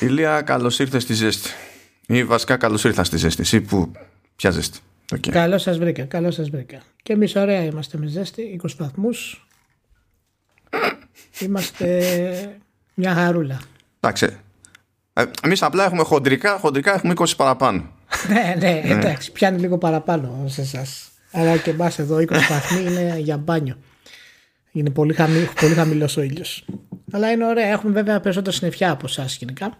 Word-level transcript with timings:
Ηλία, 0.00 0.42
καλώς 0.42 0.78
ήρθες 0.78 1.02
στη 1.02 1.14
ζέστη. 1.14 1.50
Ή 2.06 2.24
βασικά 2.24 2.56
καλώς 2.56 2.84
ήρθα 2.84 3.04
στη 3.04 3.16
ζέστη. 3.16 3.42
Εσύ 3.42 3.60
που. 3.60 3.92
Ποια 4.36 4.50
ζέστη. 4.50 4.78
Okay. 5.14 5.28
Καλώς 5.30 5.62
σας 5.62 5.78
βρήκα, 5.78 6.04
καλώς 6.04 6.34
σας 6.34 6.50
βρήκα. 6.50 6.82
Και 7.02 7.12
εμείς 7.12 7.36
ωραία 7.36 7.64
είμαστε 7.64 7.98
με 7.98 8.06
ζέστη, 8.06 8.60
20 8.62 8.68
βαθμούς. 8.78 9.46
Είμαστε 11.38 12.58
μια 12.94 13.14
χαρούλα. 13.14 13.60
Εντάξει. 14.00 14.36
Ε, 15.12 15.24
Εμείς 15.42 15.62
απλά 15.62 15.84
έχουμε 15.84 16.02
χοντρικά, 16.02 16.58
χοντρικά 16.58 16.94
έχουμε 16.94 17.14
20 17.18 17.36
παραπάνω. 17.36 17.92
ναι, 18.28 18.54
ναι, 18.58 18.82
εντάξει, 18.84 19.32
πιάνει 19.32 19.60
λίγο 19.60 19.78
παραπάνω 19.78 20.44
σε 20.48 20.60
εσάς. 20.60 21.08
Αλλά 21.32 21.56
και 21.56 21.70
εμάς 21.70 21.98
εδώ 21.98 22.16
20 22.16 22.26
βαθμοί 22.48 22.80
είναι 22.90 23.18
για 23.18 23.36
μπάνιο. 23.36 23.76
Είναι 24.72 24.90
πολύ, 24.90 25.14
χαμη, 25.14 25.48
πολύ 25.60 25.74
χαμηλός 25.74 26.16
ο 26.16 26.22
ήλιος. 26.22 26.64
Αλλά 27.12 27.30
είναι 27.30 27.46
ωραία. 27.46 27.66
Έχουμε 27.66 27.92
βέβαια 27.92 28.20
περισσότερο 28.20 28.56
συννεφιά 28.56 28.90
από 28.90 29.06
εσάς 29.06 29.36
γενικά. 29.36 29.76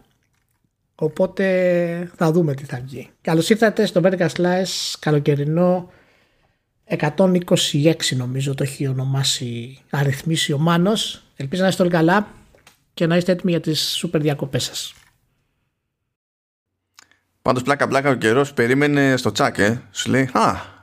Οπότε 1.00 2.10
θα 2.16 2.32
δούμε 2.32 2.54
τι 2.54 2.64
θα 2.64 2.80
βγει. 2.84 3.10
Καλώς 3.20 3.50
ήρθατε 3.50 3.86
στο 3.86 4.00
Vertical 4.04 4.28
Slice 4.28 4.94
καλοκαιρινό 4.98 5.90
126 6.86 7.94
νομίζω 8.16 8.54
το 8.54 8.62
έχει 8.62 8.86
ονομάσει 8.86 9.78
αριθμίσει 9.90 10.52
ο 10.52 10.58
Μάνος. 10.58 11.22
Ελπίζω 11.36 11.62
να 11.62 11.68
είστε 11.68 11.82
όλοι 11.82 11.90
καλά 11.90 12.28
και 12.94 13.06
να 13.06 13.16
είστε 13.16 13.32
έτοιμοι 13.32 13.50
για 13.50 13.60
τις 13.60 13.80
σούπερ 13.80 14.20
διακοπές 14.20 14.64
σας. 14.64 14.94
Πάντως 17.42 17.62
πλάκα 17.62 17.88
πλάκα 17.88 18.10
ο 18.10 18.14
καιρός 18.14 18.52
περίμενε 18.52 19.16
στο 19.16 19.32
τσάκ 19.32 19.58
ε. 19.58 19.82
Σου 19.90 20.10
λέει 20.10 20.30
α 20.32 20.76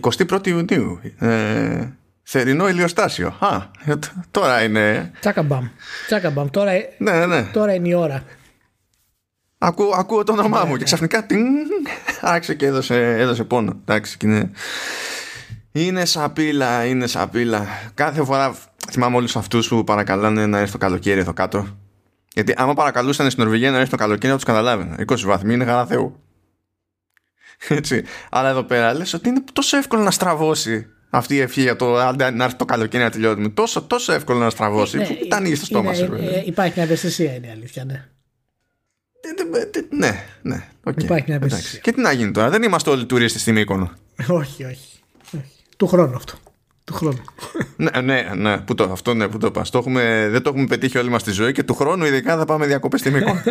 21η 0.00 0.46
Ιουνίου 0.46 1.00
ε, 1.18 1.88
θερινό 2.22 2.68
ηλιοστάσιο. 2.68 3.36
Α, 3.38 3.70
ε, 3.84 3.94
τώρα 4.30 4.62
είναι. 4.62 5.10
Τσάκαμπαμ. 5.20 5.68
Τσάκαμπαμ. 6.06 6.48
Τώρα, 6.48 6.72
ναι, 6.98 7.26
ναι. 7.26 7.42
τώρα 7.42 7.74
είναι 7.74 7.88
η 7.88 7.94
ώρα. 7.94 8.24
Ακούω, 9.62 9.90
ακούω 9.94 10.24
το 10.24 10.32
όνομά 10.32 10.64
μου 10.64 10.76
και 10.76 10.84
ξαφνικά 10.84 11.26
τιν, 11.26 11.46
άρχισε 12.20 12.54
και 12.54 12.66
έδωσε, 12.66 13.16
έδωσε 13.18 13.44
πόνο. 13.44 13.80
Εντάξει, 13.80 14.16
είναι, 14.22 14.50
είναι 15.72 16.04
σαπίλα, 16.04 16.84
είναι 16.84 17.06
σαπίλα. 17.06 17.66
Κάθε 17.94 18.24
φορά 18.24 18.56
θυμάμαι 18.90 19.16
όλους 19.16 19.36
αυτούς 19.36 19.68
που 19.68 19.84
παρακαλάνε 19.84 20.46
να 20.46 20.58
έρθει 20.58 20.72
το 20.72 20.78
καλοκαίρι 20.78 21.20
εδώ 21.20 21.32
κάτω. 21.32 21.66
Γιατί 22.34 22.54
άμα 22.56 22.74
παρακαλούσαν 22.74 23.30
στην 23.30 23.42
Νορβηγία 23.42 23.70
να 23.70 23.78
έρθει 23.78 23.90
το 23.90 23.96
καλοκαίρι, 23.96 24.28
να 24.28 24.34
τους 24.34 24.44
καταλάβαινα. 24.44 24.96
20 25.08 25.20
βαθμοί 25.20 25.54
είναι 25.54 25.64
χαρά 25.64 25.86
Θεού. 25.86 26.20
Έτσι. 27.68 28.04
Αλλά 28.30 28.48
εδώ 28.48 28.62
πέρα 28.62 28.94
λες 28.94 29.12
ότι 29.12 29.28
είναι 29.28 29.42
τόσο 29.52 29.76
εύκολο 29.76 30.02
να 30.02 30.10
στραβώσει 30.10 30.86
αυτή 31.10 31.34
η 31.34 31.40
ευχή 31.40 31.60
για 31.60 31.76
το 31.76 32.14
να 32.32 32.44
έρθει 32.44 32.56
το 32.56 32.64
καλοκαίρι 32.64 33.02
να 33.02 33.10
τελειώνουμε. 33.10 33.48
Τόσο, 33.48 33.82
τόσο 33.82 34.12
εύκολο 34.12 34.38
να 34.38 34.50
στραβώσει. 34.50 34.96
Ναι, 34.96 35.06
που 35.06 35.26
τα 35.28 35.36
ανοίγεις 35.36 35.58
στο 35.58 35.66
στόμα 35.66 35.94
σου. 35.94 36.18
Υπάρχει 36.44 36.72
μια 36.76 36.84
ευαισθησία, 36.84 37.34
είναι 37.34 37.46
η 37.46 37.50
αλήθεια, 37.50 37.84
ναι. 37.84 38.04
Ναι, 39.90 40.24
ναι. 40.42 40.68
Okay. 40.84 41.02
Υπάρχει 41.02 41.24
μια 41.26 41.36
ευαισθησία. 41.36 41.80
Και 41.80 41.92
τι 41.92 42.00
να 42.00 42.12
γίνει 42.12 42.30
τώρα, 42.30 42.50
δεν 42.50 42.62
είμαστε 42.62 42.90
όλοι 42.90 43.06
τουρίστες 43.06 43.40
στην 43.40 43.54
Μύκονο. 43.54 43.90
όχι, 44.28 44.64
όχι, 44.64 45.00
όχι. 45.36 45.64
Του 45.76 45.86
χρόνου 45.86 46.16
αυτό. 46.16 46.34
Του 46.84 46.94
χρόνου. 46.94 47.24
ναι, 47.76 48.00
ναι, 48.00 48.30
ναι. 48.36 48.58
Πού 48.58 48.74
το, 48.74 48.84
αυτό 48.84 49.14
ναι, 49.14 49.28
πού 49.28 49.38
το 49.38 49.50
πας. 49.50 49.70
Το 49.70 49.78
έχουμε, 49.78 50.28
δεν 50.30 50.42
το 50.42 50.50
έχουμε 50.50 50.66
πετύχει 50.66 50.98
όλη 50.98 51.08
μας 51.08 51.22
τη 51.22 51.30
ζωή 51.30 51.52
και 51.52 51.62
του 51.62 51.74
χρόνου 51.74 52.04
ειδικά 52.04 52.36
θα 52.36 52.44
πάμε 52.44 52.66
διακοπές 52.66 53.00
στη 53.00 53.10
Μύκονο. 53.10 53.42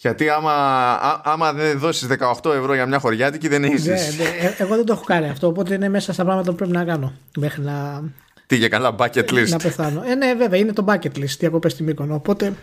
Γιατί 0.00 0.28
άμα, 0.28 0.52
α, 0.92 1.20
άμα 1.24 1.52
δεν 1.52 1.78
δώσεις 1.78 2.08
18 2.42 2.54
ευρώ 2.54 2.74
για 2.74 2.86
μια 2.86 2.98
χωριάτικη 2.98 3.48
δεν 3.48 3.64
έχεις. 3.64 3.84
Ναι, 3.84 3.94
ναι, 3.94 4.46
ε, 4.46 4.54
εγώ 4.58 4.76
δεν 4.76 4.84
το 4.84 4.92
έχω 4.92 5.04
κάνει 5.04 5.28
αυτό. 5.28 5.46
Οπότε 5.46 5.74
είναι 5.74 5.88
μέσα 5.88 6.12
στα 6.12 6.24
πράγματα 6.24 6.50
που 6.50 6.56
πρέπει 6.56 6.72
να 6.72 6.84
κάνω. 6.84 7.12
Μέχρι 7.36 7.62
να. 7.62 8.02
Τι 8.48 8.56
για 8.56 8.68
καλά 8.68 8.94
bucket 8.98 9.30
list; 9.30 9.48
Να 9.48 9.56
πεθάνω. 9.56 10.02
Ε, 10.06 10.14
ναι, 10.14 10.34
βέβαια 10.34 10.58
είναι 10.58 10.72
το 10.72 10.84
bucket 10.88 11.18
list. 11.18 11.36
Διακοπές 11.38 11.72
στη 11.72 11.82
Μύκονο. 11.82 12.14
Οπότε 12.14 12.54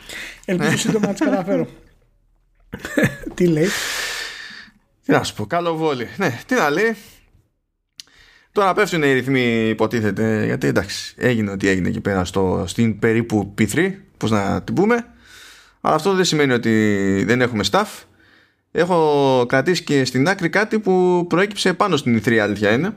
ελπίζω 0.45 0.78
σύντομα 0.78 1.08
να 1.08 1.14
τις 1.14 1.22
καταφέρω. 1.22 1.67
τι 3.36 3.47
λέει; 3.47 3.67
Τι 5.06 5.11
να 5.11 5.23
σου 5.23 5.33
πω, 5.33 5.45
καλό 5.45 5.75
βόλι. 5.75 6.08
Ναι, 6.17 6.39
τι 6.45 6.56
να 6.56 6.69
λέει. 6.69 6.95
Τώρα 8.52 8.73
πέφτουν 8.73 9.03
οι 9.03 9.13
ρυθμοί, 9.13 9.69
υποτίθεται, 9.69 10.46
γιατί 10.46 10.68
εντάξει, 10.68 11.16
έγινε 11.18 11.51
ό,τι 11.51 11.68
έγινε 11.68 11.88
εκεί 11.88 12.02
πέρα 12.02 12.25
στο, 12.25 12.63
στην 12.67 13.00
περίπου 13.00 13.53
P3, 13.57 13.91
πώς 14.17 14.31
να 14.31 14.62
την 14.62 14.75
πούμε. 14.75 15.06
Αλλά 15.81 15.96
αυτό 15.96 16.13
δεν 16.13 16.25
σημαίνει 16.25 16.53
ότι 16.53 17.23
δεν 17.28 17.41
έχουμε 17.41 17.63
staff. 17.72 18.03
Έχω 18.72 19.46
κρατήσει 19.47 19.84
και 19.84 20.06
στην 20.06 20.28
άκρη 20.28 20.50
κάτι 20.50 20.79
που 20.79 21.25
προέκυψε 21.29 21.73
πάνω 21.73 21.97
στην 21.97 22.22
E3 22.22 22.35
αλήθεια 22.35 22.72
είναι. 22.72 22.96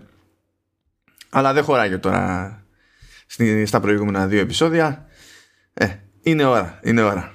Αλλά 1.31 1.53
δεν 1.53 1.65
χωράει 1.65 1.99
τώρα 1.99 2.63
στα 3.65 3.81
προηγούμενα 3.81 4.27
δύο 4.27 4.41
επεισόδια. 4.41 5.07
Ε, 5.75 5.87
είναι 6.23 6.45
ώρα, 6.45 6.81
είναι 6.83 7.03
ώρα. 7.03 7.33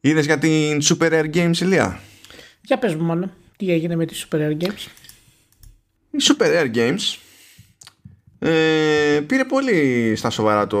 Είδες 0.00 0.24
για 0.24 0.38
την 0.38 0.78
Super 0.82 1.10
Air 1.10 1.34
Games, 1.34 1.56
Ηλία; 1.60 2.00
Για 2.60 2.78
πες 2.78 2.94
μου 2.94 3.04
μόνο, 3.04 3.30
τι 3.56 3.72
έγινε 3.72 3.96
με 3.96 4.06
τη 4.06 4.24
Super 4.24 4.38
Air 4.38 4.62
Games; 4.62 4.86
Η 6.10 6.18
Super 6.20 6.46
Air 6.46 6.74
Games 6.74 7.16
ε, 8.38 9.20
πήρε 9.26 9.44
πολύ 9.44 10.12
στα 10.16 10.30
σοβαρά 10.30 10.66
το, 10.66 10.76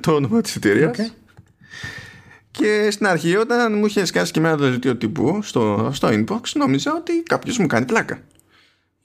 το 0.00 0.12
όνομα 0.14 0.40
της 0.40 0.56
εταιρείας. 0.56 0.96
Okay. 0.96 1.10
Και 2.50 2.88
στην 2.90 3.06
αρχή 3.06 3.36
όταν 3.36 3.78
μου 3.78 3.86
είχες 3.86 4.08
σκάσει 4.08 4.32
και 4.32 4.38
εμένα 4.38 4.56
το 4.56 4.62
δελτίο 4.62 4.96
τύπου 4.96 5.42
στο, 5.42 5.90
στο 5.94 6.08
inbox 6.08 6.40
νόμιζα 6.54 6.94
ότι 6.94 7.22
κάποιος 7.22 7.58
μου 7.58 7.66
κάνει 7.66 7.84
πλάκα. 7.84 8.22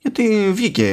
Γιατί 0.02 0.50
βγήκε 0.52 0.88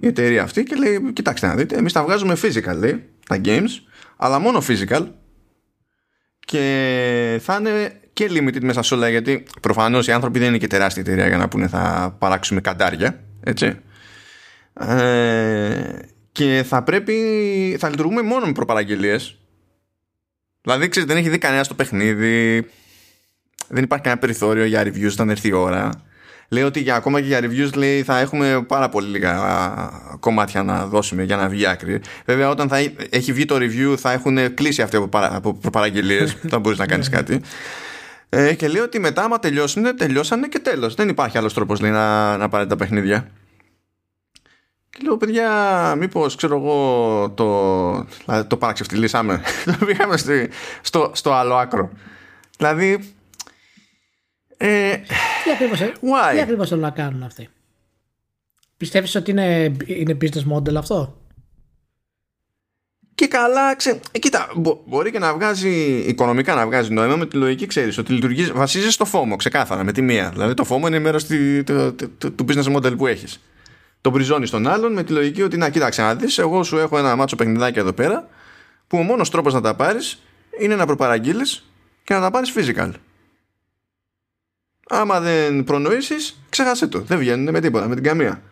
η 0.00 0.06
εταιρεία 0.06 0.42
αυτή 0.42 0.62
και 0.62 0.74
λέει 0.76 1.12
κοιτάξτε 1.12 1.46
να 1.46 1.54
δείτε 1.54 1.76
εμείς 1.76 1.92
τα 1.92 2.02
βγάζουμε 2.02 2.36
physical 2.42 2.76
λέει, 2.76 3.04
τα 3.28 3.40
games 3.44 3.68
αλλά 4.16 4.38
μόνο 4.38 4.62
physical 4.68 5.06
και 6.38 7.40
θα 7.42 7.56
είναι 7.60 8.00
και 8.12 8.26
limited 8.30 8.60
μέσα 8.60 8.82
σε 8.82 8.94
όλα 8.94 9.08
γιατί 9.08 9.42
προφανώς 9.60 10.06
οι 10.06 10.12
άνθρωποι 10.12 10.38
δεν 10.38 10.48
είναι 10.48 10.58
και 10.58 10.66
τεράστια 10.66 11.02
εταιρεία 11.02 11.28
για 11.28 11.36
να 11.36 11.48
πούνε 11.48 11.68
θα 11.68 12.16
παράξουμε 12.18 12.60
καντάρια 12.60 13.24
έτσι 13.40 13.80
ε, 14.72 15.98
και 16.32 16.64
θα 16.68 16.82
πρέπει 16.82 17.76
θα 17.78 17.88
λειτουργούμε 17.88 18.22
μόνο 18.22 18.46
με 18.46 18.52
προπαραγγελίες 18.52 19.38
Δηλαδή, 20.66 20.88
ξέρεις, 20.88 21.08
δεν 21.08 21.16
έχει 21.18 21.28
δει 21.28 21.38
κανένα 21.38 21.64
το 21.64 21.74
παιχνίδι. 21.74 22.66
Δεν 23.68 23.82
υπάρχει 23.82 24.04
κανένα 24.04 24.20
περιθώριο 24.20 24.64
για 24.64 24.82
reviews 24.82 25.10
όταν 25.12 25.30
έρθει 25.30 25.48
η 25.48 25.52
ώρα. 25.52 25.90
Λέει 26.48 26.62
ότι 26.62 26.80
για, 26.80 26.94
ακόμα 26.94 27.20
και 27.20 27.26
για 27.26 27.40
reviews 27.42 27.74
λέει, 27.74 28.02
θα 28.02 28.18
έχουμε 28.18 28.64
πάρα 28.66 28.88
πολύ 28.88 29.08
λίγα 29.08 29.38
κομμάτια 30.20 30.62
να 30.62 30.86
δώσουμε 30.86 31.22
για 31.22 31.36
να 31.36 31.48
βγει 31.48 31.66
άκρη. 31.66 32.00
Βέβαια, 32.24 32.48
όταν 32.48 32.68
θα 32.68 32.76
έχει 33.10 33.32
βγει 33.32 33.44
το 33.44 33.56
review, 33.56 33.94
θα 33.96 34.12
έχουν 34.12 34.54
κλείσει 34.54 34.82
αυτοί 34.82 34.96
από, 34.96 35.08
παρα, 35.08 35.36
από 35.36 35.54
προπαραγγελίε. 35.54 36.26
θα 36.50 36.58
μπορείς 36.58 36.78
να 36.78 36.86
κάνεις 36.86 37.08
κάτι. 37.08 37.40
Ε, 38.28 38.54
και 38.54 38.68
λέει 38.68 38.82
ότι 38.82 38.98
μετά, 38.98 39.22
άμα 39.22 39.38
τελειώσουν, 39.38 39.96
τελειώσανε 39.96 40.48
και 40.48 40.58
τέλος. 40.58 40.94
Δεν 40.94 41.08
υπάρχει 41.08 41.38
άλλος 41.38 41.54
τρόπος 41.54 41.80
να, 41.80 42.36
να 42.36 42.48
πάρετε 42.48 42.68
τα 42.68 42.76
παιχνίδια. 42.76 43.30
Και 44.90 44.98
λέω, 45.02 45.16
παιδιά, 45.16 45.50
μήπως 45.98 46.34
ξέρω 46.36 46.56
εγώ 46.56 47.30
το, 47.30 48.06
δηλαδή, 48.24 48.48
το 48.48 48.56
παραξευτιλήσαμε. 48.56 49.40
το 49.78 49.84
πήγαμε 49.84 50.16
στο, 50.80 51.10
στο 51.14 51.32
άλλο 51.32 51.54
άκρο. 51.54 51.90
Δηλαδή. 52.56 53.15
Ε, 54.56 54.96
τι 55.44 55.50
ακριβώς 55.50 55.78
τι 56.32 56.40
ακριβώς 56.40 56.68
θέλουν 56.68 56.82
να 56.82 56.90
κάνουν 56.90 57.22
αυτοί; 57.22 57.48
Πιστεύεις 58.76 59.14
ότι 59.14 59.30
είναι, 59.30 59.76
είναι 59.86 60.16
business 60.20 60.52
model 60.52 60.74
αυτό; 60.74 61.20
Και 63.14 63.26
καλά, 63.26 63.76
ξέ, 63.76 64.00
ε, 64.12 64.18
κοίτα, 64.18 64.50
μπο, 64.56 64.82
μπορεί 64.86 65.10
και 65.10 65.18
να 65.18 65.34
βγάζει 65.34 66.04
οικονομικά 66.06 66.54
να 66.54 66.66
βγάζει 66.66 66.92
νόημα 66.92 67.16
με 67.16 67.26
τη 67.26 67.36
λογική, 67.36 67.66
ξέρεις 67.66 67.98
ότι 67.98 68.12
λειτουργείς, 68.12 68.52
βασίζεσαι 68.52 68.90
στο 68.90 69.04
φόμο 69.04 69.36
ξεκάθαρα 69.36 69.84
με 69.84 69.92
τη 69.92 70.02
μία. 70.02 70.30
Δηλαδή 70.30 70.54
το 70.54 70.64
φόμο 70.64 70.86
είναι 70.86 70.98
μέρο 70.98 71.18
του 72.36 72.44
business 72.48 72.76
model 72.76 72.96
που 72.96 73.06
έχεις 73.06 73.40
τον 74.06 74.14
πριζώνει 74.14 74.46
στον 74.46 74.66
άλλον 74.66 74.92
με 74.92 75.04
τη 75.04 75.12
λογική 75.12 75.42
ότι 75.42 75.56
να 75.56 75.70
κοίταξε 75.70 76.02
να 76.02 76.14
δεις, 76.14 76.38
εγώ 76.38 76.62
σου 76.62 76.78
έχω 76.78 76.98
ένα 76.98 77.16
μάτσο 77.16 77.36
παιχνιδάκι 77.36 77.78
εδώ 77.78 77.92
πέρα 77.92 78.28
που 78.86 78.98
ο 78.98 79.02
μόνος 79.02 79.30
τρόπος 79.30 79.54
να 79.54 79.60
τα 79.60 79.74
πάρεις 79.74 80.22
είναι 80.60 80.76
να 80.76 80.86
προπαραγγείλεις 80.86 81.64
και 82.04 82.14
να 82.14 82.20
τα 82.20 82.30
πάρεις 82.30 82.52
physical. 82.56 82.90
Άμα 84.88 85.20
δεν 85.20 85.64
προνοήσεις, 85.64 86.40
ξέχασε 86.48 86.86
το. 86.86 87.00
Δεν 87.00 87.18
βγαίνουν 87.18 87.50
με 87.50 87.60
τίποτα, 87.60 87.88
με 87.88 87.94
την 87.94 88.04
καμία. 88.04 88.42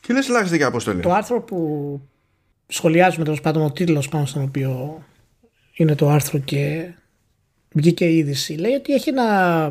Και 0.00 0.12
λες, 0.12 0.28
ελάχιστη 0.28 0.58
και 0.58 0.64
αποστολή. 0.64 1.00
Το 1.00 1.12
άρθρο 1.12 1.40
που 1.40 2.00
σχολιάζουμε 2.66 3.24
τέλος 3.24 3.40
πάντων, 3.40 3.62
ο 3.62 3.72
τίτλος 3.72 4.08
πάνω 4.08 4.26
στον 4.26 4.42
οποίο 4.42 5.02
είναι 5.72 5.94
το 5.94 6.08
άρθρο 6.08 6.38
και 6.38 6.92
βγήκε 7.72 8.04
η 8.04 8.16
είδηση, 8.16 8.54
λέει 8.54 8.72
ότι 8.72 8.92
έχει 8.92 9.08
ένα. 9.08 9.68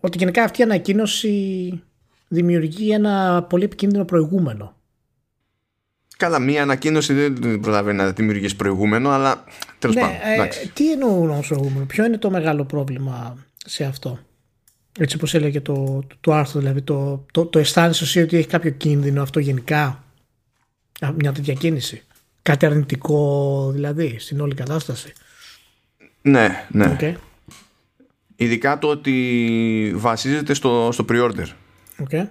ότι 0.00 0.18
γενικά 0.18 0.42
αυτή 0.42 0.60
η 0.60 0.64
ανακοίνωση 0.64 1.82
δημιουργεί 2.28 2.90
ένα 2.90 3.42
πολύ 3.42 3.64
επικίνδυνο 3.64 4.04
προηγούμενο. 4.04 4.74
Καλά, 6.16 6.38
μία 6.38 6.62
ανακοίνωση 6.62 7.12
δεν 7.12 7.60
προλαβαίνει 7.60 7.96
να 7.96 8.10
δημιουργήσει 8.10 8.56
προηγούμενο, 8.56 9.10
αλλά 9.10 9.44
τέλος 9.78 9.96
ναι, 9.96 10.00
πάντων. 10.00 10.16
Ε, 10.24 10.48
τι 10.74 10.92
εννοούν 10.92 11.30
όμως 11.30 11.46
προηγούμενο, 11.46 11.84
ποιο 11.84 12.04
είναι 12.04 12.18
το 12.18 12.30
μεγάλο 12.30 12.64
πρόβλημα 12.64 13.36
σε 13.56 13.84
αυτό; 13.84 14.18
Έτσι 14.98 15.16
όπως 15.16 15.34
έλεγε 15.34 15.60
το, 15.60 15.74
το, 16.06 16.16
το, 16.20 16.32
άρθρο, 16.32 16.60
δηλαδή 16.60 16.82
το, 16.82 17.24
το, 17.32 17.46
το 17.46 17.58
αισθάνεσαι 17.58 18.04
εσύ 18.04 18.20
ότι 18.20 18.36
έχει 18.36 18.46
κάποιο 18.46 18.70
κίνδυνο 18.70 19.22
αυτό 19.22 19.40
γενικά, 19.40 20.04
μια 21.16 21.32
τέτοια 21.32 21.54
κίνηση. 21.54 22.02
Κάτι 22.42 22.66
αρνητικό 22.66 23.70
δηλαδή 23.72 24.16
στην 24.18 24.40
όλη 24.40 24.54
κατάσταση. 24.54 25.12
Ναι, 26.22 26.66
ναι. 26.68 26.96
Okay. 27.00 27.14
Ειδικά 28.36 28.78
το 28.78 28.88
ότι 28.88 29.92
βασίζεται 29.96 30.54
στο, 30.54 30.88
στο 30.92 31.04
pre-order. 31.08 31.46
Okay. 32.08 32.26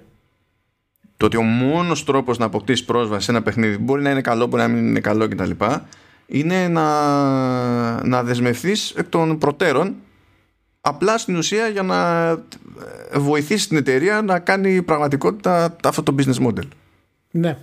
Το 1.17 1.25
ότι 1.25 1.37
ο 1.37 1.41
μόνος 1.41 2.03
τρόπος 2.03 2.37
να 2.37 2.45
αποκτήσεις 2.45 2.85
πρόσβαση 2.85 3.25
σε 3.25 3.31
ένα 3.31 3.41
παιχνίδι 3.41 3.77
μπορεί 3.77 4.01
να 4.01 4.09
είναι 4.09 4.21
καλό, 4.21 4.47
μπορεί 4.47 4.61
να 4.61 4.67
μην 4.67 4.87
είναι 4.87 4.99
καλό 4.99 5.27
κτλ. 5.27 5.51
Είναι 6.27 6.67
να, 6.67 8.07
να 8.07 8.23
δεσμευθείς 8.23 8.91
εκ 8.91 9.07
των 9.07 9.37
προτέρων 9.37 9.95
απλά 10.87 11.17
στην 11.17 11.35
ουσία 11.35 11.67
για 11.67 11.83
να 11.83 12.31
βοηθήσει 13.13 13.67
την 13.67 13.77
εταιρεία 13.77 14.21
να 14.21 14.39
κάνει 14.39 14.81
πραγματικότητα 14.81 15.75
αυτό 15.83 16.03
το 16.03 16.15
business 16.17 16.47
model. 16.47 16.67
Ναι. 17.31 17.57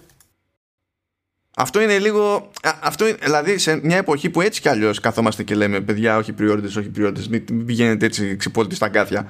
Αυτό 1.57 1.81
είναι 1.81 1.99
λίγο. 1.99 2.51
Αυτό 2.81 3.09
είναι, 3.09 3.19
δηλαδή 3.23 3.59
σε 3.59 3.81
μια 3.83 3.97
εποχή 3.97 4.31
που 4.31 4.41
έτσι 4.41 4.61
κι 4.61 4.69
αλλιώς 4.69 5.01
καθόμαστε 5.01 5.43
και 5.43 5.55
λέμε 5.55 5.81
παιδιά, 5.81 6.17
όχι 6.17 6.33
preorder, 6.33 6.67
όχι 6.67 6.89
preorder, 6.89 7.21
μην 7.31 7.65
πηγαίνετε 7.65 8.07
έτσι 8.07 8.37
ξυπόλυτοι 8.37 8.75
στ' 8.75 8.89
αγκάθια 8.89 9.29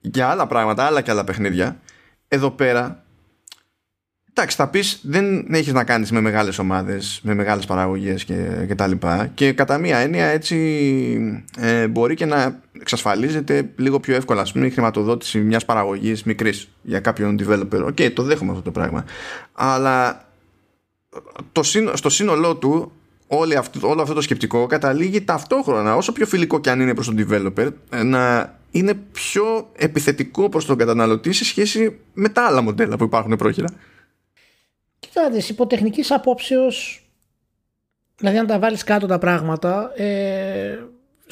για 0.00 0.28
άλλα 0.28 0.46
πράγματα, 0.46 0.84
άλλα 0.84 1.00
και 1.00 1.10
άλλα 1.10 1.24
παιχνίδια. 1.24 1.80
Εδώ 2.28 2.50
πέρα, 2.50 3.04
εντάξει, 4.30 4.56
θα 4.56 4.68
πεις 4.68 5.00
δεν 5.02 5.54
έχεις 5.54 5.72
να 5.72 5.84
κάνεις 5.84 6.10
με 6.10 6.20
μεγάλες 6.20 6.58
ομάδες, 6.58 7.20
με 7.22 7.34
μεγάλες 7.34 7.66
παραγωγές 7.66 8.24
και, 8.24 8.64
και 8.66 8.74
τα 8.74 8.86
λοιπά. 8.86 9.30
Και 9.34 9.52
κατά 9.52 9.78
μία 9.78 9.98
έννοια 9.98 10.26
έτσι 10.26 10.56
ε, 11.58 11.88
μπορεί 11.88 12.14
και 12.14 12.26
να 12.26 12.60
εξασφαλίζεται 12.82 13.70
λίγο 13.76 14.00
πιο 14.00 14.14
εύκολα, 14.14 14.40
ας 14.40 14.52
πούμε, 14.52 14.66
η 14.66 14.70
χρηματοδότηση 14.70 15.38
μιας 15.38 15.64
παραγωγής 15.64 16.22
μικρής 16.22 16.68
για 16.82 17.00
κάποιον 17.00 17.38
developer. 17.40 17.82
OK, 17.86 17.96
okay, 17.98 18.12
το 18.12 18.22
δέχομαι 18.22 18.50
αυτό 18.50 18.62
το 18.62 18.70
πράγμα. 18.70 19.04
Αλλά 19.52 20.28
το, 21.52 21.62
στο 21.94 22.10
σύνολό 22.10 22.56
του 22.56 22.92
όλο 23.26 23.58
αυτό, 23.58 23.88
όλο 23.88 24.02
αυτό 24.02 24.14
το 24.14 24.20
σκεπτικό 24.20 24.66
καταλήγει 24.66 25.24
ταυτόχρονα 25.24 25.96
όσο 25.96 26.12
πιο 26.12 26.26
φιλικό 26.26 26.60
και 26.60 26.70
αν 26.70 26.80
είναι 26.80 26.94
προς 26.94 27.06
τον 27.06 27.16
developer 27.18 27.68
να 28.04 28.54
είναι 28.70 28.94
πιο 28.94 29.70
επιθετικό 29.76 30.48
προς 30.48 30.64
τον 30.64 30.76
καταναλωτή 30.76 31.32
σε 31.32 31.44
σχέση 31.44 31.98
με 32.12 32.28
τα 32.28 32.46
άλλα 32.46 32.62
μοντέλα 32.62 32.96
που 32.96 33.04
υπάρχουν 33.04 33.36
πρόχειρα. 33.36 33.68
Κοιτάξτε, 34.98 35.52
υπό 35.52 35.66
τεχνικής 35.66 36.10
απόψεως 36.10 37.02
δηλαδή 38.16 38.38
αν 38.38 38.46
τα 38.46 38.58
βάλεις 38.58 38.84
κάτω 38.84 39.06
τα 39.06 39.18
πράγματα 39.18 40.00
ε, 40.02 40.78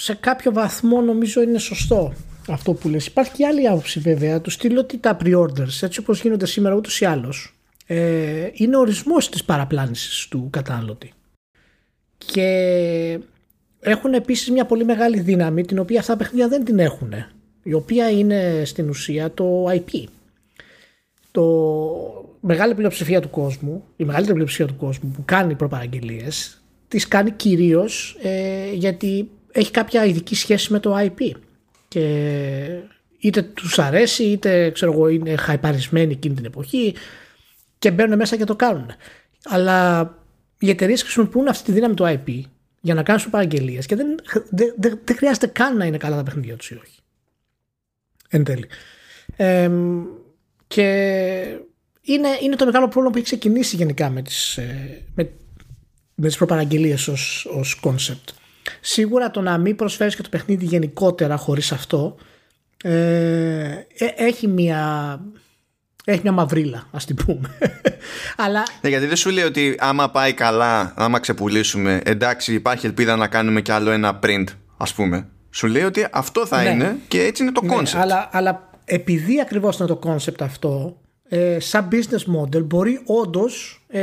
σε 0.01 0.15
κάποιο 0.15 0.53
βαθμό 0.53 1.01
νομίζω 1.01 1.43
είναι 1.43 1.59
σωστό 1.59 2.13
αυτό 2.49 2.73
που 2.73 2.89
λες. 2.89 3.07
Υπάρχει 3.07 3.33
και 3.33 3.47
άλλη 3.47 3.69
άποψη 3.69 4.01
βέβαια 4.01 4.41
του 4.41 4.51
στείλω 4.51 4.81
ότι 4.81 4.99
τα 4.99 5.17
pre-orders 5.25 5.83
έτσι 5.83 6.01
όπως 6.01 6.23
γίνονται 6.23 6.47
σήμερα 6.47 6.75
ούτως 6.75 7.01
ή 7.01 7.05
άλλως 7.05 7.55
ε, 7.87 8.49
είναι 8.53 8.77
ορισμός 8.77 9.29
της 9.29 9.45
παραπλάνησης 9.45 10.29
του 10.29 10.49
καταναλωτή. 10.51 11.13
Και 12.17 13.19
έχουν 13.81 14.13
επίσης 14.15 14.51
μια 14.51 14.65
πολύ 14.65 14.85
μεγάλη 14.85 15.21
δύναμη 15.21 15.65
την 15.65 15.79
οποία 15.79 16.01
αυτά 16.01 16.13
τα 16.13 16.19
παιχνίδια 16.19 16.49
δεν 16.49 16.65
την 16.65 16.79
έχουν. 16.79 17.13
Η 17.63 17.73
οποία 17.73 18.11
είναι 18.11 18.63
στην 18.65 18.89
ουσία 18.89 19.35
το 19.35 19.67
IP. 19.69 20.05
Το 21.31 21.45
μεγάλη 22.41 22.75
πλειοψηφία 22.75 23.21
του 23.21 23.31
κόσμου, 23.31 23.85
η 23.97 24.05
μεγαλύτερη 24.05 24.35
πλειοψηφία 24.35 24.67
του 24.67 24.77
κόσμου 24.77 25.11
που 25.11 25.23
κάνει 25.25 25.55
προπαραγγελίες 25.55 26.61
τις 26.89 27.09
κάνει 27.09 27.31
κυρίως 27.31 28.17
ε, 28.23 28.73
γιατί 28.73 29.31
έχει 29.53 29.71
κάποια 29.71 30.05
ειδική 30.05 30.35
σχέση 30.35 30.73
με 30.73 30.79
το 30.79 30.97
IP. 30.99 31.31
Και 31.89 32.03
είτε 33.19 33.43
τους 33.43 33.79
αρέσει 33.79 34.23
είτε 34.23 34.71
ξέρω 34.71 34.93
εγώ 34.93 35.09
είναι 35.09 35.37
χαϊπαρισμένοι 35.37 36.13
εκείνη 36.13 36.35
την 36.35 36.45
εποχή 36.45 36.95
και 37.79 37.91
μπαίνουν 37.91 38.17
μέσα 38.17 38.37
και 38.37 38.45
το 38.45 38.57
κάνουν. 38.57 38.87
Αλλά 39.45 40.09
οι 40.59 40.71
εταιρείες 40.71 41.03
χρησιμοποιούν 41.03 41.49
αυτή 41.49 41.65
τη 41.65 41.73
δύναμη 41.73 41.95
του 41.95 42.05
IP 42.07 42.41
για 42.81 42.95
να 42.95 43.03
κάνουν 43.03 43.31
παραγγελίες 43.31 43.87
και 43.87 43.97
δεν, 43.97 44.07
δεν, 44.51 44.75
δεν, 44.77 45.01
δεν, 45.05 45.17
χρειάζεται 45.17 45.47
καν 45.47 45.77
να 45.77 45.85
είναι 45.85 45.97
καλά 45.97 46.17
τα 46.17 46.23
παιχνίδια 46.23 46.57
τους 46.57 46.71
ή 46.71 46.75
όχι. 46.75 46.99
Εν 48.29 48.45
τέλει. 48.45 48.67
Ε, 49.37 49.71
και 50.67 50.85
είναι, 52.03 52.29
είναι 52.43 52.57
το 52.57 52.65
μεγάλο 52.65 52.85
πρόβλημα 52.85 53.11
που 53.11 53.17
έχει 53.17 53.27
ξεκινήσει 53.27 53.77
γενικά 53.77 54.11
με 54.11 54.23
τις, 54.23 54.57
ε, 54.57 55.03
με, 55.15 55.31
με 56.15 56.27
τις 56.27 56.37
προπαραγγελίες 56.37 57.09
ως, 57.09 57.47
ως 57.51 57.81
concept. 57.83 58.40
Σίγουρα 58.81 59.31
το 59.31 59.41
να 59.41 59.59
μην 59.59 59.77
προσφέρεις 59.77 60.17
και 60.17 60.23
το 60.23 60.29
παιχνίδι 60.29 60.65
γενικότερα 60.65 61.37
χωρίς 61.37 61.73
αυτό 61.73 62.17
ε, 62.83 62.91
ε 63.99 64.07
έχει 64.17 64.47
μια 64.47 65.21
έχει 66.05 66.21
μια 66.23 66.33
μαυρίλα, 66.33 66.87
ας 66.91 67.05
την 67.05 67.17
πούμε. 67.17 67.49
Αλλά... 68.45 68.63
Ναι, 68.81 68.89
γιατί 68.89 69.07
δεν 69.07 69.17
σου 69.17 69.31
λέει 69.31 69.45
ότι 69.45 69.77
άμα 69.79 70.11
πάει 70.11 70.33
καλά, 70.33 70.93
άμα 70.97 71.21
ξεπουλήσουμε, 71.21 72.01
εντάξει, 72.05 72.55
υπάρχει 72.55 72.87
ελπίδα 72.87 73.17
να 73.17 73.27
κάνουμε 73.27 73.61
κι 73.61 73.73
άλλο 73.73 73.91
ένα 73.91 74.19
print, 74.23 74.45
ας 74.77 74.95
πούμε. 74.95 75.27
Σου 75.51 75.67
λέει 75.67 75.83
ότι 75.83 76.07
αυτό 76.13 76.47
θα 76.47 76.63
ναι. 76.63 76.71
είναι 76.71 76.97
και 77.09 77.23
έτσι 77.23 77.43
είναι 77.43 77.53
το 77.53 77.63
ναι, 77.65 77.77
concept. 77.77 77.97
Αλλά, 77.97 78.29
αλλά 78.33 78.71
επειδή 78.85 79.41
ακριβώς 79.41 79.79
είναι 79.79 79.89
το 79.89 79.99
concept 80.05 80.41
αυτό, 80.41 80.97
ε, 81.33 81.61
σαν 81.61 81.89
business 81.93 82.37
model 82.37 82.65
μπορεί 82.65 83.01
όντως 83.07 83.85
ε, 83.89 84.03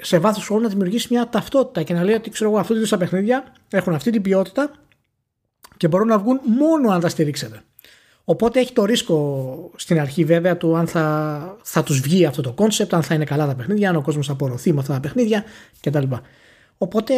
σε 0.00 0.18
βάθος 0.18 0.44
χρόνου 0.44 0.62
να 0.62 0.68
δημιουργήσει 0.68 1.06
μια 1.10 1.28
ταυτότητα 1.28 1.82
και 1.82 1.94
να 1.94 2.04
λέει 2.04 2.14
ότι 2.14 2.30
ξέρω 2.30 2.50
εγώ, 2.50 2.58
αυτού 2.58 2.88
τα 2.88 2.96
παιχνίδια 2.96 3.52
έχουν 3.70 3.94
αυτή 3.94 4.10
την 4.10 4.22
ποιότητα 4.22 4.70
και 5.76 5.88
μπορούν 5.88 6.06
να 6.08 6.18
βγουν 6.18 6.40
μόνο 6.44 6.90
αν 6.90 7.00
τα 7.00 7.08
στηρίξετε. 7.08 7.62
Οπότε 8.24 8.60
έχει 8.60 8.72
το 8.72 8.84
ρίσκο 8.84 9.70
στην 9.76 10.00
αρχή 10.00 10.24
βέβαια 10.24 10.56
του 10.56 10.76
αν 10.76 10.86
θα, 10.86 11.56
θα 11.62 11.82
τους 11.82 12.00
βγει 12.00 12.24
αυτό 12.24 12.42
το 12.42 12.52
concept, 12.52 12.94
αν 12.94 13.02
θα 13.02 13.14
είναι 13.14 13.24
καλά 13.24 13.46
τα 13.46 13.54
παιχνίδια, 13.54 13.88
αν 13.88 13.96
ο 13.96 14.02
κόσμος 14.02 14.26
θα 14.26 14.32
απορροφηθεί 14.32 14.72
με 14.72 14.80
αυτά 14.80 14.92
τα 14.92 15.00
παιχνίδια 15.00 15.44
κτλ. 15.80 16.04
Οπότε 16.78 17.14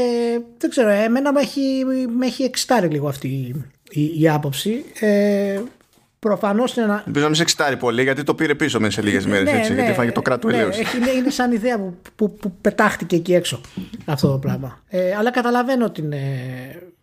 δεν 0.59 0.71
ξέρω, 0.71 0.89
εμένα 0.89 1.33
με 1.33 1.41
έχει, 1.41 1.85
με 2.17 2.27
έχει 2.27 2.43
εξιτάρει 2.43 2.89
λίγο 2.89 3.09
αυτή 3.09 3.29
η, 3.91 4.21
η, 4.21 4.29
άποψη. 4.29 4.85
Ε, 5.01 5.61
Προφανώς 6.25 6.77
είναι 6.77 6.85
ένα. 6.85 7.03
Ελπίζω 7.07 7.21
να 7.21 7.27
μην 7.27 7.35
σε 7.35 7.43
εξιτάρει 7.43 7.77
πολύ, 7.77 8.03
γιατί 8.03 8.23
το 8.23 8.35
πήρε 8.35 8.55
πίσω 8.55 8.81
μέσα 8.81 8.93
σε 8.93 9.03
λίγες 9.03 9.27
μέρες. 9.27 9.53
Ναι, 9.53 9.59
έτσι, 9.59 9.73
ναι, 9.73 9.81
γιατί 9.81 9.95
έφαγε 9.95 10.13
το 10.13 10.23
κράξιμο 10.23 10.49
ναι, 10.49 10.57
είναι, 10.57 11.11
είναι 11.17 11.31
σαν 11.31 11.53
ιδέα 11.53 11.79
που, 11.79 11.95
που, 12.17 12.33
που, 12.35 12.53
πετάχτηκε 12.61 13.17
εκεί 13.17 13.35
έξω 13.35 13.61
αυτό 14.05 14.31
το 14.31 14.39
πράγμα. 14.39 14.79
Ε, 14.89 15.15
αλλά 15.15 15.31
καταλαβαίνω 15.31 15.91
την, 15.91 16.13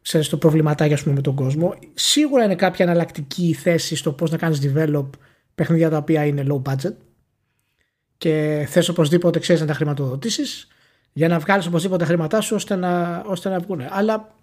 ξέρεις, 0.02 0.30
το 0.30 0.38
προβληματάκι 0.38 1.04
πούμε, 1.04 1.16
με 1.16 1.22
τον 1.22 1.36
κόσμο. 1.36 1.74
Σίγουρα 1.94 2.44
είναι 2.44 2.56
κάποια 2.56 2.86
εναλλακτική 2.86 3.54
θέση 3.54 3.96
στο 3.96 4.12
πώς 4.12 4.32
να 4.32 4.38
κάνεις 4.38 4.60
develop 4.64 5.10
παιχνίδια 5.56 5.90
τα 5.90 5.98
οποία 5.98 6.26
είναι 6.26 6.46
low 6.50 6.62
budget 6.72 6.96
και 8.18 8.66
θες 8.70 8.90
οπωσδήποτε 8.90 9.40
ξέρεις 9.40 9.62
να 9.62 9.68
τα 9.68 9.74
χρηματοδοτήσεις 9.74 10.68
για 11.14 11.28
να 11.28 11.40
βγάλεις 11.40 11.66
οπωσδήποτε 11.66 12.04
τα 12.04 12.10
χρήματά 12.10 12.42
σου 12.42 12.56
ώστε 12.56 12.76
να, 12.76 13.24
ώστε 13.26 13.50
να 13.50 13.60
βγουν. 13.60 13.82
Αλλά 13.90 14.34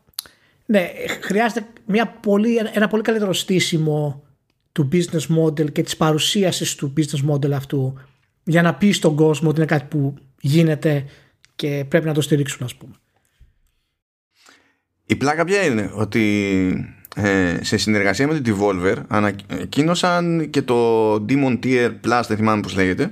ναι, 0.67 0.91
χρειάζεται 1.21 1.67
μια 1.87 2.07
πολύ, 2.07 2.61
ένα 2.73 2.89
πολύ 2.89 3.03
καλύτερο 3.03 3.33
στήσιμο 3.33 4.23
του 4.73 4.89
business 4.93 5.37
model 5.39 5.73
και 5.73 5.83
της 5.83 5.97
παρουσίασης 5.97 6.75
του 6.75 6.93
business 6.97 7.31
model 7.31 7.51
αυτού 7.51 7.99
για 8.45 8.63
να 8.63 8.75
πει 8.75 8.93
στον 8.93 9.17
κόσμο 9.17 9.49
ότι 9.49 9.59
είναι 9.59 9.67
κάτι 9.67 9.85
που 9.89 10.15
γίνεται 10.41 11.05
και 11.57 11.85
πρέπει 11.89 12.07
να 12.07 12.15
το 12.15 12.21
στηρίξουν 12.21 12.65
ας 12.67 12.75
πούμε. 12.75 12.95
Η 15.07 15.17
πλάκα 15.17 15.45
ποια 15.45 15.65
είναι; 15.65 15.91
Ότι 15.95 16.97
ε, 17.17 17.59
σε 17.63 17.77
συνεργασία 17.77 18.27
με 18.27 18.41
την 18.41 18.57
Devolver 18.57 18.97
ανακοίνωσαν 19.09 20.51
και 20.51 20.63
το 20.63 21.13
Demon 21.15 21.59
Tier 21.63 21.91
Plus, 22.05 22.23
δεν 22.29 22.37
θυμάμαι 22.37 22.61
πώς 22.61 22.75
λέγεται 22.75 23.11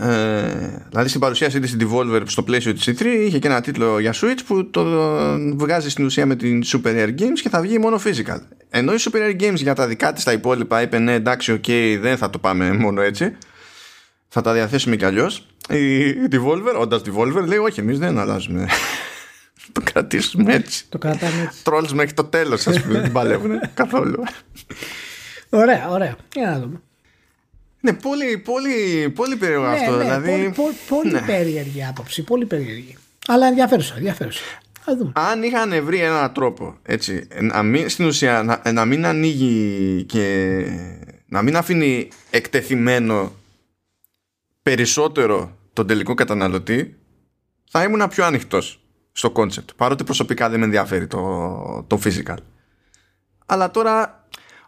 ε, 0.00 0.86
δηλαδή 0.88 1.08
στην 1.08 1.20
παρουσίασή 1.20 1.60
της 1.60 1.70
στην 1.70 1.88
Devolver 1.88 2.22
στο 2.24 2.42
πλαίσιο 2.42 2.74
της 2.74 2.88
E3 2.88 3.04
είχε 3.26 3.38
και 3.38 3.46
ένα 3.46 3.60
τίτλο 3.60 3.98
για 3.98 4.12
Switch 4.12 4.38
που 4.46 4.70
το 4.70 4.84
βγάζει 5.56 5.90
στην 5.90 6.04
ουσία 6.04 6.26
με 6.26 6.36
την 6.36 6.62
Super 6.64 6.94
Rare 6.94 7.08
Games 7.08 7.38
και 7.42 7.48
θα 7.48 7.60
βγει 7.60 7.78
μόνο 7.78 8.00
physical 8.04 8.38
ενώ 8.70 8.92
η 8.92 8.96
Super 8.98 9.18
Rare 9.18 9.40
Games 9.42 9.54
για 9.54 9.74
τα 9.74 9.86
δικά 9.86 10.12
της 10.12 10.24
τα 10.24 10.32
υπόλοιπα 10.32 10.82
είπε 10.82 10.98
ναι 10.98 11.12
εντάξει 11.12 11.52
OK 11.52 11.64
okay, 11.66 11.98
δεν 12.00 12.16
θα 12.16 12.30
το 12.30 12.38
πάμε 12.38 12.72
μόνο 12.72 13.00
έτσι 13.00 13.36
θα 14.28 14.40
τα 14.40 14.52
διαθέσουμε 14.52 14.96
κι 14.96 15.04
αλλιώς 15.04 15.46
η 15.68 16.12
Devolver 16.30 16.80
όντας 16.80 17.02
Devolver 17.06 17.44
λέει 17.46 17.58
όχι 17.58 17.80
εμείς 17.80 17.98
δεν 17.98 18.18
αλλάζουμε 18.18 18.66
το 19.72 19.80
κρατήσουμε 19.84 20.54
έτσι. 20.54 20.84
Το 20.88 20.98
κρατάμε 20.98 21.42
έτσι. 21.42 21.62
Trolls 21.64 21.92
μέχρι 21.92 22.12
το 22.12 22.24
τέλος, 22.24 22.66
ας 22.66 22.80
πούμε. 22.80 23.00
Δεν 23.00 23.12
παλεύουν 23.12 23.60
καθόλου. 23.74 24.22
Ωραία, 25.48 25.88
ωραία. 25.88 26.16
Για 26.34 26.50
να 26.50 26.58
δούμε. 26.58 26.80
Ναι, 27.84 27.92
πολύ, 27.92 28.38
πολύ, 28.38 29.10
πολύ 29.14 29.36
περίεργο 29.36 29.66
ναι, 29.66 29.72
αυτό. 29.72 29.90
Ναι, 29.90 30.02
δηλαδή... 30.02 30.30
Πολύ, 30.30 30.52
πολύ, 30.54 30.74
πολύ 30.88 31.12
ναι. 31.12 31.20
περίεργη 31.20 31.84
άποψη. 31.84 32.22
Πολύ 32.22 32.46
περίεργη. 32.46 32.96
Αλλά 33.26 33.46
ενδιαφέρουσα, 33.46 33.94
ενδιαφέρουσα. 33.96 34.42
Αν 35.12 35.42
είχαν 35.42 35.84
βρει 35.84 35.98
έναν 35.98 36.32
τρόπο 36.32 36.76
έτσι, 36.82 37.28
να 37.40 37.62
μην, 37.62 37.88
στην 37.88 38.06
ουσία 38.06 38.42
να, 38.42 38.72
να 38.72 38.84
μην 38.84 39.06
ανοίγει 39.06 40.02
και 40.04 40.64
να 41.26 41.42
μην 41.42 41.56
αφήνει 41.56 42.08
εκτεθειμένο 42.30 43.32
περισσότερο 44.62 45.56
τον 45.72 45.86
τελικό 45.86 46.14
καταναλωτή 46.14 46.96
θα 47.70 47.82
ήμουν 47.82 48.08
πιο 48.08 48.24
ανοιχτός 48.24 48.80
στο 49.12 49.32
concept. 49.36 49.74
Παρότι 49.76 50.04
προσωπικά 50.04 50.48
δεν 50.48 50.58
με 50.58 50.64
ενδιαφέρει 50.64 51.06
το, 51.06 51.84
το 51.86 52.00
physical. 52.04 52.36
Αλλά 53.46 53.70
τώρα 53.70 54.23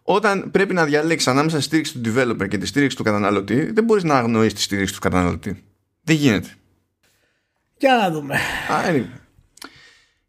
όταν 0.09 0.51
πρέπει 0.51 0.75
να 0.75 0.85
διαλέξεις 0.85 1.29
ανάμεσα 1.29 1.57
στη 1.57 1.65
στήριξη 1.65 1.99
του 1.99 2.13
developer 2.15 2.49
και 2.49 2.59
τη 2.59 2.67
στήριξη 2.67 2.97
του 2.97 3.03
καταναλωτή, 3.03 3.73
δεν 3.73 3.85
μπορείς 3.85 4.05
να 4.05 4.15
αγνοήσει 4.15 4.55
τη 4.55 4.61
στήριξη 4.61 4.95
του 4.95 5.01
καταναλωτή. 5.01 5.65
Δεν 6.03 6.17
γίνεται. 6.17 6.49
Για 7.77 7.97
να 7.97 8.11
δούμε. 8.11 8.35
Α, 8.35 9.05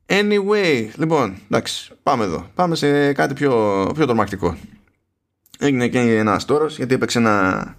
Anyway, 0.10 0.88
λοιπόν, 0.96 1.38
εντάξει, 1.50 1.91
πάμε 2.03 2.24
εδώ. 2.24 2.50
Πάμε 2.55 2.75
σε 2.75 3.13
κάτι 3.13 3.34
πιο, 3.34 3.51
πιο 3.96 4.05
τρομακτικό. 4.05 4.57
Έγινε 5.60 5.88
και 5.88 6.00
ένας 6.00 6.46
τόρος 6.46 6.77
γιατί 6.77 6.93
έπαιξε 6.93 7.17
ένα 7.17 7.75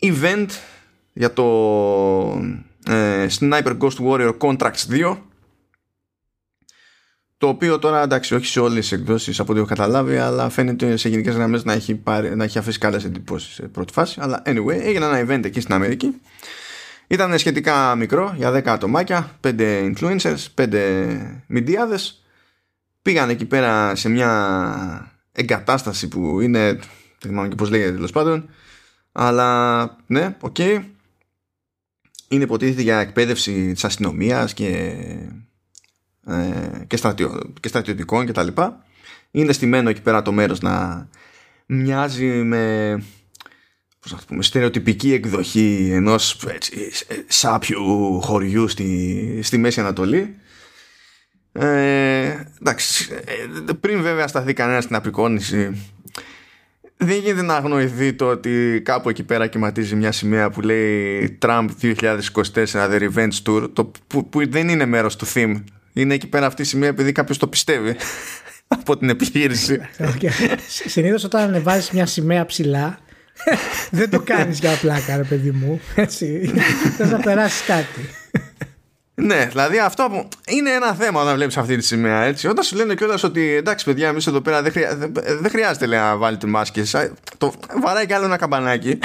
event 0.00 0.46
για 1.12 1.32
το 1.32 1.44
ε, 2.86 3.26
Sniper 3.40 3.76
Ghost 3.78 3.96
Warrior 4.08 4.36
Contracts 4.38 4.86
2 4.90 5.16
το 7.44 7.50
οποίο 7.50 7.78
τώρα 7.78 8.02
εντάξει 8.02 8.34
όχι 8.34 8.46
σε 8.46 8.60
όλες 8.60 8.88
τις 8.88 8.92
εκδόσεις 8.92 9.40
από 9.40 9.50
ό,τι 9.50 9.60
έχω 9.60 9.68
καταλάβει 9.68 10.16
αλλά 10.16 10.48
φαίνεται 10.48 10.96
σε 10.96 11.08
γενικές 11.08 11.34
γραμμές 11.34 11.64
να 11.64 11.72
έχει, 11.72 11.94
πάρει, 11.94 12.36
να 12.36 12.44
έχει 12.44 12.58
αφήσει 12.58 12.78
καλές 12.78 13.04
εντυπώσεις 13.04 13.54
σε 13.54 13.62
πρώτη 13.62 13.92
φάση. 13.92 14.18
Αλλά 14.20 14.42
anyway 14.46 14.80
έγινε 14.80 15.04
ένα 15.04 15.24
event 15.26 15.44
εκεί 15.44 15.60
στην 15.60 15.74
Αμερική. 15.74 16.20
Ήταν 17.06 17.38
σχετικά 17.38 17.94
μικρό 17.94 18.34
για 18.36 18.52
10 18.52 18.66
ατομάκια 18.66 19.38
5 19.40 19.92
influencers, 19.94 20.36
5 20.54 21.42
μηντιάδες 21.46 22.24
πήγαν 23.02 23.28
εκεί 23.28 23.44
πέρα 23.44 23.94
σε 23.94 24.08
μια 24.08 25.12
εγκατάσταση 25.32 26.08
που 26.08 26.40
είναι 26.40 26.72
δεν 26.72 26.80
θυμάμαι 27.20 27.48
και 27.48 27.54
πώς 27.54 27.70
λέγεται 27.70 27.92
τέλος 27.92 28.12
πάντων. 28.12 28.48
Αλλά 29.12 29.84
ναι, 30.06 30.36
OK. 30.40 30.56
Okay. 30.58 30.82
είναι 32.28 32.44
υποτίθεται 32.44 32.82
για 32.82 32.98
εκπαίδευση 32.98 33.72
της 33.72 33.84
αστυνομίας 33.84 34.54
και 34.54 34.94
ε, 36.26 36.84
και, 36.86 36.96
στρατιω, 36.96 37.52
και 37.60 37.68
στρατιωτικών 37.68 38.26
κτλ. 38.26 38.48
Είναι 39.30 39.52
στημένο 39.52 39.88
εκεί 39.88 40.02
πέρα 40.02 40.22
το 40.22 40.32
μέρος 40.32 40.60
να 40.60 41.08
μοιάζει 41.66 42.26
με 42.26 43.02
πώς 44.00 44.12
να 44.12 44.18
πούμε, 44.26 44.42
στερεοτυπική 44.42 45.12
εκδοχή 45.12 45.90
ενός 45.92 46.44
έτσι, 46.48 46.90
σάπιου 47.26 48.20
χωριού 48.20 48.68
στη, 48.68 49.40
στη 49.42 49.58
Μέση 49.58 49.80
Ανατολή. 49.80 50.34
Ε, 51.52 52.46
εντάξει, 52.60 53.08
ε, 53.12 53.72
πριν 53.80 54.02
βέβαια 54.02 54.26
σταθεί 54.26 54.52
κανένα 54.52 54.80
στην 54.80 54.96
απεικόνηση 54.96 55.76
δεν 56.96 57.18
γίνεται 57.18 57.42
να 57.42 57.54
αγνοηθεί 57.54 58.12
το 58.12 58.26
ότι 58.26 58.82
κάπου 58.84 59.08
εκεί 59.08 59.22
πέρα 59.22 59.46
κυματίζει 59.46 59.94
μια 59.96 60.12
σημαία 60.12 60.50
που 60.50 60.60
λέει 60.60 61.38
Trump 61.42 61.68
2024 61.82 61.92
The 62.64 63.08
Revenge 63.08 63.42
Tour 63.46 63.70
το, 63.72 63.92
που, 64.06 64.28
που 64.28 64.48
δεν 64.48 64.68
είναι 64.68 64.86
μέρος 64.86 65.16
του 65.16 65.26
theme 65.34 65.62
είναι 65.94 66.14
εκεί 66.14 66.26
πέρα 66.26 66.46
αυτή 66.46 66.62
η 66.62 66.64
σημεία 66.64 66.88
επειδή 66.88 67.12
κάποιος 67.12 67.38
το 67.38 67.48
πιστεύει 67.48 67.96
από 68.78 68.98
την 68.98 69.08
επιχείρηση. 69.08 69.80
Συνήθως 70.86 71.24
όταν 71.24 71.42
ανεβάζεις 71.42 71.90
μια 71.90 72.06
σημαία 72.06 72.46
ψηλά, 72.46 72.98
δεν 73.90 74.10
το 74.10 74.20
κάνεις 74.20 74.58
για 74.58 74.78
πλάκα, 74.80 75.16
ρε 75.16 75.22
παιδί 75.22 75.50
μου. 75.50 75.80
Έτσι. 75.94 76.52
Θες 76.96 77.10
να 77.10 77.18
περάσεις 77.18 77.66
κάτι. 77.66 78.08
Ναι, 79.14 79.46
δηλαδή 79.46 79.78
αυτό 79.78 80.08
που 80.10 80.28
είναι 80.48 80.70
ένα 80.70 80.94
θέμα 80.94 81.22
όταν 81.22 81.34
βλέπεις 81.34 81.56
αυτή 81.56 81.76
τη 81.76 81.84
σημαία. 81.84 82.22
Έτσι. 82.22 82.48
Όταν 82.48 82.64
σου 82.64 82.76
λένε 82.76 82.94
κιόλας 82.94 83.22
ότι 83.22 83.54
εντάξει, 83.54 83.84
παιδιά, 83.84 84.08
εμείς 84.08 84.26
εδώ 84.26 84.40
πέρα 84.40 84.62
δεν, 84.62 84.72
χρειά... 84.72 84.96
δεν 85.40 85.50
χρειάζεται 85.50 85.86
λέει, 85.86 85.98
να 85.98 86.16
βάλετε 86.16 86.46
μάσκε. 86.46 86.82
Το 87.38 87.52
βαράει 87.82 88.06
κι 88.06 88.12
άλλο 88.12 88.24
ένα 88.24 88.36
καμπανάκι. 88.36 88.98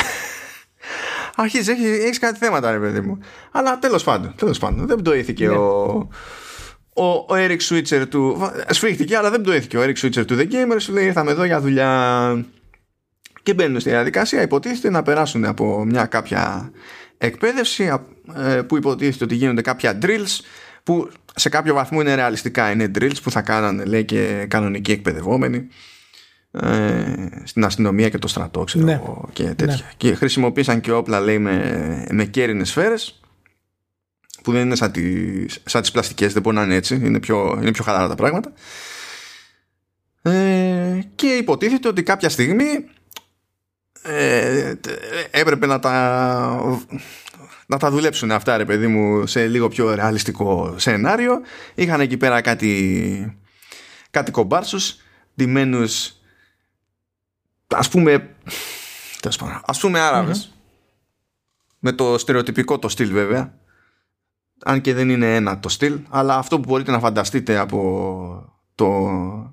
Αρχίζει, 1.36 1.72
έχει 2.05 2.19
κάτι 2.19 2.38
θέματα, 2.38 2.72
ρε 2.72 2.79
παιδί 2.79 3.00
μου. 3.00 3.19
Αλλά 3.51 3.79
τέλος 3.79 4.03
πάντων, 4.03 4.34
τέλος 4.38 4.58
πάντων, 4.58 4.88
δεν 4.88 4.98
πτωήθηκε 4.98 5.48
ναι. 5.48 5.55
ο, 5.55 6.08
ο, 7.00 7.06
ο 7.08 7.36
Eric 7.36 7.60
Switcher 7.70 8.03
του 8.10 8.51
σφίχτηκε 8.70 9.18
αλλά 9.18 9.29
δεν 9.29 9.41
πτωήθηκε 9.41 9.77
ο 9.77 9.84
Eric 9.84 10.06
Switcher 10.06 10.25
του 10.25 10.38
The 10.38 10.48
Gamer 10.51 10.75
σου 10.77 10.94
λέει 10.94 11.06
ήρθαμε 11.06 11.32
εδώ 11.32 11.44
για 11.44 11.62
δουλειά 11.62 12.46
και 13.44 13.53
μπαίνουν 13.53 13.79
στη 13.79 13.89
διαδικασία 13.89 14.41
υποτίθεται 14.41 14.89
να 14.89 15.03
περάσουν 15.03 15.46
από 15.46 15.86
μια 15.86 16.06
κάποια 16.06 16.72
εκπαίδευση 17.18 18.00
ε, 18.36 18.62
που 18.62 18.77
υποτίθεται 18.77 19.24
ότι 19.24 19.36
γίνονται 19.36 19.62
κάποια 19.62 19.98
drills 20.01 20.39
που 20.84 21.10
σε 21.36 21.50
κάποιο 21.50 21.74
βαθμό 21.74 22.01
είναι 22.01 22.15
ρεαλιστικά 22.15 22.72
είναι 22.72 22.91
drills 23.00 23.22
που 23.24 23.32
θα 23.32 23.41
κάνανε 23.41 23.84
λέει 23.84 24.06
και 24.06 24.46
κανονικοί 24.50 24.91
εκπαιδευόμενοι 24.91 25.68
ε, 26.51 27.13
στην 27.44 27.65
αστυνομία 27.65 28.10
και 28.10 28.18
το 28.18 28.27
στρατό 28.27 28.63
ξέρω, 28.63 28.86
ναι. 28.86 29.01
και 29.34 29.44
τέτοια 29.44 29.75
ναι. 29.75 29.91
και 29.98 30.15
χρησιμοποίησαν 30.15 30.82
και 30.82 30.91
όπλα 30.91 31.20
λέει 31.20 31.39
με, 31.39 32.06
με 32.12 32.25
κέρινες 32.25 32.70
σφαίρες 32.70 33.20
που 34.43 34.51
δεν 34.51 34.62
είναι 34.62 34.75
σαν 34.75 34.91
τις, 34.91 35.62
σαν 35.65 35.81
τις 35.81 35.91
πλαστικές 35.91 36.34
δεν 36.34 36.41
μπορεί 36.41 36.55
να 36.55 36.63
είναι 36.63 36.75
έτσι 36.75 36.96
είναι 36.96 37.19
πιο, 37.19 37.58
είναι 37.62 37.72
πιο 37.72 37.84
χαλαρά 37.84 38.08
τα 38.08 38.15
πράγματα. 38.15 38.51
Ε, 40.22 41.00
και 41.15 41.27
υποτίθεται 41.27 41.88
ότι 41.88 42.03
κάποια 42.03 42.29
στιγμή 42.29 42.86
ε, 44.01 44.74
έπρεπε 45.31 45.65
να 45.65 45.79
τα 45.79 46.79
να 47.65 47.77
τα 47.77 47.91
δουλέψουν 47.91 48.31
αυτά 48.31 48.58
ρε 48.58 48.65
παιδί 48.65 48.88
μου 48.88 49.25
σε 49.25 49.48
λίγο 49.48 49.67
πιο 49.67 49.96
ρεαλιστικό 49.96 50.75
σενάριο. 50.77 51.41
Είχαν 51.75 52.01
εκεί 52.01 52.17
πέρα 52.17 52.41
κάτι 52.41 53.39
κάτι 54.12 54.31
κομπάρσους 54.31 54.98
ντυμένους 55.36 56.13
ας 57.67 57.89
πούμε 57.89 58.36
ας 59.65 59.79
πούμε 59.79 60.00
με 61.79 61.91
το 61.91 62.17
στερεοτυπικό 62.17 62.79
το 62.79 62.89
στυλ 62.89 63.12
βέβαια 63.12 63.53
αν 64.63 64.82
και 64.82 64.94
δεν 64.94 65.10
είναι 65.10 65.36
ένα 65.36 65.60
το 65.60 65.70
στυλ 65.70 66.00
αλλά 66.10 66.38
αυτό 66.38 66.60
που 66.60 66.70
μπορείτε 66.70 66.92
να 66.92 67.00
φανταστείτε 67.00 67.58
από, 67.58 68.60
το, 68.75 68.88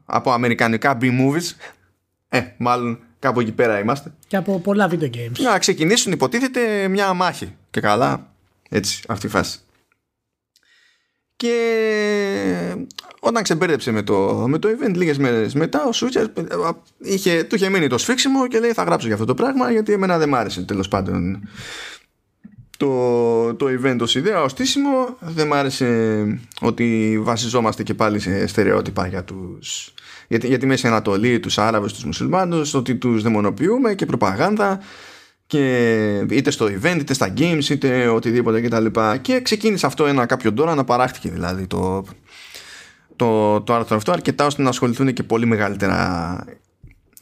από 0.05 0.31
αμερικανικά 0.33 0.99
B-movies 1.01 1.55
ε, 2.29 2.43
μάλλον 2.57 2.99
κάπου 3.19 3.41
εκεί 3.41 3.53
πέρα 3.53 3.79
είμαστε. 3.79 4.13
Και 4.27 4.37
από 4.37 4.61
πολλά 4.61 4.91
video 4.91 5.11
games. 5.17 5.39
Να 5.39 5.59
ξεκινήσουν 5.59 6.13
υποτίθεται 6.13 6.89
μια 6.89 7.13
μάχη. 7.13 7.57
Και 7.71 7.81
καλά 7.81 8.33
έτσι 8.69 9.03
αυτή 9.09 9.27
η 9.27 9.29
φάση. 9.29 9.59
Και 11.37 12.77
όταν 13.21 13.43
ξεμπέρδεψε 13.43 13.91
με 13.91 14.03
το, 14.03 14.45
με 14.49 14.59
το 14.59 14.69
event 14.69 14.95
λίγες 14.95 15.19
μέρες 15.19 15.55
μετά 15.55 15.85
ο 15.85 15.91
Switcher 15.95 16.27
είχε, 16.99 17.43
του 17.43 17.55
είχε 17.55 17.69
μείνει 17.69 17.87
το 17.87 17.99
σφίξιμο 17.99 18.49
και 18.49 18.59
λέει 18.59 18.73
θα 18.73 18.83
γράψω 18.83 19.07
για 19.07 19.15
αυτό 19.15 19.27
το 19.27 19.35
πράγμα 19.35 19.71
γιατί 19.71 19.93
εμένα 19.93 20.19
δεν 20.19 20.29
μ' 20.29 20.35
άρεσε 20.35 20.63
τέλος 20.63 20.89
πάντων 20.89 21.49
το, 22.77 23.55
το 23.55 23.67
event 23.67 23.99
ως 24.01 24.15
ιδέα, 24.15 24.43
ως 24.43 24.51
στήσιμο 24.51 25.17
δεν 25.21 25.47
μ' 25.47 25.53
άρεσε 25.53 26.41
ότι 26.61 27.19
βασιζόμαστε 27.23 27.83
και 27.83 27.95
πάλι 27.95 28.19
σε 28.19 28.47
στερεότυπα 28.47 29.07
για 29.07 29.25
τους 29.25 29.95
για, 30.29 30.39
για 30.43 30.59
τη 30.59 30.67
Μέση 30.67 30.87
Ανατολή, 30.87 31.41
τους 31.41 31.59
Άραβες, 31.59 31.93
τους 31.93 32.05
Μουσουλμάνους 32.05 32.75
ότι 32.75 32.97
τους 32.97 33.23
δαιμονοποιούμε 33.23 33.95
και 33.95 34.07
προπαγάνδα 34.07 34.81
και 35.47 36.27
είτε 36.31 36.51
στο 36.51 36.67
event 36.67 36.97
είτε 36.99 37.15
στα 37.15 37.33
games 37.37 37.65
είτε 37.71 38.09
οτιδήποτε 38.09 38.61
κτλ. 38.61 38.87
Και, 38.87 39.21
και 39.21 39.41
ξεκίνησε 39.41 39.87
αυτό 39.87 40.07
ένα 40.07 40.27
κάποιο 40.27 40.53
τώρα 40.53 40.75
να 40.75 40.85
παράχτηκε 40.85 41.31
δηλαδή 41.31 41.67
το, 41.67 42.05
το, 43.17 43.61
το 43.61 43.75
άρθρο 43.75 43.97
αυτό 43.97 44.13
αρκετά 44.13 44.47
ώστε 44.47 44.63
να 44.63 44.69
ασχοληθούν 44.69 45.13
και 45.13 45.23
πολύ 45.23 45.47
μεγαλύτερα 45.47 46.45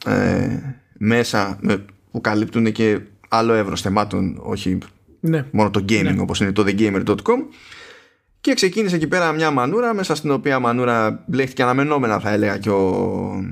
ε, 0.05 0.59
μέσα 0.97 1.59
που 2.11 2.21
καλύπτουν 2.21 2.71
και 2.71 2.99
άλλο 3.27 3.53
εύρος 3.53 3.81
θεμάτων 3.81 4.39
όχι 4.43 4.77
ναι. 5.29 5.45
Μόνο 5.51 5.69
το 5.69 5.85
gaming 5.89 6.13
ναι. 6.13 6.21
όπως 6.21 6.39
είναι 6.39 6.51
το 6.51 6.63
thegamer.com 6.67 7.37
και 8.41 8.53
ξεκίνησε 8.53 8.95
εκεί 8.95 9.07
πέρα 9.07 9.31
μια 9.31 9.51
μανούρα 9.51 9.93
μέσα 9.93 10.15
στην 10.15 10.31
οποία 10.31 10.59
μανούρα 10.59 11.23
μπλέχτηκε 11.27 11.63
αναμενόμενα 11.63 12.19
θα 12.19 12.31
έλεγα 12.31 12.57
και 12.57 12.69
ο, 12.69 13.43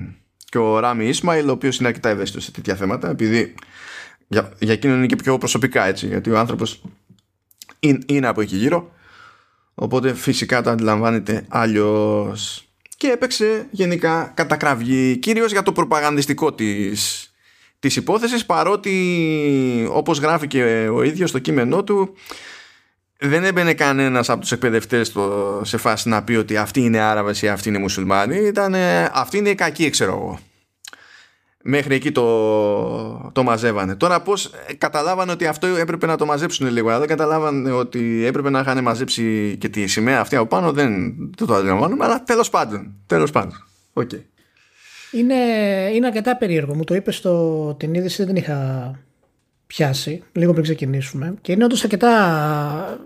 και 0.49 0.57
ο 0.57 0.79
Ράμι 0.79 1.07
Ισμαήλ 1.07 1.49
ο 1.49 1.51
οποίος 1.51 1.79
είναι 1.79 1.87
αρκετά 1.87 2.09
ευαίσθητος 2.09 2.43
σε 2.43 2.51
τέτοια 2.51 2.75
θέματα 2.75 3.09
επειδή 3.09 3.55
για, 4.27 4.51
για 4.59 4.73
εκείνον 4.73 4.97
είναι 4.97 5.05
και 5.05 5.15
πιο 5.15 5.37
προσωπικά 5.37 5.85
έτσι 5.85 6.07
γιατί 6.07 6.31
ο 6.31 6.39
άνθρωπος 6.39 6.81
είναι, 7.79 7.99
είναι 8.05 8.27
από 8.27 8.41
εκεί 8.41 8.55
γύρω 8.55 8.91
οπότε 9.73 10.13
φυσικά 10.13 10.61
το 10.61 10.69
αντιλαμβάνεται 10.69 11.45
αλλιώς. 11.47 12.67
και 12.97 13.07
έπαιξε 13.07 13.67
γενικά 13.71 14.31
κατακραυγή 14.33 15.17
κυρίως 15.17 15.51
για 15.51 15.63
το 15.63 15.71
προπαγανδιστικό 15.71 16.53
της 16.53 17.32
της 17.83 17.95
υπόθεσης 17.95 18.45
παρότι 18.45 19.87
όπως 19.91 20.19
γράφει 20.19 20.47
και 20.47 20.63
ο 20.93 21.03
ίδιος 21.03 21.29
στο 21.29 21.39
κείμενό 21.39 21.83
του 21.83 22.13
δεν 23.19 23.43
έμπαινε 23.43 23.73
κανένας 23.73 24.29
από 24.29 24.41
τους 24.41 24.51
εκπαιδευτές 24.51 25.13
σε 25.61 25.77
φάση 25.77 26.09
να 26.09 26.23
πει 26.23 26.35
ότι 26.35 26.57
αυτοί 26.57 26.81
είναι 26.81 26.99
Άραβες 26.99 27.41
ή 27.41 27.47
αυτοί 27.47 27.69
είναι 27.69 27.77
Μουσουλμάνοι. 27.77 28.37
Ήταν 28.37 28.75
αυτοί 29.11 29.37
είναι 29.37 29.49
οι 29.49 29.55
κακοί 29.55 29.89
ξέρω 29.89 30.11
εγώ 30.11 30.39
μέχρι 31.63 31.95
εκεί 31.95 32.11
το, 32.11 33.31
το 33.33 33.43
μαζεύανε. 33.43 33.95
Τώρα 33.95 34.21
πως 34.21 34.51
καταλάβανε 34.77 35.31
ότι 35.31 35.45
αυτό 35.45 35.67
έπρεπε 35.67 36.05
να 36.05 36.17
το 36.17 36.25
μαζέψουν 36.25 36.67
λίγο 36.67 36.89
αλλά 36.89 36.99
δεν 36.99 37.07
καταλάβανε 37.07 37.71
ότι 37.71 38.25
έπρεπε 38.25 38.49
να 38.49 38.59
είχαν 38.59 38.83
μαζέψει 38.83 39.55
και 39.59 39.69
τη 39.69 39.87
σημαία 39.87 40.19
αυτή 40.19 40.35
από 40.35 40.47
πάνω 40.47 40.71
δεν 40.71 41.15
το, 41.35 41.45
το 41.45 41.53
αντιλαμβάνουμε 41.53 42.05
αλλά 42.05 42.23
τέλος 42.23 42.49
πάντων 42.49 42.93
τέλος 43.07 43.31
πάντων. 43.31 43.65
Okay. 43.93 44.32
Είναι, 45.13 45.35
είναι 45.93 46.07
αρκετά 46.07 46.37
περίεργο. 46.37 46.75
Μου 46.75 46.83
το 46.83 46.95
είπες 46.95 47.15
στο 47.15 47.75
την 47.79 47.93
είδηση, 47.93 48.17
δεν 48.17 48.33
την 48.33 48.35
είχα 48.35 48.91
πιάσει 49.67 50.23
λίγο 50.31 50.51
πριν 50.51 50.63
ξεκινήσουμε. 50.63 51.33
Και 51.41 51.51
είναι 51.51 51.63
όντως 51.63 51.83
αρκετά. 51.83 52.99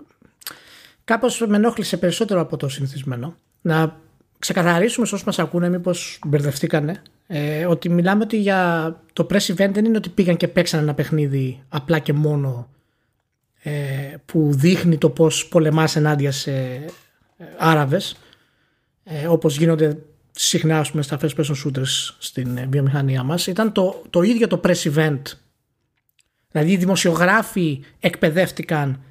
Κάπως 1.04 1.44
με 1.48 1.56
ενόχλησε 1.56 1.96
περισσότερο 1.96 2.40
από 2.40 2.56
το 2.56 2.68
συνηθισμένο. 2.68 3.34
Να 3.60 3.96
ξεκαθαρίσουμε 4.38 5.06
σε 5.06 5.14
όσους 5.14 5.26
μας 5.26 5.38
ακούνε, 5.38 5.68
μήπως 5.68 6.18
μπερδευτήκανε. 6.26 7.02
Ε, 7.26 7.66
ότι 7.66 7.88
μιλάμε 7.88 8.22
ότι 8.22 8.36
για 8.36 9.00
το 9.12 9.26
press 9.30 9.54
event 9.54 9.70
δεν 9.72 9.84
είναι 9.84 9.96
ότι 9.96 10.08
πήγαν 10.08 10.36
και 10.36 10.48
παίξαν 10.48 10.80
ένα 10.80 10.94
παιχνίδι 10.94 11.62
απλά 11.68 11.98
και 11.98 12.12
μόνο 12.12 12.68
ε, 13.62 13.70
που 14.26 14.48
δείχνει 14.52 14.98
το 14.98 15.10
πώς 15.10 15.48
πολεμάς 15.48 15.96
ενάντια 15.96 16.32
σε 16.32 16.52
ε, 17.36 17.44
Άραβες 17.58 18.16
ε, 19.04 19.26
όπως 19.26 19.58
γίνονται 19.58 19.98
συχνά 20.40 20.86
πούμε, 20.90 21.02
στα 21.02 21.18
first 21.20 21.34
person 21.36 21.54
shooters 21.64 22.14
στην 22.18 22.56
ε, 22.56 22.66
βιομηχανία 22.70 23.22
μας 23.22 23.46
ήταν 23.46 23.72
το, 23.72 24.02
το 24.10 24.22
ίδιο 24.22 24.46
το 24.46 24.60
press 24.64 24.94
event. 24.94 25.22
Δηλαδή 26.50 26.72
οι 26.72 26.76
δημοσιογράφοι 26.76 27.84
εκπαιδεύτηκαν 28.00 29.02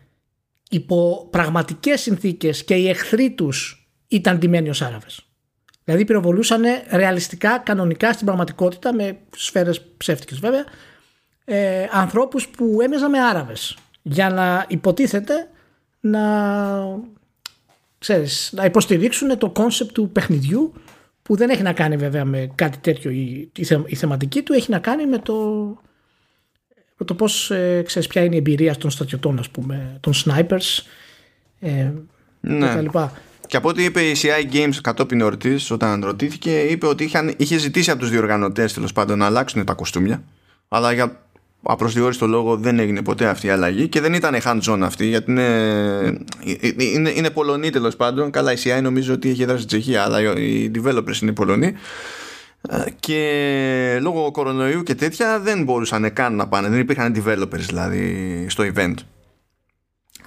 υπό 0.70 1.28
πραγματικές 1.32 2.02
συνθήκες 2.02 2.64
και 2.64 2.76
οι 2.76 2.90
εχθροί 2.90 3.32
τους 3.32 3.88
ήταν 4.08 4.38
ντυμένοι 4.38 4.70
ως 4.70 4.82
Άραβες. 4.82 5.22
Δηλαδή 5.84 6.06
πυροβολούσαν 6.06 6.64
ρεαλιστικά, 6.92 7.58
κανονικά 7.58 8.14
στην 8.14 8.26
πραγματικότητα 8.26 8.94
με 8.94 9.18
σφαίρες 9.36 9.82
ψεύτικες 9.98 10.40
βέβαια 10.40 10.66
ε, 11.46 11.88
ανθρώπους 11.92 12.48
που 12.48 12.78
έμοιαζαν 12.82 13.10
με 13.10 13.20
Άραβες 13.20 13.78
για 14.02 14.30
να 14.30 14.66
υποτίθεται 14.68 15.50
να 16.00 16.22
ξέρεις, 17.98 18.50
να 18.54 18.66
υποστηρίξουν 18.66 19.38
το 19.38 19.50
concept 19.50 19.92
του 19.92 20.10
παιχνιδιού 20.10 20.74
που 21.28 21.36
δεν 21.36 21.50
έχει 21.50 21.62
να 21.62 21.74
κάνει 21.74 21.98
βέβαια 21.98 22.26
με 22.26 22.52
κάτι 22.56 22.78
τέτοιο 22.78 23.12
η, 23.12 23.52
η, 23.86 23.96
θεματική 23.96 24.42
του 24.42 24.54
έχει 24.54 24.72
να 24.72 24.80
κάνει 24.80 25.06
με 25.06 25.18
το 25.18 25.34
με 26.98 27.06
το 27.06 27.14
πώς 27.14 27.52
ε, 27.52 27.84
ξέρεις 27.86 28.08
ποια 28.08 28.24
είναι 28.24 28.36
η 28.36 28.38
εμπειρία 28.38 28.76
των 28.76 28.90
στρατιωτών 28.90 29.40
ας 29.40 29.50
πούμε 29.50 29.98
των 30.00 30.14
snipers 30.14 30.84
ε, 31.60 31.92
ναι. 32.40 32.82
και 32.82 32.90
τα 32.92 33.14
Και 33.48 33.58
από 33.58 33.70
ό,τι 33.70 33.84
είπε 33.84 34.02
η 34.02 34.16
CI 34.22 34.54
Games 34.54 34.76
κατόπιν 34.82 35.22
εορτής, 35.22 35.72
όταν 35.72 36.04
ρωτήθηκε, 36.04 36.60
είπε 36.60 36.86
ότι 36.86 37.04
είχαν, 37.04 37.34
είχε 37.38 37.58
ζητήσει 37.58 37.92
από 37.92 38.00
τους 38.00 38.10
διοργανωτές 38.10 38.74
τέλος 38.74 38.94
πάντων 38.94 39.18
να 39.18 39.26
αλλάξουν 39.26 39.66
τα 39.66 39.74
κοστούμια. 39.74 40.24
Αλλά 40.68 40.92
για 40.92 41.27
απροσδιόριστο 41.64 42.28
λόγο 42.28 42.58
δεν 42.58 42.80
έγινε 42.80 43.02
ποτέ 43.02 43.28
αυτή 43.28 43.48
η 43.48 43.50
αλλαγή 43.50 43.88
και 43.88 44.02
δεν 44.02 44.14
ήταν 44.14 44.38
hands-on 44.44 44.80
αυτή 44.84 45.06
γιατί 45.06 45.32
είναι, 45.32 46.20
είναι, 46.78 47.10
είναι 47.10 47.30
Πολωνοί 47.30 47.70
τέλος 47.70 47.96
πάντων. 47.96 48.32
Καλά, 48.32 48.52
η 48.52 48.56
CI 48.64 48.82
νομίζω 48.82 49.14
ότι 49.14 49.30
έχει 49.30 49.42
έδραση 49.42 49.64
στην 49.64 49.80
Τσεχία, 49.80 50.04
αλλά 50.04 50.22
οι 50.38 50.72
developers 50.76 51.22
είναι 51.22 51.32
Πολωνοί. 51.32 51.74
Ε, 52.70 52.84
και 53.00 54.00
λόγω 54.02 54.32
κορονοϊού 54.32 54.84
και 54.84 54.96
τέτοια 54.96 55.40
δεν 55.40 55.64
μπορούσαν 55.64 56.14
καν 56.14 56.36
να 56.36 56.48
πάνε. 56.48 56.70
Δεν 56.70 56.80
υπήρχαν 56.80 57.16
developers 57.16 57.66
δηλαδή 57.68 58.46
στο 58.50 58.64
event 58.76 58.94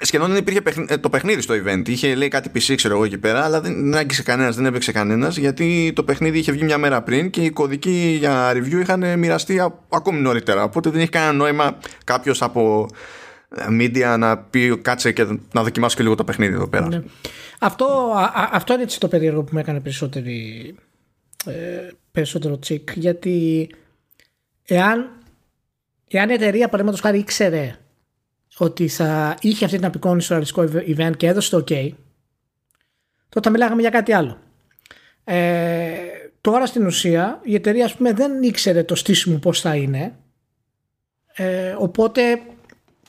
σχεδόν 0.00 0.28
δεν 0.28 0.36
υπήρχε 0.36 0.60
ε, 0.86 0.96
το 0.96 1.08
παιχνίδι 1.08 1.40
στο 1.40 1.54
event. 1.64 1.88
Είχε 1.88 2.14
λέει 2.14 2.28
κάτι 2.28 2.50
PC, 2.54 2.74
ξέρω 2.76 2.94
εγώ 2.94 3.04
εκεί 3.04 3.18
πέρα, 3.18 3.44
αλλά 3.44 3.60
δεν, 3.60 3.90
δεν 3.90 4.06
κανένας, 4.24 4.56
δεν 4.56 4.66
έπαιξε 4.66 4.92
κανένας, 4.92 5.36
γιατί 5.36 5.92
το 5.94 6.04
παιχνίδι 6.04 6.38
είχε 6.38 6.52
βγει 6.52 6.64
μια 6.64 6.78
μέρα 6.78 7.02
πριν 7.02 7.30
και 7.30 7.40
οι 7.40 7.50
κωδικοί 7.50 8.16
για 8.18 8.52
review 8.52 8.80
είχαν 8.80 9.18
μοιραστεί 9.18 9.60
ακόμη 9.88 10.20
νωρίτερα. 10.20 10.62
Οπότε 10.62 10.90
δεν 10.90 11.00
έχει 11.00 11.10
κανένα 11.10 11.32
νόημα 11.32 11.78
κάποιος 12.04 12.42
από 12.42 12.88
ε, 13.56 13.66
media 13.70 14.16
να 14.18 14.38
πει 14.38 14.78
κάτσε 14.78 15.12
και 15.12 15.26
να 15.52 15.62
δοκιμάσει 15.62 15.96
και 15.96 16.02
λίγο 16.02 16.14
το 16.14 16.24
παιχνίδι 16.24 16.54
εδώ 16.54 16.68
πέρα. 16.68 16.88
Ναι. 16.88 17.02
Αυτό, 17.60 18.12
αυτό 18.52 18.72
είναι 18.72 18.82
έτσι 18.82 19.00
το 19.00 19.08
περίεργο 19.08 19.42
που 19.42 19.54
με 19.54 19.60
έκανε 19.60 19.80
περισσότερη, 19.80 20.74
ε, 21.46 21.52
περισσότερο 22.12 22.58
τσικ, 22.58 22.90
γιατί 22.94 23.68
εάν, 24.66 25.10
εάν 26.08 26.28
η 26.28 26.32
εταιρεία 26.32 26.64
παραδείγματος 26.64 27.00
χάρη 27.00 27.18
ήξερε 27.18 27.78
ότι 28.60 28.88
θα 28.88 29.36
είχε 29.40 29.64
αυτή 29.64 29.76
την 29.76 29.86
απεικόνηση 29.86 30.24
στο 30.24 30.34
ρεαλιστικό 30.34 30.62
event 30.96 31.16
και 31.16 31.26
έδωσε 31.26 31.50
το 31.50 31.64
OK, 31.68 31.90
τότε 33.28 33.50
μιλάγαμε 33.50 33.80
για 33.80 33.90
κάτι 33.90 34.12
άλλο. 34.12 34.38
Ε, 35.24 35.92
τώρα 36.40 36.66
στην 36.66 36.86
ουσία 36.86 37.40
η 37.42 37.54
εταιρεία 37.54 37.84
ας 37.84 37.94
πούμε, 37.94 38.12
δεν 38.12 38.42
ήξερε 38.42 38.82
το 38.82 38.94
στήσιμο 38.94 39.38
πώς 39.38 39.60
θα 39.60 39.76
είναι 39.76 40.14
ε, 41.34 41.74
οπότε 41.78 42.40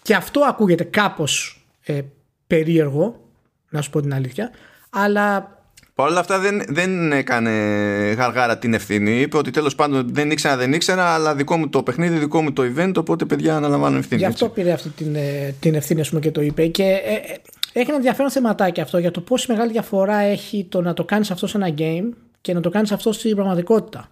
και 0.01 0.15
αυτό 0.15 0.41
ακούγεται 0.41 0.84
κάπως 0.84 1.65
ε, 1.81 2.01
περίεργο 2.48 3.29
να 3.70 3.81
σου 3.81 3.89
πω 3.89 4.01
την 4.01 4.13
αλήθεια 4.13 4.51
αλλά 4.89 5.58
Παρ' 5.95 6.10
όλα 6.10 6.19
αυτά 6.19 6.39
δεν, 6.39 6.63
δεν 6.67 7.12
έκανε 7.12 7.51
γαργάρα 8.17 8.57
την 8.57 8.74
ευθύνη. 8.74 9.21
Είπε 9.21 9.38
ότι 9.38 9.51
τέλος 9.51 9.75
πάντων 9.75 10.13
δεν 10.13 10.31
ήξερα, 10.31 10.57
δεν 10.57 10.74
ήξερα, 10.74 11.13
αλλά 11.13 11.36
δικό 11.36 11.57
μου 11.57 11.69
το 11.69 11.83
παιχνίδι, 11.83 12.17
δικό 12.17 12.41
μου 12.41 12.53
το 12.53 12.63
event. 12.75 12.93
Οπότε 12.97 13.25
παιδιά 13.25 13.56
αναλαμβάνω 13.56 13.97
ευθύνη. 13.97 14.21
Γι' 14.21 14.27
αυτό 14.27 14.45
έτσι. 14.45 14.62
πήρε 14.62 14.71
αυτή 14.71 14.89
την, 14.89 15.15
ε, 15.15 15.56
την 15.60 15.75
ευθύνη, 15.75 16.01
ας 16.01 16.10
πούμε, 16.10 16.21
και 16.21 16.32
το 16.32 16.41
είπε. 16.41 16.67
Και 16.67 16.84
ε, 16.84 17.13
ε, 17.13 17.41
έχει 17.73 17.88
ένα 17.88 17.95
ενδιαφέρον 17.95 18.32
θεματάκι 18.32 18.82
αυτό 18.82 18.97
για 18.97 19.12
το 19.12 19.21
πόση 19.21 19.51
μεγάλη 19.51 19.71
διαφορά 19.71 20.17
έχει 20.17 20.65
το 20.69 20.82
να 20.82 20.93
το 20.93 21.06
κάνεις 21.06 21.32
αυτό 21.32 21.47
σε 21.47 21.58
ένα 21.58 21.73
game 21.77 22.10
και 22.41 22.54
να 22.54 22.62
το 22.62 22.69
κάνεις 22.69 22.91
αυτό 22.91 23.12
στην 23.12 23.36
πραγματικότητα. 23.36 24.10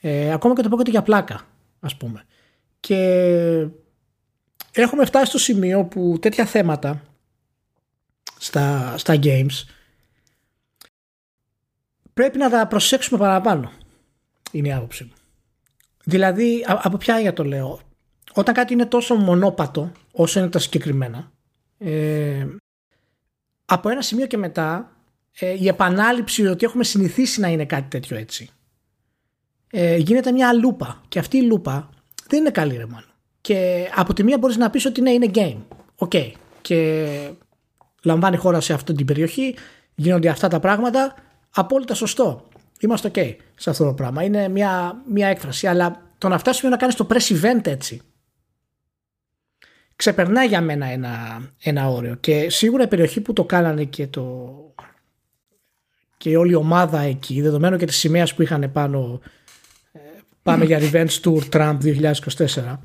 Ε, 0.00 0.32
ακόμα 0.32 0.54
και 0.54 0.62
το 0.62 0.68
πω 0.68 0.76
για 0.86 1.02
πλάκα, 1.02 1.40
ας 1.80 1.96
πούμε. 1.96 2.24
Και 2.80 2.96
έχουμε 4.72 5.04
φτάσει 5.04 5.26
στο 5.26 5.38
σημείο 5.38 5.84
που 5.84 6.18
τέτοια 6.20 6.44
θέματα 6.44 7.02
στα, 8.38 8.94
στα 8.96 9.14
games 9.22 9.64
πρέπει 12.20 12.38
να 12.38 12.50
τα 12.50 12.66
προσέξουμε 12.66 13.18
παραπάνω. 13.18 13.72
Είναι 14.50 14.68
η 14.68 14.72
άποψή 14.72 15.04
μου. 15.04 15.12
Δηλαδή, 16.04 16.64
από 16.66 16.96
ποια 16.96 17.20
για 17.20 17.32
το 17.32 17.44
λέω. 17.44 17.80
Όταν 18.32 18.54
κάτι 18.54 18.72
είναι 18.72 18.86
τόσο 18.86 19.14
μονόπαντο 19.14 19.92
όσο 20.12 20.38
είναι 20.40 20.48
τα 20.48 20.58
συγκεκριμένα, 20.58 21.32
ε, 21.78 22.46
από 23.64 23.88
ένα 23.88 24.02
σημείο 24.02 24.26
και 24.26 24.36
μετά 24.36 24.96
ε, 25.38 25.56
η 25.58 25.68
επανάληψη 25.68 26.46
ότι 26.46 26.64
έχουμε 26.64 26.84
συνηθίσει 26.84 27.40
να 27.40 27.48
είναι 27.48 27.64
κάτι 27.64 27.88
τέτοιο 27.88 28.16
έτσι 28.16 28.50
ε, 29.70 29.96
γίνεται 29.96 30.32
μια 30.32 30.52
λούπα 30.52 31.02
και 31.08 31.18
αυτή 31.18 31.36
η 31.36 31.42
λούπα 31.42 31.90
δεν 32.26 32.40
είναι 32.40 32.50
καλή 32.50 32.76
ρε 32.76 32.86
Μάνο. 32.86 33.04
Και 33.40 33.88
από 33.94 34.12
τη 34.12 34.22
μία 34.22 34.38
μπορείς 34.38 34.56
να 34.56 34.70
πεις 34.70 34.84
ότι 34.84 35.00
ναι 35.00 35.10
είναι 35.10 35.30
game. 35.34 35.58
OK. 35.96 36.10
Okay. 36.14 36.30
Και 36.60 37.30
λαμβάνει 38.02 38.36
χώρα 38.36 38.60
σε 38.60 38.72
αυτή 38.72 38.92
την 38.92 39.06
περιοχή, 39.06 39.54
γίνονται 39.94 40.28
αυτά 40.28 40.48
τα 40.48 40.60
πράγματα 40.60 41.14
απόλυτα 41.56 41.94
σωστό. 41.94 42.48
Είμαστε 42.80 43.10
ok 43.14 43.36
σε 43.54 43.70
αυτό 43.70 43.84
το 43.84 43.94
πράγμα. 43.94 44.22
Είναι 44.22 44.48
μια, 44.48 45.02
μια 45.12 45.28
έκφραση. 45.28 45.66
Αλλά 45.66 46.02
το 46.18 46.28
να 46.28 46.38
φτάσουμε 46.38 46.70
να 46.70 46.76
κάνεις 46.76 46.94
το 46.94 47.06
press 47.10 47.42
event 47.42 47.66
έτσι 47.66 48.02
ξεπερνάει 49.96 50.46
για 50.46 50.60
μένα 50.60 50.86
ένα, 50.86 51.42
ένα 51.62 51.88
όριο. 51.88 52.14
Και 52.14 52.50
σίγουρα 52.50 52.82
η 52.82 52.86
περιοχή 52.86 53.20
που 53.20 53.32
το 53.32 53.44
κάνανε 53.44 53.84
και 53.84 54.06
το 54.06 54.54
και 56.16 56.36
όλη 56.36 56.50
η 56.50 56.54
ομάδα 56.54 57.00
εκεί, 57.00 57.40
δεδομένου 57.40 57.76
και 57.76 57.86
της 57.86 57.96
σημαίας 57.96 58.34
που 58.34 58.42
είχαν 58.42 58.72
πάνω 58.72 59.20
ε, 59.92 59.98
πάμε 60.42 60.64
για 60.64 60.78
Revenge 60.80 61.20
Tour 61.22 61.42
Trump 61.50 61.78
2024 61.82 62.78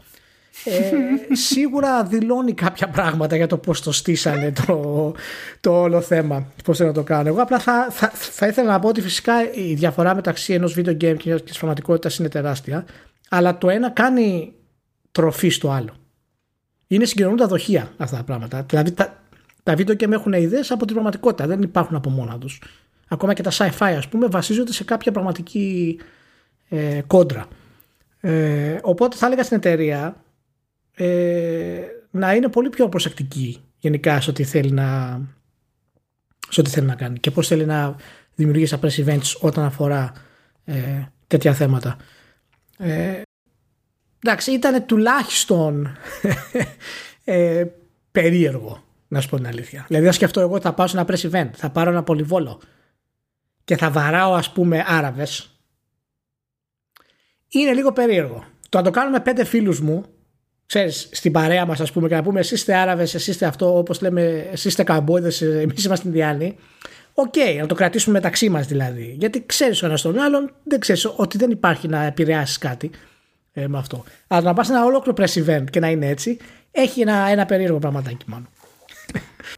ε, 0.63 1.35
σίγουρα 1.35 2.03
δηλώνει 2.03 2.53
κάποια 2.53 2.89
πράγματα 2.89 3.35
για 3.35 3.47
το 3.47 3.57
πώς 3.57 3.81
το 3.81 3.91
στήσανε 3.91 4.53
το, 4.65 5.13
το 5.59 5.81
όλο 5.81 6.01
θέμα, 6.01 6.47
πώς 6.63 6.77
θέλω 6.77 6.89
να 6.89 6.95
το 6.95 7.03
κάνω. 7.03 7.27
Εγώ 7.27 7.41
απλά 7.41 7.59
θα, 7.59 7.87
θα, 7.91 8.09
θα 8.09 8.47
ήθελα 8.47 8.71
να 8.71 8.79
πω 8.79 8.87
ότι 8.87 9.01
φυσικά 9.01 9.51
η 9.53 9.73
διαφορά 9.73 10.15
μεταξύ 10.15 10.53
ενός 10.53 10.75
video 10.77 10.97
game 11.03 11.17
και 11.17 11.35
της 11.35 11.57
πραγματικότητας 11.57 12.17
είναι 12.17 12.29
τεράστια, 12.29 12.85
αλλά 13.29 13.57
το 13.57 13.69
ένα 13.69 13.89
κάνει 13.89 14.53
τροφή 15.11 15.49
στο 15.49 15.71
άλλο. 15.71 15.95
Είναι 16.87 17.05
συγκοινωνούντα 17.05 17.47
δοχεία 17.47 17.91
αυτά 17.97 18.17
τα 18.17 18.23
πράγματα. 18.23 18.65
Δηλαδή 18.69 18.91
τα, 18.91 19.23
τα 19.63 19.73
video 19.77 19.91
game 19.91 20.11
έχουν 20.11 20.33
ιδέες 20.33 20.71
από 20.71 20.85
την 20.85 20.93
πραγματικότητα, 20.93 21.47
δεν 21.47 21.61
υπάρχουν 21.61 21.95
από 21.95 22.09
μόνα 22.09 22.37
τους. 22.37 22.61
Ακόμα 23.07 23.33
και 23.33 23.43
τα 23.43 23.51
sci-fi 23.51 23.93
ας 23.97 24.07
πούμε 24.07 24.27
βασίζονται 24.27 24.73
σε 24.73 24.83
κάποια 24.83 25.11
πραγματική 25.11 25.99
ε, 26.69 27.01
κόντρα. 27.07 27.47
Ε, 28.19 28.77
οπότε 28.81 29.15
θα 29.15 29.25
έλεγα 29.25 29.43
στην 29.43 29.57
εταιρεία 29.57 30.15
ε, 30.93 31.81
να 32.11 32.33
είναι 32.33 32.49
πολύ 32.49 32.69
πιο 32.69 32.89
προσεκτική 32.89 33.63
γενικά 33.79 34.21
σε 34.21 34.29
ό,τι 34.29 34.43
θέλει 34.43 34.71
να, 34.71 35.19
σε 36.49 36.59
ό,τι 36.59 36.69
θέλει 36.69 36.87
να 36.87 36.95
κάνει 36.95 37.19
και 37.19 37.31
πώς 37.31 37.47
θέλει 37.47 37.65
να 37.65 37.95
δημιουργήσει 38.35 38.77
press 38.81 39.05
events 39.05 39.33
όταν 39.39 39.63
αφορά 39.63 40.13
ε, 40.65 41.01
τέτοια 41.27 41.53
θέματα. 41.53 41.97
Ε, 42.77 43.21
εντάξει, 44.23 44.51
ήταν 44.51 44.85
τουλάχιστον 44.85 45.97
ε, 47.23 47.65
περίεργο, 48.11 48.83
να 49.07 49.21
σου 49.21 49.29
πω 49.29 49.35
την 49.35 49.47
αλήθεια. 49.47 49.85
Δηλαδή, 49.87 50.05
να 50.05 50.11
σκεφτώ 50.11 50.39
εγώ 50.39 50.59
θα 50.59 50.73
πάω 50.73 50.87
σε 50.87 50.97
ένα 50.97 51.07
press 51.09 51.31
event, 51.31 51.49
θα 51.53 51.69
πάρω 51.69 51.89
ένα 51.89 52.03
πολυβόλο 52.03 52.61
και 53.63 53.77
θα 53.77 53.89
βαράω 53.89 54.33
ας 54.33 54.51
πούμε 54.51 54.83
Άραβες. 54.87 55.55
Είναι 57.47 57.73
λίγο 57.73 57.93
περίεργο. 57.93 58.45
Το 58.69 58.77
να 58.77 58.83
το 58.83 58.91
κάνουμε 58.91 59.19
πέντε 59.19 59.43
φίλους 59.43 59.79
μου 59.79 60.05
ξέρεις, 60.73 61.09
στην 61.11 61.31
παρέα 61.31 61.65
μας, 61.65 61.79
ας 61.79 61.91
πούμε, 61.91 62.07
και 62.07 62.15
να 62.15 62.23
πούμε 62.23 62.39
εσείς 62.39 62.51
είστε 62.51 62.75
Άραβες, 62.75 63.13
εσείς 63.13 63.27
είστε 63.27 63.45
αυτό, 63.45 63.77
όπως 63.77 64.01
λέμε, 64.01 64.47
εσείς 64.51 64.65
είστε 64.65 64.83
καμπόιδες, 64.83 65.41
εμείς 65.41 65.83
είμαστε 65.85 66.07
Ινδιάνοι. 66.07 66.55
OK, 67.13 67.33
okay, 67.33 67.59
να 67.59 67.65
το 67.65 67.75
κρατήσουμε 67.75 68.15
μεταξύ 68.15 68.49
μας 68.49 68.67
δηλαδή. 68.67 69.15
Γιατί 69.19 69.43
ξέρεις 69.45 69.83
ο 69.83 69.85
ένας 69.85 70.01
τον 70.01 70.19
άλλον, 70.19 70.51
δεν 70.63 70.79
ξέρεις 70.79 71.13
ότι 71.15 71.37
δεν 71.37 71.51
υπάρχει 71.51 71.87
να 71.87 72.03
επηρεάσεις 72.03 72.57
κάτι 72.57 72.89
ε, 73.53 73.67
με 73.67 73.77
αυτό. 73.77 74.03
Αλλά 74.27 74.41
να 74.41 74.53
πας 74.53 74.69
ένα 74.69 74.85
ολόκληρο 74.85 75.17
press 75.21 75.45
event 75.45 75.63
και 75.69 75.79
να 75.79 75.89
είναι 75.89 76.07
έτσι, 76.07 76.37
έχει 76.71 77.01
ένα, 77.01 77.27
ένα 77.29 77.45
περίεργο 77.45 77.79
πραγματάκι 77.79 78.25
Μάνο. 78.27 78.45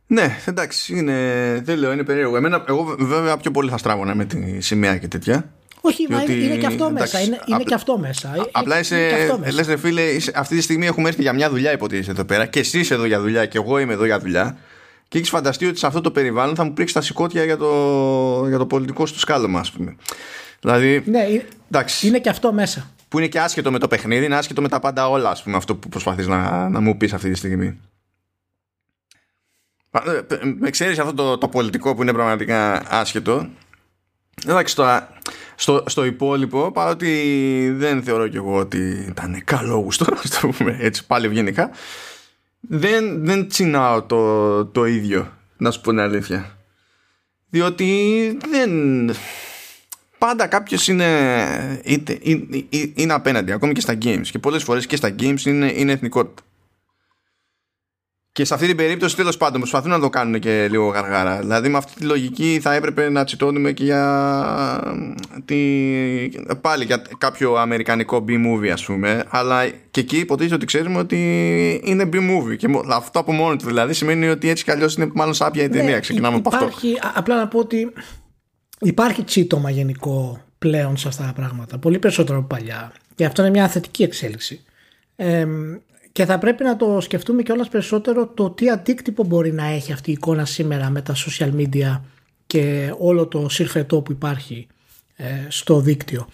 ναι, 0.07 0.37
εντάξει, 0.45 0.97
είναι, 0.97 1.13
δεν 1.63 1.77
λέω, 1.77 1.91
είναι 1.91 2.03
περίεργο. 2.03 2.35
Εμένα, 2.35 2.63
εγώ 2.67 2.95
βέβαια 2.99 3.37
πιο 3.37 3.51
πολύ 3.51 3.69
θα 3.69 3.77
στράβωνα 3.77 4.15
με 4.15 4.25
τη 4.25 4.61
σημαία 4.61 4.97
και 4.97 5.07
τέτοια. 5.07 5.51
Όχι, 5.85 6.07
μα 6.09 6.23
είναι 6.23 6.55
και 6.55 6.65
αυτό 6.65 6.91
μέσα. 6.91 7.21
Είναι, 7.21 7.39
είναι 7.45 7.63
και 7.63 7.73
αυτό 7.73 7.97
μέσα. 7.97 8.47
Απλά 8.51 8.79
είσαι, 8.79 9.27
λες 9.53 9.67
ρε 9.67 9.77
φίλε, 9.77 10.01
αυτή 10.35 10.55
τη 10.55 10.61
στιγμή 10.61 10.85
έχουμε 10.85 11.07
έρθει 11.07 11.21
για 11.21 11.33
μια 11.33 11.49
δουλειά 11.49 11.71
υποτίθεται 11.71 12.11
εδώ 12.11 12.25
πέρα 12.25 12.45
και 12.45 12.59
εσύ 12.59 12.79
είσαι 12.79 12.93
εδώ 12.93 13.05
για 13.05 13.19
δουλειά 13.19 13.45
και 13.45 13.57
εγώ 13.57 13.79
είμαι 13.79 13.93
εδώ 13.93 14.05
για 14.05 14.19
δουλειά 14.19 14.57
και 15.13 15.17
έχεις 15.17 15.29
φανταστεί 15.29 15.65
ότι 15.65 15.77
σε 15.79 15.87
αυτό 15.87 16.01
το 16.01 16.11
περιβάλλον 16.11 16.55
θα 16.55 16.63
μου 16.63 16.73
πρίξεις 16.73 16.95
τα 16.95 17.01
σηκώτια 17.01 17.43
για 17.43 17.57
το, 17.57 18.45
για 18.47 18.57
το 18.57 18.65
πολιτικό 18.65 19.05
σου 19.05 19.19
σκάλωμα, 19.19 19.59
ας 19.59 19.71
πούμε. 19.71 19.95
Δηλαδή. 20.59 21.03
Ναι, 21.05 21.25
εντάξει. 21.67 22.07
είναι 22.07 22.19
και 22.19 22.29
αυτό 22.29 22.53
μέσα. 22.53 22.89
Που 23.07 23.17
είναι 23.17 23.27
και 23.27 23.39
άσχετο 23.39 23.71
με 23.71 23.79
το 23.79 23.87
παιχνίδι, 23.87 24.25
είναι 24.25 24.35
άσχετο 24.35 24.61
με 24.61 24.69
τα 24.69 24.79
πάντα 24.79 25.09
όλα, 25.09 25.29
ας 25.29 25.43
πούμε, 25.43 25.57
αυτό 25.57 25.75
που 25.75 25.89
προσπαθείς 25.89 26.27
να, 26.27 26.69
να 26.69 26.79
μου 26.79 26.97
πεις 26.97 27.13
αυτή 27.13 27.29
τη 27.29 27.37
στιγμή. 27.37 27.79
Με 30.59 30.69
ξέρεις 30.69 30.99
αυτό 30.99 31.13
το, 31.13 31.37
το 31.37 31.47
πολιτικό 31.47 31.95
που 31.95 32.01
είναι 32.01 32.13
πραγματικά 32.13 32.83
άσχετο. 32.89 33.49
Εντάξει, 34.47 34.75
τώρα, 34.75 35.09
στο, 35.55 35.83
στο 35.87 36.05
υπόλοιπο, 36.05 36.71
παρότι 36.71 37.73
δεν 37.77 38.03
θεωρώ 38.03 38.27
κι 38.27 38.37
εγώ 38.37 38.55
ότι 38.55 39.05
ήταν 39.09 39.41
καλό 39.45 39.75
γουστό, 39.75 40.05
το 40.41 40.47
πούμε 40.47 40.77
έτσι 40.79 41.05
πάλι 41.05 41.25
ευγενικά, 41.25 41.69
δεν, 42.59 43.25
δεν 43.25 43.47
τσινάω 43.47 44.03
το, 44.03 44.65
το 44.65 44.85
ίδιο, 44.85 45.31
να 45.57 45.71
σου 45.71 45.81
πω 45.81 45.89
την 45.89 45.99
αλήθεια. 45.99 46.57
Διότι 47.49 48.37
δεν... 48.49 48.71
Πάντα 50.17 50.47
κάποιος 50.47 50.87
είναι, 50.87 51.81
είναι, 51.83 52.19
είναι, 52.95 53.13
απέναντι, 53.13 53.51
ακόμη 53.51 53.73
και 53.73 53.81
στα 53.81 53.97
games. 54.01 54.27
Και 54.31 54.39
πολλές 54.39 54.63
φορές 54.63 54.85
και 54.85 54.95
στα 54.95 55.15
games 55.19 55.45
είναι, 55.45 55.73
είναι 55.75 55.91
εθνικότητα. 55.91 56.41
Και 58.33 58.45
σε 58.45 58.53
αυτή 58.53 58.67
την 58.67 58.75
περίπτωση 58.75 59.15
τέλος 59.15 59.37
πάντων 59.37 59.59
προσπαθούν 59.59 59.89
να 59.89 59.99
το 59.99 60.09
κάνουν 60.09 60.39
και 60.39 60.67
λίγο 60.69 60.87
γαργάρα. 60.87 61.39
Δηλαδή 61.39 61.69
με 61.69 61.77
αυτή 61.77 61.93
τη 61.93 62.05
λογική 62.05 62.59
θα 62.61 62.73
έπρεπε 62.73 63.09
να 63.09 63.23
τσιτώνουμε 63.23 63.71
και 63.71 63.83
για 63.83 64.97
τη... 65.45 65.55
πάλι 66.61 66.85
για 66.85 67.01
κάποιο 67.17 67.53
αμερικανικό 67.55 68.25
B-movie 68.27 68.67
ας 68.67 68.85
πούμε. 68.85 69.23
Αλλά 69.29 69.67
και 69.91 69.99
εκεί 69.99 70.17
υποτίθεται 70.17 70.55
ότι 70.55 70.65
ξέρουμε 70.65 70.99
ότι 70.99 71.17
είναι 71.83 72.09
B-movie. 72.13 72.57
Και 72.57 72.67
αυτό 72.89 73.19
από 73.19 73.31
μόνο 73.31 73.55
του 73.55 73.65
δηλαδή 73.65 73.93
σημαίνει 73.93 74.27
ότι 74.27 74.49
έτσι 74.49 74.63
κι 74.63 74.71
αλλιώς 74.71 74.95
είναι 74.95 75.09
μάλλον 75.13 75.33
σάπια 75.33 75.63
η 75.63 75.69
ταινία. 75.69 75.93
Ναι, 75.93 75.99
Ξεκινάμε 75.99 76.35
από 76.35 76.49
αυτό. 76.55 76.69
Απλά 77.13 77.35
να 77.35 77.47
πω 77.47 77.59
ότι 77.59 77.93
υπάρχει 78.79 79.23
τσίτομα 79.23 79.69
γενικό 79.69 80.41
πλέον 80.59 80.97
σε 80.97 81.07
αυτά 81.07 81.23
τα 81.25 81.33
πράγματα. 81.33 81.77
Πολύ 81.77 81.99
περισσότερο 81.99 82.37
από 82.37 82.47
παλιά. 82.47 82.91
Και 83.15 83.25
αυτό 83.25 83.41
είναι 83.41 83.51
μια 83.51 83.67
θετική 83.67 84.03
εξέλιξη. 84.03 84.63
Ε, 85.15 85.45
και 86.13 86.25
θα 86.25 86.37
πρέπει 86.37 86.63
να 86.63 86.75
το 86.75 87.01
σκεφτούμε 87.01 87.43
κιόλας 87.43 87.67
περισσότερο 87.67 88.27
το 88.27 88.49
τι 88.49 88.69
αντίκτυπο 88.69 89.23
μπορεί 89.23 89.51
να 89.51 89.65
έχει 89.65 89.91
αυτή 89.91 90.09
η 90.09 90.13
εικόνα 90.13 90.45
σήμερα 90.45 90.89
με 90.89 91.01
τα 91.01 91.15
social 91.15 91.51
media 91.55 92.01
και 92.47 92.93
όλο 92.97 93.27
το 93.27 93.49
συρφετό 93.49 94.01
που 94.01 94.11
υπάρχει 94.11 94.67
ε, 95.15 95.45
στο 95.47 95.79
δίκτυο. 95.79 96.27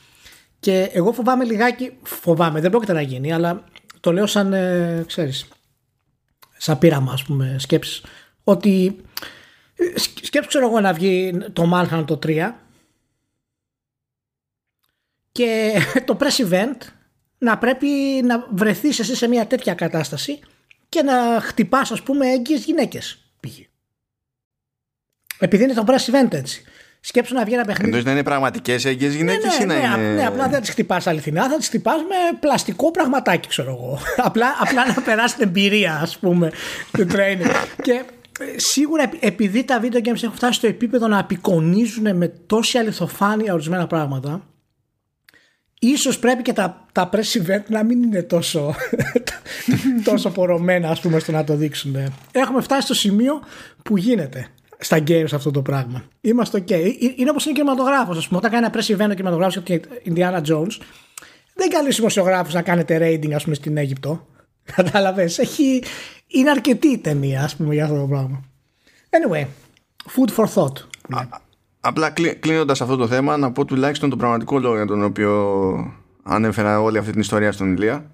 Και 0.59 0.89
εγώ 0.93 1.11
φοβάμαι 1.11 1.43
λιγάκι, 1.43 1.97
φοβάμαι, 2.03 2.61
δεν 2.61 2.69
πρόκειται 2.69 2.93
να 2.93 3.01
γίνει, 3.01 3.33
αλλά 3.33 3.63
το 3.99 4.11
λέω 4.11 4.25
σαν, 4.25 4.53
ε, 4.53 5.03
ξέρεις, 5.07 5.47
σαν 6.57 6.77
πείραμα 6.77 7.11
ας 7.13 7.23
πούμε 7.23 7.55
σκέψεις, 7.59 8.03
ότι 8.43 9.01
ε, 9.75 9.99
σκέψου 10.21 10.49
ξέρω 10.49 10.67
εγώ 10.67 10.79
να 10.79 10.93
βγει 10.93 11.37
το 11.53 11.71
Manhunt 11.73 12.03
το 12.07 12.19
3 12.23 12.51
και 15.31 15.73
το 16.05 16.17
press 16.19 16.49
event 16.49 16.98
να 17.39 17.57
πρέπει 17.57 17.87
να 18.23 18.47
βρεθείς 18.53 18.99
εσύ 18.99 19.15
σε 19.15 19.27
μια 19.27 19.47
τέτοια 19.47 19.73
κατάσταση 19.73 20.39
και 20.89 21.01
να 21.01 21.39
χτυπάς 21.41 21.91
ας 21.91 22.01
πούμε 22.01 22.27
έγκυες 22.27 22.63
γυναίκες 22.63 23.17
πήγε. 23.39 23.67
Επειδή 25.39 25.63
είναι 25.63 25.73
το 25.73 25.83
press 25.87 26.13
event 26.13 26.33
έτσι. 26.33 26.63
Σκέψου 27.01 27.33
να 27.33 27.43
βγει 27.43 27.53
ένα 27.53 27.65
παιχνίδι. 27.65 27.91
Εντός 27.91 28.03
να 28.03 28.11
είναι 28.11 28.23
πραγματικές 28.23 28.85
έγκυες 28.85 29.15
γυναίκες 29.15 29.59
ναι, 29.59 29.65
ναι, 29.65 29.73
ή 29.73 29.77
να 29.77 29.97
ναι, 29.97 30.03
είναι. 30.03 30.13
Ναι, 30.13 30.25
απλά 30.25 30.47
δεν 30.47 30.61
τις 30.61 30.69
χτυπάς 30.69 31.07
αληθινά, 31.07 31.49
θα 31.49 31.57
τις 31.57 31.67
χτυπάς 31.67 32.01
με 32.01 32.37
πλαστικό 32.39 32.91
πραγματάκι, 32.91 33.47
ξέρω 33.47 33.71
εγώ. 33.71 33.99
απλά, 34.27 34.47
απλά 34.59 34.87
να 34.87 35.01
περάσει 35.01 35.35
την 35.35 35.47
εμπειρία, 35.47 35.99
ας 36.01 36.17
πούμε, 36.17 36.51
του 36.91 37.07
training. 37.11 37.51
και 37.81 38.03
ε, 38.39 38.59
σίγουρα 38.59 39.11
επειδή 39.19 39.63
τα 39.63 39.81
video 39.81 39.97
games 39.97 40.23
έχουν 40.23 40.35
φτάσει 40.35 40.53
στο 40.53 40.67
επίπεδο 40.67 41.07
να 41.07 41.19
απεικονίζουν 41.19 42.15
με 42.15 42.27
τόση 42.27 42.77
αληθοφάνεια 42.77 43.53
ορισμένα 43.53 43.87
πράγματα, 43.87 44.48
ίσως 45.79 46.19
πρέπει 46.19 46.41
και 46.41 46.53
τα, 46.53 46.85
τα 46.91 47.09
press 47.13 47.41
event 47.41 47.63
να 47.67 47.83
μην 47.83 48.03
είναι 48.03 48.21
τόσο, 48.23 48.75
τόσο 50.09 50.29
πορωμένα 50.29 50.89
ας 50.89 50.99
πούμε 50.99 51.19
στο 51.19 51.31
να 51.31 51.43
το 51.43 51.55
δείξουν. 51.55 51.95
Έχουμε 52.31 52.61
φτάσει 52.61 52.81
στο 52.81 52.93
σημείο 52.93 53.41
που 53.83 53.97
γίνεται 53.97 54.47
στα 54.79 54.97
games 55.07 55.33
αυτό 55.33 55.51
το 55.51 55.61
πράγμα. 55.61 56.03
Είμαστε 56.21 56.57
ok. 56.57 56.71
Ε, 56.71 56.75
ε, 56.75 56.89
είναι 57.15 57.29
όπως 57.29 57.45
είναι 57.45 57.53
κινηματογράφος 57.53 58.17
ας 58.17 58.27
πούμε. 58.27 58.37
Όταν 58.37 58.51
κάνει 58.51 58.65
ένα 58.65 58.73
press 58.73 58.91
event 58.91 59.11
ο 59.11 59.13
κινηματογράφος 59.13 59.63
για 59.65 59.79
την 59.79 60.15
Indiana 60.15 60.41
Jones 60.41 60.77
δεν 61.53 61.69
καλεί 61.69 61.89
δημοσιογράφους 61.89 62.53
να 62.53 62.61
κάνετε 62.61 62.97
rating 63.01 63.31
ας 63.31 63.43
πούμε 63.43 63.55
στην 63.55 63.77
Αίγυπτο. 63.77 64.27
Κατάλαβες; 64.75 65.39
Έχει... 65.39 65.83
Είναι 66.27 66.49
αρκετή 66.49 66.87
η 66.87 66.97
ταινία 66.97 67.43
ας 67.43 67.55
πούμε 67.55 67.73
για 67.73 67.83
αυτό 67.83 67.99
το 67.99 68.07
πράγμα. 68.07 68.43
Anyway, 69.09 69.45
food 70.15 70.35
for 70.35 70.45
thought. 70.55 70.73
Απλά 71.81 72.09
κλείνοντας 72.39 72.81
αυτό 72.81 72.95
το 72.95 73.07
θέμα, 73.07 73.37
να 73.37 73.51
πω 73.51 73.65
τουλάχιστον 73.65 74.09
τον 74.09 74.17
πραγματικό 74.17 74.59
λόγο 74.59 74.75
για 74.75 74.85
τον 74.85 75.03
οποίο 75.03 75.93
ανέφερα 76.23 76.81
όλη 76.81 76.97
αυτή 76.97 77.11
την 77.11 77.19
ιστορία 77.21 77.51
στον 77.51 77.73
Ηλία. 77.73 78.11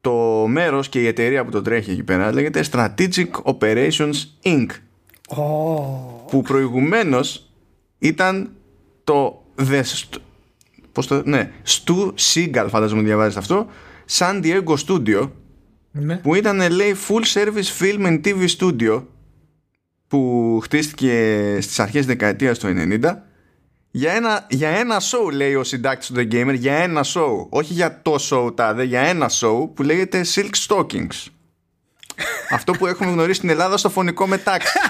Το 0.00 0.46
μέρος 0.48 0.88
και 0.88 1.00
η 1.00 1.06
εταιρεία 1.06 1.44
που 1.44 1.50
το 1.50 1.62
τρέχει 1.62 1.90
εκεί 1.90 2.02
πέρα 2.02 2.32
λέγεται 2.32 2.64
Strategic 2.70 3.30
Operations 3.42 4.14
Inc. 4.42 4.66
Που 6.30 6.42
προηγουμένως 6.42 7.50
ήταν 7.98 8.50
το 9.04 9.44
The 9.56 9.82
πώς 10.92 11.06
το, 11.06 11.22
ναι, 11.24 11.50
Stu 11.66 12.12
Seagal 12.32 12.66
φαντάζομαι 12.68 13.02
διαβάζετε 13.02 13.38
αυτό 13.38 13.66
San 14.10 14.42
Diego 14.44 14.74
Studio 14.86 15.30
ναι. 15.92 16.16
που 16.16 16.34
ήταν 16.34 16.70
λέει 16.70 16.94
full 17.08 17.22
service 17.34 17.82
film 17.82 18.06
and 18.06 18.20
TV 18.24 18.48
studio 18.58 19.02
που 20.10 20.60
χτίστηκε 20.62 21.58
στις 21.60 21.80
αρχές 21.80 22.06
δεκαετίας 22.06 22.58
του 22.58 22.66
90 22.66 23.16
για 23.90 24.12
ένα, 24.12 24.46
για 24.48 24.68
ένα 24.68 25.00
show 25.00 25.32
λέει 25.32 25.54
ο 25.54 25.64
συντάκτης 25.64 26.06
του 26.06 26.14
The 26.16 26.32
Gamer 26.32 26.54
για 26.54 26.74
ένα 26.74 27.04
show. 27.04 27.46
Όχι 27.48 27.72
για 27.72 28.02
το 28.02 28.16
show 28.30 28.56
τάδε 28.56 28.82
για 28.82 29.00
ένα 29.00 29.30
show 29.40 29.74
που 29.74 29.82
λέγεται 29.82 30.24
Silk 30.34 30.50
Stockings. 30.68 31.26
Αυτό 32.56 32.72
που 32.72 32.86
έχουμε 32.86 33.10
γνωρίσει 33.10 33.36
στην 33.36 33.48
Ελλάδα 33.48 33.76
στο 33.76 33.90
φωνικό 33.90 34.26
μετάξι. 34.26 34.78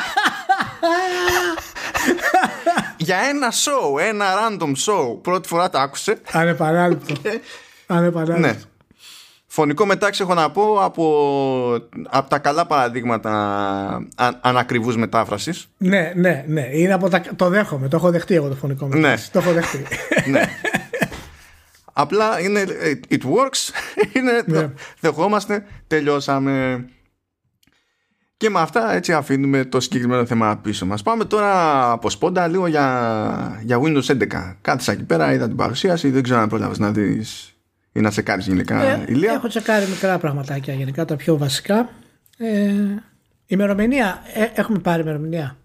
Για 2.96 3.18
ένα 3.18 3.52
show 3.52 4.00
ένα 4.00 4.26
random 4.26 4.72
show. 4.86 5.22
Πρώτη 5.22 5.48
φορά 5.48 5.70
το 5.70 5.78
άκουσε. 5.78 6.20
Ανεπανάληπτο. 6.32 7.14
Ανεπανάληπτο. 7.86 8.48
Ναι. 8.48 8.58
Φωνικό 9.52 9.86
μετάξι 9.86 10.22
έχω 10.22 10.34
να 10.34 10.50
πω 10.50 10.84
από, 10.84 11.04
από 12.08 12.28
τα 12.30 12.38
καλά 12.38 12.66
παραδείγματα 12.66 13.30
αν, 14.14 14.38
ανακριβούς 14.40 14.96
μετάφρασης. 14.96 15.68
Ναι, 15.76 16.12
ναι, 16.16 16.44
ναι. 16.48 16.68
Είναι 16.72 16.92
από 16.92 17.08
τα, 17.08 17.22
το 17.36 17.48
δέχομαι. 17.48 17.88
Το 17.88 17.96
έχω 17.96 18.10
δεχτεί 18.10 18.34
εγώ 18.34 18.48
το 18.48 18.54
φωνικό 18.54 18.86
ναι. 18.86 18.96
μετάξι. 18.96 19.30
Ναι. 19.32 19.32
Το 19.32 19.38
έχω 19.38 19.52
δεχτεί. 19.52 19.84
ναι. 20.30 20.42
Απλά 21.92 22.40
είναι 22.40 22.64
it 23.10 23.22
works. 23.22 23.70
Είναι, 24.16 24.42
ναι. 24.46 24.70
Δεχόμαστε. 25.00 25.64
Τελειώσαμε. 25.86 26.84
Και 28.36 28.50
με 28.50 28.60
αυτά 28.60 28.92
έτσι 28.92 29.12
αφήνουμε 29.12 29.64
το 29.64 29.80
συγκεκριμένο 29.80 30.26
θέμα 30.26 30.56
πίσω 30.56 30.86
μας. 30.86 31.02
Πάμε 31.02 31.24
τώρα 31.24 31.90
από 31.90 32.10
σπόντα 32.10 32.46
λίγο 32.46 32.66
για, 32.66 33.60
για 33.64 33.80
Windows 33.82 34.04
11. 34.04 34.56
Κάθισα 34.60 34.92
εκεί 34.92 35.04
πέρα, 35.04 35.32
είδα 35.32 35.46
την 35.46 35.56
παρουσίαση. 35.56 36.10
Δεν 36.10 36.22
ξέρω 36.22 36.40
αν 36.40 36.48
πρόλαβες 36.48 36.78
να 36.78 36.90
δεις 36.90 37.54
ή 38.00 38.02
να 38.02 38.10
τσεκάρεις 38.10 38.46
γενικά 38.46 38.82
ε, 38.82 39.04
ηλία; 39.08 39.32
Έχω 39.32 39.48
τσεκάρει 39.48 39.86
μικρά 39.86 40.18
πραγματάκια 40.18 40.74
γενικά, 40.74 41.04
τα 41.04 41.16
πιο 41.16 41.36
βασικά. 41.36 41.88
Ε, 42.38 42.72
ημερομηνία, 43.46 44.22
ε, 44.34 44.48
έχουμε 44.54 44.78
πάρει 44.78 45.02
ημερομηνία; 45.02 45.56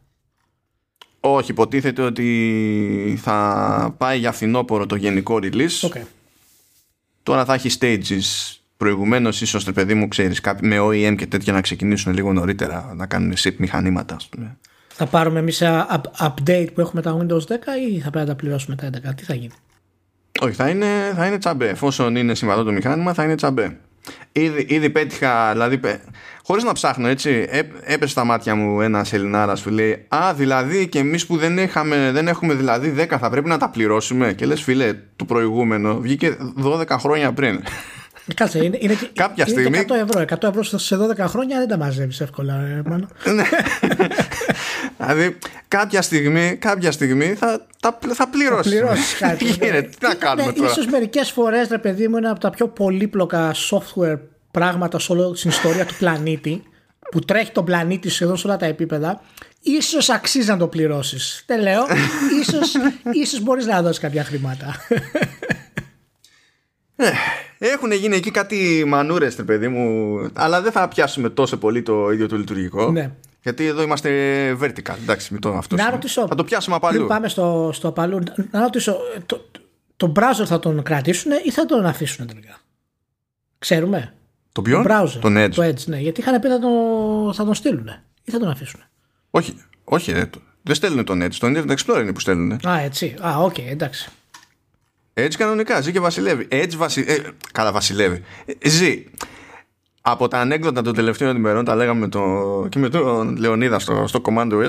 Όχι, 1.20 1.52
υποτίθεται 1.52 2.02
ότι 2.02 3.20
θα 3.22 3.96
πάει 3.98 4.20
για 4.20 4.32
φθινόπωρο 4.32 4.86
το 4.86 4.96
γενικό 4.96 5.40
release. 5.42 5.90
Okay. 5.90 6.02
Τώρα 7.24 7.46
θα 7.46 7.54
έχει 7.54 7.78
stages 7.80 8.56
προηγουμένως, 8.78 9.42
ίσως 9.42 9.64
το 9.64 9.72
παιδί 9.72 9.94
μου 9.94 10.08
ξέρεις, 10.08 10.42
με 10.62 10.80
OEM 10.80 11.16
και 11.18 11.28
τέτοια 11.28 11.54
να 11.54 11.62
ξεκινήσουν 11.62 12.14
λίγο 12.14 12.34
νωρίτερα 12.34 12.94
να 12.96 13.06
κάνουν 13.06 13.34
ship 13.38 13.54
μηχανήματα, 13.58 14.16
ας 14.16 14.28
πούμε. 14.28 14.58
Θα 14.88 15.06
πάρουμε 15.06 15.40
εμείς 15.40 15.62
update 16.20 16.68
που 16.74 16.82
έχουμε 16.82 17.02
τα 17.02 17.18
Windows 17.18 17.42
10 17.42 17.56
ή 17.90 18.00
θα 18.00 18.10
πρέπει 18.10 18.18
να 18.18 18.26
τα 18.26 18.36
πληρώσουμε 18.36 18.76
τα 18.76 18.90
11. 19.12 19.16
Τι 19.16 19.24
θα 19.24 19.34
γίνει; 19.34 19.54
Όχι, 20.42 20.54
θα 20.54 20.70
είναι, 20.70 21.14
θα 21.16 21.26
είναι 21.26 21.38
τσαμπέ. 21.38 21.70
Εφόσον 21.70 22.16
είναι 22.16 22.36
συμβατό 22.36 22.64
το 22.64 22.72
μηχάνημα, 22.72 23.14
θα 23.14 23.24
είναι 23.24 23.36
τσαμπέ. 23.36 23.78
Ήδη, 24.32 24.66
ήδη 24.70 24.90
πέτυχα, 24.90 25.52
δηλαδή, 25.52 25.80
χωρίς 26.44 26.64
να 26.64 26.72
ψάχνω 26.72 27.08
έτσι, 27.08 27.48
έπεσε 27.84 28.12
στα 28.12 28.24
μάτια 28.24 28.56
μου 28.56 28.82
ένας 28.82 29.14
Ελληνάρας 29.14 29.62
που 29.62 29.70
λέει 29.70 30.06
Α, 30.08 30.34
δηλαδή 30.34 30.88
και 30.88 31.00
εμείς 31.00 31.26
που 31.26 31.38
δεν, 31.38 31.58
είχαμε, 31.58 32.12
δεν 32.12 32.28
έχουμε 32.28 32.54
δηλαδή 32.54 32.96
10 32.98 33.18
θα 33.20 33.30
πρέπει 33.30 33.48
να 33.48 33.58
τα 33.58 33.70
πληρώσουμε. 33.70 34.34
Και 34.34 34.46
λες, 34.46 34.62
φίλε, 34.62 34.94
το 35.16 35.26
προηγούμενο 35.26 36.00
βγήκε 36.00 36.38
12 36.64 36.86
χρόνια 37.00 37.34
πριν. 37.34 37.64
Κάτσε, 38.34 38.64
είναι, 38.64 38.78
είναι, 38.82 38.98
Κάποια 39.14 39.46
είναι 39.48 39.60
στιγμή... 39.60 39.86
100 39.90 39.96
ευρώ. 39.96 40.26
100 40.30 40.50
ευρώ 40.50 40.80
σε 40.80 40.98
12 41.18 41.26
χρόνια 41.28 41.58
δεν 41.58 41.68
τα 41.68 41.78
μαζεύεις 41.78 42.22
εύκολα, 42.22 42.54
ε, 42.54 42.82
ναι. 43.32 43.44
δηλαδή, 44.98 45.38
κάποια 45.68 46.02
στιγμή, 46.02 46.56
κάποια 46.56 46.92
στιγμή 46.92 47.26
θα, 47.26 47.66
θα, 47.80 47.98
θα 48.14 48.28
πληρώσεις. 48.30 48.72
Θα 48.72 48.86
πληρώσεις 48.86 49.18
κάτι. 49.18 49.46
Ναι. 49.72 49.82
τι 49.82 49.98
να 50.02 50.14
κάνουμε 50.14 50.46
ναι, 50.46 50.54
τώρα; 50.54 50.70
Ίσως 50.72 50.86
μερικές 50.86 51.32
φορές, 51.32 51.68
ρε 51.68 51.78
παιδί 51.78 52.08
μου, 52.08 52.18
είναι 52.18 52.30
από 52.30 52.40
τα 52.40 52.50
πιο 52.50 52.68
πολύπλοκα 52.68 53.56
software 53.70 54.20
πράγματα 54.52 55.00
σε 55.00 55.12
όλη 55.12 55.36
την 55.36 55.50
ιστορία 55.50 55.86
του 55.86 55.96
πλανήτη 56.00 56.64
που 57.12 57.20
τρέχει 57.20 57.52
τον 57.52 57.66
πλανήτη 57.66 58.10
σχεδόν 58.10 58.38
σε 58.38 58.48
όλα 58.48 58.58
τα 58.58 58.66
επίπεδα, 58.66 59.22
ίσως 59.62 60.10
αξίζει 60.10 60.50
να 60.50 60.58
το 60.58 60.68
πληρώσεις. 60.68 61.44
Δεν 61.46 61.62
λέω. 61.62 61.86
ίσως, 62.42 62.74
ίσως 63.12 63.40
μπορείς 63.40 63.66
να 63.66 63.82
δώσεις 63.82 64.00
κάποια 64.00 64.24
χρήματα. 64.24 64.76
Ε, 67.58 67.68
έχουν 67.68 67.92
γίνει 67.92 68.16
εκεί 68.16 68.32
κάτι 68.32 68.84
μανούρες, 68.88 69.36
παιδί 69.36 69.68
μου, 69.68 70.18
αλλά 70.34 70.62
δεν 70.62 70.72
θα 70.72 70.88
πιάσουμε 70.88 71.30
τόσο 71.30 71.58
πολύ 71.58 71.82
το 71.82 72.12
ίδιο 72.12 72.28
το 72.28 72.38
λειτουργικό. 72.38 72.92
Ναι. 72.92 73.12
Γιατί 73.42 73.66
εδώ 73.66 73.82
είμαστε 73.82 74.10
vertical. 74.62 74.96
Εντάξει, 75.02 75.34
με 75.34 75.40
το 75.40 75.54
αυτός. 75.54 75.80
Να 75.80 75.90
ρωτήσω. 75.90 76.28
Θα 76.28 76.36
το 76.36 76.44
πιάσουμε 76.44 76.76
απαλού. 76.76 76.96
Πριν 76.96 77.08
πάμε 77.08 77.28
στο, 77.28 77.70
στο 77.74 77.88
απαλού, 77.88 78.24
να 78.52 78.62
ρωτήσω. 78.62 78.98
Το, 79.26 79.46
το 79.98 80.12
browser 80.16 80.46
θα 80.46 80.60
τον 80.60 80.84
κρατήσουν 80.84 81.32
ή 81.44 81.52
θα 81.52 81.66
τον 81.66 81.86
αφήσουν 81.86 82.28
τελικά; 82.28 82.58
Ξέρουμε; 83.58 84.14
Το 84.52 84.62
ποιο; 84.62 84.84
Το 84.84 84.90
browser. 84.90 85.20
Τον 85.22 85.38
Edge. 85.38 85.52
Το 85.56 85.64
Edge, 85.64 85.86
ναι. 85.86 86.00
Γιατί 86.00 86.22
είχαν 86.22 86.40
πει 86.40 86.48
θα 86.48 86.60
τον, 86.60 87.34
θα 87.34 87.46
τον 87.46 87.54
στείλουν. 87.54 87.88
Ή 88.24 88.32
θα 88.32 88.40
τον 88.40 88.50
αφήσουν. 88.50 88.80
Όχι, 89.30 89.58
όχι, 89.84 90.12
ρε, 90.12 90.30
δεν 90.62 90.76
στέλνουν 90.76 91.06
τον 91.06 91.24
Edge. 91.24 91.34
Τον 91.34 91.56
Internet 91.56 91.76
Explorer 91.76 92.02
είναι 92.02 92.14
που 92.14 92.20
στέλνουν. 92.20 92.60
Α, 92.68 92.80
έτσι. 92.80 93.16
Α, 93.26 93.38
OK, 93.38 93.54
okay, 93.54 93.66
εντάξει. 93.70 94.10
Edge 95.18 95.34
κανονικά, 95.38 95.82
ζει 95.82 95.92
και 95.92 96.00
βασιλεύει. 96.00 96.48
Edge 96.52 96.74
βασι... 96.76 97.06
Ε, 97.08 97.18
καλά, 97.52 97.72
βασιλεύει. 97.72 98.24
Ε, 98.46 98.70
ζει. 98.70 99.04
Από 100.02 100.28
τα 100.28 100.40
ανέκδοτα 100.40 100.82
των 100.82 100.94
τελευταίων 100.94 101.36
ημερών, 101.36 101.66
τα 101.66 101.76
λέγαμε 101.76 102.08
το... 102.08 102.22
και 102.70 102.80
με 102.80 102.90
τον 102.90 103.38
Λεωνίδα 103.38 103.80
στο, 103.80 104.08
στο 104.08 104.22
Command 104.26 104.52
OS, 104.54 104.68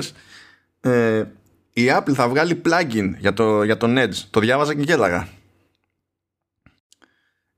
ες, 0.81 1.27
η 1.73 1.85
Apple 1.97 2.13
θα 2.13 2.27
βγάλει 2.29 2.61
plugin 2.65 3.13
για, 3.17 3.33
το, 3.33 3.63
για 3.63 3.77
τον 3.77 3.97
Edge. 3.97 4.15
Το 4.29 4.39
διάβαζα 4.39 4.75
και 4.75 4.81
γέλαγα. 4.81 5.27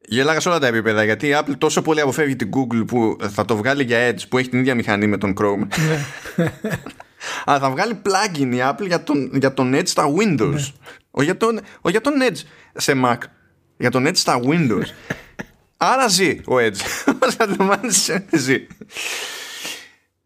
Γέλαγα 0.01 0.39
σε 0.39 0.49
όλα 0.49 0.59
τα 0.59 0.67
επίπεδα 0.67 1.03
γιατί 1.03 1.27
η 1.27 1.35
Apple 1.39 1.55
τόσο 1.57 1.81
πολύ 1.81 2.01
αποφεύγει 2.01 2.35
την 2.35 2.49
Google 2.53 2.87
που 2.87 3.17
θα 3.29 3.45
το 3.45 3.55
βγάλει 3.55 3.83
για 3.83 4.09
Edge 4.09 4.27
που 4.29 4.37
έχει 4.37 4.49
την 4.49 4.59
ίδια 4.59 4.75
μηχανή 4.75 5.07
με 5.07 5.17
τον 5.17 5.33
Chrome. 5.39 5.67
Ναι. 5.87 6.03
Αλλά 7.45 7.59
θα 7.59 7.69
βγάλει 7.69 8.01
plugin 8.05 8.53
η 8.53 8.59
Apple 8.61 8.87
για 8.87 9.03
τον, 9.03 9.31
για 9.33 9.53
τον 9.53 9.75
Edge 9.75 9.87
στα 9.87 10.05
Windows. 10.19 10.73
Ναι. 11.19 11.21
Ο, 11.21 11.21
για 11.21 11.37
τον, 11.37 11.59
ο 11.81 11.89
για 11.89 12.01
τον 12.01 12.13
Edge 12.21 12.41
σε 12.73 12.93
Mac. 13.05 13.17
Για 13.77 13.91
τον 13.91 14.07
Edge 14.07 14.15
στα 14.15 14.39
Windows. 14.43 14.85
Άρα 15.77 16.07
ζει 16.07 16.29
ο 16.45 16.55
Edge. 16.55 16.79
Όσο 17.27 18.23
ζει. 18.31 18.67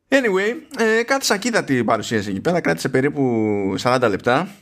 Anyway, 0.09 0.53
ε, 0.77 1.03
κάτι 1.03 1.25
σακίδα 1.25 1.63
την 1.63 1.85
παρουσίαση 1.85 2.29
εκεί 2.29 2.41
πέρα. 2.41 2.61
Κράτησε 2.61 2.89
περίπου 2.89 3.75
40 3.81 4.05
λεπτά. 4.09 4.55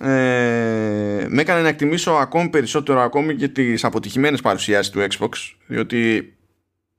Ε, 0.00 1.26
με 1.28 1.40
έκανε 1.40 1.62
να 1.62 1.68
εκτιμήσω 1.68 2.10
ακόμη 2.10 2.48
περισσότερο 2.48 3.00
ακόμη 3.00 3.36
και 3.36 3.48
τις 3.48 3.84
αποτυχημένες 3.84 4.40
παρουσιάσεις 4.40 4.92
του 4.92 5.06
Xbox 5.10 5.28
διότι 5.66 6.32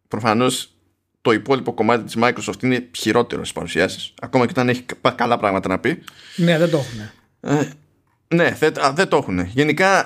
προφανώς 0.07 0.73
το 1.21 1.31
υπόλοιπο 1.31 1.73
κομμάτι 1.73 2.03
της 2.03 2.17
Microsoft 2.19 2.63
είναι 2.63 2.89
χειρότερο 2.95 3.41
στις 3.41 3.53
παρουσιάσεις 3.53 4.13
ακόμα 4.21 4.45
και 4.45 4.51
όταν 4.51 4.69
έχει 4.69 4.85
καλά 5.15 5.37
πράγματα 5.37 5.69
να 5.69 5.79
πει 5.79 6.03
ναι 6.35 6.57
δεν 6.57 6.69
το 6.69 6.77
έχουν 6.77 6.99
ε, 7.59 7.69
ναι 8.33 8.55
δεν, 8.59 8.73
δεν 8.93 9.07
το 9.07 9.17
έχουν 9.17 9.39
γενικά 9.39 10.05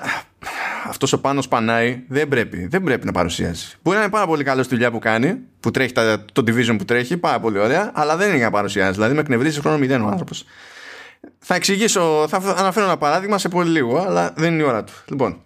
αυτός 0.88 1.12
ο 1.12 1.20
πάνω 1.20 1.42
σπανάει 1.42 2.02
δεν 2.08 2.28
πρέπει, 2.28 2.66
δεν 2.66 2.82
πρέπει 2.82 3.06
να 3.06 3.12
παρουσιάσει. 3.12 3.76
Μπορεί 3.82 3.96
να 3.96 4.02
είναι 4.02 4.12
πάρα 4.12 4.26
πολύ 4.26 4.44
καλός 4.44 4.64
στη 4.64 4.74
δουλειά 4.74 4.90
που 4.90 4.98
κάνει, 4.98 5.38
που 5.60 5.70
τρέχει 5.70 5.92
το 6.32 6.42
division 6.46 6.74
που 6.78 6.84
τρέχει, 6.84 7.16
πάρα 7.16 7.40
πολύ 7.40 7.58
ωραία, 7.58 7.90
αλλά 7.94 8.16
δεν 8.16 8.28
είναι 8.28 8.36
για 8.36 8.44
να 8.44 8.50
παρουσιάσει. 8.50 8.92
Δηλαδή 8.92 9.14
με 9.14 9.20
εκνευρίζει 9.20 9.60
χρόνο 9.60 9.78
μηδέν 9.78 10.02
ο 10.02 10.08
άνθρωπος. 10.08 10.44
Θα 11.38 11.54
εξηγήσω, 11.54 12.26
θα 12.28 12.36
αναφέρω 12.36 12.86
ένα 12.86 12.96
παράδειγμα 12.96 13.38
σε 13.38 13.48
πολύ 13.48 13.70
λίγο, 13.70 13.98
αλλά 13.98 14.32
δεν 14.36 14.52
είναι 14.52 14.62
η 14.62 14.66
ώρα 14.66 14.84
του. 14.84 14.92
Λοιπόν, 15.08 15.42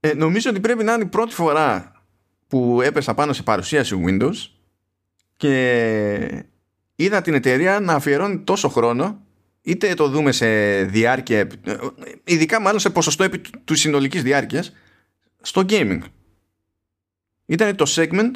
ε, 0.00 0.14
νομίζω 0.14 0.50
ότι 0.50 0.60
πρέπει 0.60 0.84
να 0.84 0.92
είναι 0.92 1.02
η 1.02 1.06
πρώτη 1.06 1.34
φορά 1.34 1.92
που 2.48 2.80
έπεσα 2.82 3.14
πάνω 3.14 3.32
σε 3.32 3.42
παρουσίαση 3.42 4.02
Windows 4.06 4.34
και 5.36 6.44
είδα 6.94 7.22
την 7.22 7.34
εταιρεία 7.34 7.80
να 7.80 7.92
αφιερώνει 7.92 8.38
τόσο 8.38 8.68
χρόνο 8.68 9.20
είτε 9.62 9.94
το 9.94 10.08
δούμε 10.08 10.32
σε 10.32 10.82
διάρκεια 10.82 11.46
ειδικά 12.24 12.60
μάλλον 12.60 12.80
σε 12.80 12.90
ποσοστό 12.90 13.24
επί 13.24 13.40
του 13.64 13.74
συνολικής 13.74 14.22
διάρκειας 14.22 14.72
στο 15.40 15.64
gaming. 15.68 16.00
Ήταν 17.46 17.76
το 17.76 17.84
segment 17.88 18.30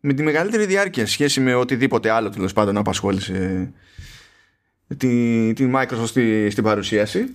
με 0.00 0.12
τη 0.12 0.22
μεγαλύτερη 0.22 0.66
διάρκεια 0.66 1.06
σχέση 1.06 1.40
με 1.40 1.54
οτιδήποτε 1.54 2.10
άλλο 2.10 2.30
τέλος 2.30 2.52
πάντων 2.52 2.76
απασχόλησε 2.76 3.72
τη, 4.96 5.52
τη 5.52 5.70
Microsoft 5.74 6.06
στη, 6.06 6.50
στην 6.50 6.64
παρουσίαση. 6.64 7.34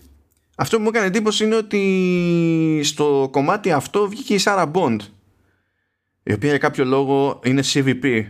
Αυτό 0.56 0.78
που 0.78 0.84
μου 0.84 0.89
έκανε 0.89 1.06
εντύπωση 1.06 1.43
είναι 1.43 1.56
ότι 1.56 2.82
στο 2.84 3.30
κομμάτι 3.32 3.71
αυτό 3.71 4.10
βγήκε 4.10 4.34
η 4.34 4.39
Sarah 4.43 4.71
Bond 4.71 4.97
η 6.23 6.34
οποία 6.34 6.49
για 6.49 6.58
κάποιο 6.58 6.86
λόγο 6.86 7.39
είναι 7.43 7.63
CVP 7.73 8.26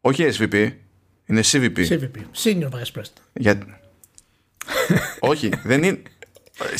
όχι 0.00 0.28
SVP 0.38 0.72
είναι 1.26 1.40
CVP 1.44 1.88
CVP, 1.88 2.16
Senior 2.44 2.68
Vice 2.68 2.92
President. 3.00 3.20
Για... 3.32 3.80
όχι 5.20 5.50
δεν 5.62 5.82
είναι 5.82 6.02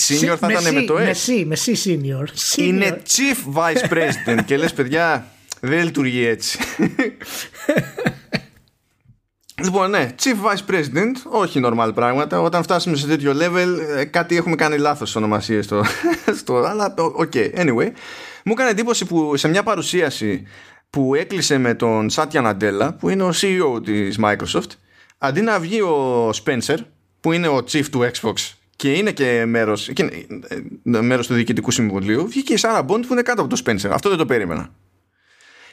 Senior 0.08 0.36
θα 0.38 0.50
ήταν 0.50 0.74
με 0.74 0.82
το 0.82 0.96
S 0.96 1.44
με 1.46 1.56
C, 1.64 1.68
senior. 1.68 2.56
Είναι 2.56 3.02
Chief 3.08 3.56
Vice 3.56 3.90
President 3.92 4.44
και 4.44 4.56
λες 4.56 4.72
παιδιά 4.72 5.26
δεν 5.60 5.84
λειτουργεί 5.84 6.26
έτσι 6.26 6.58
Λοιπόν, 9.62 9.90
ναι, 9.90 10.14
Chief 10.22 10.50
Vice 10.50 10.74
President, 10.74 11.12
όχι 11.30 11.60
normal 11.64 11.90
πράγματα. 11.94 12.40
Όταν 12.40 12.62
φτάσουμε 12.62 12.96
σε 12.96 13.06
τέτοιο 13.06 13.32
level, 13.40 13.78
ε, 13.96 14.04
κάτι 14.04 14.36
έχουμε 14.36 14.54
κάνει 14.54 14.78
λάθος 14.78 15.08
στι 15.08 15.18
ονομασίες 15.18 15.64
στο, 15.64 15.84
στο. 16.40 16.56
Αλλά, 16.56 16.94
OK, 16.96 17.30
okay. 17.34 17.54
anyway. 17.54 17.90
Μου 18.44 18.52
έκανε 18.52 18.70
εντύπωση 18.70 19.04
που 19.04 19.36
σε 19.36 19.48
μια 19.48 19.62
παρουσίαση 19.62 20.46
που 20.90 21.14
έκλεισε 21.14 21.58
με 21.58 21.74
τον 21.74 22.10
Σάτια 22.10 22.40
Ναντέλα, 22.40 22.92
που 22.92 23.08
είναι 23.08 23.22
ο 23.22 23.32
CEO 23.40 23.84
της 23.84 24.18
Microsoft, 24.22 24.70
αντί 25.18 25.40
να 25.40 25.58
βγει 25.58 25.80
ο 25.80 26.30
Spencer, 26.44 26.76
που 27.22 27.32
είναι 27.32 27.48
ο 27.48 27.56
Chief 27.56 27.84
του 27.90 28.10
Xbox 28.12 28.34
και 28.76 28.92
είναι 28.92 29.12
και 29.12 29.44
μέρος, 29.46 29.90
και 29.92 30.26
ε, 30.48 31.00
μέρος 31.00 31.26
του 31.26 31.34
Διοικητικού 31.34 31.70
Συμβουλίου, 31.70 32.26
βγήκε 32.28 32.52
η 32.52 32.58
Sarah 32.60 32.86
Bond 32.86 33.00
που 33.06 33.12
είναι 33.12 33.22
κάτω 33.22 33.42
από 33.42 33.54
το 33.56 33.62
Spencer. 33.64 33.88
Αυτό 33.92 34.08
δεν 34.08 34.18
το 34.18 34.26
περίμενα. 34.26 34.74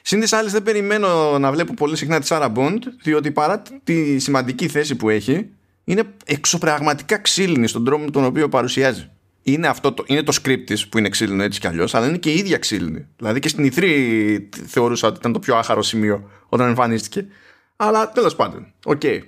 Συν 0.01 0.19
τοις 0.19 0.34
άλλοις, 0.34 0.52
δεν 0.51 0.63
περιμένω 0.63 1.39
να 1.39 1.51
βλέπω 1.51 1.73
πολύ 1.73 1.97
συχνά 1.97 2.19
τη 2.19 2.27
Sarah 2.29 2.53
Bond, 2.53 2.77
διότι 3.01 3.31
παρά 3.31 3.62
τη 3.83 4.19
σημαντική 4.19 4.67
θέση 4.67 4.95
που 4.95 5.09
έχει, 5.09 5.49
είναι 5.83 6.03
εξωπραγματικά 6.25 7.17
ξύλινη 7.17 7.67
στον 7.67 7.85
τρόπο 7.85 8.03
με 8.03 8.12
τον 8.12 8.23
οποίο 8.23 8.49
παρουσιάζει. 8.49 9.09
Είναι, 9.41 9.67
αυτό 9.67 9.91
το, 9.91 10.03
είναι 10.07 10.23
το 10.23 10.38
script 10.43 10.63
της 10.65 10.88
που 10.88 10.97
είναι 10.97 11.09
ξύλινο 11.09 11.43
έτσι 11.43 11.59
κι 11.59 11.67
αλλιώς, 11.67 11.95
αλλά 11.95 12.07
είναι 12.07 12.17
και 12.17 12.31
η 12.31 12.38
ίδια 12.38 12.57
ξύλινη. 12.57 13.07
Δηλαδή 13.17 13.39
και 13.39 13.47
στην 13.47 13.63
E3 13.63 14.49
θεωρούσα 14.65 15.07
ότι 15.07 15.17
ήταν 15.19 15.33
το 15.33 15.39
πιο 15.39 15.55
άχαρο 15.55 15.81
σημείο 15.81 16.29
όταν 16.49 16.67
εμφανίστηκε. 16.67 17.25
Αλλά 17.75 18.12
τέλος 18.12 18.35
πάντων, 18.35 18.73
OK. 18.84 19.02
Okay. 19.03 19.19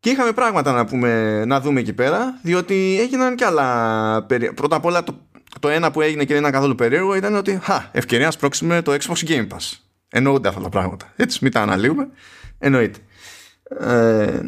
Και 0.00 0.10
είχαμε 0.10 0.32
πράγματα 0.32 0.72
να, 0.72 0.84
πούμε, 0.84 1.44
να 1.44 1.60
δούμε 1.60 1.80
εκεί 1.80 1.92
πέρα, 1.92 2.38
διότι 2.42 2.98
έγιναν 3.00 3.36
κι 3.36 3.44
άλλα. 3.44 4.26
Πρώτα 4.54 4.76
απ' 4.76 4.84
όλα 4.84 5.04
το 5.04 5.28
το 5.60 5.68
ένα 5.68 5.90
που 5.90 6.00
έγινε 6.00 6.24
και 6.24 6.32
δεν 6.32 6.40
ήταν 6.42 6.52
καθόλου 6.52 6.74
περίεργο 6.74 7.14
ήταν 7.14 7.34
ότι 7.34 7.58
χα, 7.62 7.88
ευκαιρία 7.92 8.26
να 8.26 8.32
σπρώξουμε 8.32 8.82
το 8.82 8.92
Xbox 8.92 9.28
Game 9.28 9.48
Pass. 9.48 9.78
Εννοούνται 10.08 10.48
αυτά 10.48 10.60
τα 10.60 10.68
πράγματα. 10.68 11.12
Έτσι, 11.16 11.38
μην 11.42 11.52
τα 11.52 11.60
αναλύουμε. 11.60 12.08
Εννοείται. 12.58 12.98
Ε, 13.80 14.40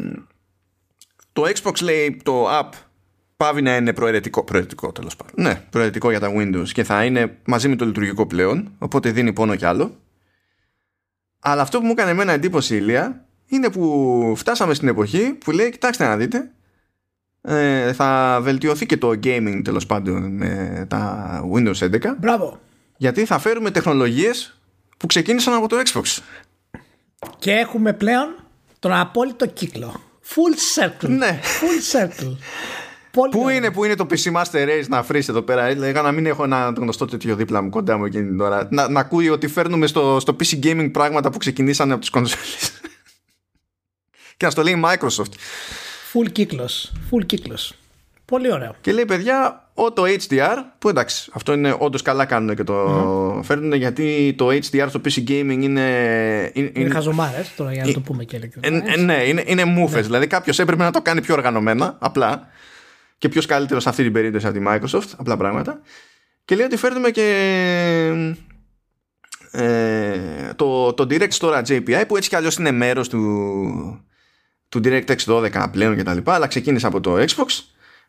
το 1.33 1.43
Xbox 1.55 1.81
λέει 1.81 2.21
το 2.23 2.59
app 2.59 2.69
πάβει 3.37 3.61
να 3.61 3.75
είναι 3.75 3.93
προαιρετικό, 3.93 4.43
προαιρετικό 4.43 4.91
τέλος 4.91 5.15
πάντων. 5.15 5.33
Ναι, 5.37 5.63
προαιρετικό 5.69 6.09
για 6.09 6.19
τα 6.19 6.31
Windows 6.35 6.67
και 6.73 6.83
θα 6.83 7.05
είναι 7.05 7.37
μαζί 7.45 7.67
με 7.67 7.75
το 7.75 7.85
λειτουργικό 7.85 8.27
πλέον, 8.27 8.71
οπότε 8.77 9.11
δίνει 9.11 9.33
πόνο 9.33 9.55
κι 9.55 9.65
άλλο. 9.65 9.97
Αλλά 11.39 11.61
αυτό 11.61 11.79
που 11.79 11.85
μου 11.85 11.91
έκανε 11.91 12.09
εμένα 12.09 12.31
εντύπωση 12.31 12.75
ηλία 12.75 13.25
είναι 13.51 13.69
που 13.69 14.33
φτάσαμε 14.37 14.73
στην 14.73 14.87
εποχή 14.87 15.31
που 15.31 15.51
λέει, 15.51 15.69
κοιτάξτε 15.69 16.07
να 16.07 16.17
δείτε, 16.17 16.51
ε, 17.41 17.93
θα 17.93 18.39
βελτιωθεί 18.41 18.85
και 18.85 18.97
το 18.97 19.09
gaming 19.09 19.61
τέλος 19.63 19.85
πάντων 19.85 20.35
με 20.35 20.85
τα 20.89 21.43
Windows 21.53 21.77
11. 21.77 22.15
Μπράβο. 22.19 22.59
Γιατί 22.97 23.25
θα 23.25 23.39
φέρουμε 23.39 23.71
τεχνολογίες 23.71 24.61
που 24.97 25.05
ξεκίνησαν 25.05 25.53
από 25.53 25.67
το 25.67 25.77
Xbox. 25.85 26.17
Και 27.39 27.51
έχουμε 27.51 27.93
πλέον 27.93 28.35
τον 28.79 28.91
απόλυτο 28.93 29.45
κύκλο. 29.45 30.01
Full 30.27 30.81
circle. 30.81 31.09
Ναι. 31.09 31.39
Full 31.43 31.99
circle. 31.99 32.35
Πού 33.31 33.49
είναι, 33.49 33.71
πού 33.71 33.83
είναι 33.83 33.95
το 33.95 34.05
PC 34.09 34.31
Master 34.31 34.67
Race 34.67 34.87
να 34.87 35.03
φρίσει 35.03 35.27
εδώ 35.29 35.41
πέρα; 35.41 35.65
Έλεγα 35.65 36.01
να 36.01 36.11
μην 36.11 36.25
έχω 36.25 36.43
ένα 36.43 36.73
γνωστό 36.77 37.05
τέτοιο 37.05 37.35
δίπλα 37.35 37.61
μου 37.61 37.69
κοντά 37.69 37.97
μου 37.97 38.05
εκείνη 38.05 38.27
την 38.27 38.39
ώρα. 38.39 38.67
Να, 38.71 38.89
να 38.89 38.99
ακούει 38.99 39.29
ότι 39.29 39.47
φέρνουμε 39.47 39.87
στο, 39.87 40.19
στο 40.19 40.35
PC 40.39 40.63
Gaming 40.63 40.89
πράγματα 40.91 41.29
που 41.29 41.37
ξεκινήσαν 41.37 41.91
από 41.91 41.99
τις 41.99 42.09
κονσόλες. 42.09 42.81
Και 44.41 44.47
να 44.47 44.51
στο 44.51 44.63
λέει 44.63 44.83
Microsoft. 44.85 45.33
Full 46.13 46.31
κύκλος. 46.31 46.91
Full 47.11 47.25
κύκλος. 47.25 47.73
Πολύ 48.25 48.53
ωραίο. 48.53 48.75
Και 48.81 48.91
λέει 48.91 49.05
παιδιά, 49.05 49.67
ό, 49.73 49.91
το 49.91 50.03
HDR, 50.05 50.57
που 50.79 50.89
εντάξει, 50.89 51.29
αυτό 51.33 51.53
είναι 51.53 51.75
όντως 51.79 52.01
καλά 52.01 52.25
κάνουν 52.25 52.55
και 52.55 52.63
το 52.63 53.37
mm. 53.37 53.43
φέρνουν 53.43 53.73
γιατί 53.73 54.33
το 54.37 54.47
HDR 54.47 54.85
στο 54.89 55.01
PC 55.05 55.17
Gaming 55.27 55.27
είναι. 55.27 55.61
Είναι, 55.61 56.51
είναι, 56.53 56.71
είναι 56.73 56.89
χαζομάρες 56.89 57.55
τώρα 57.55 57.73
για 57.73 57.85
να 57.85 57.93
το 57.93 57.99
πούμε 57.99 58.23
και 58.23 58.35
ειλικρινά. 58.35 58.91
Ε, 58.93 58.97
ναι, 58.97 59.23
είναι, 59.23 59.43
είναι 59.45 59.65
μούφε. 59.65 59.95
Ναι. 59.95 60.01
Δηλαδή 60.01 60.27
κάποιος 60.27 60.59
έπρεπε 60.59 60.83
να 60.83 60.91
το 60.91 61.01
κάνει 61.01 61.21
πιο 61.21 61.33
οργανωμένα, 61.33 61.97
απλά. 61.99 62.47
Και 63.17 63.29
ποιος 63.29 63.45
καλύτερος 63.45 63.83
σε 63.83 63.89
αυτή 63.89 64.03
την 64.03 64.13
περίπτωση 64.13 64.47
από 64.47 64.57
τη 64.57 64.63
Microsoft, 64.67 65.09
απλά 65.17 65.37
πράγματα. 65.37 65.81
Και 66.45 66.55
λέει 66.55 66.65
ότι 66.65 66.77
φέρνουμε 66.77 67.09
και 67.09 67.27
ε, 69.51 70.19
το, 70.55 70.93
το 70.93 71.07
Direct 71.09 71.37
Storage 71.39 71.67
API 71.67 72.03
που 72.07 72.17
έτσι 72.17 72.29
κι 72.29 72.35
αλλιώς 72.35 72.55
είναι 72.55 72.71
μέρος 72.71 73.09
του, 73.09 74.05
του 74.71 74.81
DirectX 74.83 75.17
12 75.25 75.65
πλέον 75.71 75.95
και 75.95 76.03
τα 76.03 76.13
λοιπά 76.13 76.33
αλλά 76.33 76.47
ξεκίνησε 76.47 76.87
από 76.87 76.99
το 76.99 77.15
Xbox 77.15 77.63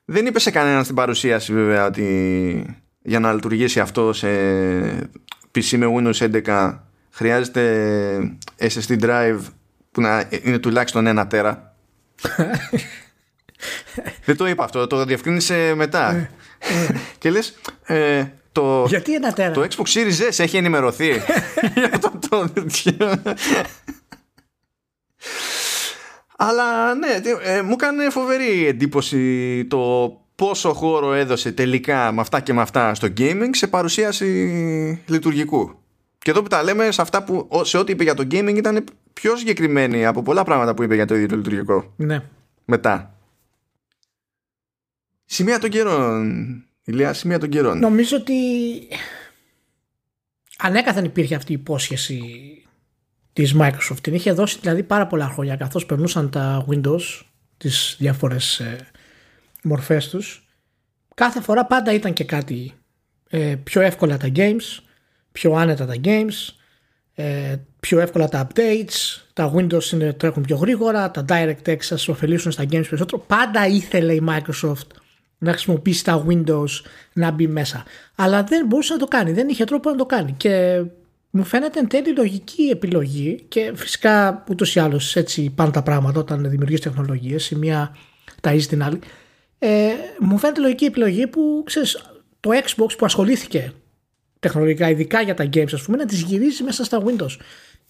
δεν 0.04 0.26
είπε 0.26 0.38
σε 0.38 0.50
κανέναν 0.50 0.84
στην 0.84 0.96
παρουσίαση 0.96 1.52
βέβαια 1.52 1.86
ότι 1.86 2.84
για 3.02 3.20
να 3.20 3.32
λειτουργήσει 3.32 3.80
αυτό 3.80 4.12
σε 4.12 4.28
PC 5.54 5.76
με 5.76 5.86
Windows 5.96 6.42
11 6.44 6.78
χρειάζεται 7.10 8.36
SSD 8.58 9.00
drive 9.00 9.40
που 9.90 10.00
να 10.00 10.28
είναι 10.42 10.58
τουλάχιστον 10.58 11.06
ένα 11.06 11.26
τέρα 11.26 11.74
δεν 14.24 14.36
το 14.36 14.46
είπα 14.46 14.64
αυτό, 14.64 14.86
το 14.86 15.04
διευκρίνησε 15.04 15.72
μετά 15.76 16.10
ε, 16.10 16.30
ε. 16.58 16.94
και 17.18 17.30
λες 17.30 17.54
ε, 17.84 18.24
το, 18.52 18.84
Γιατί 18.88 19.14
ένα 19.14 19.32
τέρα; 19.32 19.52
Το 19.52 19.66
Xbox 19.70 19.82
Series 19.82 20.30
S 20.30 20.38
έχει 20.38 20.56
ενημερωθεί 20.56 21.10
για 21.74 21.98
το, 21.98 22.12
το, 22.28 22.52
Αλλά 26.44 26.94
ναι, 26.94 27.08
ε, 27.42 27.62
μου 27.62 27.72
έκανε 27.72 28.10
φοβερή 28.10 28.66
εντύπωση 28.66 29.64
το 29.64 30.12
πόσο 30.34 30.72
χώρο 30.72 31.12
έδωσε 31.12 31.52
τελικά 31.52 32.12
με 32.12 32.20
αυτά 32.20 32.40
και 32.40 32.52
με 32.52 32.60
αυτά 32.60 32.94
στο 32.94 33.08
gaming 33.16 33.48
σε 33.50 33.66
παρουσίαση 33.66 34.24
λειτουργικού. 35.06 35.78
Και 36.18 36.30
εδώ 36.30 36.42
που 36.42 36.48
τα 36.48 36.62
λέμε 36.62 36.90
σε 36.90 37.02
αυτά 37.02 37.24
που 37.24 37.48
σε 37.62 37.78
ό,τι 37.78 37.92
είπε 37.92 38.02
για 38.02 38.14
το 38.14 38.22
gaming 38.30 38.54
ήταν 38.56 38.84
πιο 39.12 39.36
συγκεκριμένη 39.36 40.06
από 40.06 40.22
πολλά 40.22 40.44
πράγματα 40.44 40.74
που 40.74 40.82
είπε 40.82 40.94
για 40.94 41.06
το 41.06 41.14
ίδιο 41.14 41.28
το 41.28 41.36
λειτουργικό. 41.36 41.92
Ναι. 41.96 42.22
Μετά. 42.64 43.14
Σημεία 45.24 45.58
των 45.58 45.70
καιρών. 45.70 46.64
Ηλία, 46.84 47.12
σημεία 47.12 47.38
των 47.38 47.48
καιρών. 47.48 47.78
Νομίζω 47.78 48.16
ότι 48.16 48.34
ανέκαθεν 50.58 51.04
υπήρχε 51.04 51.34
αυτή 51.34 51.52
η 51.52 51.54
υπόσχεση 51.60 52.22
της 53.32 53.54
Microsoft. 53.58 54.00
Την 54.00 54.14
είχε 54.14 54.32
δώσει 54.32 54.58
δηλαδή 54.60 54.82
πάρα 54.82 55.06
πολλά 55.06 55.26
χρόνια 55.26 55.56
καθώς 55.56 55.86
περνούσαν 55.86 56.30
τα 56.30 56.66
Windows, 56.68 57.20
τις 57.56 57.96
διάφορες 57.98 58.58
ε, 58.60 58.76
μορφές 59.62 60.08
τους. 60.08 60.46
Κάθε 61.14 61.40
φορά 61.40 61.66
πάντα 61.66 61.92
ήταν 61.92 62.12
και 62.12 62.24
κάτι 62.24 62.74
ε, 63.28 63.54
πιο 63.62 63.80
εύκολα 63.80 64.16
τα 64.16 64.28
games, 64.36 64.82
πιο 65.32 65.52
άνετα 65.52 65.86
τα 65.86 65.94
games, 66.04 66.54
ε, 67.14 67.56
πιο 67.80 68.00
εύκολα 68.00 68.28
τα 68.28 68.46
updates, 68.46 69.22
τα 69.32 69.54
Windows 69.54 69.92
είναι, 69.92 70.12
τρέχουν 70.12 70.42
πιο 70.42 70.56
γρήγορα, 70.56 71.10
τα 71.10 71.24
DirectX 71.28 71.76
σας 71.78 72.08
ωφελήσουν 72.08 72.52
στα 72.52 72.62
games 72.62 72.68
περισσότερο. 72.88 73.24
Πάντα 73.26 73.66
ήθελε 73.66 74.12
η 74.12 74.22
Microsoft 74.28 74.86
να 75.38 75.50
χρησιμοποιήσει 75.50 76.04
τα 76.04 76.26
Windows 76.28 76.68
να 77.12 77.30
μπει 77.30 77.46
μέσα. 77.46 77.84
Αλλά 78.14 78.42
δεν 78.42 78.66
μπορούσε 78.66 78.92
να 78.92 78.98
το 78.98 79.06
κάνει, 79.06 79.32
δεν 79.32 79.48
είχε 79.48 79.64
τρόπο 79.64 79.90
να 79.90 79.96
το 79.96 80.06
κάνει. 80.06 80.32
Και 80.32 80.82
μου 81.34 81.44
φαίνεται 81.44 81.78
εν 81.78 81.88
τέλει 81.88 82.16
λογική 82.16 82.62
επιλογή 82.62 83.44
και 83.48 83.72
φυσικά 83.74 84.44
ούτως 84.48 84.74
ή 84.74 84.80
άλλως 84.80 85.16
έτσι 85.16 85.52
πάνε 85.54 85.70
τα 85.70 85.82
πράγματα 85.82 86.20
όταν 86.20 86.50
δημιουργείς 86.50 86.80
τεχνολογίες, 86.80 87.50
η 87.50 87.56
μία 87.56 87.96
ταΐζει 88.40 88.66
την 88.68 88.82
άλλη. 88.82 88.98
Ε, 89.58 89.92
μου 90.18 90.38
φαίνεται 90.38 90.60
λογική 90.60 90.84
επιλογή 90.84 91.26
που 91.26 91.62
ξέρεις, 91.66 92.02
το 92.40 92.50
Xbox 92.52 92.96
που 92.98 93.04
ασχολήθηκε 93.04 93.72
τεχνολογικά, 94.40 94.90
ειδικά 94.90 95.20
για 95.20 95.34
τα 95.34 95.44
games, 95.52 95.74
ας 95.74 95.82
πούμε, 95.82 95.96
να 95.96 96.06
τις 96.06 96.22
γυρίζει 96.22 96.62
μέσα 96.62 96.84
στα 96.84 97.02
Windows. 97.04 97.36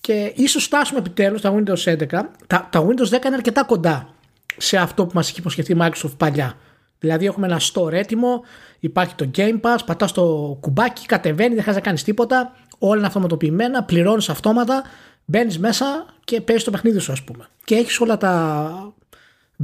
Και 0.00 0.33
ίσως 0.37 0.64
φτάσουμε 0.64 0.98
επιτέλους 0.98 1.40
στα 1.40 1.55
Windows 1.55 1.85
11. 1.85 2.07
Τα, 2.46 2.68
τα 2.72 2.87
Windows 2.87 3.16
10 3.16 3.24
είναι 3.24 3.35
αρκετά 3.35 3.64
κοντά 3.64 4.14
σε 4.57 4.76
αυτό 4.76 5.07
που 5.07 5.11
μας 5.14 5.28
έχει 5.28 5.38
υποσχεθεί 5.38 5.72
η 5.72 5.76
Microsoft 5.81 6.16
παλιά. 6.16 6.57
Δηλαδή 6.98 7.26
έχουμε 7.26 7.46
ένα 7.46 7.61
store 7.72 7.92
έτοιμο, 7.92 8.42
υπάρχει 8.81 9.14
το 9.14 9.31
Game 9.37 9.61
Pass, 9.61 9.78
πατάς 9.87 10.12
το 10.12 10.57
κουμπάκι, 10.61 11.07
κατεβαίνει, 11.07 11.55
δεν 11.55 11.62
χρειάζεται 11.62 11.74
να 11.74 11.81
κάνεις 11.81 12.02
τίποτα. 12.02 12.57
Όλα 12.85 12.97
είναι 12.97 13.07
αυτοματοποιημένα, 13.07 13.85
πληρώνεις 13.85 14.29
αυτόματα, 14.29 14.83
μπαίνεις 15.25 15.59
μέσα 15.59 16.07
και 16.25 16.40
παίζεις 16.40 16.64
το 16.64 16.71
παιχνίδι 16.71 16.99
σου, 16.99 17.12
ας 17.12 17.23
πούμε. 17.23 17.47
Και 17.64 17.75
έχεις 17.75 18.01
όλα 18.01 18.16
τα 18.16 18.95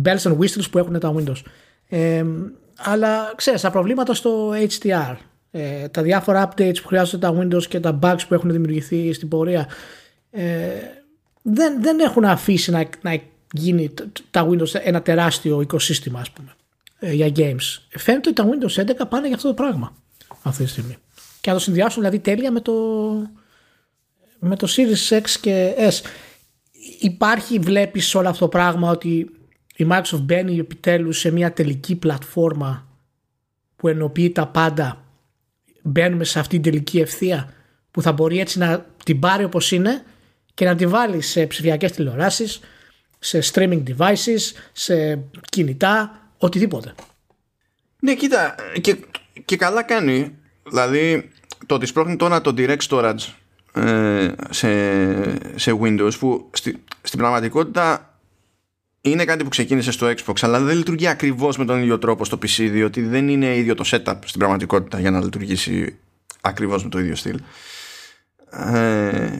bells 0.04 0.22
and 0.22 0.38
whistles 0.38 0.70
που 0.70 0.78
έχουν 0.78 0.98
τα 0.98 1.14
Windows. 1.16 1.42
Ε, 1.88 2.24
αλλά 2.76 3.32
ξέρεις, 3.36 3.60
τα 3.60 3.70
προβλήματα 3.70 4.14
στο 4.14 4.50
HDR, 4.50 5.16
ε, 5.50 5.88
τα 5.88 6.02
διάφορα 6.02 6.48
updates 6.48 6.80
που 6.82 6.88
χρειάζονται 6.88 7.26
τα 7.26 7.38
Windows 7.38 7.62
και 7.62 7.80
τα 7.80 7.98
bugs 8.02 8.20
που 8.28 8.34
έχουν 8.34 8.50
δημιουργηθεί 8.50 9.12
στην 9.12 9.28
πορεία, 9.28 9.68
ε, 10.30 10.68
δεν, 11.42 11.82
δεν 11.82 11.98
έχουν 11.98 12.24
αφήσει 12.24 12.70
να, 12.70 12.88
να 13.00 13.20
γίνει 13.52 13.90
τα 14.30 14.48
Windows 14.48 14.74
ένα 14.82 15.02
τεράστιο 15.02 15.60
οικοσύστημα, 15.60 16.20
ας 16.20 16.30
πούμε. 16.30 16.54
Ε, 16.98 17.12
για 17.12 17.32
games. 17.36 17.82
Φαίνεται 17.88 18.28
ότι 18.28 18.32
τα 18.32 18.48
Windows 18.48 19.02
11 19.02 19.08
πάνε 19.08 19.26
για 19.26 19.36
αυτό 19.36 19.48
το 19.48 19.54
πράγμα 19.54 19.92
αυτή 20.42 20.64
τη 20.64 20.70
στιγμή. 20.70 20.96
Και 21.48 21.54
να 21.54 21.60
το 21.60 21.66
συνδυάσουν 21.66 22.02
δηλαδή 22.02 22.18
τέλεια 22.18 22.52
με 22.52 22.60
το, 22.60 22.72
με 24.38 24.56
το 24.56 24.68
Series 24.76 25.18
X 25.18 25.30
και 25.40 25.74
S. 25.78 26.00
Υπάρχει, 27.00 27.58
βλέπεις 27.58 28.06
σε 28.06 28.18
όλο 28.18 28.28
αυτό 28.28 28.44
το 28.44 28.48
πράγμα 28.48 28.90
ότι 28.90 29.30
η 29.76 29.86
Microsoft 29.90 30.20
μπαίνει 30.20 30.58
επιτέλους 30.58 31.18
σε 31.18 31.30
μια 31.30 31.52
τελική 31.52 31.96
πλατφόρμα 31.96 32.88
που 33.76 33.88
ενοποιεί 33.88 34.30
τα 34.30 34.46
πάντα. 34.46 35.04
Μπαίνουμε 35.82 36.24
σε 36.24 36.38
αυτή 36.38 36.60
την 36.60 36.72
τελική 36.72 36.98
ευθεία 36.98 37.52
που 37.90 38.02
θα 38.02 38.12
μπορεί 38.12 38.38
έτσι 38.38 38.58
να 38.58 38.86
την 39.04 39.18
πάρει 39.18 39.44
όπως 39.44 39.72
είναι 39.72 40.04
και 40.54 40.64
να 40.64 40.74
την 40.74 40.88
βάλει 40.88 41.20
σε 41.20 41.46
ψηφιακές 41.46 41.92
τηλεοράσεις, 41.92 42.60
σε 43.18 43.38
streaming 43.52 43.82
devices, 43.82 44.52
σε 44.72 45.18
κινητά, 45.50 46.22
οτιδήποτε. 46.38 46.94
Ναι, 48.00 48.14
κοίτα, 48.14 48.54
και, 48.80 48.96
και 49.44 49.56
καλά 49.56 49.82
κάνει. 49.82 50.38
Δηλαδή, 50.68 51.30
το 51.68 51.74
ότι 51.74 51.86
σπρώχνει 51.86 52.16
τώρα 52.16 52.40
το 52.40 52.54
direct 52.56 52.86
storage 52.88 53.32
ε, 53.72 54.32
σε, 54.50 54.68
σε 55.58 55.78
Windows 55.82 56.18
που 56.18 56.50
στη, 56.52 56.82
στην 57.02 57.18
πραγματικότητα 57.18 58.12
είναι 59.00 59.24
κάτι 59.24 59.44
που 59.44 59.50
ξεκίνησε 59.50 59.90
στο 59.90 60.06
Xbox 60.06 60.34
αλλά 60.40 60.60
δεν 60.60 60.76
λειτουργεί 60.76 61.06
ακριβώς 61.06 61.56
με 61.56 61.64
τον 61.64 61.78
ίδιο 61.80 61.98
τρόπο 61.98 62.24
στο 62.24 62.36
PC 62.36 62.68
διότι 62.70 63.02
δεν 63.02 63.28
είναι 63.28 63.56
ίδιο 63.56 63.74
το 63.74 63.84
setup 63.86 64.18
στην 64.24 64.38
πραγματικότητα 64.38 65.00
για 65.00 65.10
να 65.10 65.24
λειτουργήσει 65.24 65.98
ακριβώς 66.40 66.82
με 66.82 66.88
το 66.88 66.98
ίδιο 66.98 67.16
στυλ 67.16 67.40
ε, 68.50 69.30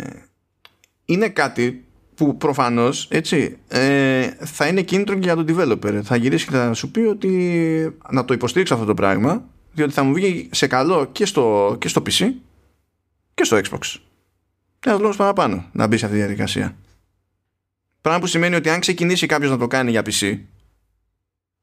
είναι 1.04 1.28
κάτι 1.28 1.84
που 2.14 2.36
προφανώς 2.36 3.08
έτσι 3.10 3.58
ε, 3.68 4.28
θα 4.38 4.66
είναι 4.66 4.82
κίνητρο 4.82 5.14
και 5.14 5.20
για 5.20 5.34
τον 5.34 5.46
developer. 5.48 6.00
Θα 6.02 6.16
γυρίσει 6.16 6.46
και 6.46 6.50
θα 6.50 6.74
σου 6.74 6.90
πει 6.90 7.00
ότι 7.00 7.96
να 8.10 8.24
το 8.24 8.34
υποστηρίξω 8.34 8.74
αυτό 8.74 8.86
το 8.86 8.94
πράγμα, 8.94 9.44
διότι 9.78 9.92
θα 9.92 10.02
μου 10.02 10.12
βγει 10.12 10.48
σε 10.52 10.66
καλό 10.66 11.06
και 11.12 11.26
στο, 11.26 11.76
και 11.80 11.88
στο 11.88 12.02
PC 12.06 12.32
και 13.34 13.44
στο 13.44 13.56
Xbox. 13.56 14.00
Ένα 14.86 14.98
λόγος 14.98 15.16
παραπάνω 15.16 15.68
να 15.72 15.86
μπει 15.86 15.96
σε 15.96 16.04
αυτή 16.04 16.16
τη 16.16 16.22
διαδικασία. 16.22 16.76
Πράγμα 18.00 18.20
που 18.20 18.26
σημαίνει 18.26 18.54
ότι 18.54 18.68
αν 18.68 18.80
ξεκινήσει 18.80 19.26
κάποιος 19.26 19.50
να 19.50 19.58
το 19.58 19.66
κάνει 19.66 19.90
για 19.90 20.02
PC, 20.06 20.38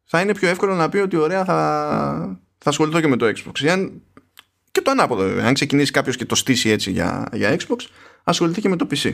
θα 0.04 0.22
είναι 0.22 0.34
πιο 0.34 0.48
εύκολο 0.48 0.76
να 0.76 0.90
πει 0.90 0.98
ότι 0.98 1.16
ωραία 1.16 1.46
θα, 1.46 2.40
θα 2.58 2.70
ασχοληθώ 2.70 3.02
και 3.02 3.08
με 3.08 3.18
το 3.18 3.26
Xbox. 3.26 3.88
Και 4.72 4.82
το 4.82 4.92
ανάποδο, 4.92 5.42
Αν 5.42 5.54
ξεκινήσει 5.54 5.92
κάποιος 5.92 6.16
και 6.16 6.26
το 6.26 6.36
στήσει 6.36 6.70
έτσι 6.70 6.92
για, 6.92 7.30
για 7.34 7.58
Xbox, 7.60 7.78
ασχοληθεί 8.24 8.62
και 8.62 8.70
με 8.70 8.76
το 8.76 8.88
PC. 8.92 9.14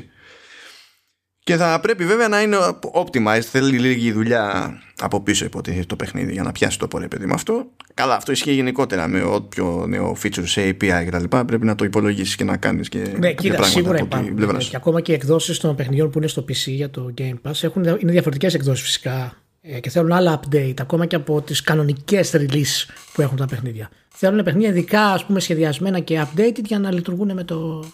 Και 1.52 1.58
θα 1.58 1.80
πρέπει 1.80 2.06
βέβαια 2.06 2.28
να 2.28 2.42
είναι 2.42 2.58
optimized. 2.94 3.42
Θέλει 3.42 3.80
λίγη 3.80 4.12
δουλειά 4.12 4.74
από 5.00 5.22
πίσω 5.22 5.46
υποτίθεται 5.46 5.86
το 5.86 5.96
παιχνίδι 5.96 6.32
για 6.32 6.44
να 6.44 6.52
πιάσει 6.52 6.80
το 6.80 6.88
πορε 6.88 7.08
παιδί 7.08 7.26
με 7.26 7.34
αυτό. 7.34 7.66
Καλά, 7.94 8.16
αυτό 8.16 8.32
ισχύει 8.32 8.54
γενικότερα 8.54 9.08
με 9.08 9.24
όποιο 9.24 9.86
νέο 9.88 10.18
feature 10.24 10.44
σε 10.44 10.70
API 10.70 11.04
κτλ. 11.06 11.24
Πρέπει 11.46 11.66
να 11.66 11.76
το 11.76 11.86
υπολογίσεις 11.86 12.36
και 12.36 12.44
να 12.44 12.58
κάνεις 12.58 12.90
και. 12.90 13.16
Ναι, 13.20 13.34
κοίτα, 13.34 13.64
σίγουρα 13.64 14.00
υπάρχουν. 14.00 14.34
Ναι, 14.34 14.58
και 14.58 14.76
ακόμα 14.76 15.02
και 15.02 15.14
εκδόσεις 15.14 15.58
των 15.58 15.76
παιχνιδιών 15.76 16.10
που 16.10 16.18
είναι 16.18 16.28
στο 16.28 16.42
PC 16.42 16.54
για 16.54 16.90
το 16.90 17.14
Game 17.18 17.36
Pass 17.44 17.64
έχουν, 17.64 17.84
είναι 17.84 18.12
διαφορετικές 18.12 18.54
εκδόσεις 18.54 18.84
φυσικά 18.84 19.34
ε, 19.62 19.80
και 19.80 19.90
θέλουν 19.90 20.12
άλλα 20.12 20.40
update 20.40 20.82
ακόμα 20.82 21.06
και 21.06 21.16
από 21.16 21.42
τις 21.42 21.62
κανονικές 21.62 22.32
release 22.34 22.94
που 23.14 23.22
έχουν 23.22 23.38
τα 23.38 23.46
παιχνίδια. 23.46 23.90
Θέλουν 24.10 24.44
παιχνίδια 24.44 24.70
ειδικά 24.70 25.02
ας 25.02 25.26
πούμε, 25.26 25.40
σχεδιασμένα 25.40 26.00
και 26.00 26.26
updated 26.26 26.64
για 26.66 26.80
να 26.80 26.92
λειτουργούν 26.92 27.34
με 27.34 27.44
το, 27.44 27.86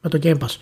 με 0.00 0.10
το 0.10 0.18
Game 0.22 0.38
Pass. 0.38 0.56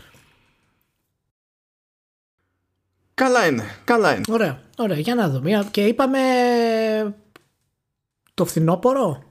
Καλά 3.21 3.46
είναι, 3.46 3.64
καλά 3.85 4.12
είναι. 4.14 4.23
Ωραία, 4.29 4.60
ωραία, 4.77 4.98
για 4.98 5.14
να 5.14 5.29
δούμε. 5.31 5.68
Και 5.71 5.85
είπαμε 5.85 6.18
το 8.35 8.44
φθινόπωρο; 8.44 9.23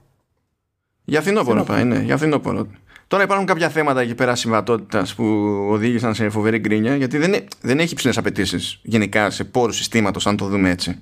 Για 1.04 1.20
φθινόπωρο 1.20 1.64
πάει, 1.64 1.84
ναι, 1.84 1.98
για 1.98 2.16
φθινόπωρο. 2.16 2.66
Τώρα 3.06 3.22
υπάρχουν 3.22 3.46
κάποια 3.46 3.68
θέματα 3.68 4.00
εκεί 4.00 4.14
πέρα 4.14 4.34
συμβατότητας 4.34 5.14
που 5.14 5.24
οδήγησαν 5.70 6.14
σε 6.14 6.28
φοβερή 6.28 6.58
γκρίνια, 6.58 6.96
γιατί 6.96 7.18
δεν, 7.18 7.44
δεν 7.60 7.78
έχει 7.78 7.94
ψηλέ 7.94 8.12
απαιτήσεις 8.16 8.80
γενικά 8.82 9.30
σε 9.30 9.44
πόρους 9.44 9.76
συστήματος, 9.76 10.26
αν 10.26 10.36
το 10.36 10.46
δούμε 10.46 10.70
έτσι. 10.70 10.98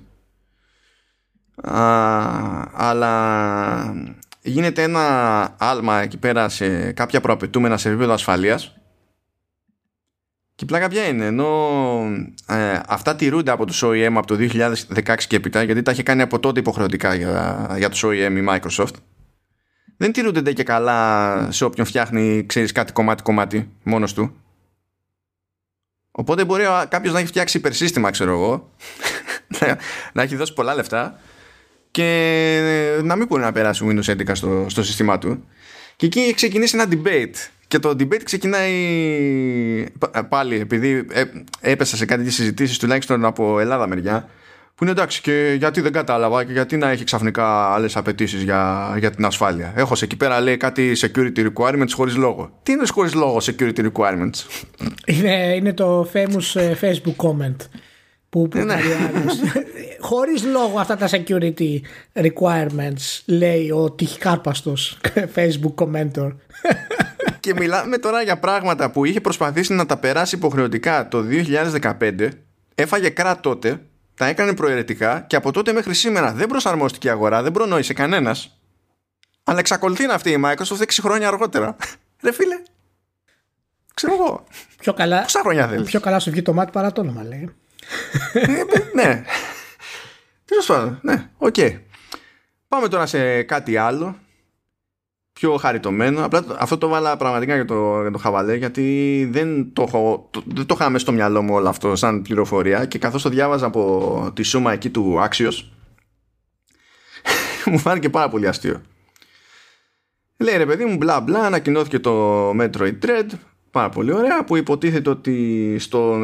Α, 1.61 1.83
αλλά 2.73 3.93
γίνεται 4.41 4.83
ένα 4.83 5.55
άλμα 5.57 6.01
εκεί 6.01 6.17
πέρα 6.17 6.49
σε 6.49 6.91
κάποια 6.91 7.21
προαπαιτούμενα 7.21 7.77
σε 7.77 7.89
επίπεδο 7.89 8.13
ασφαλείας 8.13 8.78
και 10.59 10.65
η 10.65 10.67
πλάκα 10.67 10.87
ποια 10.87 11.07
είναι, 11.07 11.25
ενώ 11.25 11.47
ε, 12.47 12.79
αυτά 12.87 13.15
τηρούνται 13.15 13.51
από 13.51 13.65
το 13.65 13.73
OEM 13.81 14.13
από 14.15 14.27
το 14.27 14.37
2016 14.39 15.15
και 15.27 15.35
έπειτα, 15.35 15.63
γιατί 15.63 15.81
τα 15.81 15.91
είχε 15.91 16.03
κάνει 16.03 16.21
από 16.21 16.39
τότε 16.39 16.59
υποχρεωτικά 16.59 17.15
για, 17.15 17.67
για 17.77 17.89
το 17.89 17.99
OEM 18.03 18.31
η 18.37 18.45
Microsoft. 18.49 18.93
δεν 19.97 20.11
τηρούνται 20.11 20.53
και 20.53 20.63
καλά 20.63 21.47
σε 21.51 21.65
όποιον 21.65 21.85
φτιάχνει, 21.85 22.45
ξέρεις, 22.45 22.71
κάτι 22.71 22.93
κομμάτι-κομμάτι 22.93 23.71
μόνος 23.83 24.13
του. 24.13 24.35
Οπότε 26.11 26.45
μπορεί 26.45 26.63
κάποιος 26.89 27.13
να 27.13 27.19
έχει 27.19 27.27
φτιάξει 27.27 27.57
υπερσύστημα, 27.57 28.11
ξέρω 28.11 28.31
εγώ, 28.31 28.71
να 30.13 30.21
έχει 30.21 30.35
δώσει 30.35 30.53
πολλά 30.53 30.75
λεφτά 30.75 31.19
και 31.91 32.99
να 33.03 33.15
μην 33.15 33.27
μπορεί 33.27 33.41
να 33.41 33.51
περάσει 33.51 33.85
Windows 33.89 34.11
11 34.11 34.31
στο, 34.33 34.65
στο 34.69 34.83
σύστημά 34.83 35.17
του. 35.17 35.43
Και 35.95 36.05
εκεί 36.05 36.19
έχει 36.19 36.33
ξεκινήσει 36.33 36.77
ένα 36.77 36.87
debate. 36.91 37.35
Και 37.69 37.79
το 37.79 37.89
debate 37.89 38.23
ξεκινάει 38.23 38.73
πάλι 40.29 40.59
επειδή 40.59 41.05
ε, 41.11 41.23
έπεσα 41.61 41.97
σε 41.97 42.05
κάτι 42.05 42.31
συζητήσεις 42.31 42.77
τουλάχιστον 42.77 43.25
από 43.25 43.59
Ελλάδα 43.59 43.87
μεριά 43.87 44.29
που 44.75 44.83
είναι 44.83 44.91
εντάξει 44.91 45.21
και 45.21 45.55
γιατί 45.57 45.81
δεν 45.81 45.91
κατάλαβα 45.91 46.43
και 46.43 46.51
γιατί 46.51 46.77
να 46.77 46.89
έχει 46.89 47.03
ξαφνικά 47.03 47.73
άλλες 47.73 47.95
απαιτήσεις 47.95 48.41
για, 48.43 48.93
για 48.99 49.11
την 49.11 49.25
ασφάλεια. 49.25 49.73
Έχω 49.75 49.93
εκεί 50.01 50.15
πέρα 50.15 50.41
λέει 50.41 50.57
κάτι 50.57 50.91
security 50.97 51.47
requirements 51.53 51.89
χωρίς 51.93 52.15
λόγο. 52.15 52.59
Τι 52.63 52.71
είναι 52.71 52.83
χωρίς 52.91 53.13
λόγο 53.13 53.37
security 53.41 53.91
requirements; 53.91 54.65
Είναι, 55.05 55.55
είναι 55.55 55.73
το 55.73 56.09
famous 56.13 56.59
ε, 56.59 56.73
Facebook 56.81 57.15
comment 57.25 57.55
που, 58.29 58.47
που 58.47 58.57
ναι. 58.57 58.75
χωρίς 60.09 60.43
λόγο 60.43 60.79
αυτά 60.79 60.95
τα 60.97 61.09
security 61.09 61.79
requirements 62.13 63.21
λέει 63.25 63.71
ο 63.71 63.91
τυχικάρπαστος 63.91 64.97
Facebook 65.35 65.73
commenter 65.75 66.31
και 67.39 67.53
μιλάμε 67.53 67.97
τώρα 67.97 68.21
για 68.21 68.39
πράγματα 68.39 68.91
που 68.91 69.05
είχε 69.05 69.21
προσπαθήσει 69.21 69.73
να 69.73 69.85
τα 69.85 69.97
περάσει 69.97 70.35
υποχρεωτικά 70.35 71.07
το 71.07 71.23
2015 71.81 72.27
έφαγε 72.75 73.09
κράτ 73.09 73.41
τότε 73.41 73.81
τα 74.19 74.25
έκανε 74.25 74.53
προαιρετικά 74.53 75.25
και 75.27 75.35
από 75.35 75.51
τότε 75.51 75.73
μέχρι 75.73 75.93
σήμερα 75.93 76.31
δεν 76.31 76.47
προσαρμόστηκε 76.47 77.07
η 77.07 77.09
αγορά, 77.09 77.41
δεν 77.41 77.51
προνόησε 77.51 77.93
κανένας. 77.93 78.59
Αλλά 79.43 79.59
εξακολουθεί 79.59 80.05
να 80.05 80.13
αυτή 80.13 80.29
η 80.29 80.41
Microsoft 80.45 80.79
6 80.79 80.85
χρόνια 81.01 81.27
αργότερα. 81.27 81.75
Ρε 82.23 82.33
φίλε. 82.33 82.61
Ξέρω 83.93 84.13
εγώ. 84.13 84.43
Πιο 84.79 84.93
καλά, 84.93 85.21
Πόσα 85.21 85.39
χρόνια 85.39 85.67
θέλεις. 85.67 85.85
Πιο 85.85 85.99
καλά 85.99 86.19
σου 86.19 86.31
βγει 86.31 86.41
το 86.41 86.53
μάτι 86.53 86.71
παρά 86.71 86.91
το 86.91 87.01
όνομα, 87.01 87.23
λέει. 87.23 87.55
Ε, 88.33 88.63
ναι. 88.93 89.23
Τέλος 90.45 90.65
πάντων. 90.65 90.99
Ναι, 91.01 91.29
οκ. 91.37 91.55
Πάμε 92.67 92.87
τώρα 92.87 93.05
σε 93.05 93.43
κάτι 93.43 93.77
άλλο 93.77 94.15
πιο 95.39 95.57
χαριτωμένο. 95.57 96.25
Απλά 96.25 96.43
αυτό 96.57 96.77
το 96.77 96.87
βάλα 96.87 97.17
πραγματικά 97.17 97.55
για 97.55 97.65
το, 97.65 98.01
για 98.01 98.11
το 98.11 98.17
χαβαλέ 98.17 98.55
γιατί 98.55 99.27
δεν 99.31 99.73
το, 99.73 99.81
έχω, 99.87 100.27
το, 100.31 100.43
δεν 100.45 100.65
το 100.65 100.75
είχαμε 100.79 100.99
στο 100.99 101.11
μυαλό 101.11 101.41
μου 101.41 101.53
όλο 101.53 101.69
αυτό 101.69 101.95
σαν 101.95 102.21
πληροφορία 102.21 102.85
και 102.85 102.97
καθώς 102.97 103.21
το 103.21 103.29
διάβαζα 103.29 103.65
από 103.65 104.31
τη 104.33 104.43
σούμα 104.43 104.73
εκεί 104.73 104.89
του 104.89 105.21
Άξιος 105.21 105.71
μου 107.71 107.77
φάνηκε 107.77 108.09
πάρα 108.09 108.29
πολύ 108.29 108.47
αστείο. 108.47 108.81
Λέει 110.37 110.57
ρε 110.57 110.65
παιδί 110.65 110.85
μου 110.85 110.95
μπλα 110.95 111.21
μπλα 111.21 111.39
ανακοινώθηκε 111.39 111.99
το 111.99 112.49
Metroid 112.49 112.99
Dread 113.05 113.27
πάρα 113.71 113.89
πολύ 113.89 114.13
ωραία 114.13 114.43
που 114.43 114.55
υποτίθεται 114.55 115.09
ότι 115.09 115.75
στο 115.79 116.17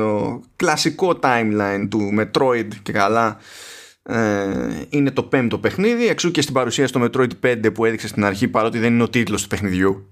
κλασικό 0.55 1.19
timeline 1.21 1.87
του 1.89 2.13
Metroid 2.19 2.67
και 2.83 2.91
καλά 2.91 3.27
ε, 3.27 3.43
είναι 4.89 5.11
το 5.13 5.23
πέμπτο 5.23 5.57
παιχνίδι 5.57 6.07
εξού 6.07 6.31
και 6.31 6.41
στην 6.41 6.53
παρουσία 6.53 6.87
στο 6.87 7.03
Metroid 7.03 7.29
5 7.43 7.73
που 7.73 7.85
έδειξε 7.85 8.07
στην 8.07 8.23
αρχή 8.23 8.47
παρότι 8.47 8.79
δεν 8.79 8.93
είναι 8.93 9.03
ο 9.03 9.09
τίτλος 9.09 9.41
του 9.41 9.47
παιχνιδιού. 9.47 10.09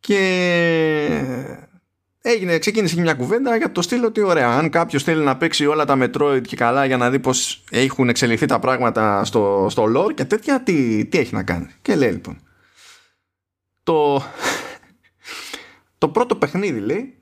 Και 0.00 0.20
έγινε, 2.20 2.58
ξεκίνησε 2.58 3.00
μια 3.00 3.14
κουβέντα 3.14 3.56
για 3.56 3.72
το 3.72 3.82
στυλ 3.82 4.04
ότι 4.04 4.20
ωραία 4.20 4.48
αν 4.48 4.70
κάποιος 4.70 5.02
θέλει 5.02 5.24
να 5.24 5.36
παίξει 5.36 5.66
όλα 5.66 5.84
τα 5.84 5.98
Metroid 6.00 6.42
και 6.46 6.56
καλά 6.56 6.84
για 6.84 6.96
να 6.96 7.10
δει 7.10 7.18
πως 7.18 7.64
έχουν 7.70 8.08
εξελιχθεί 8.08 8.46
τα 8.46 8.58
πράγματα 8.58 9.24
στο, 9.24 9.66
στο 9.70 9.84
lore 9.96 10.14
και 10.14 10.24
τέτοια 10.24 10.62
τι, 10.62 11.04
τι 11.04 11.18
έχει 11.18 11.34
να 11.34 11.42
κάνει. 11.42 11.68
Και 11.82 11.94
λέει 11.94 12.10
λοιπόν 12.10 12.40
το, 13.82 14.22
το 15.98 16.08
πρώτο 16.08 16.36
παιχνίδι 16.36 16.80
λέει 16.80 17.18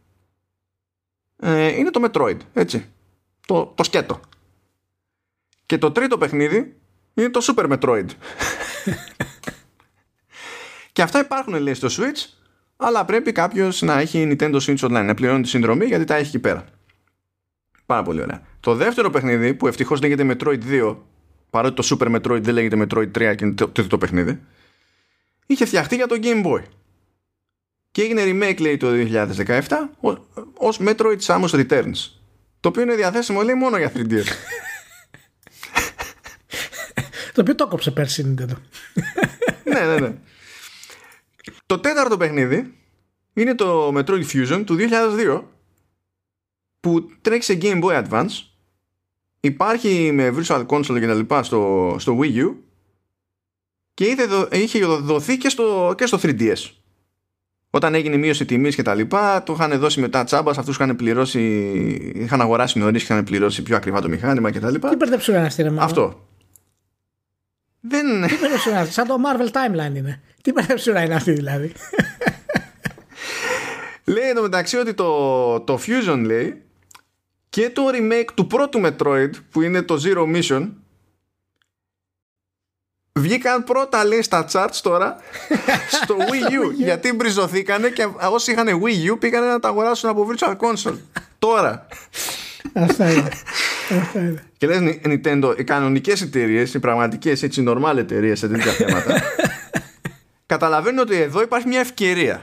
ε, 1.36 1.76
είναι 1.76 1.90
το 1.90 2.10
Metroid 2.10 2.38
έτσι. 2.52 2.86
Το, 3.46 3.72
το 3.76 3.84
σκέτο 3.84 4.20
και 5.66 5.78
το 5.78 5.92
τρίτο 5.92 6.18
παιχνίδι 6.18 6.76
είναι 7.14 7.30
το 7.30 7.40
Super 7.42 7.72
Metroid. 7.72 8.06
και 10.92 11.02
αυτά 11.02 11.20
υπάρχουν 11.20 11.54
λέει 11.54 11.74
στο 11.74 11.88
Switch, 11.90 12.34
αλλά 12.76 13.04
πρέπει 13.04 13.32
κάποιος 13.32 13.82
να 13.82 13.98
έχει 13.98 14.28
Nintendo 14.30 14.60
Switch 14.60 14.78
Online, 14.78 15.04
να 15.04 15.14
πληρώνει 15.14 15.42
τη 15.42 15.48
συνδρομή 15.48 15.86
γιατί 15.86 16.04
τα 16.04 16.14
έχει 16.14 16.26
εκεί 16.26 16.38
πέρα. 16.38 16.64
Πάρα 17.86 18.02
πολύ 18.02 18.20
ωραία. 18.20 18.42
Το 18.60 18.74
δεύτερο 18.74 19.10
παιχνίδι 19.10 19.54
που 19.54 19.66
ευτυχώς 19.66 20.00
λέγεται 20.00 20.26
Metroid 20.30 20.60
2, 20.70 20.96
παρότι 21.50 21.74
το 21.74 21.96
Super 22.00 22.14
Metroid 22.14 22.42
δεν 22.42 22.54
λέγεται 22.54 22.86
Metroid 22.86 23.10
3 23.10 23.34
και 23.36 23.44
είναι 23.44 23.54
το 23.54 23.68
τρίτο 23.68 23.98
παιχνίδι, 23.98 24.40
είχε 25.46 25.64
φτιαχτεί 25.64 25.96
για 25.96 26.06
το 26.06 26.16
Game 26.22 26.44
Boy. 26.46 26.62
Και 27.90 28.02
έγινε 28.02 28.22
remake 28.24 28.60
λέει 28.60 28.76
το 28.76 28.88
2017 28.90 29.60
ως 30.54 30.78
Metroid 30.80 31.18
Samus 31.26 31.48
Returns. 31.48 32.10
Το 32.60 32.68
οποίο 32.68 32.82
είναι 32.82 32.94
διαθέσιμο 32.94 33.42
λέει 33.42 33.54
μόνο 33.54 33.78
για 33.78 33.92
3DS. 33.94 34.26
Το 37.34 37.40
οποίο 37.40 37.54
το 37.54 37.64
έκοψε 37.66 37.90
πέρσι 37.90 38.34
Nintendo. 38.38 38.56
ναι, 39.72 39.80
ναι, 39.80 39.98
ναι. 39.98 40.14
Το 41.66 41.78
τέταρτο 41.78 42.16
παιχνίδι 42.16 42.74
είναι 43.32 43.54
το 43.54 43.88
Metroid 43.88 44.24
Fusion 44.32 44.62
του 44.66 44.76
2002 44.78 45.42
που 46.80 47.10
τρέχει 47.20 47.42
σε 47.42 47.58
Game 47.62 47.82
Boy 47.82 48.04
Advance 48.04 48.42
υπάρχει 49.40 50.12
με 50.12 50.34
Virtual 50.36 50.66
Console 50.66 51.00
και 51.00 51.06
τα 51.06 51.14
λοιπά 51.14 51.42
στο, 51.42 51.96
στο 51.98 52.18
Wii 52.20 52.36
U 52.36 52.54
και 53.94 54.04
είχε, 54.04 54.48
είχε 54.50 54.84
δοθεί 54.84 55.36
και 55.36 55.48
στο, 55.48 55.94
και 55.96 56.06
στο 56.06 56.18
3DS 56.22 56.70
όταν 57.70 57.94
έγινε 57.94 58.14
η 58.14 58.18
μείωση 58.18 58.44
τιμής 58.44 58.74
και 58.74 58.82
τα 58.82 58.94
λοιπά, 58.94 59.42
το 59.42 59.52
είχαν 59.52 59.78
δώσει 59.78 60.00
μετά 60.00 60.24
τσάμπας 60.24 60.54
σε 60.54 60.60
αυτούς 60.60 60.76
που 60.76 60.82
είχαν 60.82 60.96
πληρώσει, 60.96 61.40
είχαν 62.14 62.40
αγοράσει 62.40 62.78
νωρίς 62.78 63.04
και 63.04 63.12
είχαν 63.12 63.24
πληρώσει 63.24 63.62
πιο 63.62 63.76
ακριβά 63.76 64.00
το 64.00 64.08
μηχάνημα 64.08 64.50
και 64.50 64.60
τα 64.60 64.70
λοιπά. 64.70 64.88
Τι 64.88 64.96
μπερδέψουν 64.96 65.34
ένα 65.34 65.50
στήρεμα. 65.50 65.82
Αυτό. 65.82 66.28
Δεν... 67.88 68.26
Τι 68.26 68.34
περίπτωση 68.34 68.70
είναι 68.70 68.84
σαν 68.84 69.06
το 69.06 69.16
Marvel 69.26 69.50
Timeline 69.50 69.96
είναι. 69.96 70.20
Τι 70.42 70.52
περίπτωση 70.52 70.90
είναι 70.90 71.14
αυτή 71.14 71.32
δηλαδή. 71.32 71.72
λέει 74.04 74.28
εδώ 74.28 74.42
μεταξύ 74.42 74.76
ότι 74.76 74.94
το, 74.94 75.60
το 75.60 75.80
Fusion 75.86 76.22
λέει 76.24 76.62
και 77.48 77.70
το 77.70 77.82
remake 77.92 78.28
του 78.34 78.46
πρώτου 78.46 78.80
Metroid 78.84 79.30
που 79.50 79.62
είναι 79.62 79.82
το 79.82 80.00
Zero 80.04 80.36
Mission 80.36 80.70
βγήκαν 83.12 83.64
πρώτα 83.64 84.04
λέει 84.04 84.22
στα 84.22 84.48
charts 84.52 84.78
τώρα 84.82 85.16
στο 86.02 86.16
Wii 86.18 86.66
U 86.66 86.72
γιατί 86.76 87.12
μπριζωθήκανε 87.12 87.88
και 87.88 88.08
όσοι 88.30 88.52
είχαν 88.52 88.82
Wii 88.82 89.12
U 89.12 89.20
πήγανε 89.20 89.46
να 89.46 89.60
τα 89.60 89.68
αγοράσουν 89.68 90.10
από 90.10 90.28
Virtual 90.30 90.56
Console 90.56 90.98
τώρα 91.38 91.86
Αυτά 92.74 93.12
είναι. 93.12 93.28
Και 94.58 94.66
λες 94.66 94.98
Nintendo, 95.04 95.54
οι 95.58 95.64
κανονικές 95.64 96.22
εταιρείες, 96.22 96.74
οι 96.74 96.78
πραγματικές 96.78 97.42
έτσι 97.42 97.64
normal 97.68 97.96
εταιρείες 97.96 98.38
σε 98.38 98.48
τέτοια 98.48 98.72
θέματα 98.72 99.22
καταλαβαίνουν 100.54 100.98
ότι 100.98 101.16
εδώ 101.16 101.42
υπάρχει 101.42 101.68
μια 101.68 101.80
ευκαιρία. 101.80 102.42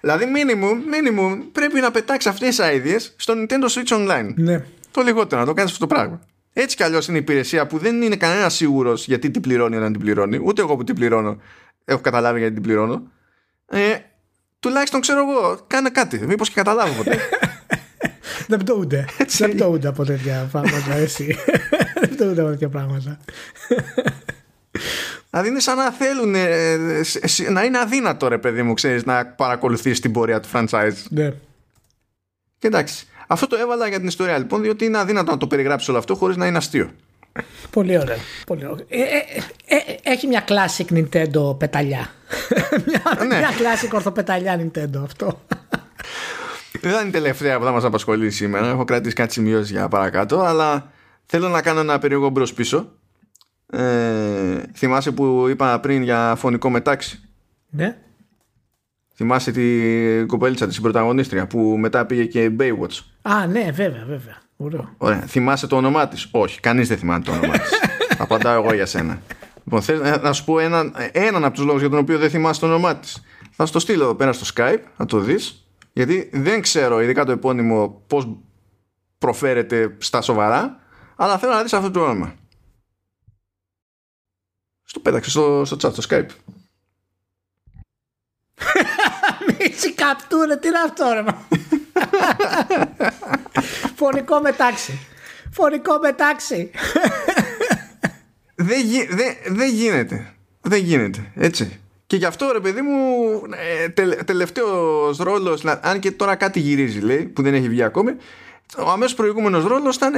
δηλαδή 0.00 0.24
minimum, 0.34 0.74
minimum 0.74 1.38
πρέπει 1.52 1.80
να 1.80 1.90
πετάξεις 1.90 2.30
αυτές 2.30 2.56
τις 2.56 2.66
ideas 2.66 3.12
στο 3.16 3.34
Nintendo 3.36 3.68
Switch 3.68 3.96
Online. 3.98 4.34
Ναι. 4.34 4.64
Το 4.90 5.00
λιγότερο 5.00 5.40
να 5.40 5.46
το 5.46 5.52
κάνεις 5.52 5.72
αυτό 5.72 5.86
το 5.86 5.94
πράγμα. 5.94 6.20
Έτσι 6.52 6.76
κι 6.76 6.82
αλλιώς 6.82 7.08
είναι 7.08 7.18
υπηρεσία 7.18 7.66
που 7.66 7.78
δεν 7.78 8.02
είναι 8.02 8.16
κανένας 8.16 8.54
σίγουρος 8.54 9.06
γιατί 9.06 9.30
την 9.30 9.42
πληρώνει 9.42 9.76
όταν 9.76 9.92
την 9.92 10.00
πληρώνει. 10.00 10.40
Ούτε 10.42 10.62
εγώ 10.62 10.76
που 10.76 10.84
την 10.84 10.94
πληρώνω 10.94 11.40
έχω 11.84 12.00
καταλάβει 12.00 12.38
γιατί 12.38 12.54
την 12.54 12.62
πληρώνω. 12.62 13.02
Ε, 13.66 13.96
τουλάχιστον 14.60 15.00
ξέρω 15.00 15.18
εγώ, 15.20 15.60
κάνε 15.66 15.90
κάτι. 15.90 16.18
Μήπως 16.26 16.48
και 16.48 16.54
καταλάβω 16.54 16.92
ποτέ. 16.92 17.18
Δεν 18.48 18.58
πτωούνται. 18.58 19.04
Δεν 19.38 19.54
πτωούνται 19.54 19.88
από 19.88 20.04
τέτοια 20.04 20.48
πράγματα. 20.52 20.94
Εσύ. 20.94 21.36
Δεν 22.00 22.10
πτωούνται 22.10 22.40
από 22.40 22.50
τέτοια 22.50 22.68
πράγματα. 22.68 23.18
Δηλαδή 25.30 25.48
είναι 25.48 25.60
σαν 25.60 25.76
να 25.76 25.90
θέλουν 25.90 26.34
ε, 26.34 26.76
να 27.50 27.64
είναι 27.64 27.78
αδύνατο 27.78 28.28
ρε 28.28 28.38
παιδί 28.38 28.62
μου, 28.62 28.74
ξέρεις, 28.74 29.04
να 29.04 29.26
παρακολουθείς 29.26 30.00
την 30.00 30.12
πορεία 30.12 30.40
του 30.40 30.48
franchise. 30.52 30.94
Ναι. 31.10 31.32
Και 32.58 32.66
εντάξει. 32.66 33.06
Αυτό 33.26 33.46
το 33.46 33.56
έβαλα 33.56 33.88
για 33.88 33.98
την 33.98 34.06
ιστορία 34.06 34.38
λοιπόν, 34.38 34.62
διότι 34.62 34.84
είναι 34.84 34.98
αδύνατο 34.98 35.30
να 35.30 35.36
το 35.38 35.46
περιγράψεις 35.46 35.88
όλο 35.88 35.98
αυτό 35.98 36.14
χωρίς 36.14 36.36
να 36.36 36.46
είναι 36.46 36.56
αστείο. 36.56 36.90
Πολύ 37.70 37.98
ωραίο. 37.98 38.16
Πολύ 38.46 38.66
ωραίο. 38.66 38.86
Ε, 38.88 39.00
ε, 39.00 39.04
ε, 39.66 39.96
έχει 40.02 40.26
μια 40.26 40.44
classic 40.48 40.92
Nintendo 40.92 41.58
πεταλιά. 41.58 42.10
μια, 42.86 43.24
ναι. 43.26 43.38
μια 43.38 43.50
classic 43.50 43.90
ορθοπεταλιά 43.92 44.60
Nintendo 44.60 45.02
αυτό. 45.04 45.40
Δεν 46.80 46.92
είναι 46.92 47.08
η 47.08 47.10
τελευταία 47.10 47.58
που 47.58 47.64
θα 47.64 47.70
μας 47.70 47.84
απασχολεί 47.84 48.30
σήμερα. 48.30 48.68
Έχω 48.68 48.84
κρατήσει 48.84 49.14
κάτι 49.14 49.32
σημειώσεις 49.32 49.70
για 49.70 49.88
παρακάτω, 49.88 50.40
αλλά 50.40 50.90
θέλω 51.26 51.48
να 51.48 51.62
κάνω 51.62 51.80
ένα 51.80 51.98
περίεργο 51.98 52.28
μπρος 52.28 52.52
πίσω. 52.52 52.92
Ε, 53.70 54.62
θυμάσαι 54.74 55.12
που 55.12 55.46
είπα 55.48 55.80
πριν 55.80 56.02
για 56.02 56.34
φωνικό 56.36 56.70
μετάξι; 56.70 57.20
Ναι. 57.70 57.96
Θυμάσαι 59.14 59.50
την 59.50 60.26
κοπέλιτσα 60.26 60.66
της 60.66 60.80
πρωταγωνίστρια 60.80 61.46
που 61.46 61.58
μετά 61.58 62.06
πήγε 62.06 62.24
και 62.24 62.50
Baywatch; 62.58 62.98
Α, 63.22 63.46
ναι, 63.46 63.70
βέβαια, 63.72 64.04
βέβαια. 64.08 64.36
Ωραίο. 64.56 64.94
Ωραία. 64.98 65.20
Θυμάσαι 65.20 65.66
το 65.66 65.76
όνομά 65.76 66.08
της; 66.08 66.28
Όχι, 66.30 66.60
κανείς 66.60 66.88
δεν 66.88 66.98
θυμάται 66.98 67.22
το 67.30 67.32
όνομά 67.36 67.58
της. 67.58 67.70
Απαντάω 68.18 68.62
εγώ 68.62 68.74
για 68.74 68.86
σένα. 68.86 69.20
Λοιπόν, 69.64 69.82
θες 69.82 70.00
να, 70.00 70.18
να 70.18 70.32
σου 70.32 70.44
πω 70.44 70.58
έναν, 70.58 70.94
έναν 71.12 71.44
από 71.44 71.54
τους 71.54 71.64
λόγους 71.64 71.80
για 71.80 71.90
τον 71.90 71.98
οποίο 71.98 72.18
δεν 72.18 72.30
θυμάσαι 72.30 72.60
το 72.60 72.66
όνομά 72.66 72.96
της. 72.96 73.22
Θα 73.50 73.66
σου 73.66 73.72
το 73.72 73.78
στείλω 73.78 74.02
εδώ 74.02 74.14
πέρας 74.14 74.36
στο 74.36 74.46
Skype, 74.54 74.80
να 74.96 75.06
το 75.06 75.18
δεις. 75.18 75.67
Γιατί 75.98 76.30
δεν 76.32 76.60
ξέρω, 76.60 77.00
ειδικά 77.00 77.24
το 77.24 77.32
επώνυμο, 77.32 78.02
πώς 78.06 78.36
προφέρεται 79.18 79.96
στα 79.98 80.20
σοβαρά, 80.20 80.80
αλλά 81.16 81.38
θέλω 81.38 81.52
να 81.52 81.62
δεις 81.62 81.72
αυτό 81.72 81.90
το 81.90 82.00
όνομα. 82.00 82.34
Στο 84.82 85.00
πέταξε 85.00 85.30
στο, 85.30 85.64
στο 85.64 85.76
chat, 85.76 85.92
στο 85.92 86.02
Skype. 86.08 86.28
Μίτσι 89.46 89.94
καπτούρε, 89.94 90.56
τι 90.56 90.68
είναι 90.68 90.78
αυτό 90.78 91.12
ρε 91.12 91.24
Φωνικό 93.96 94.40
μετάξι. 94.40 94.98
Φωνικό 95.50 95.98
μετάξι. 95.98 96.70
δεν, 98.54 98.86
γι, 98.86 99.06
δεν, 99.06 99.36
δεν 99.46 99.70
γίνεται. 99.70 100.34
Δεν 100.60 100.82
γίνεται. 100.84 101.32
Έτσι. 101.34 101.80
Και 102.08 102.16
γι' 102.16 102.24
αυτό 102.24 102.50
ρε 102.52 102.60
παιδί 102.60 102.80
μου, 102.80 102.94
ε, 103.82 103.88
τε, 103.88 104.06
τελευταίος 104.06 105.18
ρόλος, 105.18 105.64
αν 105.64 105.98
και 105.98 106.10
τώρα 106.10 106.34
κάτι 106.34 106.60
γυρίζει 106.60 107.00
λέει, 107.00 107.24
που 107.24 107.42
δεν 107.42 107.54
έχει 107.54 107.68
βγει 107.68 107.82
ακόμη, 107.82 108.10
ο 108.78 108.90
αμέσως 108.90 109.14
προηγούμενος 109.14 109.64
ρόλος 109.64 109.96
ήταν 109.96 110.12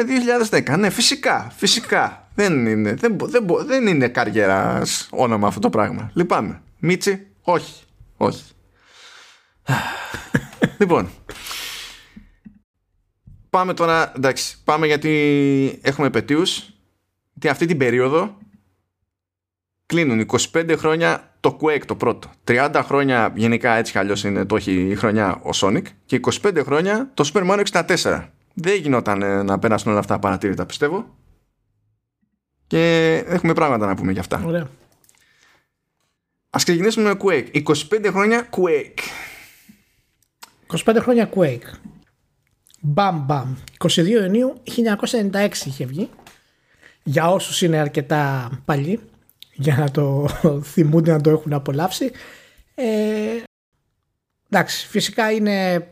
2010. 0.51 0.79
Ναι, 0.79 0.91
φυσικά. 0.91 1.53
Φυσικά. 1.57 2.29
Δεν 2.35 2.67
είναι, 2.67 2.95
δεν, 2.95 3.17
δεν, 3.21 3.47
δεν 3.67 3.87
είναι 3.87 4.09
καριέρας 4.09 5.09
όνομα 5.11 5.47
αυτό 5.49 5.61
το 5.61 5.71
πράγμα. 5.71 6.11
Λυπάμαι. 6.15 6.63
Μίτσι, 6.79 7.27
όχι. 7.43 7.83
Όχι. 8.17 8.45
λοιπόν. 10.81 11.11
Πάμε 13.51 13.75
τώρα, 13.75 14.13
εντάξει, 14.17 14.57
πάμε 14.65 14.87
γιατί 14.87 15.79
έχουμε 15.83 16.07
επαιτίους. 16.07 16.71
Τι 17.39 17.49
αυτή 17.49 17.67
την 17.67 17.79
περίοδο 17.79 18.39
κλείνουν 19.91 20.27
25 20.53 20.75
χρόνια 20.79 21.35
το 21.41 21.59
Quake 21.61 21.85
το 21.87 21.97
πρώτο. 21.97 22.31
30 22.49 22.81
χρόνια 22.85 23.33
γενικά 23.37 23.75
έτσι 23.77 23.93
κι 23.93 24.27
είναι 24.29 24.45
το 24.45 24.57
έχει 24.57 24.73
η 24.73 24.95
χρονιά 24.95 25.41
ο 25.43 25.51
Sonic 25.55 25.83
και 26.07 26.21
25 26.43 26.63
χρόνια 26.65 27.11
το 27.15 27.31
Super 27.33 27.51
Mario 27.51 27.85
64. 28.01 28.27
Δεν 28.55 28.81
γινόταν 28.81 29.23
ε, 29.23 29.43
να 29.43 29.59
πέρασαν 29.59 29.91
όλα 29.91 30.01
αυτά 30.01 30.19
παρατήρητα 30.19 30.67
πιστεύω. 30.67 31.17
Και 32.67 33.15
έχουμε 33.27 33.53
πράγματα 33.53 33.87
να 33.87 33.95
πούμε 33.95 34.13
για 34.13 34.21
αυτά. 34.21 34.43
Ωραία. 34.47 34.69
Ας 36.51 36.65
ξεκινήσουμε 36.65 37.09
με 37.09 37.21
Quake. 37.23 37.63
25 37.63 38.07
χρόνια 38.11 38.49
Quake. 38.51 39.01
25 40.85 40.97
χρόνια 41.01 41.31
Quake. 41.35 41.79
Μπαμ 42.81 43.25
μπαμ. 43.25 43.55
22 43.79 44.07
Ιουνίου 44.07 44.63
1996 45.33 45.49
είχε 45.65 45.85
βγει. 45.85 46.11
Για 47.03 47.31
όσους 47.31 47.63
είναι 47.63 47.79
αρκετά 47.79 48.51
παλιοί 48.65 49.01
για 49.61 49.77
να 49.77 49.91
το 49.91 50.29
θυμούνται 50.73 51.13
να 51.13 51.21
το 51.21 51.31
έχουν 51.31 51.53
απολαύσει. 51.53 52.11
Ε, 52.75 52.85
εντάξει, 54.51 54.87
φυσικά 54.87 55.31
είναι 55.31 55.89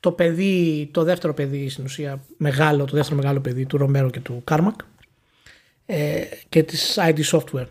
το 0.00 0.12
παιδί, 0.12 0.88
το 0.92 1.02
δεύτερο 1.02 1.34
παιδί 1.34 1.68
στην 1.68 1.84
ουσία 1.84 2.20
μεγάλο, 2.36 2.84
το 2.84 2.96
δεύτερο 2.96 3.16
μεγάλο 3.16 3.40
παιδί 3.40 3.66
του 3.66 3.76
Ρομέρο 3.76 4.10
και 4.10 4.20
του 4.20 4.42
Κάρμακ 4.44 4.80
ε, 5.86 6.22
και 6.48 6.62
της 6.62 6.98
ID 7.00 7.20
Software. 7.24 7.66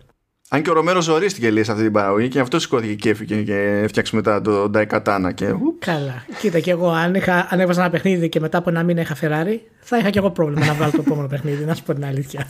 Αν 0.50 0.62
και 0.62 0.70
ο 0.70 0.74
Ρωμέρο 0.74 1.02
ζορίστηκε 1.02 1.52
λέει 1.52 1.64
σε 1.64 1.72
αυτή 1.72 1.84
την 1.84 1.94
παραγωγή 1.94 2.28
και 2.28 2.40
αυτό 2.40 2.60
σηκώθηκε 2.60 2.94
και 2.96 3.10
έφυγε 3.10 3.42
και 3.44 3.82
έφτιαξε 3.84 4.16
μετά 4.16 4.42
το 4.42 4.72
Daikatana. 4.74 5.32
Και... 5.34 5.54
Καλά. 5.80 6.26
Κοίτα, 6.40 6.60
και 6.60 6.72
εγώ 6.72 6.90
αν, 6.90 7.16
είχα, 7.16 7.48
αν 7.50 7.60
έβγαζα 7.60 7.82
ένα 7.82 7.90
παιχνίδι 7.90 8.30
και 8.30 8.40
μετά 8.40 8.58
από 8.58 8.70
ένα 8.70 8.84
μήνα 8.84 9.02
είχα 9.02 9.16
Ferrari, 9.22 9.60
θα 9.80 9.98
είχα 9.98 10.10
και 10.10 10.20
εγώ 10.20 10.32
πρόβλημα 10.32 10.66
να 10.66 10.74
βγάλω 10.74 10.92
το 10.92 11.04
επόμενο 11.06 11.28
παιχνίδι, 11.28 11.66
να 11.66 11.74
σου 11.74 11.84
πω 11.84 11.94
την 11.94 12.06
αλήθεια. 12.06 12.48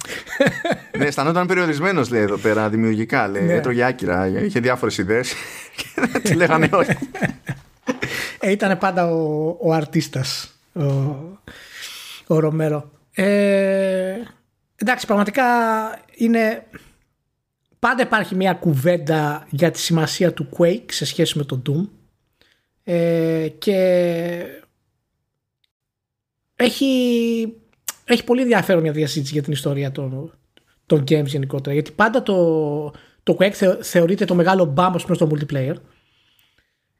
Ναι, 0.98 1.06
αισθανόταν 1.06 1.48
περιορισμένος 1.48 2.10
λέει 2.10 2.22
εδώ 2.22 2.38
πέρα 2.38 2.70
δημιουργικά. 2.70 3.28
Λέει, 3.28 3.44
ναι. 3.44 3.54
Έτρωγε 3.54 3.84
άκυρα, 3.84 4.28
είχε 4.28 4.60
διάφορες 4.60 4.98
ιδέες 4.98 5.34
και 5.78 5.86
δεν 5.96 6.22
τη 6.22 6.34
λέγανε 6.34 6.70
όχι. 6.72 6.98
Ε, 8.40 8.52
ήταν 8.52 8.78
πάντα 8.78 9.08
ο, 9.12 9.56
ο 9.62 9.74
αρτίστας 9.74 10.60
ο, 10.74 10.84
ο 12.28 12.40
Ρομέρο. 12.40 12.92
Ε, 13.14 14.16
εντάξει, 14.76 15.06
πραγματικά 15.06 15.44
είναι 16.16 16.64
πάντα 17.80 18.04
υπάρχει 18.04 18.36
μια 18.36 18.54
κουβέντα 18.54 19.48
για 19.50 19.72
τη 19.72 19.80
σημασία 19.80 20.34
του 20.34 20.50
Quake 20.58 20.92
σε 20.92 21.06
σχέση 21.06 21.38
με 21.38 21.44
τον 21.44 21.62
Doom 21.68 21.90
ε, 22.84 23.48
και 23.58 23.78
έχει, 26.56 27.54
έχει 28.06 28.24
πολύ 28.24 28.42
ενδιαφέρον 28.42 28.82
μια 28.82 28.92
διασύντηση 28.92 29.34
για 29.34 29.44
την 29.44 29.54
ιστορία 29.54 29.92
των, 29.92 30.34
των 30.88 31.04
games 31.08 31.26
γενικότερα 31.26 31.74
γιατί 31.74 31.92
πάντα 31.92 32.24
το, 32.24 32.92
το 33.24 33.38
Quake 33.40 33.78
θεωρείται 33.82 34.26
το 34.26 34.36
μεγάλο 34.36 34.66
μπάμπο 34.66 34.98
προς 34.98 35.18
το 35.18 35.30
multiplayer 35.32 35.76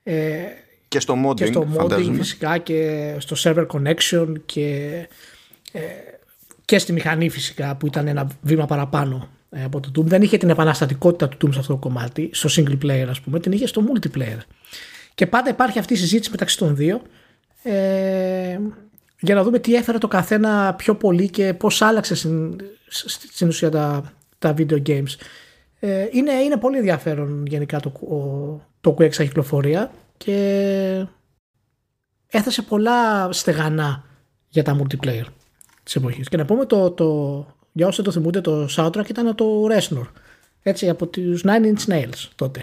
ε, 0.04 0.46
και 0.88 1.00
στο 1.00 1.16
modding, 1.26 1.36
και 1.36 1.46
στο 1.46 1.68
modding 1.78 2.14
φυσικά 2.14 2.58
και 2.58 3.16
στο 3.18 3.36
server 3.40 3.68
connection 3.68 4.34
και, 4.46 4.94
ε, 5.72 5.80
και 6.66 6.78
στη 6.78 6.94
μηχανή 6.94 7.30
φυσικά 7.30 7.76
που 7.76 7.88
ήταν 7.88 8.08
ένα 8.08 8.28
βήμα 8.42 8.66
παραπάνω 8.66 9.30
ε, 9.50 9.64
από 9.64 9.80
το 9.80 9.92
Doom. 9.96 10.06
Δεν 10.06 10.22
είχε 10.22 10.38
την 10.38 10.50
επαναστατικότητα 10.50 11.30
του 11.30 11.48
Doom 11.48 11.54
σε 11.54 11.60
αυτό 11.60 11.74
το 11.74 11.80
κομμάτι, 11.80 12.30
στο 12.34 12.50
single 12.56 12.86
player 12.86 13.06
ας 13.10 13.22
πούμε, 13.22 13.40
την 13.40 13.52
είχε 13.52 13.68
στο 13.68 13.84
multiplayer. 13.88 14.40
Και 15.16 15.28
πάντα 15.28 15.50
υπάρχει 15.50 15.80
αυτή 15.80 15.94
η 15.94 15.98
συζήτηση 15.98 16.32
μεταξύ 16.32 16.58
των 16.58 16.76
δύο 16.76 17.02
ε, 17.64 18.60
για 19.20 19.36
να 19.36 19.44
δούμε 19.44 19.60
τι 19.60 19.76
έφερε 19.76 19.98
το 19.98 20.08
καθένα 20.08 20.74
πιο 20.74 20.96
πολύ 20.96 21.30
και 21.30 21.54
πώς 21.54 21.82
άλλαξε 21.82 22.16
στην, 22.16 22.56
στην 22.88 23.48
ουσία 23.48 23.70
τα, 23.70 24.14
τα 24.40 24.54
video 24.58 24.82
games. 24.88 25.16
Ε, 25.80 26.08
είναι, 26.12 26.32
είναι 26.32 26.58
πολύ 26.58 26.78
ενδιαφέρον 26.78 27.46
γενικά 27.46 27.80
το, 27.80 27.92
το 28.82 28.96
Quake 28.98 29.14
σαν 29.14 29.26
κυκλοφορία 29.26 29.92
και 30.18 31.06
έθεσε 32.28 32.62
πολλά 32.62 33.32
στεγανά 33.32 34.04
για 34.48 34.64
τα 34.64 34.80
multiplayer 34.82 35.26
της 35.84 35.96
εποχής. 35.96 36.30
Και 36.30 36.38
να 36.38 36.46
πούμε 36.46 36.66
το, 36.66 36.92
το, 36.92 37.46
για 37.72 37.88
όσοι 37.88 38.02
το 38.02 38.12
θυμούνται, 38.12 38.42
το 38.42 38.68
soundtrack 38.76 39.10
ήταν 39.10 39.36
το 39.36 39.68
Reznor. 39.72 40.08
Έτσι, 40.68 40.90
από 40.90 41.08
τους 41.08 41.44
Nine 41.46 41.66
Inch 41.66 41.94
Nails 41.94 42.28
τότε. 42.36 42.62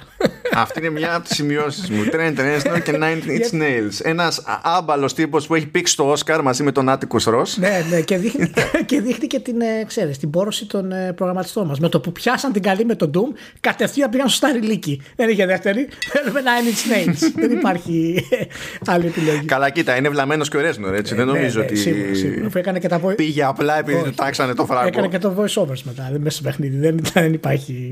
Αυτή 0.54 0.78
είναι 0.78 0.90
μια 0.90 1.14
από 1.14 1.28
τις 1.28 1.36
σημειώσεις 1.36 1.90
μου. 1.90 2.04
Trent 2.12 2.38
Reznor 2.38 2.82
και 2.82 2.98
Nine 3.00 3.28
Inch 3.28 3.62
Nails. 3.62 3.98
Ένας 4.02 4.42
άμπαλος 4.62 5.14
τύπος 5.14 5.46
που 5.46 5.54
έχει 5.54 5.66
πήξει 5.66 5.96
το 5.96 6.12
Oscar 6.12 6.40
μαζί 6.42 6.62
με 6.62 6.72
τον 6.72 6.88
Άτικο 6.88 7.18
Ρος. 7.24 7.56
ναι, 7.56 7.84
ναι, 7.90 8.00
και 8.00 8.16
δείχνει 8.16 8.50
και, 8.86 9.00
δείχνει 9.00 9.26
και 9.26 9.38
την, 9.38 9.60
ε, 9.60 9.84
ξέρεις, 9.86 10.18
την 10.18 10.30
πόρωση 10.30 10.66
των 10.66 10.92
ε, 10.92 11.12
προγραμματιστών 11.12 11.66
μας. 11.66 11.78
Με 11.80 11.88
το 11.88 12.00
που 12.00 12.12
πιάσαν 12.12 12.52
την 12.52 12.62
καλή 12.62 12.84
με 12.84 12.94
τον 12.94 13.10
Doom, 13.14 13.38
κατευθείαν 13.60 14.10
πήγαν 14.10 14.28
στο 14.28 14.36
Σταριλίκι. 14.36 15.02
Δεν 15.16 15.28
είχε 15.28 15.46
δεύτερη. 15.46 15.88
Θέλουμε 16.12 16.40
Nine 16.40 16.68
Inch 16.68 16.92
Nails. 16.92 17.30
Δεν 17.40 17.50
υπάρχει 17.50 18.26
ε, 18.30 18.44
άλλη 18.86 19.06
επιλογή. 19.06 19.44
Καλά, 19.44 19.70
κοίτα, 19.70 19.96
είναι 19.96 20.08
βλαμμένος 20.08 20.48
και 20.48 20.56
ο 20.56 20.60
Reznor, 20.60 20.92
έτσι. 20.92 21.14
Δεν 21.14 21.26
ναι, 21.26 21.32
νομίζω 21.32 21.58
ναι, 21.58 21.64
ότι. 21.64 21.76
Σίγουρα, 21.76 22.14
σίγουρα. 22.14 22.48
Έκανε 22.54 22.78
και 22.78 22.88
τα 22.88 22.98
Πήγε 22.98 23.44
απλά 23.44 23.78
επειδή 23.78 24.02
του 24.02 24.14
τάξανε 24.14 24.54
το 24.54 24.66
φράγκο. 24.66 24.86
Έκανε 24.86 25.08
και 25.08 25.18
το 25.18 25.34
voice 25.38 25.62
overs 25.62 25.82
μετά. 25.82 26.12
Μέσα 26.18 26.36
στο 26.36 26.42
παιχνίδι. 26.42 26.76
Δεν, 26.76 27.00
δεν 27.12 27.32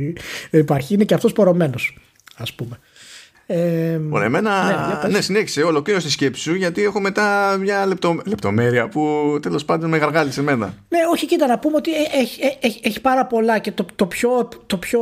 υπάρχει 0.09 0.48
δεν 0.50 0.61
υπάρχει. 0.61 0.94
Είναι 0.94 1.05
και 1.05 1.14
αυτός 1.14 1.32
πορωμένος, 1.32 1.98
ας 2.36 2.53
πούμε. 2.53 2.78
Ε, 3.46 4.00
Ωραία, 4.11 4.26
εμένα. 4.26 5.00
Ναι, 5.03 5.09
ναι 5.09 5.20
συνέχισε. 5.20 5.62
Ολοκλήρωσε 5.62 6.07
τη 6.07 6.12
σκέψη 6.12 6.42
σου, 6.42 6.55
γιατί 6.55 6.82
έχω 6.82 7.00
μετά 7.00 7.57
μια 7.61 7.86
λεπτο, 7.86 8.20
λεπτομέρεια 8.24 8.88
που 8.88 9.38
τέλος 9.42 9.64
πάντων 9.64 9.90
με 9.90 9.98
γαργάλισε 9.98 10.40
εμένα. 10.40 10.74
Ναι, 10.88 10.98
όχι, 11.12 11.26
κοίτα, 11.26 11.46
να 11.46 11.59
πούμε 11.59 11.76
ότι 11.76 11.90
έχει, 12.20 12.40
έχει, 12.61 12.80
έχει 12.82 13.00
πάρα 13.00 13.26
πολλά 13.26 13.59
και 13.59 13.72
το, 13.72 13.86
το 13.96 14.07
πιο. 14.07 14.48
Το 14.66 14.76
πιο 14.76 15.00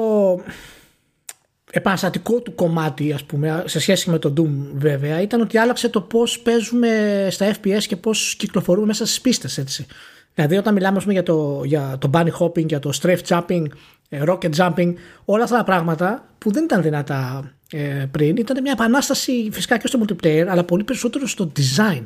επαναστατικό 1.72 2.40
του 2.40 2.54
κομμάτι 2.54 3.12
ας 3.12 3.24
πούμε 3.24 3.62
σε 3.66 3.80
σχέση 3.80 4.10
με 4.10 4.18
το 4.18 4.32
Doom 4.36 4.50
βέβαια 4.74 5.20
ήταν 5.20 5.40
ότι 5.40 5.58
άλλαξε 5.58 5.88
το 5.88 6.00
πώς 6.00 6.38
παίζουμε 6.38 7.26
στα 7.30 7.54
FPS 7.54 7.82
και 7.86 7.96
πώς 7.96 8.34
κυκλοφορούμε 8.38 8.86
μέσα 8.86 9.06
στις 9.06 9.20
πίστες 9.20 9.58
έτσι. 9.58 9.86
Δηλαδή 10.34 10.56
όταν 10.56 10.74
μιλάμε 10.74 11.00
πούμε, 11.00 11.12
για, 11.12 11.22
το, 11.22 11.62
για 11.64 11.96
το 11.98 12.10
bunny 12.12 12.30
hopping, 12.38 12.66
για 12.66 12.78
το 12.78 12.90
strafe 13.02 13.18
jumping 13.28 13.64
ε, 13.64 13.68
rocket 14.10 14.50
jumping, 14.56 14.94
όλα 15.24 15.44
αυτά 15.44 15.56
τα 15.56 15.64
πράγματα 15.64 16.28
που 16.38 16.50
δεν 16.50 16.64
ήταν 16.64 16.82
δυνατά 16.82 17.52
ε, 17.70 18.06
πριν. 18.10 18.36
Ήταν 18.36 18.62
μια 18.62 18.72
επανάσταση 18.72 19.48
φυσικά 19.52 19.78
και 19.78 19.86
στο 19.86 20.00
multiplayer, 20.02 20.46
αλλά 20.48 20.64
πολύ 20.64 20.84
περισσότερο 20.84 21.26
στο 21.26 21.52
design 21.56 22.04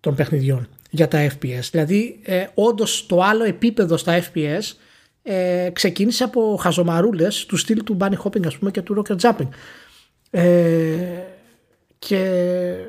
των 0.00 0.14
παιχνιδιών 0.14 0.68
για 0.90 1.08
τα 1.08 1.26
FPS. 1.26 1.68
Δηλαδή, 1.70 2.20
ε, 2.22 2.46
όντως 2.54 3.06
το 3.06 3.22
άλλο 3.22 3.44
επίπεδο 3.44 3.96
στα 3.96 4.22
FPS 4.22 4.62
ε, 5.22 5.70
ξεκίνησε 5.72 6.24
από 6.24 6.56
χαζομαρούλες 6.60 7.46
του 7.46 7.56
στυλ 7.56 7.82
του 7.82 7.96
bunny 8.00 8.16
hopping 8.22 8.46
ας 8.46 8.58
πούμε 8.58 8.70
και 8.70 8.82
του 8.82 9.02
rocket 9.02 9.16
jumping. 9.16 9.48
Ε, 10.30 10.96
και 11.98 12.16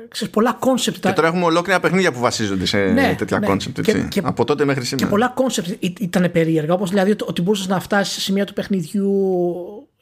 ξέρεις, 0.08 0.32
πολλά 0.32 0.52
concept. 0.52 1.06
Και 1.06 1.12
τώρα 1.12 1.28
έχουμε 1.28 1.44
ολόκληρα 1.44 1.80
παιχνίδια 1.80 2.12
που 2.12 2.20
βασίζονται 2.20 2.66
σε 2.66 2.78
ναι, 2.78 3.14
τέτοια 3.18 3.38
concept. 3.38 3.88
Ναι. 3.88 4.08
από 4.22 4.44
τότε 4.44 4.64
μέχρι 4.64 4.84
σήμερα. 4.84 5.06
Και 5.06 5.12
πολλά 5.12 5.28
concept 5.28 5.84
ήταν 6.00 6.30
περίεργα. 6.32 6.74
Όπως 6.74 6.90
δηλαδή 6.90 7.16
ότι 7.24 7.42
μπορούσες 7.42 7.66
να 7.66 7.80
φτάσεις 7.80 8.14
σε 8.14 8.20
σημεία 8.20 8.44
του 8.44 8.52
παιχνιδιού 8.52 9.12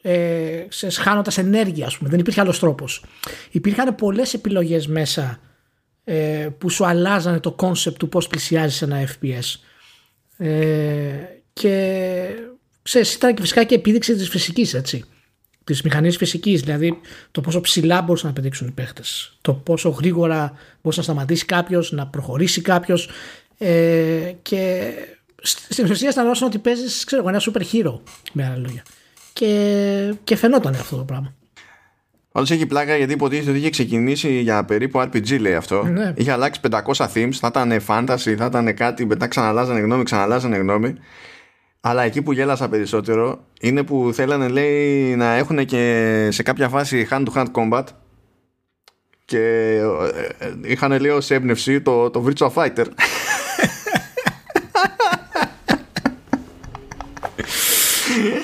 ε, 0.01 0.65
χάνοντας 0.99 1.37
ενέργεια, 1.37 1.85
ας 1.85 1.97
πούμε. 1.97 2.09
Δεν 2.09 2.19
υπήρχε 2.19 2.41
άλλος 2.41 2.59
τρόπος. 2.59 3.03
Υπήρχαν 3.51 3.95
πολλές 3.95 4.33
επιλογές 4.33 4.87
μέσα 4.87 5.39
ε, 6.03 6.47
που 6.57 6.69
σου 6.69 6.85
αλλάζανε 6.85 7.39
το 7.39 7.51
concept 7.51 7.97
του 7.97 8.09
πώς 8.09 8.27
πλησιάζεις 8.27 8.81
ένα 8.81 8.97
FPS. 9.07 9.59
Ε, 10.37 10.51
και 11.53 12.23
ξέρεις, 12.81 13.13
ήταν 13.13 13.35
και 13.35 13.41
φυσικά 13.41 13.63
και 13.63 13.75
επίδειξη 13.75 14.15
της 14.15 14.29
φυσικής, 14.29 14.73
έτσι. 14.73 15.03
Τη 15.73 15.79
μηχανή 15.83 16.11
φυσικής, 16.11 16.61
δηλαδή 16.61 16.99
το 17.31 17.41
πόσο 17.41 17.61
ψηλά 17.61 18.01
μπορούσαν 18.01 18.27
να 18.27 18.33
πετάξουν 18.33 18.67
οι 18.67 18.71
παίχτες. 18.71 19.37
Το 19.41 19.53
πόσο 19.53 19.89
γρήγορα 19.89 20.53
μπορούσε 20.81 20.99
να 20.99 21.03
σταματήσει 21.05 21.45
κάποιος, 21.45 21.91
να 21.91 22.07
προχωρήσει 22.07 22.61
κάποιος. 22.61 23.09
Ε, 23.57 24.31
και 24.41 24.91
στην 25.43 25.91
ουσία 25.91 26.07
αισθανόσουν 26.07 26.47
ότι 26.47 26.57
παίζεις, 26.57 27.03
ξέρω 27.03 27.21
εγώ, 27.21 27.29
ένα 27.29 27.41
super 27.41 27.61
hero, 27.73 27.99
με 28.33 28.45
άλλα 28.45 28.57
λόγια. 28.57 28.83
Και, 29.33 30.13
και 30.23 30.35
φαινόταν 30.35 30.73
αυτό 30.73 30.95
το 30.95 31.03
πράγμα. 31.03 31.33
Όντω 32.31 32.53
έχει 32.53 32.65
πλάκα 32.65 32.97
γιατί 32.97 33.13
υποτίθεται 33.13 33.49
ότι 33.49 33.59
είχε 33.59 33.69
ξεκινήσει 33.69 34.39
για 34.41 34.65
περίπου 34.65 34.99
RPG, 34.99 35.39
λέει 35.39 35.55
αυτό. 35.55 35.83
Ναι. 35.83 36.13
Είχε 36.15 36.31
αλλάξει 36.31 36.59
500 36.71 37.07
themes, 37.13 37.31
θα 37.31 37.47
ήταν 37.47 37.81
fantasy, 37.87 38.35
θα 38.37 38.45
ήταν 38.45 38.73
κάτι, 38.75 39.05
μετά 39.05 39.27
ξαναλάζανε 39.27 39.79
γνώμη, 39.79 40.03
ξαναλάζανε 40.03 40.57
γνώμη. 40.57 40.95
Αλλά 41.81 42.03
εκεί 42.03 42.21
που 42.21 42.31
γέλασα 42.31 42.69
περισσότερο 42.69 43.45
είναι 43.61 43.83
που 43.83 44.11
θέλανε, 44.13 44.47
λέει, 44.47 45.15
να 45.15 45.33
έχουν 45.33 45.65
και 45.65 46.27
σε 46.31 46.43
κάποια 46.43 46.69
φάση 46.69 47.07
hand-to-hand 47.11 47.45
combat 47.51 47.83
και 49.25 49.39
ε, 50.39 50.45
ε, 50.45 50.51
είχαν, 50.63 50.99
λέει, 50.99 51.11
ως 51.11 51.31
έμπνευση 51.31 51.81
το, 51.81 52.09
το 52.09 52.25
Virtua 52.27 52.49
Fighter. 52.53 52.85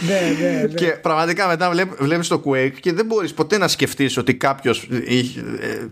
ναι, 0.08 0.20
ναι, 0.42 0.62
ναι. 0.62 0.68
Και 0.74 0.88
πραγματικά 0.88 1.48
μετά 1.48 1.72
βλέπεις 2.00 2.28
το 2.28 2.42
Quake 2.46 2.74
και 2.80 2.94
δεν 2.94 3.06
μπορείς 3.06 3.34
ποτέ 3.34 3.58
να 3.58 3.68
σκεφτείς 3.68 4.18
ότι 4.18 4.36
κάποιος 4.36 4.88
είχε- 5.06 5.44
ε, 5.60 5.88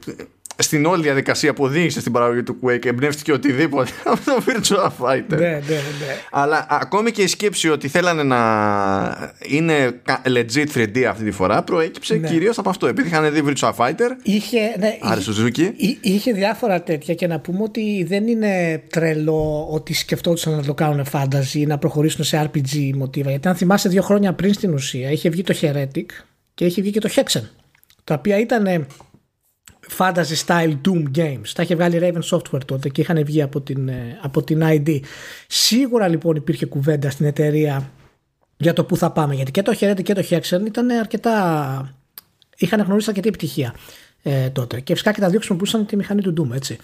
στην 0.62 0.86
όλη 0.86 1.02
διαδικασία 1.02 1.54
που 1.54 1.64
οδήγησε 1.64 2.00
στην 2.00 2.12
παραγωγή 2.12 2.44
του 2.44 2.58
Quake 2.64 2.86
εμπνεύστηκε 2.86 3.32
οτιδήποτε 3.32 3.92
από 4.12 4.20
το 4.26 4.44
Virtua 4.48 5.06
Fighter. 5.06 5.24
ναι, 5.28 5.38
ναι, 5.38 5.60
ναι. 5.68 6.16
Αλλά 6.32 6.66
ακόμη 6.70 7.12
και 7.12 7.22
η 7.22 7.28
σκέψη 7.28 7.70
ότι 7.70 7.88
θέλανε 7.88 8.24
να 8.24 8.38
είναι 9.48 10.00
κα- 10.04 10.22
legit 10.26 10.66
3D 10.76 11.02
αυτή 11.04 11.24
τη 11.24 11.32
φορά 11.32 11.64
προέκυψε 11.64 12.16
Ναι. 12.16 12.28
κυρίως 12.28 12.58
από 12.58 12.70
αυτό. 12.70 12.88
Επειδή 12.88 13.08
είχαν 13.08 13.34
δει 13.34 13.44
Virtua 13.48 13.72
Fighter, 13.76 14.10
Είχε, 14.24 14.60
ναι, 14.80 14.98
Άρη 15.02 15.14
είχε, 15.20 15.22
Σουζούκι, 15.32 15.74
Εί- 15.76 15.98
Είχε 16.02 16.32
διάφορα 16.32 16.84
τέτοια 16.84 17.14
και 17.14 17.28
να 17.28 17.40
πούμε 17.40 17.64
ότι 17.64 18.04
δεν 18.08 18.28
είναι 18.28 18.84
τρελό 18.90 19.68
ότι 19.72 19.94
σκεφτόντουσαν 19.94 20.54
να 20.56 20.64
το 20.64 20.74
κάνουν 20.74 21.06
fantasy 21.12 21.54
ή 21.54 21.66
να 21.66 21.78
προχωρήσουν 21.78 22.24
σε 22.24 22.50
RPG 22.54 22.92
μοτίβα. 22.96 23.30
Γιατί 23.30 23.48
αν 23.48 23.56
θυμάσαι 23.56 23.90
δύο 23.90 24.02
χρόνια 24.02 24.34
πριν 24.34 24.54
στην 24.54 24.74
ουσία 24.74 25.12
είχε 25.12 25.30
βγει 25.30 25.44
το 25.44 25.56
Heretic 25.62 26.06
και 26.54 26.66
είχε 26.66 26.82
βγει 26.82 26.92
και 26.92 27.00
το 27.00 27.10
Hexen. 27.16 27.42
Τα 28.04 28.14
οποία 28.14 28.40
ήταν 28.40 28.88
fantasy 29.98 30.46
style 30.46 30.78
Doom 30.86 31.04
games. 31.16 31.50
Τα 31.54 31.64
είχε 31.64 31.76
βγάλει 31.76 32.00
Raven 32.02 32.38
Software 32.38 32.66
τότε 32.66 32.90
και 32.90 33.02
είχαν 33.02 33.24
βγει 33.26 33.42
από 33.42 33.62
την, 33.62 33.88
ε, 33.88 34.20
από 34.22 34.44
την 34.44 34.62
ID. 34.64 35.00
Σίγουρα 35.48 36.08
λοιπόν 36.08 36.36
υπήρχε 36.36 36.66
κουβέντα 36.66 37.10
στην 37.10 37.26
εταιρεία 37.26 37.92
για 38.58 38.74
το 38.74 38.84
πού 38.84 38.98
θα 38.98 39.12
πάμε. 39.12 39.36
Γιατί 39.36 39.52
και 39.52 39.62
το 39.62 39.78
Heretic 39.80 40.04
και 40.04 40.14
το 40.14 40.24
Hexen 40.30 40.66
ήταν 40.66 40.90
αρκετά. 40.90 41.96
είχαν 42.58 42.82
γνωρίσει 42.82 43.10
αρκετή 43.10 43.28
επιτυχία 43.28 43.76
ε, 44.24 44.50
τότε. 44.50 44.80
Και 44.80 44.94
φυσικά 44.94 45.12
και 45.12 45.20
τα 45.20 45.28
δύο 45.28 45.38
χρησιμοποιούσαν 45.38 45.86
τη 45.86 45.96
μηχανή 45.96 46.22
του 46.22 46.34
Doom, 46.38 46.56
έτσι. 46.56 46.78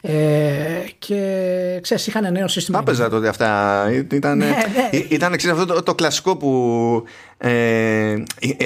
Ε, 0.00 0.84
και 0.98 1.78
ξέρεις, 1.82 2.06
είχαν 2.06 2.32
νέο 2.32 2.48
σύστημα. 2.48 2.76
τα 2.78 2.90
έπαιζα 2.90 3.08
τότε 3.08 3.28
αυτά. 3.28 3.84
Ήταν, 4.12 4.38
Ναι, 4.38 4.46
ναι. 4.46 4.98
ήταν 5.08 5.36
ξέρεις, 5.36 5.58
αυτό 5.60 5.74
το, 5.74 5.82
το 5.82 5.94
κλασικό 5.94 6.36
που 6.36 7.04
ε, 7.38 8.10
ε, 8.10 8.22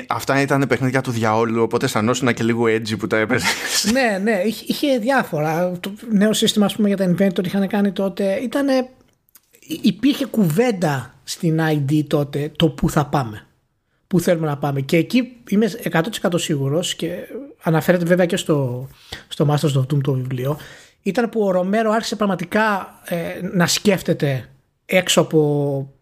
αυτά 0.08 0.40
ήταν 0.40 0.66
παιχνίδια 0.68 1.00
του 1.00 1.10
διαόλου, 1.10 1.62
οπότε 1.62 1.84
αισθανόσουν 1.84 2.34
και 2.34 2.42
λίγο 2.42 2.64
edgy 2.64 2.98
που 2.98 3.06
τα 3.06 3.16
έπαιζες. 3.16 3.50
ναι, 3.92 4.18
ναι, 4.22 4.42
είχε, 4.44 4.64
είχε 4.66 4.98
διάφορα. 4.98 5.72
Το 5.80 5.92
νέο 6.10 6.32
σύστημα, 6.32 6.64
ας 6.64 6.76
πούμε, 6.76 6.88
για 6.88 6.96
τα 6.96 7.14
inventor 7.14 7.44
είχαν 7.44 7.68
κάνει 7.68 7.92
τότε. 7.92 8.38
Ήτανε, 8.42 8.88
υπήρχε 9.82 10.26
κουβέντα 10.26 11.14
στην 11.24 11.60
ID 11.60 12.04
τότε 12.06 12.52
το 12.56 12.68
πού 12.68 12.90
θα 12.90 13.06
πάμε. 13.06 13.46
Πού 14.06 14.20
θέλουμε 14.20 14.46
να 14.46 14.56
πάμε. 14.56 14.80
Και 14.80 14.96
εκεί 14.96 15.36
είμαι 15.48 15.70
100% 15.90 16.02
σίγουρος 16.34 16.94
και 16.94 17.10
αναφέρεται 17.62 18.04
βέβαια 18.04 18.26
και 18.26 18.36
στο, 18.36 18.88
στο 19.28 19.46
Masters 19.50 19.78
of 19.78 19.80
Doom 19.80 20.00
το 20.02 20.12
βιβλίο. 20.12 20.58
Ήταν 21.02 21.28
που 21.28 21.40
ο 21.40 21.50
Ρομέρο 21.50 21.90
άρχισε 21.90 22.16
πραγματικά 22.16 22.94
ε, 23.04 23.16
να 23.52 23.66
σκέφτεται 23.66 24.48
έξω 24.84 25.20
από 25.20 25.92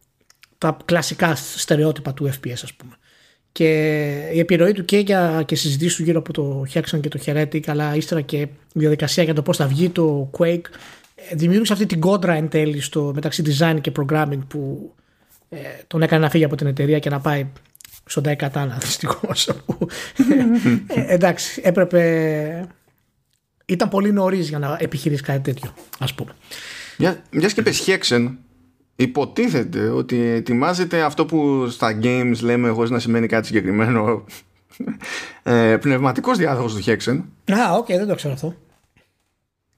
τα 0.59 0.76
κλασικά 0.84 1.34
στερεότυπα 1.34 2.14
του 2.14 2.28
FPS 2.28 2.61
ας 2.62 2.74
πούμε. 2.74 2.92
Και 3.53 3.68
η 4.32 4.38
επιρροή 4.38 4.72
του 4.72 4.84
και 4.84 4.98
για 4.98 5.42
και 5.46 5.55
συζητήσεις 5.55 5.96
του 5.96 6.03
γύρω 6.03 6.18
από 6.18 6.32
το 6.32 6.64
Hexen 6.74 7.01
και 7.01 7.09
το 7.09 7.20
Heretic, 7.24 7.61
αλλά 7.66 7.94
ύστερα 7.94 8.20
και 8.20 8.36
η 8.36 8.48
διαδικασία 8.72 9.22
για 9.22 9.34
το 9.34 9.42
πώς 9.42 9.57
θα 9.57 9.66
βγει 9.66 9.88
το 9.88 10.30
Quake, 10.38 10.64
ε, 11.14 11.34
δημιούργησε 11.34 11.72
αυτή 11.72 11.86
την 11.86 12.01
κόντρα 12.01 12.32
εν 12.32 12.48
τέλει 12.48 12.80
στο, 12.80 13.12
μεταξύ 13.14 13.42
design 13.46 13.78
και 13.80 13.92
programming 13.98 14.40
που 14.48 14.92
ε, 15.48 15.59
τον 15.86 16.03
έκανε 16.03 16.24
να 16.24 16.30
φύγει 16.30 16.44
από 16.44 16.57
την 16.57 16.66
εταιρεία 16.66 16.98
και 16.98 17.11
να 17.11 17.20
πάει 17.20 17.46
στον 18.05 18.22
Daikatana 18.26 18.76
δυστυχώς. 18.84 19.48
ε, 19.48 21.14
εντάξει, 21.14 21.61
έπρεπε. 21.64 22.68
Ήταν 23.71 23.89
πολύ 23.89 24.12
νωρίς 24.12 24.49
για 24.49 24.59
να 24.59 24.77
επιχειρήσεις 24.81 25.27
κάτι 25.27 25.41
τέτοιο, 25.41 25.75
ας 25.99 26.14
πούμε. 26.14 26.33
Μια, 26.99 27.23
μιας 27.31 27.53
και 27.53 27.62
πες 27.62 27.85
Hexen, 27.87 28.31
υποτίθεται 28.97 29.89
ότι 29.89 30.21
ετοιμάζεται 30.21 31.01
αυτό 31.03 31.27
που 31.27 31.68
στα 31.68 31.99
games 32.03 32.37
λέμε 32.41 32.68
χωρίς 32.68 32.91
να 32.91 32.99
σημαίνει 32.99 33.27
κάτι 33.27 33.47
συγκεκριμένο 33.47 34.25
ε, 35.43 35.77
πνευματικός 35.77 36.39
διάδοχος 36.39 36.75
του 36.75 36.83
Hexen 36.85 37.21
Α, 37.53 37.73
οκ, 37.77 37.87
δεν 37.87 38.07
το 38.07 38.14
ξέρω 38.14 38.35
αυτό. 38.35 38.55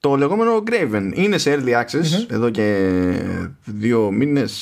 το 0.00 0.16
λεγόμενο 0.16 0.62
Graven 0.70 1.10
είναι 1.14 1.38
σε 1.38 1.54
early 1.58 1.82
access 1.82 2.26
εδώ 2.30 2.50
και 2.50 2.88
δύο 3.64 4.10
μήνες 4.10 4.52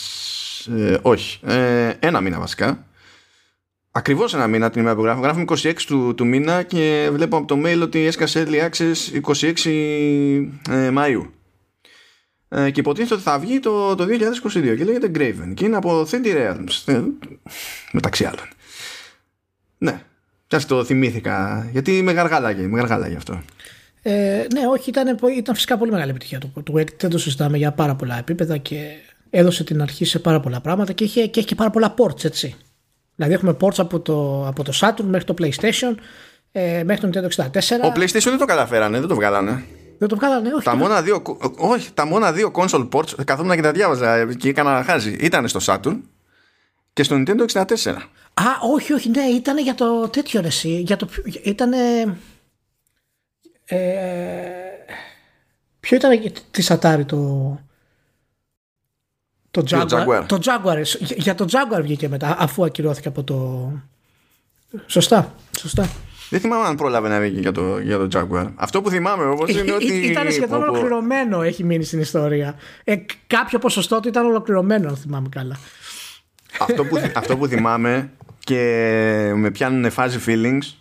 ε, 0.76 0.96
όχι, 1.02 1.40
ε, 1.46 1.92
ένα 2.00 2.20
μήνα 2.20 2.38
βασικά 2.38 2.84
Ακριβώς 3.92 4.34
ένα 4.34 4.46
μήνα 4.46 4.70
την 4.70 4.80
ημέρα 4.80 4.96
που 4.96 5.02
γράφω. 5.02 5.20
Γράφουμε 5.20 5.44
26 5.48 5.74
του, 5.86 6.14
του 6.14 6.26
μήνα 6.26 6.62
και 6.62 7.08
βλέπω 7.12 7.36
από 7.36 7.46
το 7.46 7.60
mail 7.64 7.80
ότι 7.82 8.06
έσκασε 8.06 8.46
early 8.46 8.68
access 8.68 9.20
26 9.32 10.46
ε, 10.70 10.90
Μαΐου. 10.94 11.26
Ε, 12.52 12.70
και 12.70 12.80
υποτίθεται 12.80 13.14
ότι 13.14 13.22
θα 13.22 13.38
βγει 13.38 13.60
το, 13.60 13.94
το 13.94 14.04
2022 14.04 14.76
και 14.76 14.84
λέγεται 14.84 15.10
Graven 15.14 15.54
και 15.54 15.64
είναι 15.64 15.76
από 15.76 16.06
3D 16.10 16.24
Realms 16.24 16.82
ε, 16.84 17.00
μεταξύ 17.92 18.24
άλλων 18.24 18.48
ναι 19.78 20.02
Κι 20.46 20.56
το 20.56 20.84
θυμήθηκα 20.84 21.68
γιατί 21.72 22.02
με 22.02 22.12
γαργάλαγε, 22.12 22.62
με 22.62 22.78
γαργάλαγε 22.78 23.16
αυτό 23.16 23.42
Ε, 24.02 24.46
ναι, 24.54 24.66
όχι, 24.70 24.90
ήταν, 24.90 25.18
ήταν 25.36 25.54
φυσικά 25.54 25.78
πολύ 25.78 25.90
μεγάλη 25.90 26.10
επιτυχία 26.10 26.38
το, 26.38 26.62
το 26.62 26.72
Quake. 26.76 26.96
Δεν 26.96 27.10
το 27.10 27.18
συζητάμε 27.18 27.56
για 27.56 27.72
πάρα 27.72 27.94
πολλά 27.94 28.18
επίπεδα 28.18 28.56
και 28.56 28.90
έδωσε 29.30 29.64
την 29.64 29.82
αρχή 29.82 30.04
σε 30.04 30.18
πάρα 30.18 30.40
πολλά 30.40 30.60
πράγματα 30.60 30.92
και 30.92 31.04
έχει, 31.04 31.28
και 31.28 31.38
έχει 31.38 31.48
και 31.48 31.54
πάρα 31.54 31.70
πολλά 31.70 31.94
ports, 31.98 32.24
έτσι. 32.24 32.56
Δηλαδή 33.20 33.34
έχουμε 33.34 33.56
ports 33.60 33.78
από 33.78 34.00
το, 34.00 34.46
από 34.46 34.64
το 34.64 34.72
Saturn 34.80 35.02
μέχρι 35.04 35.24
το 35.26 35.34
PlayStation, 35.38 35.94
ε, 36.52 36.82
μέχρι 36.84 37.10
το 37.10 37.20
Nintendo 37.20 37.42
64. 37.42 37.44
Ο 37.84 37.92
PlayStation 37.96 38.22
δεν 38.24 38.38
το 38.38 38.44
καταφέρανε, 38.44 38.98
δεν 38.98 39.08
το 39.08 39.14
βγάλανε 39.14 39.64
Δεν 39.98 40.08
το 40.08 40.16
βγάλανε, 40.16 40.54
όχι. 40.54 40.64
τα 40.64 40.70
το- 40.70 40.76
μόνα, 40.76 41.02
δύο, 41.02 41.22
όχι, 41.56 41.92
τα 41.92 42.06
μόνα 42.06 42.32
δύο 42.32 42.50
console 42.54 42.88
ports 42.92 43.24
καθόμουν 43.24 43.54
και 43.56 43.62
τα 43.62 43.72
διάβαζα 43.72 44.34
και 44.34 44.48
έκανα 44.48 44.82
χάζι 44.84 45.10
ήταν 45.20 45.48
στο 45.48 45.60
Saturn 45.62 45.98
και 46.92 47.02
στο 47.02 47.16
Nintendo 47.26 47.44
64 47.52 47.64
Α, 48.34 48.44
όχι, 48.72 48.92
όχι, 48.92 49.08
ναι, 49.10 49.22
ήταν 49.22 49.58
για 49.58 49.74
το 49.74 50.08
τέτοιο 50.08 50.40
ρε, 50.40 50.46
εσύ, 50.46 50.68
για 50.80 50.96
το, 50.96 51.08
ήταν. 51.42 51.72
Ε, 51.72 52.04
ποιο 55.80 55.96
ήταν 55.96 56.32
της 56.50 56.72
Atari 56.72 57.02
το. 57.06 57.16
Το 59.50 59.62
Ποιο, 59.62 59.80
Jaguar. 59.80 60.06
Jaguar? 60.06 60.22
Το 60.26 60.38
Jaguar. 60.42 60.76
ε, 60.76 60.82
Για, 60.82 61.16
για 61.16 61.34
το 61.34 61.44
Jaguar 61.50 61.82
βγήκε 61.82 62.08
μετά, 62.08 62.36
αφού 62.38 62.64
ακυρώθηκε 62.64 63.08
από 63.08 63.22
το. 63.24 63.70
Σωστά, 64.86 65.34
σωστά. 65.58 65.88
Δεν 66.30 66.40
θυμάμαι 66.40 66.66
αν 66.66 66.76
πρόλαβε 66.76 67.08
να 67.08 67.20
βγει 67.20 67.40
για 67.40 67.52
το, 67.52 67.78
για 67.78 67.98
το 67.98 68.08
Jaguar. 68.14 68.46
Αυτό 68.54 68.82
που 68.82 68.90
θυμάμαι 68.90 69.24
όμως 69.24 69.50
είναι 69.50 69.72
ότι. 69.72 69.94
ήταν 69.94 70.30
σχεδόν 70.30 70.58
πω, 70.58 70.64
πω. 70.66 70.70
ολοκληρωμένο, 70.70 71.42
έχει 71.42 71.64
μείνει 71.64 71.84
στην 71.84 72.00
ιστορία. 72.00 72.54
Ε, 72.84 72.96
κάποιο 73.26 73.58
ποσοστό 73.58 74.00
του 74.00 74.08
ήταν 74.08 74.26
ολοκληρωμένο, 74.26 74.88
αν 74.88 74.96
θυμάμαι 74.96 75.28
καλά. 75.28 75.58
αυτό, 76.58 76.84
που, 76.84 76.96
αυτό 77.14 77.36
που 77.36 77.46
θυμάμαι 77.46 78.10
και 78.38 79.32
με 79.34 79.50
πιάνουν 79.50 79.90
φάζι 79.90 80.18
feelings 80.26 80.74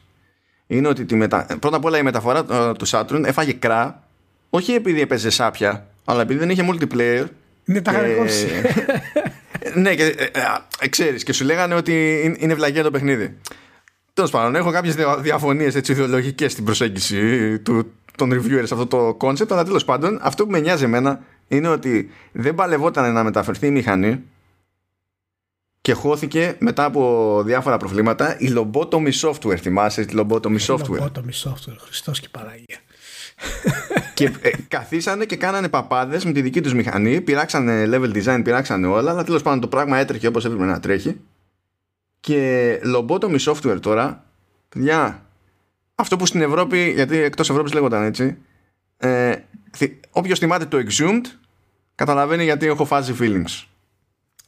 είναι 0.67 0.88
ότι 0.88 1.05
τη 1.05 1.15
μετα... 1.15 1.45
πρώτα 1.59 1.78
απ' 1.78 1.86
όλα 1.86 1.97
η 1.97 2.03
μεταφορά 2.03 2.39
ε, 2.39 2.72
του 2.72 2.88
Saturn 2.88 3.24
έφαγε 3.26 3.53
κρά 3.53 4.03
όχι 4.49 4.72
επειδή 4.74 5.01
έπαιζε 5.01 5.30
σάπια 5.30 5.88
αλλά 6.05 6.22
επειδή 6.22 6.39
δεν 6.39 6.49
είχε 6.49 6.70
multiplayer 6.72 7.26
Ναι, 7.72 7.82
τα 7.82 7.91
είχαν 7.91 8.05
και- 8.05 8.13
κόψει. 8.13 8.47
ναι 9.82 9.95
και 9.95 10.03
ε, 10.03 10.24
ε, 10.24 10.30
ε, 10.80 10.88
ξέρεις 10.88 11.24
και 11.24 11.34
σου 11.34 11.45
λέγανε 11.45 11.76
ότι 11.76 12.22
είναι- 12.24 12.36
είναι 12.39 12.53
βλαγία 12.55 12.84
το 12.84 12.91
παιχνίδι 12.91 13.38
Τέλος 14.13 14.32
πάντων, 14.32 14.55
έχω 14.55 14.72
κάποιες 14.72 14.95
διαφωνίες 15.22 15.76
ιδεολογικές 15.76 16.51
στην 16.51 16.63
προσέγγιση 16.63 17.59
του, 17.59 17.91
των 18.15 18.34
reviewers 18.34 18.63
σε 18.63 18.74
αυτό 18.74 18.86
το 18.88 19.17
concept, 19.22 19.51
αλλά 19.51 19.63
τέλος 19.63 19.86
πάντων, 19.86 20.20
αυτό 20.22 20.45
που 20.45 20.51
με 20.51 20.59
νοιάζει 20.59 20.84
εμένα 20.84 21.24
είναι 21.47 21.67
ότι 21.67 22.09
δεν 22.32 22.55
παλευόταν 22.55 23.13
να 23.13 23.24
μεταφερθεί 23.24 23.67
η 23.67 23.72
μηχανή 23.72 24.24
και 25.82 25.93
χώθηκε 25.93 26.55
μετά 26.59 26.84
από 26.86 27.41
διάφορα 27.45 27.78
προβλήματα 27.78 28.36
η 28.39 28.53
lobotomy 28.55 29.11
software. 29.22 29.57
Θυμάσαι 29.57 30.05
τη 30.05 30.13
lobotomy 30.17 30.59
software; 30.59 30.99
Lobotomy 30.99 31.43
software, 31.43 31.76
Χριστός 31.78 32.20
και 32.20 32.28
Παναγία. 32.32 32.80
Και 34.20 34.32
ε, 34.41 34.49
καθίσανε 34.67 35.26
και 35.26 35.36
κάνανε 35.36 35.70
παπάδες 35.70 36.26
με 36.26 36.32
τη 36.32 36.41
δική 36.41 36.61
τους 36.61 36.74
μηχανή. 36.74 37.22
Πειράξανε 37.22 37.89
level 37.91 38.24
design, 38.24 38.41
πειράξανε 38.43 38.88
όλα. 38.88 39.11
Αλλά 39.11 39.24
τέλος 39.24 39.41
πάντων 39.41 39.59
το 39.59 39.67
πράγμα 39.67 39.97
έτρεχε 39.97 40.28
όπως 40.28 40.45
έπρεπε 40.45 40.65
να 40.65 40.80
τρέχει. 40.80 41.20
Και 42.20 42.80
lobotomy 42.95 43.39
software 43.39 43.82
τώρα, 43.82 44.26
παιδιά, 44.70 45.26
αυτό 45.95 46.15
που 46.17 46.26
στην 46.26 46.41
Ευρώπη, 46.41 46.91
γιατί 46.91 47.17
εκτός 47.17 47.49
Ευρώπης 47.49 47.74
λέγονταν 47.74 48.03
έτσι, 48.03 48.38
ε, 48.97 49.36
όποιος 50.11 50.39
θυμάται 50.39 50.65
το 50.65 50.78
Exhumed, 50.78 51.26
καταλαβαίνει 51.95 52.43
γιατί 52.43 52.65
έχω 52.65 52.86
φάσει 52.86 53.15
feelings. 53.20 53.63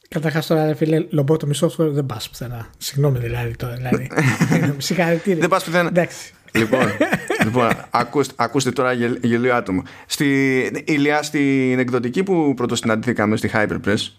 Καταρχάς 0.08 0.46
τώρα, 0.46 0.66
ρε 0.66 0.74
φίλε, 0.74 1.06
lobotomy 1.16 1.54
software 1.60 1.90
δεν 1.90 2.06
πας 2.06 2.28
πουθενά. 2.28 2.66
Συγγνώμη 2.78 3.18
δηλαδή 3.18 3.56
τώρα. 3.56 3.74
Δηλαδή. 3.74 4.10
Συγχαρητήρια. 4.78 5.40
Δεν 5.40 5.48
πας 5.48 5.64
πουθενά. 5.64 5.88
Εντάξει. 5.88 6.32
Λοιπόν, 6.54 6.86
λοιπόν 7.44 7.70
ακούστε, 7.90 8.34
ακούστε 8.36 8.70
τώρα 8.70 8.92
γελ, 8.92 9.18
γελίο 9.22 9.54
άτομο. 9.54 9.82
Στη, 10.06 10.58
Ηλιά, 10.84 11.22
στην 11.22 11.78
εκδοτική 11.78 12.22
που 12.22 12.54
πρωτοσυναντηθήκαμε 12.54 13.36
στη 13.36 13.50
Hyperpress, 13.52 14.12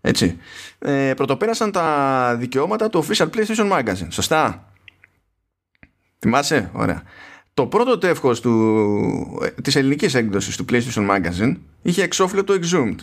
έτσι, 0.00 0.38
ε, 0.78 1.12
πρωτοπέρασαν 1.16 1.70
τα 1.70 2.36
δικαιώματα 2.38 2.88
του 2.88 3.04
Official 3.04 3.28
PlayStation 3.30 3.72
Magazine. 3.72 4.08
Σωστά; 4.08 4.72
Θυμάσαι, 6.18 6.70
ωραία. 6.72 7.02
Το 7.54 7.66
πρώτο 7.66 7.98
τεύχος 7.98 8.40
του, 8.40 9.38
ε, 9.42 9.60
της 9.62 9.76
ελληνικής 9.76 10.14
έκδοσης 10.14 10.56
του 10.56 10.64
PlayStation 10.68 11.10
Magazine 11.10 11.56
είχε 11.82 12.02
εξώφυλλο 12.02 12.44
το 12.44 12.58
Exhumed. 12.60 12.96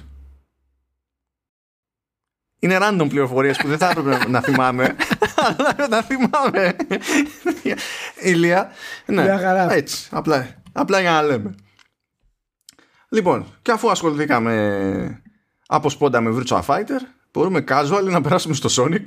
Είναι 2.60 2.78
random 2.82 3.06
πληροφορίες 3.10 3.58
που 3.58 3.68
δεν 3.68 3.78
θα 3.78 3.90
έπρεπε 3.90 4.30
να 4.30 4.42
θυμάμαι 4.42 4.96
αλλά 5.36 5.88
να 5.90 6.02
θυμάμαι. 6.02 6.76
Ηλία 8.22 8.72
ναι, 9.06 9.38
έτσι, 9.70 10.08
απλά, 10.12 10.48
απλά 10.72 11.00
για 11.00 11.12
να 11.12 11.22
λέμε. 11.22 11.56
Λοιπόν, 13.10 13.46
και 13.62 13.72
αφού 13.72 13.90
ασχοληθήκαμε 13.90 15.22
από 15.68 15.90
σπόντα 15.90 16.22
με 16.22 16.36
Virtua 16.38 16.62
Fighter 16.66 17.00
μπορούμε 17.32 17.64
casual 17.68 18.04
να 18.04 18.22
περάσουμε 18.22 18.54
στο 18.54 18.70
Sonic. 18.84 19.02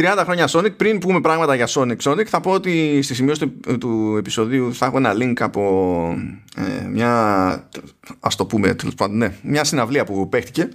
30 0.00 0.22
χρόνια 0.24 0.48
Sonic, 0.48 0.76
πριν 0.76 0.98
πούμε 0.98 1.20
πράγματα 1.20 1.54
για 1.54 1.68
Sonic 1.68 1.96
Sonic, 2.02 2.24
θα 2.24 2.40
πω 2.40 2.50
ότι 2.50 3.02
στη 3.02 3.14
σημείωση 3.14 3.48
του, 3.48 3.78
του 3.78 4.16
επεισοδίου 4.18 4.74
θα 4.74 4.86
έχω 4.86 4.96
ένα 4.96 5.14
link 5.14 5.40
από 5.40 6.14
ε, 6.56 6.86
μια, 6.86 7.68
ας 8.20 8.36
το 8.36 8.46
πούμε, 8.46 8.76
ναι, 9.10 9.34
μια 9.42 9.64
συναυλία 9.64 10.04
που 10.04 10.28
παίχτηκε, 10.28 10.68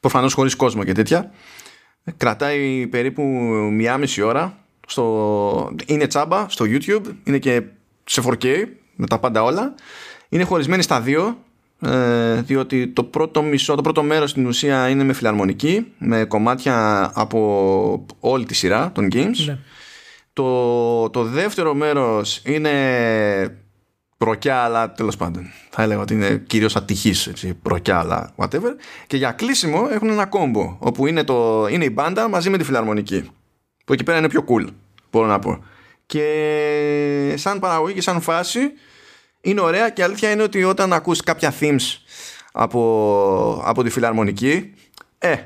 προφανώς 0.00 0.32
χωρίς 0.32 0.56
κόσμο 0.56 0.84
και 0.84 0.92
τέτοια. 0.92 1.30
Κρατάει 2.16 2.86
περίπου 2.86 3.22
μία 3.72 3.98
μισή 3.98 4.22
ώρα. 4.22 4.56
Στο... 4.86 5.74
Είναι 5.86 6.06
τσάμπα 6.06 6.48
στο 6.48 6.64
YouTube, 6.68 7.04
είναι 7.24 7.38
και 7.38 7.62
σε 8.04 8.22
4K 8.24 8.46
με 8.96 9.06
τα 9.06 9.18
πάντα 9.18 9.42
όλα. 9.42 9.74
Είναι 10.28 10.44
χωρισμένη 10.44 10.82
στα 10.82 11.00
δύο 11.00 11.36
ε, 11.84 12.40
διότι 12.42 12.88
το 12.88 13.04
πρώτο 13.04 13.42
μισό, 13.42 13.74
το 13.74 13.82
πρώτο 13.82 14.02
μέρος 14.02 14.30
στην 14.30 14.46
ουσία 14.46 14.88
είναι 14.88 15.04
με 15.04 15.12
φιλαρμονική 15.12 15.92
με 15.98 16.24
κομμάτια 16.24 17.10
από 17.14 18.04
όλη 18.20 18.44
τη 18.44 18.54
σειρά 18.54 18.92
των 18.94 19.08
games 19.12 19.44
ναι. 19.46 19.58
το, 20.32 21.10
το 21.10 21.22
δεύτερο 21.24 21.74
μέρος 21.74 22.42
είναι 22.44 22.72
προκιά 24.24 24.56
αλλά 24.56 24.92
τέλος 24.92 25.16
πάντων. 25.16 25.50
Θα 25.70 25.82
έλεγα 25.82 26.00
ότι 26.00 26.14
είναι 26.14 26.42
κυρίως 26.46 26.76
ατυχής 26.76 27.26
έτσι, 27.26 27.54
προκιά 27.54 27.98
αλλά 27.98 28.32
whatever. 28.36 28.72
Και 29.06 29.16
για 29.16 29.32
κλείσιμο 29.32 29.88
έχουν 29.90 30.08
ένα 30.08 30.26
κόμπο 30.26 30.76
όπου 30.78 31.06
είναι, 31.06 31.24
το, 31.24 31.66
είναι 31.70 31.84
η 31.84 31.90
μπάντα 31.92 32.28
μαζί 32.28 32.50
με 32.50 32.58
τη 32.58 32.64
φιλαρμονική. 32.64 33.30
Που 33.84 33.92
εκεί 33.92 34.02
πέρα 34.02 34.18
είναι 34.18 34.28
πιο 34.28 34.44
cool 34.48 34.66
μπορώ 35.10 35.26
να 35.26 35.38
πω. 35.38 35.64
Και 36.06 37.34
σαν 37.36 37.58
παραγωγή 37.58 37.94
και 37.94 38.00
σαν 38.00 38.20
φάση 38.20 38.60
είναι 39.40 39.60
ωραία 39.60 39.90
και 39.90 40.02
αλήθεια 40.02 40.30
είναι 40.30 40.42
ότι 40.42 40.64
όταν 40.64 40.92
ακούς 40.92 41.20
κάποια 41.20 41.54
themes 41.60 41.98
από, 42.52 43.62
από 43.64 43.82
τη 43.82 43.90
φιλαρμονική 43.90 44.74
ε, 45.18 45.36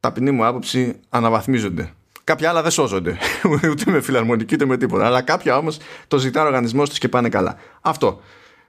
ταπεινή 0.00 0.30
μου 0.30 0.44
άποψη 0.44 1.00
αναβαθμίζονται 1.08 1.92
κάποια 2.24 2.48
άλλα 2.48 2.62
δεν 2.62 2.70
σώζονται. 2.70 3.18
Ούτε 3.70 3.90
με 3.90 4.00
φιλαρμονική 4.00 4.54
ούτε 4.54 4.64
με 4.64 4.76
τίποτα. 4.76 5.06
Αλλά 5.06 5.22
κάποια 5.22 5.56
όμως 5.56 5.78
το 6.08 6.18
ζητά 6.18 6.42
ο 6.42 6.46
οργανισμός 6.46 6.88
τους 6.88 6.98
και 6.98 7.08
πάνε 7.08 7.28
καλά. 7.28 7.56
Αυτό. 7.80 8.20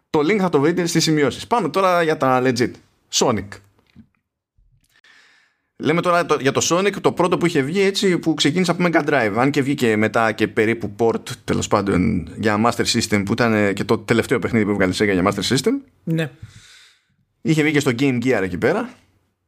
Το 0.10 0.20
link 0.20 0.38
θα 0.38 0.50
το 0.50 0.60
βρείτε 0.60 0.86
στις 0.86 1.04
σημειώσεις. 1.04 1.48
Πάμε 1.48 1.70
τώρα 1.70 2.04
για 2.04 2.18
τα 2.18 2.42
legit. 2.44 2.72
Sonic. 3.14 3.48
Λέμε 5.78 6.02
τώρα 6.02 6.26
για 6.40 6.52
το 6.52 6.68
Sonic, 6.70 6.92
το 7.02 7.12
πρώτο 7.12 7.38
που 7.38 7.46
είχε 7.46 7.62
βγει 7.62 7.82
έτσι 7.82 8.18
που 8.18 8.34
ξεκίνησε 8.34 8.72
από 8.72 8.84
Mega 8.88 9.10
Drive. 9.10 9.34
Αν 9.38 9.52
και 9.52 9.62
βγήκε 9.62 9.96
μετά 9.96 10.32
και 10.32 10.48
περίπου 10.48 10.96
port 10.98 11.30
τέλος 11.44 11.68
πάντων 11.68 12.28
για 12.40 12.62
Master 12.66 12.86
System 12.86 13.24
που 13.26 13.32
ήταν 13.32 13.74
και 13.74 13.84
το 13.84 13.98
τελευταίο 13.98 14.40
παιχνίδι 14.40 14.66
που 14.66 14.72
έβγαλε 14.72 14.94
Sega 14.98 15.22
για 15.22 15.32
Master 15.32 15.56
System. 15.56 15.72
Ναι. 16.04 16.32
Είχε 17.42 17.64
βγει 17.64 17.72
και 17.72 17.80
στο 17.80 17.92
Game 18.00 18.24
Gear 18.24 18.42
εκεί 18.44 18.58
πέρα 18.58 18.90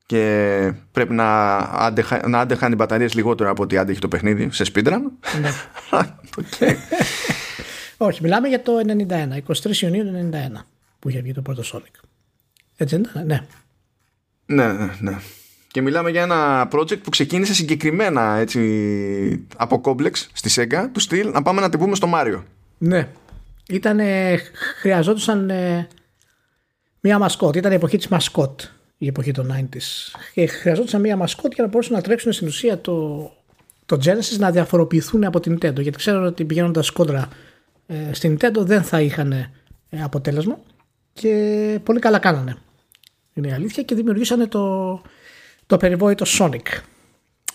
και 0.08 0.74
πρέπει 0.92 1.14
να, 1.14 1.58
άντεχα, 1.58 2.28
να 2.28 2.40
άντεχαν 2.40 2.72
οι 2.72 2.76
μπαταρίες 2.76 3.14
λιγότερο 3.14 3.50
από 3.50 3.64
ό,τι 3.64 3.78
άντεχε 3.78 4.00
το 4.00 4.08
παιχνίδι 4.08 4.50
σε 4.52 4.64
speedrun. 4.74 5.02
Ναι. 5.42 5.52
okay. 6.42 6.76
Όχι, 7.98 8.22
μιλάμε 8.22 8.48
για 8.48 8.62
το 8.62 8.72
91, 9.10 9.54
23 9.54 9.76
Ιουνίου 9.76 10.30
91 10.32 10.62
που 11.00 11.10
είχε 11.10 11.22
βγει 11.22 11.34
το 11.34 11.42
πρώτο 11.42 11.64
Sonic. 11.74 12.04
Έτσι 12.78 12.96
δεν 12.96 13.06
ήταν, 13.10 13.26
ναι. 13.26 13.46
Ναι, 14.46 14.74
ναι, 14.74 14.90
ναι. 15.00 15.18
Και 15.68 15.82
μιλάμε 15.82 16.10
για 16.10 16.22
ένα 16.22 16.68
project 16.72 17.02
που 17.02 17.10
ξεκίνησε 17.10 17.54
συγκεκριμένα 17.54 18.36
έτσι, 18.36 19.46
από 19.58 19.82
Complex 19.84 20.12
στη 20.34 20.50
Sega, 20.56 20.86
του 20.92 21.00
στυλ 21.00 21.32
να 21.32 21.42
πάμε 21.42 21.62
να 21.62 21.70
την 21.70 21.80
πούμε 21.80 21.96
στο 21.96 22.08
Μάριο. 22.08 22.44
Ναι. 22.78 23.08
Ήτανε, 23.70 24.38
χρειαζόντουσαν 24.80 25.50
ε, 25.50 25.88
μία 27.00 27.20
μασκότ. 27.20 27.56
Ήταν 27.56 27.72
η 27.72 27.76
εποχή 27.76 27.98
της 27.98 28.08
μασκότ, 28.08 28.62
η 28.98 29.08
εποχή 29.08 29.32
των 29.32 29.54
90s. 29.54 30.12
Και 30.34 30.46
χρειαζόντουσαν 30.46 31.02
μία 31.02 31.16
μασκότ 31.16 31.54
για 31.54 31.64
να 31.64 31.70
μπορούσαν 31.70 31.96
να 31.96 32.02
τρέξουν 32.02 32.32
στην 32.32 32.48
ουσία 32.48 32.82
το, 32.82 33.32
το 33.86 33.98
Genesis 34.04 34.38
να 34.38 34.52
διαφοροποιηθούν 34.52 35.24
από 35.24 35.40
την 35.40 35.54
Nintendo. 35.54 35.82
Γιατί 35.82 35.98
ξέρουν 35.98 36.26
ότι 36.26 36.46
πηγαίνοντας 36.46 36.90
κόντρα 36.90 37.30
ε, 37.88 38.14
στην 38.14 38.38
Nintendo 38.38 38.58
δεν 38.58 38.84
θα 38.84 39.02
είχαν 39.02 39.32
ε, 39.32 39.52
αποτέλεσμα. 40.04 40.60
Και 41.14 41.80
πολύ 41.84 42.00
καλά 42.00 42.20
κάνανε. 42.20 42.58
Είναι 43.34 43.48
η 43.48 43.52
αλήθεια 43.52 43.84
και 43.84 43.96
δημιουργήσανε 43.96 44.48
το, 44.48 45.02
το 45.66 45.78
περιβόητο 45.78 46.26
Sonic. 46.40 46.82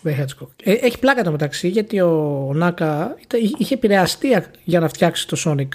Ε, 0.03 0.73
έχει 0.73 0.99
πλάκα 0.99 1.23
το 1.23 1.31
μεταξύ 1.31 1.69
γιατί 1.69 2.01
ο 2.01 2.51
Νάκα 2.55 3.17
είχε 3.59 3.75
επηρεαστεί 3.75 4.29
για 4.65 4.81
να 4.81 4.89
φτιάξει 4.89 5.29
το 5.29 5.43
Sonic 5.45 5.69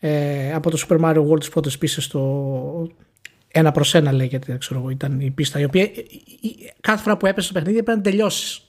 ε, 0.00 0.52
από 0.52 0.70
το 0.70 0.86
Super 0.88 1.00
Mario 1.00 1.28
World 1.28 1.38
τις 1.38 1.48
πρώτες 1.48 1.78
πίστες 1.78 2.06
το 2.06 2.20
ένα 3.58 3.72
προς 3.72 3.94
ένα 3.94 4.12
λέγεται 4.12 4.58
ξέρω, 4.58 4.88
ήταν 4.90 5.20
η 5.20 5.30
πίστα 5.30 5.58
η 5.58 5.64
οποία 5.64 5.82
ε, 5.82 5.90
κάθε 6.80 7.02
φορά 7.02 7.16
που 7.16 7.26
έπεσε 7.26 7.46
στο 7.46 7.54
παιχνίδι 7.54 7.78
έπρεπε 7.78 7.98
να 7.98 8.02
τελειώσεις. 8.02 8.68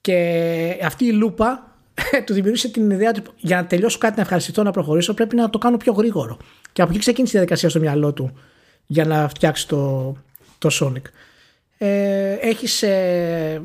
και 0.00 0.78
αυτή 0.82 1.04
η 1.04 1.12
λούπα 1.12 1.76
του 2.24 2.32
δημιούργησε 2.32 2.68
την 2.68 2.90
ιδέα 2.90 3.08
ότι 3.08 3.22
για 3.36 3.56
να 3.56 3.66
τελειώσω 3.66 3.98
κάτι 3.98 4.16
να 4.16 4.22
ευχαριστηθώ 4.22 4.62
να 4.62 4.70
προχωρήσω 4.70 5.14
πρέπει 5.14 5.36
να 5.36 5.50
το 5.50 5.58
κάνω 5.58 5.76
πιο 5.76 5.92
γρήγορο 5.92 6.36
και 6.72 6.82
από 6.82 6.90
εκεί 6.90 7.00
ξεκίνησε 7.00 7.36
η 7.36 7.38
διαδικασία 7.38 7.68
στο 7.68 7.80
μυαλό 7.80 8.12
του 8.12 8.38
για 8.86 9.04
να 9.04 9.28
φτιάξει 9.28 9.68
το, 9.68 10.16
το 10.58 10.68
Sonic 10.80 11.02
ε, 11.82 12.32
έχεις 12.32 12.82
ε, 12.82 13.62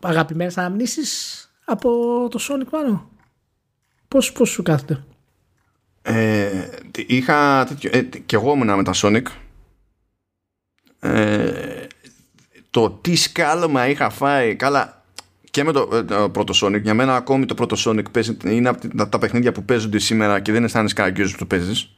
αγαπημένες 0.00 0.58
αναμνήσεις 0.58 1.40
από 1.64 1.90
το 2.30 2.38
Sonic 2.48 2.66
πάνω; 2.70 3.10
Πώς, 4.08 4.32
πώς 4.32 4.48
σου 4.48 4.62
κάθεται; 4.62 5.04
Ε, 6.08 6.48
είχα 7.06 7.64
τέτοιο, 7.68 7.90
ε, 7.92 8.00
και 8.00 8.36
εγώ 8.36 8.52
ήμουνα 8.52 8.76
με 8.76 8.82
τα 8.82 8.92
Sonic. 8.94 9.22
Ε, 11.00 11.86
το 12.70 12.90
τι 12.90 13.16
σκάλωμα 13.16 13.88
είχα 13.88 14.10
φάει 14.10 14.54
καλά 14.54 15.04
και 15.50 15.64
με 15.64 15.72
το, 15.72 15.88
ε, 15.92 16.02
το, 16.02 16.30
πρώτο 16.30 16.54
Sonic 16.62 16.82
για 16.82 16.94
μένα 16.94 17.16
ακόμη 17.16 17.46
το 17.46 17.54
πρώτο 17.54 17.76
Sonic 17.78 18.10
παίζει, 18.10 18.36
είναι 18.44 18.68
από 18.68 19.08
τα, 19.08 19.18
παιχνίδια 19.18 19.52
που 19.52 19.64
παίζονται 19.64 19.98
σήμερα 19.98 20.40
και 20.40 20.52
δεν 20.52 20.64
αισθάνεσαι 20.64 20.94
κανένα 20.94 21.30
που 21.30 21.36
το 21.38 21.46
παίζεις. 21.46 21.96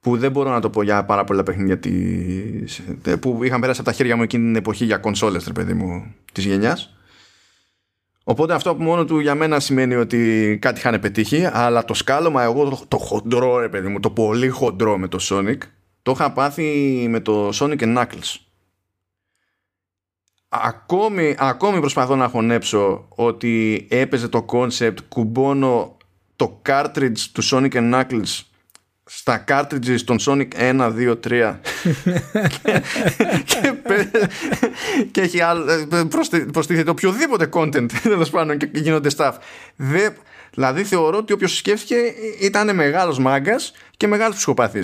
Που 0.00 0.16
δεν 0.16 0.30
μπορώ 0.30 0.50
να 0.50 0.60
το 0.60 0.70
πω 0.70 0.82
για 0.82 1.04
πάρα 1.04 1.24
πολλά 1.24 1.42
παιχνίδια 1.42 1.78
της, 1.78 2.80
που 3.20 3.44
είχαν 3.44 3.60
περάσει 3.60 3.80
από 3.80 3.90
τα 3.90 3.96
χέρια 3.96 4.16
μου 4.16 4.22
εκείνη 4.22 4.44
την 4.44 4.56
εποχή 4.56 4.84
για 4.84 4.96
κονσόλες 4.96 5.46
ρε 5.46 5.52
παιδί 5.52 5.72
μου 5.72 6.14
της 6.32 6.44
γενιάς 6.44 6.94
οπότε 8.24 8.54
αυτό 8.54 8.70
από 8.70 8.82
μόνο 8.82 9.04
του 9.04 9.18
για 9.18 9.34
μένα 9.34 9.60
σημαίνει 9.60 9.94
ότι 9.94 10.58
κάτι 10.60 10.78
είχαν 10.78 11.00
πετύχει 11.00 11.44
αλλά 11.52 11.84
το 11.84 11.94
σκάλωμα 11.94 12.42
εγώ 12.42 12.68
το, 12.68 12.80
το 12.88 12.98
χοντρό 12.98 13.58
ρε 13.58 13.68
παιδί 13.68 13.88
μου 13.88 14.00
το 14.00 14.10
πολύ 14.10 14.48
χοντρό 14.48 14.98
με 14.98 15.08
το 15.08 15.18
Sonic 15.20 15.58
το 16.02 16.10
είχα 16.10 16.32
πάθει 16.32 17.06
με 17.08 17.20
το 17.20 17.48
Sonic 17.54 17.80
Knuckles. 17.80 18.36
Ακόμη, 20.48 21.34
ακόμη 21.38 21.80
προσπαθώ 21.80 22.16
να 22.16 22.28
χωνέψω 22.28 23.06
ότι 23.08 23.86
έπαιζε 23.90 24.28
το 24.28 24.46
concept 24.48 24.96
κουμπώνω 25.08 25.96
το 26.36 26.62
cartridge 26.66 27.18
του 27.32 27.42
Sonic 27.44 27.72
Knuckles 27.72 28.40
στα 29.12 29.44
cartridges 29.48 30.00
των 30.04 30.16
Sonic 30.20 30.48
1, 30.58 30.92
2, 30.98 31.16
3 31.28 31.56
και, 33.44 33.72
και, 35.10 35.20
έχει 35.20 35.38
προστίθεται 36.52 36.90
οποιοδήποτε 36.90 37.48
content 37.52 37.92
τέλος 38.02 38.30
πάντων 38.30 38.58
και 38.58 38.68
γίνονται 38.72 39.10
stuff. 39.16 39.32
Δεν, 39.76 40.12
Δηλαδή 40.54 40.84
θεωρώ 40.84 41.16
ότι 41.16 41.32
όποιος 41.32 41.56
σκέφτηκε 41.56 41.96
ήταν 42.40 42.74
μεγάλος 42.74 43.18
μάγκας 43.18 43.72
και 43.96 44.06
μεγάλο 44.06 44.34
ψυχοπαθή. 44.34 44.80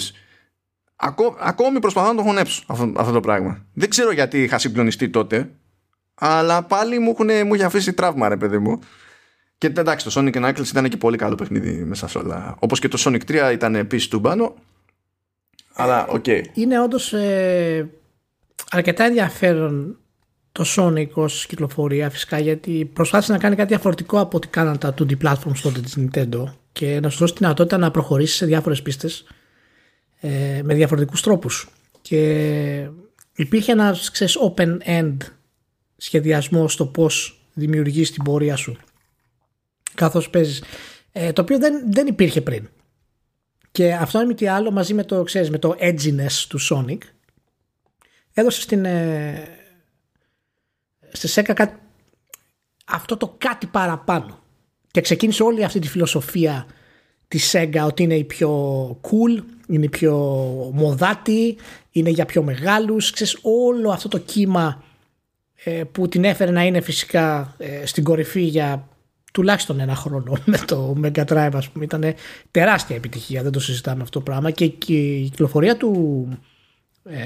Ακό, 0.97 1.37
ακόμη 1.41 1.81
προσπαθώ 1.81 2.09
να 2.09 2.15
το 2.15 2.23
χωνέψω 2.23 2.63
αυτό, 2.67 2.93
αυτό 2.97 3.13
το 3.13 3.21
πράγμα. 3.21 3.65
Δεν 3.73 3.91
ξέρω 3.91 4.13
γιατί 4.13 4.43
είχα 4.43 4.59
συγκλονιστεί 4.59 5.09
τότε, 5.09 5.51
αλλά 6.15 6.63
πάλι 6.63 6.99
μου, 6.99 7.11
έχουν, 7.11 7.47
μου 7.47 7.55
είχε 7.55 7.65
αφήσει 7.65 7.93
τραύμα, 7.93 8.29
ρε 8.29 8.37
παιδί 8.37 8.59
μου. 8.59 8.81
Και 9.59 9.67
εντάξει, 9.67 10.05
το 10.05 10.13
Sonic 10.15 10.37
Knuckles 10.37 10.67
ήταν 10.67 10.89
και 10.89 10.97
πολύ 10.97 11.17
καλό 11.17 11.35
παιχνίδι 11.35 11.85
μέσα 11.85 12.09
σε 12.09 12.19
όλα. 12.19 12.57
Όπως 12.59 12.79
και 12.79 12.89
το 12.89 13.03
Sonic 13.05 13.21
3 13.29 13.51
ήταν 13.53 13.75
επίσης 13.75 14.09
του 14.09 14.19
μπάνο. 14.19 14.55
Αλλά 15.75 16.07
OK. 16.07 16.25
Okay. 16.27 16.43
Είναι 16.55 16.81
όντως 16.81 17.13
ε, 17.13 17.91
αρκετά 18.71 19.05
ενδιαφέρον 19.05 19.99
το 20.53 20.65
Sonic 20.77 21.09
ως 21.13 21.47
κυκλοφορία 21.47 22.11
φυσικά 22.11 22.39
γιατί 22.39 22.91
προσπάθησε 22.93 23.33
να 23.33 23.39
κάνει 23.39 23.57
κάτι 23.57 23.69
διαφορετικό 23.69 24.21
από 24.21 24.37
ό,τι 24.37 24.49
κάναν 24.49 24.79
τα 24.79 24.95
2D 24.99 25.17
platforms 25.23 25.59
τότε 25.63 25.81
της 25.81 25.99
Nintendo 25.99 26.45
και 26.73 27.01
να 27.01 27.09
σου 27.09 27.19
δώσει 27.19 27.33
τη 27.33 27.39
δυνατότητα 27.39 27.77
να 27.79 27.91
προχωρήσεις 27.91 28.37
σε 28.37 28.47
διάφορες 28.47 28.83
πίστες 28.83 29.27
ε, 30.21 30.61
με 30.65 30.75
διαφορετικούς 30.75 31.23
τρόπους 31.23 31.69
και 32.03 32.89
υπήρχε 33.37 33.73
ένας 33.73 34.11
ξέρεις, 34.11 34.39
open 34.55 34.77
end 34.87 35.17
σχεδιασμός 35.97 36.73
στο 36.73 36.87
πώς 36.87 37.41
δημιουργείς 37.55 38.13
την 38.13 38.23
πορεία 38.23 38.57
σου 38.57 38.77
καθώς 39.97 40.31
παίζεις 40.31 40.63
ε, 41.13 41.33
το 41.33 41.43
οποίο 41.43 41.59
δεν, 41.59 41.93
δεν 41.93 42.07
υπήρχε 42.07 42.41
πριν 42.41 42.69
και 43.77 43.93
αυτό 43.95 44.23
είναι 44.23 44.35
τι 44.35 44.47
άλλο 44.49 44.71
μαζί 44.71 44.95
με 44.95 45.05
το, 45.05 45.23
ξέρεις, 45.23 45.51
με 45.51 45.59
το 45.59 45.77
edginess 45.81 46.45
του 46.49 46.59
Sonic 46.71 46.99
έδωσε 48.33 48.61
στην, 48.61 48.85
ε, 48.85 49.49
στη 51.13 51.29
ΣΕΚΑ 51.29 51.53
κάτι, 51.53 51.77
αυτό 52.87 53.17
το 53.17 53.35
κάτι 53.39 53.67
παραπάνω. 53.67 54.39
Και 54.91 55.01
ξεκίνησε 55.01 55.43
όλη 55.43 55.65
αυτή 55.65 55.79
τη 55.79 55.89
φιλοσοφία 55.89 56.67
της 57.29 57.45
ΣΕΓΑ 57.49 57.85
ότι 57.85 58.03
είναι 58.03 58.17
η 58.17 58.25
πιο 58.25 58.51
cool, 59.03 59.43
είναι 59.69 59.85
η 59.85 59.89
πιο 59.89 60.15
μοδάτη, 60.75 61.57
είναι 61.91 62.11
για 62.11 62.27
πιο 62.27 62.43
μεγάλους. 62.43 63.11
Ξέρεις, 63.11 63.39
όλο 63.43 63.91
αυτό 63.91 64.09
το 64.09 64.19
κύμα 64.19 64.85
ε, 65.65 65.85
που 65.85 66.09
την 66.09 66.25
έφερε 66.25 66.51
να 66.51 66.65
είναι 66.65 66.81
φυσικά 66.81 67.55
ε, 67.59 67.87
στην 67.87 68.05
κορυφή 68.05 68.43
για 68.43 68.89
τουλάχιστον 69.37 69.81
ένα 69.81 69.95
χρόνο 69.95 70.39
με 70.45 70.59
το 70.67 70.95
Mega 71.03 71.25
Drive 71.25 71.51
ας 71.53 71.69
πούμε 71.69 71.85
ήταν 71.85 72.15
τεράστια 72.51 72.97
επιτυχία 72.97 73.43
δεν 73.43 73.53
το 73.53 73.61
συζητάμε 73.61 74.03
αυτό 74.03 74.19
το 74.19 74.25
πράγμα 74.25 74.51
και, 74.51 74.65
η 74.65 75.29
κυκλοφορία 75.31 75.77
του 75.77 76.29
ε, 77.05 77.25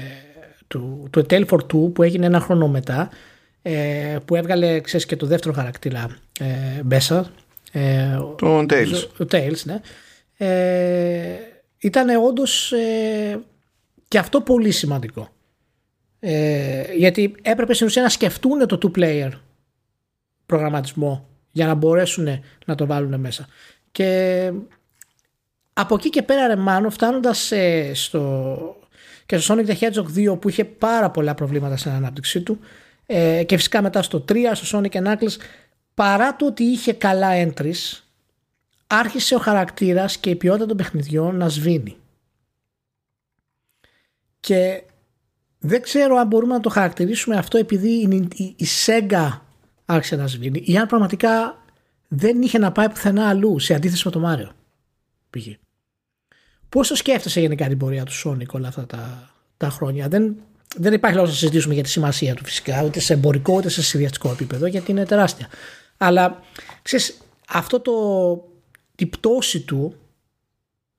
του, 0.67 1.07
του 1.11 1.25
A 1.29 1.45
for 1.45 1.57
Two 1.57 1.93
που 1.93 2.03
έγινε 2.03 2.25
ένα 2.25 2.39
χρόνο 2.39 2.67
μετά 2.67 3.09
ε, 3.61 4.17
που 4.25 4.35
έβγαλε 4.35 4.79
ξέρεις, 4.79 5.05
και 5.05 5.15
το 5.15 5.25
δεύτερο 5.25 5.53
χαρακτήρα 5.53 6.17
ε, 6.39 6.81
μέσα. 6.83 7.31
Ε, 7.71 8.17
το 8.37 8.65
Tails. 8.69 9.07
Το 9.17 9.27
Tails, 9.31 9.63
ναι. 9.63 9.79
Ε, 10.37 11.37
ήταν 11.77 12.23
όντως 12.23 12.71
ε, 12.71 13.39
και 14.07 14.17
αυτό 14.17 14.41
πολύ 14.41 14.71
σημαντικό. 14.71 15.29
Ε, 16.19 16.83
γιατί 16.97 17.35
έπρεπε 17.41 17.73
στην 17.73 17.87
ουσία 17.87 18.01
να 18.01 18.09
σκεφτούν 18.09 18.67
το 18.67 18.77
two-player 18.81 19.31
προγραμματισμό 20.45 21.30
για 21.51 21.67
να 21.67 21.73
μπορέσουν 21.73 22.27
να 22.65 22.75
το 22.75 22.85
βάλουν 22.85 23.19
μέσα. 23.19 23.47
Και 23.91 24.51
από 25.73 25.95
εκεί 25.95 26.09
και 26.09 26.21
πέρα 26.21 26.47
ρε 26.47 26.55
Μάνο 26.55 26.89
φτάνοντας 26.89 27.51
στο, 27.93 28.75
και 29.25 29.37
στο 29.37 29.55
Sonic 29.55 29.65
the 29.65 29.75
Hedgehog 29.79 30.33
2 30.33 30.39
που 30.39 30.49
είχε 30.49 30.65
πάρα 30.65 31.09
πολλά 31.11 31.33
προβλήματα 31.33 31.77
στην 31.77 31.91
ανάπτυξή 31.91 32.41
του 32.41 32.59
ε, 33.05 33.43
και 33.43 33.55
φυσικά 33.55 33.81
μετά 33.81 34.01
στο 34.01 34.25
3 34.29 34.37
στο 34.53 34.79
Sonic 34.79 35.03
Knuckles 35.03 35.37
παρά 35.93 36.35
το 36.35 36.45
ότι 36.45 36.63
είχε 36.63 36.93
καλά 36.93 37.29
entries 37.33 38.01
άρχισε 38.87 39.35
ο 39.35 39.39
χαρακτήρας 39.39 40.17
και 40.17 40.29
η 40.29 40.35
ποιότητα 40.35 40.65
των 40.65 40.77
παιχνιδιών 40.77 41.35
να 41.35 41.49
σβήνει 41.49 41.95
και 44.39 44.83
δεν 45.59 45.81
ξέρω 45.81 46.15
αν 46.15 46.27
μπορούμε 46.27 46.53
να 46.53 46.59
το 46.59 46.69
χαρακτηρίσουμε 46.69 47.35
αυτό 47.35 47.57
επειδή 47.57 47.89
η, 47.89 48.29
η, 48.35 48.55
η 48.57 48.65
Sega 48.85 49.39
άρχισε 49.85 50.15
να 50.15 50.27
σβήνει 50.27 50.61
ή 50.65 50.77
αν 50.77 50.87
πραγματικά 50.87 51.63
δεν 52.07 52.41
είχε 52.41 52.57
να 52.57 52.71
πάει 52.71 52.89
πουθενά 52.89 53.29
αλλού 53.29 53.59
σε 53.59 53.73
αντίθεση 53.73 54.01
με 54.05 54.11
το 54.11 54.19
Μάριο 54.19 54.51
πήγε. 55.31 55.57
Πώς 56.69 56.87
το 56.87 56.95
σκέφτεσαι 56.95 57.39
γενικά 57.39 57.67
την 57.67 57.77
πορεία 57.77 58.05
του 58.05 58.13
Sonic 58.23 58.47
όλα 58.51 58.67
αυτά 58.67 58.85
τα, 58.85 59.29
τα 59.57 59.69
χρόνια; 59.69 60.07
Δεν, 60.07 60.35
δεν 60.75 60.93
υπάρχει 60.93 61.15
λόγος 61.15 61.31
να 61.31 61.37
συζητήσουμε 61.37 61.73
για 61.73 61.83
τη 61.83 61.89
σημασία 61.89 62.35
του 62.35 62.45
φυσικά, 62.45 62.83
ούτε 62.83 62.99
σε 62.99 63.13
εμπορικό 63.13 63.53
ούτε 63.53 63.69
σε 63.69 63.83
συνδυαστικό 63.83 64.29
επίπεδο, 64.29 64.65
γιατί 64.65 64.91
είναι 64.91 65.05
τεράστια. 65.05 65.47
Αλλά 65.97 66.41
ξέρεις, 66.81 67.17
αυτό 67.47 67.79
το, 67.79 67.93
την 68.95 69.09
πτώση 69.09 69.61
του 69.61 69.95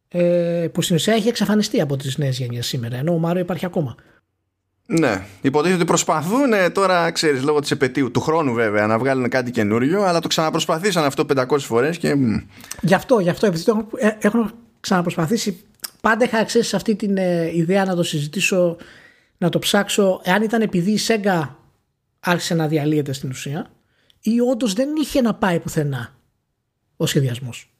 ε, 0.09 0.69
που 0.73 0.83
στην 0.83 0.97
ουσία 0.97 1.15
έχει 1.15 1.29
εξαφανιστεί 1.29 1.81
από 1.81 1.97
τις 1.97 2.19
νέες 2.19 2.39
γενιές 2.39 2.67
σήμερα, 2.67 2.97
ενώ 2.97 3.13
ο 3.13 3.19
Μάριο 3.19 3.43
υπάρχει 3.43 3.65
ακόμα. 3.65 3.95
Ναι, 4.99 5.25
υποτίθεται 5.41 5.77
ότι 5.77 5.85
προσπαθούν 5.85 6.51
τώρα, 6.73 7.11
ξέρεις, 7.11 7.43
λόγω 7.43 7.61
της 7.61 7.71
επαιτίου 7.71 8.11
του 8.11 8.21
χρόνου 8.21 8.53
βέβαια, 8.53 8.87
να 8.87 8.99
βγάλουν 8.99 9.29
κάτι 9.29 9.51
καινούριο, 9.51 10.03
αλλά 10.03 10.21
το 10.21 10.29
ξαναπροσπαθήσαν 10.29 11.05
αυτό 11.05 11.27
500 11.37 11.59
φορές 11.59 11.99
και. 11.99 12.17
Γι' 12.81 12.95
αυτό, 12.95 13.19
γι' 13.19 13.29
αυτό, 13.29 13.47
επειδή 13.47 13.65
το 13.65 13.89
έχουν 14.19 14.53
ξαναπροσπαθήσει, 14.81 15.65
πάντα 16.01 16.25
είχα 16.25 16.49
σε 16.49 16.77
αυτή 16.77 16.97
την 16.97 17.17
ε, 17.17 17.57
ιδέα 17.57 17.85
να 17.85 17.95
το 17.95 18.03
συζητήσω 18.03 18.77
να 19.39 19.49
το 19.49 19.59
ψάξω 19.59 20.21
εάν 20.25 20.43
ήταν 20.43 20.63
επειδή 20.63 20.91
η 20.91 20.99
Σέγγα 20.99 21.57
άρχισε 22.21 22.55
να 22.55 22.69
διαλύεται 22.69 23.13
στην 23.13 23.31
ουσία 23.31 23.71
ή 24.21 24.41
όντως 24.41 24.73
δεν 24.73 24.89
είχε 24.97 25.21
να 25.21 25.35
πάει 25.35 25.61
πουθενά 25.61 26.15
ο 26.97 27.07
σχεδιασμός. 27.07 27.72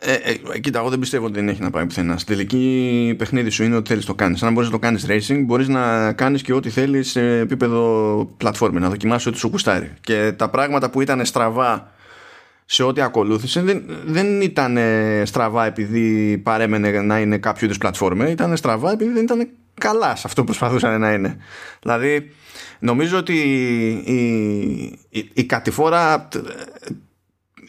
Ε, 0.00 0.12
ε, 0.52 0.58
κοίτα, 0.58 0.78
εγώ 0.78 0.88
δεν 0.88 0.98
πιστεύω 0.98 1.24
ότι 1.24 1.34
δεν 1.34 1.48
έχει 1.48 1.62
να 1.62 1.70
πάει 1.70 1.86
πουθενά. 1.86 2.18
Στην 2.18 2.36
τελική 2.36 3.14
παιχνίδι 3.18 3.50
σου 3.50 3.64
είναι 3.64 3.76
ότι 3.76 3.88
θέλεις 3.88 4.04
το 4.04 4.14
κάνεις. 4.14 4.42
Αν 4.42 4.52
μπορείς 4.52 4.70
να 4.70 4.78
το 4.78 4.80
κάνεις 4.80 5.06
racing, 5.08 5.42
μπορείς 5.44 5.68
να 5.68 6.12
κάνεις 6.12 6.42
και 6.42 6.52
ό,τι 6.52 6.70
θέλεις 6.70 7.10
σε 7.10 7.38
επίπεδο 7.38 8.34
πλατφόρμα, 8.36 8.80
να 8.80 8.88
δοκιμάσει 8.88 9.28
ό,τι 9.28 9.38
σου 9.38 9.50
κουστάρει. 9.50 9.92
Και 10.00 10.32
τα 10.36 10.48
πράγματα 10.50 10.90
που 10.90 11.00
ήταν 11.00 11.24
στραβά 11.24 11.92
σε 12.64 12.82
ό,τι 12.82 13.00
ακολούθησε 13.00 13.60
δεν, 13.60 13.82
δεν 14.06 14.40
ήταν 14.40 14.78
στραβά 15.22 15.66
επειδή 15.66 16.38
παρέμενε 16.38 16.90
να 16.90 17.18
είναι 17.18 17.38
κάποιο 17.38 17.66
είδους 17.66 17.78
πλατφόρμα, 17.78 18.28
ήταν 18.28 18.56
στραβά 18.56 18.92
επειδή 18.92 19.12
δεν 19.12 19.22
ήταν 19.22 19.48
καλά 19.74 20.16
σε 20.16 20.22
αυτό 20.24 20.40
που 20.40 20.46
προσπαθούσαν 20.46 21.00
να 21.00 21.12
είναι. 21.12 21.36
Δηλαδή, 21.82 22.30
νομίζω 22.78 23.18
ότι 23.18 23.34
η, 24.04 24.18
η, 25.10 25.30
η 25.32 25.44
κατηφόρα 25.44 26.28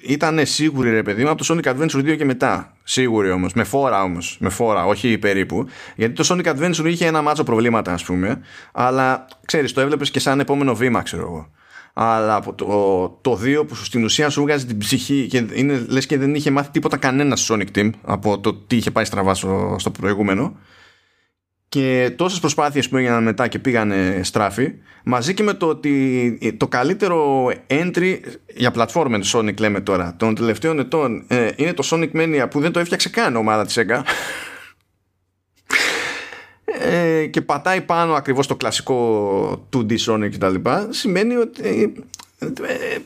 ήταν 0.02 0.46
σίγουρη 0.46 0.90
ρε 0.90 1.04
παιδί 1.04 1.24
μου 1.24 1.30
από 1.30 1.46
το 1.46 1.54
Sonic 1.54 1.74
Adventure 1.74 2.12
2 2.12 2.18
και 2.18 2.26
μετά. 2.26 2.74
Σίγουρη 2.84 3.32
όμως, 3.32 3.54
με 3.54 3.64
φόρα 3.64 4.04
όμως. 4.04 4.38
Με 4.40 4.50
φόρα, 4.50 4.86
όχι 4.86 5.18
περίπου. 5.18 5.66
Γιατί 5.96 6.14
το 6.14 6.28
Sonic 6.30 6.56
Adventure 6.56 6.86
είχε 6.86 7.06
ένα 7.06 7.22
μάτσο 7.22 7.44
προβλήματα, 7.44 7.94
ας 7.94 8.04
πούμε. 8.04 8.42
Αλλά 8.72 9.26
ξέρεις, 9.46 9.74
το 9.74 9.82
έβλεπες 9.82 10.12
και 10.12 10.20
σαν 10.20 10.40
επόμενο 10.40 10.76
βήμα, 10.76 11.02
ξέρω 11.02 11.22
εγώ 11.22 11.50
αλλά 11.94 12.36
από 12.36 12.54
το, 12.54 12.68
το 13.22 13.40
2 13.44 13.68
που 13.68 13.76
στην 13.76 14.04
ουσία 14.04 14.30
σου 14.30 14.42
βγάζει 14.42 14.66
την 14.66 14.78
ψυχή 14.78 15.28
και 15.28 15.46
είναι, 15.54 15.86
λες 15.88 16.06
και 16.06 16.18
δεν 16.18 16.36
είχε 16.36 16.52
μάθει 16.52 16.70
τίποτα 16.72 16.98
κανένα 16.98 17.36
στο 17.36 17.56
Sonic 17.56 17.78
Team 17.78 17.90
από 18.02 18.40
το 18.40 18.54
τι 18.54 18.76
είχε 18.76 18.92
πάει 18.92 19.06
στραβά 19.06 19.34
στο, 19.34 19.76
στο 19.80 19.92
προηγούμενο 19.92 20.56
και 21.70 22.14
τόσες 22.16 22.40
προσπάθειες 22.40 22.90
που 22.90 22.98
έγιναν 22.98 23.24
μετά 23.24 23.48
και 23.48 23.60
πήγανε 23.60 24.20
στράφη 24.24 24.74
μαζί 25.04 25.34
και 25.34 25.44
με 25.44 25.54
το 25.54 25.68
ότι 25.68 26.56
το 26.58 26.68
καλύτερο 26.68 27.48
entry 27.68 28.20
για 28.56 28.72
πλατφόρμα 28.72 29.20
του 29.20 29.28
Sonic 29.28 29.60
λέμε 29.60 29.82
τώρα 29.82 30.16
των 30.18 30.36
τελευταίων 30.36 30.80
ετών 30.80 31.26
ε, 31.28 31.50
είναι 31.56 31.74
το 31.74 31.88
Sonic 31.92 32.12
Mania 32.14 32.46
που 32.50 32.60
δεν 32.60 32.72
το 32.72 32.80
έφτιαξε 32.80 33.10
καν 33.10 33.36
ομάδα 33.36 33.66
της 33.66 33.78
Sega 33.80 34.02
ε, 36.82 37.26
και 37.26 37.42
πατάει 37.42 37.82
πάνω 37.82 38.14
ακριβώς 38.14 38.48
το 38.48 38.56
κλασικό 38.56 39.68
2D 39.74 39.98
Sonic 39.98 40.30
κτλ. 40.32 40.56
Σημαίνει 40.90 41.36
ότι 41.36 41.94
ε, 42.40 42.46
ε, 42.46 43.00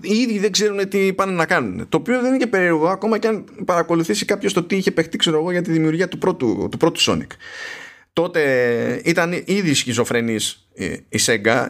οι 0.00 0.18
ίδιοι 0.18 0.38
δεν 0.38 0.52
ξέρουν 0.52 0.88
τι 0.88 1.12
πάνε 1.12 1.32
να 1.32 1.46
κάνουν. 1.46 1.88
Το 1.88 1.96
οποίο 1.96 2.20
δεν 2.20 2.28
είναι 2.28 2.36
και 2.36 2.46
περίεργο 2.46 2.88
ακόμα 2.88 3.18
και 3.18 3.28
αν 3.28 3.44
παρακολουθήσει 3.64 4.24
κάποιος 4.24 4.52
το 4.52 4.62
τι 4.62 4.76
είχε 4.76 4.90
παιχτεί 4.90 5.16
ξέρω 5.16 5.38
εγώ 5.38 5.50
για 5.50 5.62
τη 5.62 5.70
δημιουργία 5.70 6.08
του 6.08 6.18
πρώτου, 6.18 6.68
του 6.70 6.76
πρώτου 6.76 7.00
Sonic. 7.00 7.30
Τότε 8.12 9.02
ήταν 9.04 9.42
ήδη 9.44 9.74
σχιζοφρενής 9.74 10.68
η 11.08 11.18
Sega. 11.26 11.66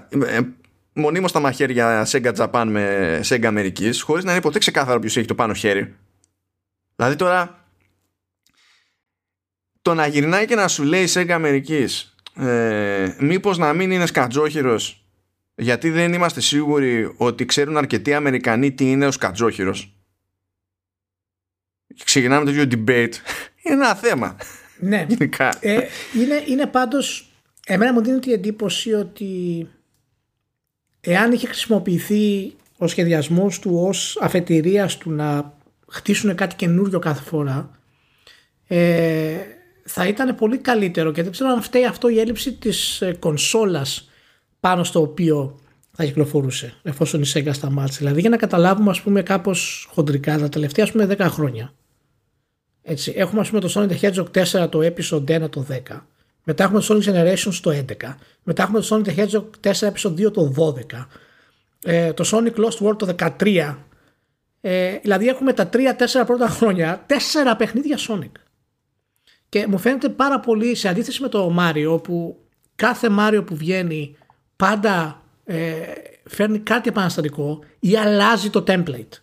Μονίμως 0.92 1.30
στα 1.30 1.40
μαχαίρια 1.40 2.06
Sega 2.10 2.34
Japan 2.34 2.66
με 2.68 3.20
Sega 3.24 3.44
Αμερικής 3.44 4.02
χωρίς 4.02 4.24
να 4.24 4.32
είναι 4.32 4.40
ποτέ 4.40 4.58
ξεκάθαρο 4.58 4.98
ποιος 4.98 5.16
έχει 5.16 5.26
το 5.26 5.34
πάνω 5.34 5.54
χέρι. 5.54 5.94
Δηλαδή 6.96 7.16
τώρα 7.16 7.68
το 9.82 9.94
να 9.94 10.06
γυρνάει 10.06 10.46
και 10.46 10.54
να 10.54 10.68
σου 10.68 10.82
λέει 10.82 11.08
Sega 11.14 11.30
Αμερικής 11.30 12.14
ε, 12.36 13.16
μήπως 13.18 13.58
να 13.58 13.72
μην 13.72 13.90
είναι 13.90 14.06
σκατζόχυρος 14.06 15.08
γιατί 15.60 15.90
δεν 15.90 16.12
είμαστε 16.12 16.40
σίγουροι 16.40 17.14
ότι 17.16 17.44
ξέρουν 17.44 17.76
αρκετοί 17.76 18.14
Αμερικανοί 18.14 18.72
τι 18.72 18.90
είναι 18.90 19.06
ο 19.06 19.10
σκατζόχυρος. 19.10 19.92
Ξεκινάμε 22.04 22.52
τέτοιο 22.52 22.84
debate. 22.84 23.12
Είναι 23.62 23.74
ένα 23.74 23.94
θέμα 23.94 24.36
ναι 24.80 25.06
ε, 25.60 25.80
είναι, 26.14 26.42
είναι 26.46 26.66
πάντως 26.66 27.32
εμένα 27.66 27.92
μου 27.92 28.02
δίνει 28.02 28.18
την 28.18 28.32
εντύπωση 28.32 28.92
ότι 28.92 29.66
εάν 31.00 31.32
είχε 31.32 31.46
χρησιμοποιηθεί 31.46 32.54
ο 32.78 32.86
σχεδιασμός 32.86 33.58
του 33.58 33.82
ως 33.86 34.18
αφετηρίας 34.20 34.96
του 34.98 35.10
να 35.10 35.56
χτίσουν 35.88 36.34
κάτι 36.34 36.54
καινούριο 36.54 36.98
κάθε 36.98 37.22
φορά 37.22 37.78
ε, 38.66 39.36
θα 39.84 40.06
ήταν 40.06 40.34
πολύ 40.34 40.58
καλύτερο 40.58 41.12
και 41.12 41.22
δεν 41.22 41.32
ξέρω 41.32 41.50
αν 41.50 41.62
φταίει 41.62 41.84
αυτό 41.84 42.08
η 42.08 42.20
έλλειψη 42.20 42.52
της 42.52 43.00
ε, 43.00 43.16
κονσόλας 43.18 44.10
πάνω 44.60 44.84
στο 44.84 45.00
οποίο 45.00 45.60
θα 45.92 46.04
κυκλοφορούσε 46.04 46.74
εφόσον 46.82 47.22
η 47.22 47.24
Sega 47.34 47.50
σταμάτησε. 47.52 47.98
Δηλαδή 47.98 48.20
για 48.20 48.30
να 48.30 48.36
καταλάβουμε 48.36 48.90
ας 48.90 49.00
πούμε 49.00 49.22
κάπως 49.22 49.88
χοντρικά 49.92 50.38
τα 50.38 50.48
τελευταία 50.48 50.84
ας 50.84 50.92
πούμε 50.92 51.16
10 51.18 51.18
χρόνια. 51.18 51.72
Έτσι, 52.90 53.12
έχουμε 53.16 53.40
ας 53.40 53.48
πούμε 53.48 53.60
το 53.60 53.72
Sonic 53.74 53.88
the 53.88 54.00
Hedgehog 54.00 54.44
4 54.64 54.70
το 54.70 54.80
episode 54.82 55.44
1 55.44 55.50
το 55.50 55.66
10 55.88 56.00
μετά 56.44 56.64
έχουμε 56.64 56.80
το 56.80 56.94
Sonic 56.94 57.08
Generations 57.08 57.58
το 57.62 57.70
11 57.70 58.14
μετά 58.42 58.62
έχουμε 58.62 58.80
το 58.80 58.86
Sonic 58.90 59.08
the 59.08 59.16
Hedgehog 59.16 59.44
4 59.60 59.72
episode 59.72 60.26
2 60.26 60.32
το 60.32 60.74
12 60.92 61.04
ε, 61.84 62.12
το 62.12 62.24
Sonic 62.32 62.54
Lost 62.54 62.86
World 62.86 62.98
το 62.98 63.14
13 63.40 63.74
ε, 64.60 64.98
δηλαδή 65.02 65.28
έχουμε 65.28 65.52
τα 65.52 65.68
3-4 65.72 65.76
πρώτα 66.26 66.48
χρόνια 66.48 67.06
4 67.08 67.12
παιχνίδια 67.58 67.98
Sonic. 68.08 68.30
Και 69.48 69.66
μου 69.66 69.78
φαίνεται 69.78 70.08
πάρα 70.08 70.40
πολύ 70.40 70.74
σε 70.74 70.88
αντίθεση 70.88 71.22
με 71.22 71.28
το 71.28 71.56
Mario 71.58 71.86
όπου 71.88 72.36
κάθε 72.74 73.08
Mario 73.18 73.42
που 73.46 73.56
βγαίνει 73.56 74.16
πάντα 74.56 75.22
ε, 75.44 75.72
φέρνει 76.24 76.58
κάτι 76.58 76.88
επαναστατικό 76.88 77.64
ή 77.78 77.96
αλλάζει 77.96 78.50
το 78.50 78.64
template 78.66 79.20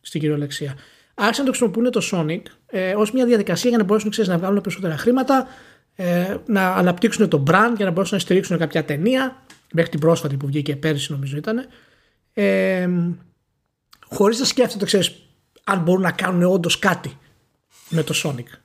στην 0.00 0.20
κυριολεξία. 0.20 0.76
Άρχισαν 1.22 1.44
να 1.44 1.50
το 1.50 1.56
χρησιμοποιούν 1.58 1.90
το 1.90 2.08
Sonic 2.12 2.42
ε, 2.66 2.94
ως 2.94 3.12
μια 3.12 3.24
διαδικασία 3.26 3.68
για 3.68 3.78
να 3.78 3.84
μπορέσουν 3.84 4.10
ξέρεις, 4.10 4.30
να 4.30 4.38
βγάλουν 4.38 4.60
περισσότερα 4.60 4.96
χρήματα, 4.96 5.46
ε, 5.94 6.36
να 6.46 6.72
αναπτύξουν 6.74 7.28
το 7.28 7.42
brand 7.46 7.72
για 7.76 7.84
να 7.84 7.90
μπορέσουν 7.90 8.16
να 8.16 8.22
στηρίξουν 8.22 8.58
κάποια 8.58 8.84
ταινία 8.84 9.42
μέχρι 9.72 9.90
την 9.90 10.00
πρόσφατη 10.00 10.36
που 10.36 10.46
βγήκε 10.46 10.76
πέρυσι 10.76 11.12
νομίζω 11.12 11.36
ήταν 11.36 11.66
ε, 12.32 12.88
χωρίς 14.06 14.38
να 14.38 14.44
σκέφτονται 14.44 14.84
ξέρεις, 14.84 15.14
αν 15.64 15.80
μπορούν 15.80 16.02
να 16.02 16.12
κάνουν 16.12 16.42
όντως 16.42 16.78
κάτι 16.78 17.18
με 17.88 18.02
το 18.02 18.14
Sonic. 18.24 18.58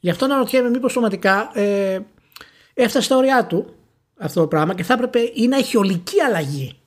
Γι' 0.00 0.10
αυτό 0.10 0.26
να 0.26 0.36
ρωτιέμαι 0.36 0.68
μήπως 0.68 0.92
πραγματικά 0.92 1.50
ε, 1.54 2.00
έφτασε 2.74 3.04
στα 3.04 3.16
ωριά 3.16 3.46
του 3.46 3.74
αυτό 4.18 4.40
το 4.40 4.46
πράγμα 4.46 4.74
και 4.74 4.82
θα 4.82 4.94
έπρεπε 4.94 5.18
ή 5.34 5.46
να 5.48 5.56
έχει 5.56 5.76
ολική 5.76 6.20
αλλαγή 6.20 6.78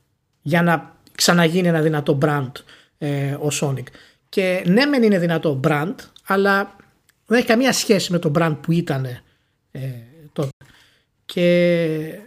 για 0.41 0.61
να 0.61 0.95
ξαναγίνει 1.15 1.67
ένα 1.67 1.81
δυνατό 1.81 2.17
brand 2.21 2.51
ε, 2.97 3.33
ο 3.33 3.47
Sonic. 3.61 3.85
Και 4.35 4.63
ναι 4.65 4.85
μεν 4.85 5.03
είναι 5.03 5.19
δυνατό 5.19 5.59
brand 5.63 5.95
αλλά 6.25 6.75
δεν 7.25 7.37
έχει 7.37 7.47
καμία 7.47 7.73
σχέση 7.73 8.11
με 8.11 8.19
το 8.19 8.31
brand 8.35 8.57
που 8.61 8.71
ήταν 8.71 9.05
ε, 9.71 9.79
τότε. 10.33 10.49
Και 11.25 12.19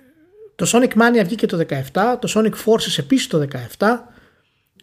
το 0.54 0.70
Sonic 0.72 0.88
Mania 0.88 1.22
βγήκε 1.24 1.46
το 1.46 1.66
17, 1.92 2.16
το 2.18 2.32
Sonic 2.34 2.52
Forces 2.64 2.98
επίσης 2.98 3.26
το 3.26 3.48
17 3.78 3.86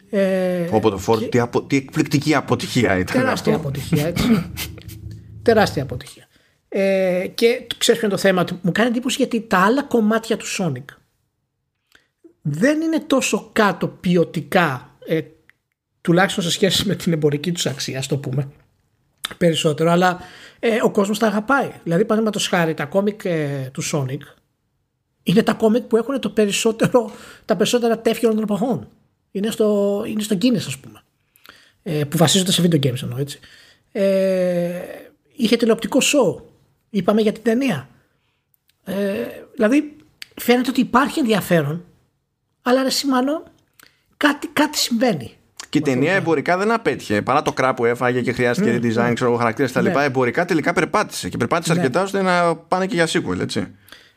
ε, 0.09 0.67
Όπω 0.71 0.89
το 0.89 1.01
Ford, 1.07 1.29
τι, 1.29 1.39
απο, 1.39 1.63
τι 1.63 1.75
εκπληκτική 1.75 2.35
αποτυχία 2.35 2.97
ήταν 2.97 3.21
Τεράστια 3.21 3.53
αυτό. 3.53 3.67
αποτυχία 3.67 4.07
έτσι. 4.07 4.51
τεράστια 5.41 5.83
αποτυχία 5.83 6.27
ε, 6.69 7.27
και 7.33 7.67
ξέρεις 7.77 7.99
ποιο 7.99 8.07
είναι 8.07 8.17
το 8.17 8.21
θέμα 8.21 8.45
μου 8.61 8.71
κάνει 8.71 8.89
εντύπωση 8.89 9.15
γιατί 9.17 9.41
τα 9.41 9.57
άλλα 9.57 9.83
κομμάτια 9.83 10.37
του 10.37 10.45
Sonic 10.57 10.85
δεν 12.41 12.81
είναι 12.81 12.99
τόσο 12.99 13.49
κάτω 13.53 13.87
ποιοτικά 13.87 14.97
ε, 15.07 15.21
τουλάχιστον 16.05 16.43
σε 16.43 16.49
σχέση 16.49 16.87
με 16.87 16.95
την 16.95 17.13
εμπορική 17.13 17.51
τους 17.51 17.65
αξία, 17.65 18.03
το 18.07 18.17
πούμε 18.17 18.47
περισσότερο, 19.37 19.91
αλλά 19.91 20.19
ε, 20.59 20.77
ο 20.83 20.91
κόσμος 20.91 21.19
τα 21.19 21.27
αγαπάει. 21.27 21.71
Δηλαδή, 21.83 22.03
παραδείγματος 22.03 22.47
χάρη, 22.47 22.73
τα 22.73 22.85
κόμικ 22.85 23.25
ε, 23.25 23.69
του 23.73 23.83
Sonic 23.91 24.19
είναι 25.23 25.43
τα 25.43 25.53
κόμικ 25.53 25.83
που 25.83 25.97
έχουν 25.97 26.19
το 26.19 26.29
περισσότερο, 26.29 27.11
τα 27.45 27.55
περισσότερα 27.55 27.99
τέφια 27.99 28.29
των 28.29 28.39
εποχών. 28.39 28.87
Είναι 29.31 29.49
στο, 29.51 30.03
είναι 30.07 30.21
στο 30.21 30.37
Guinness, 30.41 30.55
ας 30.55 30.77
πούμε. 30.77 31.01
Ε, 31.83 32.03
που 32.03 32.17
βασίζονται 32.17 32.51
σε 32.51 32.61
video 32.61 32.85
games 32.85 33.01
εννοώ 33.03 33.17
έτσι. 33.17 33.39
Ε, 33.91 34.81
είχε 35.35 35.55
τηλεοπτικό 35.55 35.99
show 36.01 36.41
Είπαμε 36.89 37.21
για 37.21 37.31
την 37.31 37.43
ταινία. 37.43 37.89
Ε, 38.83 39.27
δηλαδή 39.53 39.95
φαίνεται 40.35 40.69
ότι 40.69 40.79
υπάρχει 40.79 41.19
ενδιαφέρον 41.19 41.85
αλλά 42.61 42.83
ρε 42.83 42.89
σημανό 42.89 43.43
κάτι, 44.17 44.47
κάτι 44.47 44.77
συμβαίνει. 44.77 45.34
Και 45.81 45.91
η 45.91 45.93
ταινία 45.93 46.13
εμπορικά 46.13 46.57
δεν 46.57 46.71
απέτυχε. 46.71 47.21
Παρά 47.21 47.41
το 47.41 47.53
κρά 47.53 47.73
που 47.73 47.85
έφαγε 47.85 48.21
και 48.21 48.31
χρειάστηκε 48.31 48.79
mm, 48.81 48.85
design, 48.85 49.11
ξέρω, 49.13 49.35
χαρακτήρες 49.35 49.71
κτλ. 49.71 49.85
Ναι. 49.85 50.03
Εμπορικά 50.03 50.45
τελικά 50.45 50.73
περπάτησε. 50.73 51.29
Και 51.29 51.37
περπάτησε 51.37 51.73
ναι. 51.73 51.79
αρκετά 51.79 52.01
ώστε 52.01 52.21
να 52.21 52.55
πάνε 52.55 52.85
και 52.85 52.95
για 52.95 53.07
sequel, 53.07 53.39
έτσι. 53.39 53.67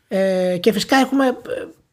Ε, 0.09 0.57
και 0.61 0.73
φυσικά 0.73 0.97
έχουμε, 0.97 1.37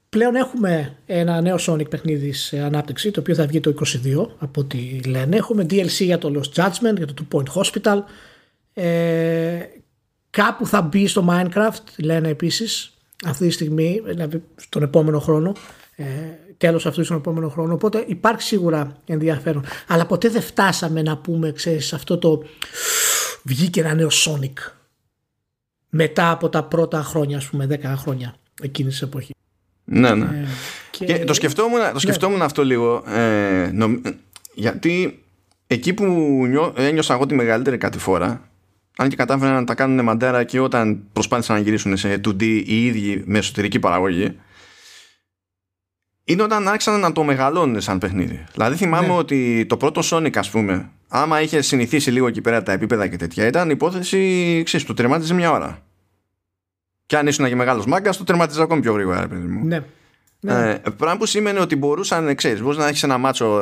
πλέον 0.10 0.36
έχουμε 0.36 0.98
ένα 1.06 1.42
νέο 1.42 1.56
Sonic 1.60 1.90
παιχνίδι 1.90 2.32
σε 2.32 2.60
ανάπτυξη, 2.60 3.12
το 3.12 3.20
οποίο 3.20 3.36
θα 3.36 3.46
βγει 3.46 3.60
το 3.60 3.74
22 3.80 4.28
από 4.38 4.62
ό,τι 4.62 5.00
λένε. 5.06 5.36
Έχουμε 5.36 5.64
DLC 5.70 5.88
για 5.88 6.18
το 6.18 6.32
Lost 6.36 6.62
Judgment, 6.64 6.96
για 6.98 7.08
το 7.08 7.14
Two 7.18 7.38
Point 7.38 7.62
Hospital. 7.62 7.98
Ε, 8.74 9.60
Κάπου 10.36 10.68
θα 10.68 10.82
μπει 10.82 11.08
στο 11.08 11.26
Minecraft, 11.30 11.84
λένε 11.98 12.30
επίσης, 12.30 12.94
αυτή 13.26 13.48
τη 13.48 13.54
στιγμή, 13.54 14.02
δηλαδή 14.06 14.44
στον 14.56 14.84
επόμενο 14.84 15.20
χρόνο. 15.20 15.54
Ε, 15.96 16.04
τέλος 16.58 16.86
αυτού 16.86 17.04
στον 17.04 17.18
επόμενο 17.18 17.50
χρόνο. 17.50 17.74
Οπότε 17.74 18.04
υπάρχει 18.08 18.42
σίγουρα 18.42 18.98
ενδιαφέρον. 19.06 19.66
Αλλά 19.88 20.06
ποτέ 20.06 20.30
δεν 20.30 20.42
φτάσαμε 20.42 21.02
να 21.02 21.18
πούμε, 21.18 21.52
ξέρεις, 21.52 21.94
αυτό 21.94 22.18
το. 22.18 22.44
Βγήκε 23.44 23.80
ένα 23.80 23.94
νέο 23.94 24.10
Sonic. 24.12 24.72
Μετά 25.90 26.32
από 26.32 26.50
τα 26.50 26.64
πρώτα 26.64 27.02
χρόνια, 27.02 27.38
ας 27.38 27.46
πούμε, 27.46 27.68
10 27.70 27.94
χρόνια 27.96 28.36
εκείνης 28.62 28.92
της 28.92 29.02
εποχής. 29.02 29.36
Ναι, 29.84 30.16
ναι. 30.16 30.26
Ε, 31.00 31.06
και... 31.06 31.24
το 31.26 31.34
σκεφτόμουν, 31.34 31.80
το 31.80 31.92
ναι. 31.94 32.00
σκεφτόμουν 32.00 32.42
αυτό 32.42 32.64
λίγο. 32.64 33.04
Ε, 33.08 33.72
γιατί 34.54 35.24
εκεί 35.68 35.94
που 35.94 36.06
νιώ, 36.50 36.74
ένιωσα 36.78 37.14
εγώ 37.14 37.26
τη 37.26 37.36
μεγαλύτερη 37.36 37.78
κατηφόρα 37.78 38.50
αν 38.98 39.10
και 39.10 39.16
κατάφεραν 39.16 39.54
να 39.54 39.64
τα 39.64 39.76
κάνουν 39.76 40.04
μαντέρα 40.06 40.44
και 40.44 40.60
όταν 40.60 41.04
προσπάθησαν 41.14 41.56
να 41.56 41.62
γυρίσουν 41.62 41.98
σε 41.98 42.22
2D 42.26 42.42
οι 42.42 42.86
ίδιοι 42.86 43.24
με 43.26 43.38
εσωτερική 43.38 43.80
παραγωγή 43.80 44.36
είναι 46.26 46.44
όταν 46.44 46.68
άρχισαν 46.68 47.00
να 47.00 47.12
το 47.12 47.24
μεγαλώνουν 47.24 47.82
σαν 47.82 47.98
παιχνίδι. 47.98 48.44
Δηλαδή 48.54 48.76
θυμάμαι 48.76 49.08
ναι. 49.08 49.14
ότι 49.14 49.66
το 49.70 49.78
πρώτο 49.78 50.02
Sonic 50.04 50.38
ας 50.38 50.50
πούμε 50.50 50.90
άμα 51.08 51.42
είχε 51.42 51.62
συνηθίσει 51.62 52.12
λίγο 52.12 52.28
εκεί 52.28 52.42
πέρα 52.42 52.64
τα 52.64 52.72
επίπεδα 52.72 53.08
και 53.08 53.18
τέτοια 53.18 53.48
ήταν 53.48 53.70
υπόθεση 53.70 54.62
ξέρεις, 54.66 54.86
το 54.86 54.94
τερμάτιζε 54.94 55.34
μια 55.34 55.52
ώρα. 55.52 55.80
Και 57.06 57.18
αν 57.18 57.28
ήσουν 57.28 57.48
και 57.48 57.56
μεγάλος 57.56 57.86
μάγκας, 57.86 58.18
το 58.18 58.24
τερματίζε 58.24 58.62
ακόμη 58.62 58.82
πιο 58.82 58.94
γρήγορα, 58.94 59.28
παιδί 59.28 59.48
μου. 59.48 59.66
Ναι. 59.66 59.84
Ναι. 60.40 60.70
Ε, 60.70 60.90
πράγμα 60.98 61.18
που 61.18 61.26
σημαίνει 61.26 61.60
ότι 61.60 61.76
μπορούσαν, 61.76 62.36
ξέρεις, 62.36 62.62
μπορείς 62.62 62.78
να 62.78 62.88
έχεις 62.88 63.04
ένα 63.04 63.18
μάτσο 63.18 63.62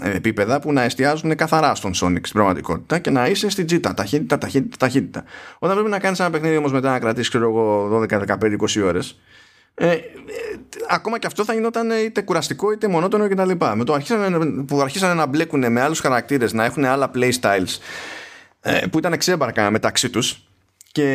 ε, 0.00 0.16
επίπεδα 0.16 0.60
που 0.60 0.72
να 0.72 0.82
εστιάζουν 0.82 1.36
καθαρά 1.36 1.74
στον 1.74 1.90
Sonic 1.94 2.18
στην 2.20 2.32
πραγματικότητα 2.32 2.98
και 2.98 3.10
να 3.10 3.26
είσαι 3.26 3.48
στην 3.48 3.66
τζίτα, 3.66 3.94
ταχύτητα, 3.94 4.38
ταχύτητα, 4.38 4.76
ταχύτητα. 4.76 5.24
Όταν 5.58 5.76
πρέπει 5.76 5.90
να 5.90 5.98
κάνεις 5.98 6.20
ένα 6.20 6.30
παιχνίδι 6.30 6.56
όμως 6.56 6.72
μετά 6.72 6.90
να 6.90 6.98
κρατήσεις, 6.98 7.28
ξέρω 7.28 7.48
εγώ, 7.48 7.88
12, 7.88 8.18
15, 8.26 8.56
20 8.78 8.82
ώρες, 8.84 9.18
ε, 9.74 9.90
ε, 9.90 10.00
ακόμα 10.88 11.18
και 11.18 11.26
αυτό 11.26 11.44
θα 11.44 11.54
γινόταν 11.54 11.90
είτε 11.90 12.22
κουραστικό 12.22 12.72
είτε 12.72 12.88
μονότονο 12.88 13.28
κτλ. 13.28 13.50
Με 13.74 13.84
το 13.84 13.92
αρχίσανε, 13.92 14.62
που 14.62 14.80
αρχίσανε 14.80 15.14
να 15.14 15.26
μπλέκουν 15.26 15.72
με 15.72 15.80
άλλους 15.80 16.00
χαρακτήρες, 16.00 16.52
να 16.52 16.64
έχουν 16.64 16.84
άλλα 16.84 17.10
playstyles 17.14 17.78
ε, 18.60 18.86
που 18.90 18.98
ήταν 18.98 19.16
ξέμπαρκα 19.16 19.70
μεταξύ 19.70 20.10
τους. 20.10 20.48
Και 20.92 21.06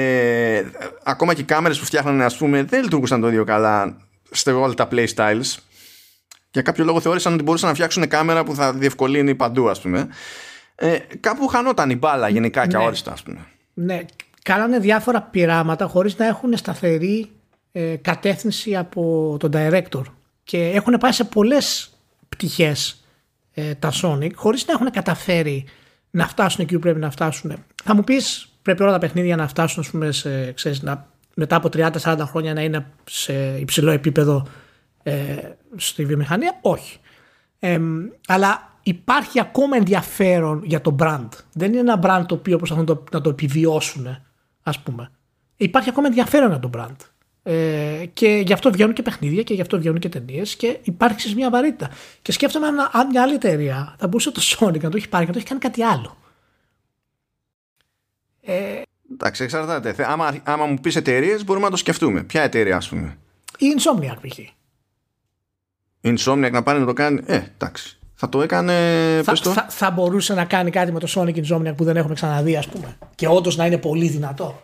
ε, 0.80 0.88
ακόμα 1.04 1.34
και 1.34 1.42
οι 1.42 1.44
κάμερες 1.44 1.80
που 1.80 1.86
φτιάχνανε 1.86 2.26
ας 2.26 2.38
πούμε 2.38 2.64
δεν 2.64 2.84
λειτουργούσαν 2.84 3.22
το 3.22 3.28
ίδιο 3.28 3.44
καλά 3.44 3.98
σε 4.32 4.52
όλα 4.52 4.74
τα 4.74 4.88
playstyles 4.92 5.58
για 6.52 6.62
κάποιο 6.62 6.84
λόγο 6.84 7.00
θεώρησαν 7.00 7.34
ότι 7.34 7.44
μπορούσαν 7.44 7.68
να 7.68 7.74
φτιάξουν 7.74 8.08
κάμερα 8.08 8.44
που 8.44 8.56
θα 8.56 8.74
διευκολύνει 8.74 9.36
παντού 9.36 9.70
ας 9.70 9.82
πούμε. 9.82 10.08
Ε, 10.76 10.98
κάπου 11.20 11.48
χανόταν 11.48 11.90
η 11.90 11.96
μπάλα 11.96 12.30
γενικά 12.30 12.68
και 12.68 12.78
ναι. 12.78 12.84
αόριστα 12.84 13.12
ας 13.12 13.24
πούμε. 13.24 13.46
Ναι, 13.74 14.00
κάνανε 14.44 14.80
διάφορα 14.80 15.22
πειράματα 15.22 15.86
χωρίς 15.86 16.18
να 16.18 16.26
έχουν 16.26 16.58
σταθερή 16.58 17.30
ε, 17.72 17.96
κατεύθυνση 17.96 18.76
από 18.76 19.36
τον 19.40 19.52
director 19.54 20.04
και 20.44 20.70
έχουν 20.70 20.98
πάει 20.98 21.12
σε 21.12 21.24
πολλές 21.24 21.90
πτυχές 22.30 23.04
ε, 23.54 23.76
τα 23.76 23.92
Sonic 24.02 24.32
χωρίς 24.36 24.66
να 24.66 24.74
έχουν 24.74 24.92
καταφέρει 24.92 25.66
να 26.10 26.28
φτάσουν 26.28 26.64
εκεί 26.64 26.74
που 26.74 26.80
πρέπει 26.80 27.00
να 27.00 27.12
φτάσουν 27.12 27.54
θα 27.84 27.96
μου 27.96 28.04
πεις 28.04 28.50
πρέπει 28.62 28.84
όλα 28.84 28.92
τα 28.92 28.98
παιχνίδια 28.98 29.36
να 29.36 29.48
φτάσουν 29.48 29.84
ας 29.84 29.90
πούμε, 29.90 30.12
σε, 30.12 30.52
ξέρεις, 30.52 30.82
να 30.82 31.08
μετά 31.36 31.56
από 31.56 31.70
30-40 31.74 32.18
χρόνια 32.20 32.54
να 32.54 32.62
είναι 32.62 32.86
σε 33.04 33.58
υψηλό 33.60 33.92
επίπεδο 33.92 34.48
ε, 35.04 35.36
στη 35.76 36.06
βιομηχανία; 36.06 36.58
Όχι. 36.62 36.98
Ε, 37.60 37.80
αλλά 38.28 38.78
υπάρχει 38.84 39.40
ακόμα 39.40 39.78
ενδιαφέρον 39.78 40.62
για 40.64 40.82
το 40.82 40.96
brand. 41.00 41.28
Δεν 41.54 41.74
είναι 41.74 41.80
ένα 41.80 42.00
brand 42.04 42.26
το 42.28 42.36
οποίο 42.36 42.58
προσπαθούν 42.58 42.86
να 42.86 42.96
το, 42.96 43.04
να 43.12 43.22
το 43.22 43.30
επιβιώσουν, 43.30 44.18
ας 44.64 44.80
πούμε. 44.80 45.12
Υπάρχει 45.56 45.90
ακόμα 45.90 46.08
ενδιαφέρον 46.08 46.50
για 46.50 46.60
το 46.60 46.70
brand. 46.74 46.96
Ε, 47.44 48.06
και 48.14 48.44
γι' 48.46 48.54
αυτό 48.54 48.72
βγαίνουν 48.72 48.94
και 48.94 49.02
παιχνίδια 49.02 49.44
και 49.44 49.54
γι' 49.54 49.62
αυτό 49.62 49.78
βγαίνουν 49.78 50.00
και 50.00 50.10
ταινίες 50.10 50.56
και 50.56 50.80
υπάρχει 50.84 51.36
μια 51.36 51.50
βαρύτητα. 51.50 51.90
Και 52.22 52.32
σκέφτομαι 52.32 52.68
αν, 52.68 53.08
μια 53.12 53.22
άλλη 53.22 53.34
εταιρεία 53.34 53.96
θα 54.00 54.08
μπορούσε 54.08 54.32
το 54.32 54.42
Sonic 54.44 54.82
να 54.82 54.90
το 54.90 54.98
έχει 54.98 55.10
πάρει 55.10 55.26
και 55.26 55.32
να 55.32 55.34
το 55.34 55.38
έχει 55.38 55.48
κάνει 55.48 55.60
κάτι 55.60 55.84
άλλο. 55.84 56.18
Ε, 58.42 58.82
Εντάξει, 59.14 59.44
εξαρτάται. 59.44 59.96
Άμα, 60.08 60.36
άμα 60.44 60.66
μου 60.66 60.78
πεις 60.82 60.96
εταιρείες, 60.96 61.44
μπορούμε 61.46 61.66
να 61.66 61.72
το 61.72 61.78
σκεφτούμε. 61.78 62.24
Ποια 62.24 62.42
εταιρεία, 62.42 62.76
ας 62.76 62.90
πούμε; 62.90 63.18
Η 63.58 63.66
Insomniac 63.78 64.28
π.χ. 64.28 64.38
Η 64.38 66.16
Insomniac 66.18 66.50
να 66.52 66.64
πάρει 66.64 66.80
να 66.80 66.86
το 66.86 66.94
κάνει; 66.94 67.22
Ε, 67.26 67.42
εντάξει. 67.54 68.00
Θα 68.16 68.30
το 68.30 68.42
έκανε. 68.42 68.74
Θα, 69.24 69.32
πες 69.32 69.40
το. 69.40 69.52
θα, 69.52 69.66
θα 69.70 69.92
μπορούσε 69.92 70.34
να 70.34 70.46
κάνει 70.46 70.72
κάτι 70.72 70.92
με 70.92 71.00
το 71.00 71.08
Sonic 71.16 71.36
Insomniac 71.36 71.76
που 71.76 71.84
δεν 71.84 71.98
έχουμε 71.98 72.14
ξαναδεί, 72.14 72.56
ας 72.56 72.68
πούμε. 72.68 72.98
Και 73.16 73.28
όντως 73.28 73.56
να 73.56 73.66
είναι 73.66 73.78
πολύ 73.78 74.08
δυνατό. 74.08 74.62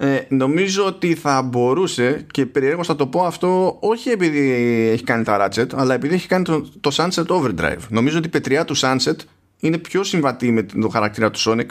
Ε, 0.00 0.20
νομίζω 0.28 0.86
ότι 0.86 1.14
θα 1.14 1.42
μπορούσε 1.42 2.26
και 2.30 2.46
περιέργως 2.46 2.86
θα 2.86 2.96
το 2.96 3.06
πω 3.06 3.24
αυτό 3.24 3.76
όχι 3.80 4.10
επειδή 4.10 4.50
έχει 4.92 5.04
κάνει 5.04 5.24
τα 5.24 5.48
Ratchet 5.48 5.66
αλλά 5.74 5.94
επειδή 5.94 6.14
έχει 6.14 6.26
κάνει 6.28 6.44
το, 6.44 6.68
το 6.80 6.90
Sunset 6.96 7.26
Overdrive. 7.26 7.78
Νομίζω 7.88 8.18
ότι 8.18 8.26
η 8.26 8.30
πετριά 8.30 8.64
του 8.64 8.76
Sunset 8.76 9.16
είναι 9.60 9.78
πιο 9.78 10.04
συμβατή 10.04 10.50
με 10.50 10.62
το 10.62 10.88
χαρακτήρα 10.88 11.30
του 11.30 11.38
Sonic 11.44 11.66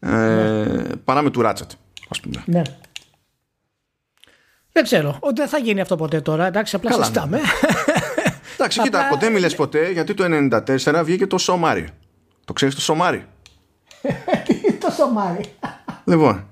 ε, 0.00 0.82
παρά 1.04 1.22
με 1.22 1.30
του 1.30 1.40
Ratchet 1.44 1.70
ας 2.08 2.20
πούμε. 2.20 2.42
Ναι. 2.46 2.62
Δεν 4.72 4.82
ξέρω. 4.82 5.16
Ότι 5.20 5.40
δεν 5.40 5.48
θα 5.48 5.58
γίνει 5.58 5.80
αυτό 5.80 5.96
ποτέ 5.96 6.20
τώρα. 6.20 6.46
Εντάξει, 6.46 6.76
απλά 6.76 6.90
Καλά, 6.90 7.02
συζητάμε. 7.04 7.40
Εντάξει, 8.54 8.80
κοίτα, 8.80 8.98
Απλά- 8.98 9.10
ποτέ 9.10 9.30
μιλες 9.30 9.54
ποτέ 9.54 9.90
γιατί 9.90 10.14
το 10.14 10.24
94 10.28 11.02
βγήκε 11.04 11.26
το 11.26 11.38
Σομάρι. 11.38 11.88
Το 12.44 12.52
ξέρεις 12.52 12.74
το 12.74 12.80
Σομάρι; 12.80 13.26
το 14.80 14.90
σωμάρι. 14.90 15.44
Λοιπόν. 16.04 16.46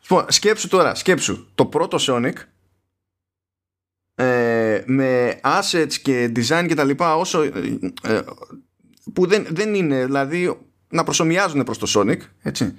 Λοιπόν, 0.00 0.24
σκέψου 0.28 0.68
τώρα, 0.68 0.94
σκέψου. 0.94 1.46
Το 1.54 1.66
πρώτο 1.66 1.98
Sonic 2.00 2.34
ε, 4.14 4.82
με 4.86 5.40
assets 5.42 5.92
και 6.02 6.32
design 6.36 6.64
και 6.68 6.74
τα 6.74 6.84
λοιπά 6.84 7.16
όσο 7.16 7.42
ε, 7.42 7.50
ε, 8.02 8.20
που 9.12 9.26
δεν, 9.26 9.46
δεν 9.50 9.74
είναι 9.74 10.04
δηλαδή 10.04 10.58
να 10.88 11.04
προσωμιάζουν 11.04 11.64
προς 11.64 11.78
το 11.78 11.86
Sonic 11.94 12.18
έτσι. 12.42 12.74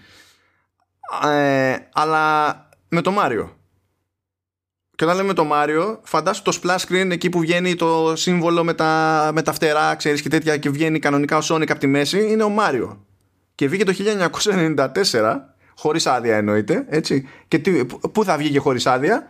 Ε, 1.24 1.76
αλλά 1.94 2.56
με 2.90 3.02
το 3.02 3.14
Mario. 3.20 3.50
Και 4.96 5.04
όταν 5.06 5.18
λέμε 5.18 5.34
το 5.34 5.50
Mario 5.54 5.98
φαντάσου 6.04 6.42
το 6.42 6.60
splash 6.62 6.78
screen 6.88 7.10
εκεί 7.12 7.30
που 7.30 7.40
βγαίνει 7.40 7.76
το 7.76 8.14
σύμβολο 8.16 8.64
με 8.64 8.74
τα, 8.74 9.32
με 9.34 9.42
τα 9.42 9.54
φτερά 9.54 9.96
ξέρεις 9.96 10.22
και 10.22 10.30
τέτοια 10.30 10.58
και 10.58 10.70
βγαίνει 10.70 11.00
κανονικά 11.00 11.38
ο 11.38 11.42
Sonic 11.44 11.70
από 11.70 11.80
τη 11.80 11.88
μέση 11.88 12.32
είναι 12.32 12.44
ο 12.44 12.56
Mario. 12.60 12.98
Και 13.56 13.68
βγήκε 13.68 13.84
το 13.84 13.94
1994 15.12 15.40
χωρίς 15.80 16.06
άδεια 16.06 16.38
εννοείται 16.38 16.86
έτσι 16.90 17.28
και 17.48 17.60
τι, 17.60 17.86
πού 17.86 18.24
θα 18.24 18.38
βγήκε 18.38 18.60
χωρίς 18.60 18.86
άδεια; 18.86 19.28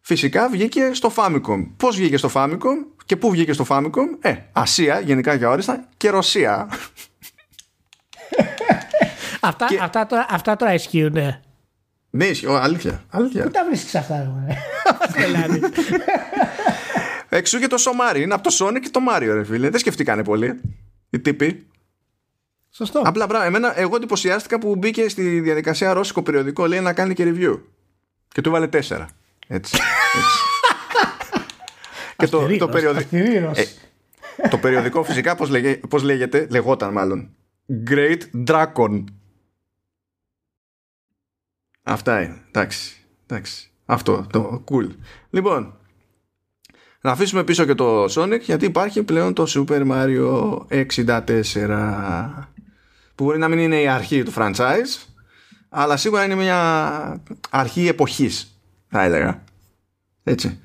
Φυσικά 0.00 0.48
βγήκε 0.48 0.90
στο 0.92 1.12
Famicom 1.16 1.66
πώς 1.76 1.96
βγήκε 1.96 2.16
στο 2.16 2.30
Famicom 2.34 2.76
και 3.04 3.16
πού 3.16 3.30
βγήκε 3.30 3.52
στο 3.52 3.64
Famicom; 3.68 4.06
Ε, 4.20 4.34
Ασία 4.52 5.00
γενικά 5.00 5.36
και 5.36 5.46
όριστα 5.46 5.88
και 5.96 6.10
Ρωσία 6.10 6.68
αυτά, 9.40 9.66
Και- 9.66 9.78
αυτά, 9.82 10.06
τώρα, 10.06 10.26
αυτά 10.30 10.56
τώρα 10.56 10.74
ισχύουν. 10.74 11.12
Ναι. 11.12 11.40
ναι 12.10 12.24
ισχύει, 12.24 12.46
ω, 12.46 12.54
αλήθεια, 12.56 13.04
αλήθεια. 13.10 13.42
Πού 13.42 13.50
τα 13.50 13.64
βρίσκεις 13.64 13.94
αυτά, 13.94 14.16
ρε, 14.16 14.24
μωρέ. 14.28 14.56
Μας 15.00 15.12
τρελάνει. 15.12 15.60
εξού 17.28 17.58
και 17.58 17.66
το 17.66 17.78
Σομάρι 17.78 18.22
είναι 18.22 18.34
από 18.34 18.42
το 18.42 18.56
Sonic 18.58 18.80
και 18.80 18.88
το 18.90 19.00
Mario 19.10 19.30
ρε 19.32 19.44
φίλε 19.44 19.70
δεν 19.70 19.80
σκεφτήκανε 19.80 20.24
πολύ 20.24 20.60
οι 21.10 21.20
τύποι 21.20 21.66
Σωστό. 22.80 23.02
Απλά 23.04 23.26
μπράβο, 23.26 23.44
εμένα, 23.44 23.78
εγώ 23.78 23.96
εντυπωσιάστηκα 23.96 24.58
που 24.58 24.76
μπήκε 24.76 25.08
στη 25.08 25.40
διαδικασία 25.40 25.92
ρώσικο 25.92 26.22
περιοδικό 26.22 26.66
λέει 26.66 26.80
να 26.80 26.92
κάνει 26.92 27.14
και 27.14 27.24
review. 27.26 27.60
Και 28.28 28.40
του 28.40 28.50
βάλε 28.50 28.68
τέσσερα. 28.68 29.08
Έτσι. 29.46 29.78
έτσι. 30.16 30.38
και 32.16 32.26
το, 32.26 32.30
το, 32.30 32.38
Αυστηρήρος, 32.38 32.70
περιοδι... 32.70 32.98
αυστηρήρος. 32.98 33.58
Ε, 33.58 34.48
το 34.48 34.58
περιοδικό 34.58 35.02
φυσικά 35.02 35.34
πώς, 35.34 35.48
λέγε, 35.48 35.76
πώς 35.88 36.02
λέγεται, 36.02 36.46
λεγόταν 36.50 36.92
μάλλον. 36.92 37.30
Great 37.90 38.20
Dragon. 38.46 39.04
Αυτά 41.82 42.22
είναι. 42.22 42.42
Εντάξει. 42.48 43.06
Εντάξει. 43.26 43.70
Αυτό 43.84 44.26
το 44.30 44.64
cool. 44.70 44.88
Λοιπόν, 45.30 45.78
να 47.00 47.10
αφήσουμε 47.10 47.44
πίσω 47.44 47.64
και 47.64 47.74
το 47.74 48.04
Sonic 48.04 48.40
γιατί 48.40 48.64
υπάρχει 48.64 49.02
πλέον 49.02 49.34
το 49.34 49.46
Super 49.48 49.90
Mario 49.90 50.56
64 50.68 52.49
που 53.20 53.26
μπορεί 53.26 53.38
να 53.38 53.48
μην 53.48 53.58
είναι 53.58 53.80
η 53.80 53.86
αρχή 53.88 54.22
του 54.22 54.32
franchise 54.36 55.06
αλλά 55.68 55.96
σίγουρα 55.96 56.24
είναι 56.24 56.34
μια 56.34 57.22
αρχή 57.50 57.88
εποχής 57.88 58.60
θα 58.88 59.02
έλεγα 59.02 59.42
έτσι 60.24 60.60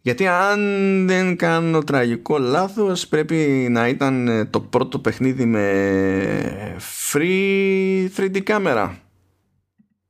γιατί 0.00 0.26
αν 0.26 0.60
δεν 1.06 1.36
κάνω 1.36 1.84
τραγικό 1.84 2.38
λάθος 2.38 3.06
πρέπει 3.06 3.66
να 3.70 3.88
ήταν 3.88 4.28
ε, 4.28 4.44
το 4.44 4.60
πρώτο 4.60 4.98
παιχνίδι 4.98 5.44
με 5.44 6.76
free 7.12 8.08
3D 8.16 8.40
κάμερα 8.40 8.98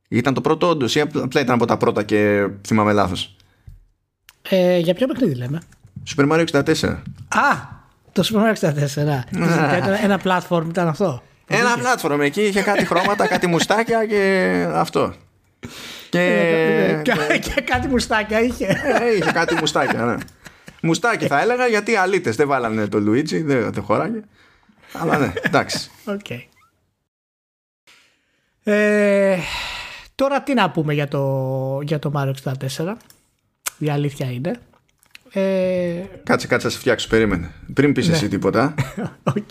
ήταν 0.08 0.34
το 0.34 0.40
πρώτο 0.40 0.68
όντως 0.68 0.94
ή 0.94 1.00
απλά 1.00 1.40
ήταν 1.40 1.54
από 1.54 1.64
τα 1.64 1.76
πρώτα 1.76 2.02
και 2.02 2.48
θυμάμαι 2.66 2.92
λάθος 2.92 3.36
Ε, 4.48 4.78
για 4.78 4.94
ποιο 4.94 5.06
παιχνίδι 5.06 5.34
λέμε; 5.34 5.60
Super 6.16 6.32
Mario 6.32 6.44
64 6.52 6.62
Α, 7.28 7.78
το 8.12 8.28
Super 8.32 8.54
Mario 8.54 8.70
64. 8.70 8.96
ένα, 8.96 9.24
ένα 10.04 10.20
platform 10.24 10.64
ήταν 10.68 10.88
αυτό; 10.88 11.22
Ένα 11.52 11.76
platform 11.78 12.18
εκεί 12.20 12.42
είχε 12.42 12.62
κάτι 12.62 12.84
χρώματα, 12.86 13.26
κάτι 13.26 13.46
μουστάκια 13.46 14.06
και 14.06 14.66
αυτό. 14.72 15.14
Και, 16.10 17.00
Και, 17.02 17.38
και 17.38 17.60
κάτι 17.60 17.88
μουστάκια 17.88 18.40
είχε. 18.40 18.66
ε, 18.66 19.14
είχε 19.16 19.32
κάτι 19.32 19.54
μουστάκια, 19.54 20.04
ναι. 20.04 20.16
Μουστάκι 20.82 21.26
θα 21.26 21.40
έλεγα 21.40 21.66
γιατί 21.66 21.92
οι 21.92 21.96
αλήτες 21.96 22.36
δεν 22.36 22.48
βάλανε 22.48 22.86
το 22.86 22.98
Luigi, 22.98 23.42
δεν, 23.44 23.72
δεν 23.72 23.82
χωράγε. 23.82 24.20
Αλλά 24.92 25.18
ναι, 25.18 25.32
εντάξει. 25.42 25.90
Οκ. 26.04 26.30
Ε, 28.62 29.38
τώρα 30.14 30.42
τι 30.42 30.54
να 30.54 30.70
πούμε 30.70 30.94
για 30.94 31.08
το, 31.08 31.80
για 31.82 31.98
το 31.98 32.12
Mario 32.14 32.32
64. 32.78 32.94
Η 33.78 33.90
αλήθεια 33.90 34.30
είναι. 34.32 34.60
Ε, 35.32 36.02
Κάτσε, 36.24 36.46
κάτσε 36.46 36.66
να 36.66 36.72
σε 36.72 36.78
φτιάξω, 36.78 37.08
περίμενε. 37.08 37.50
Πριν 37.74 37.92
πεις 37.92 38.08
εσύ 38.08 38.28
τίποτα, 38.28 38.74
Οκ. 39.36 39.50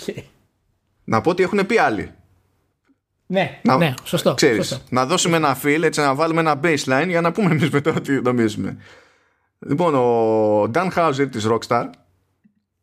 Να 1.09 1.21
πω 1.21 1.29
ότι 1.29 1.43
έχουν 1.43 1.65
πει 1.65 1.77
άλλοι. 1.79 2.11
Ναι, 3.25 3.59
Να, 3.63 3.77
ναι, 3.77 3.93
σωστό. 4.03 4.33
Ξέρεις, 4.33 4.67
σωστό. 4.67 4.83
να 4.89 5.05
δώσουμε 5.05 5.37
ένα 5.37 5.57
feel, 5.63 5.81
έτσι 5.83 5.99
να 5.99 6.15
βάλουμε 6.15 6.39
ένα 6.39 6.59
baseline 6.63 7.05
για 7.07 7.21
να 7.21 7.31
πούμε 7.31 7.51
εμείς 7.51 7.69
μετά 7.69 8.01
τι 8.01 8.21
νομίζουμε. 8.21 8.77
Λοιπόν, 9.59 9.95
ο 9.95 10.63
Dan 10.73 10.89
Houser 10.95 11.27
της 11.31 11.47
Rockstar 11.49 11.85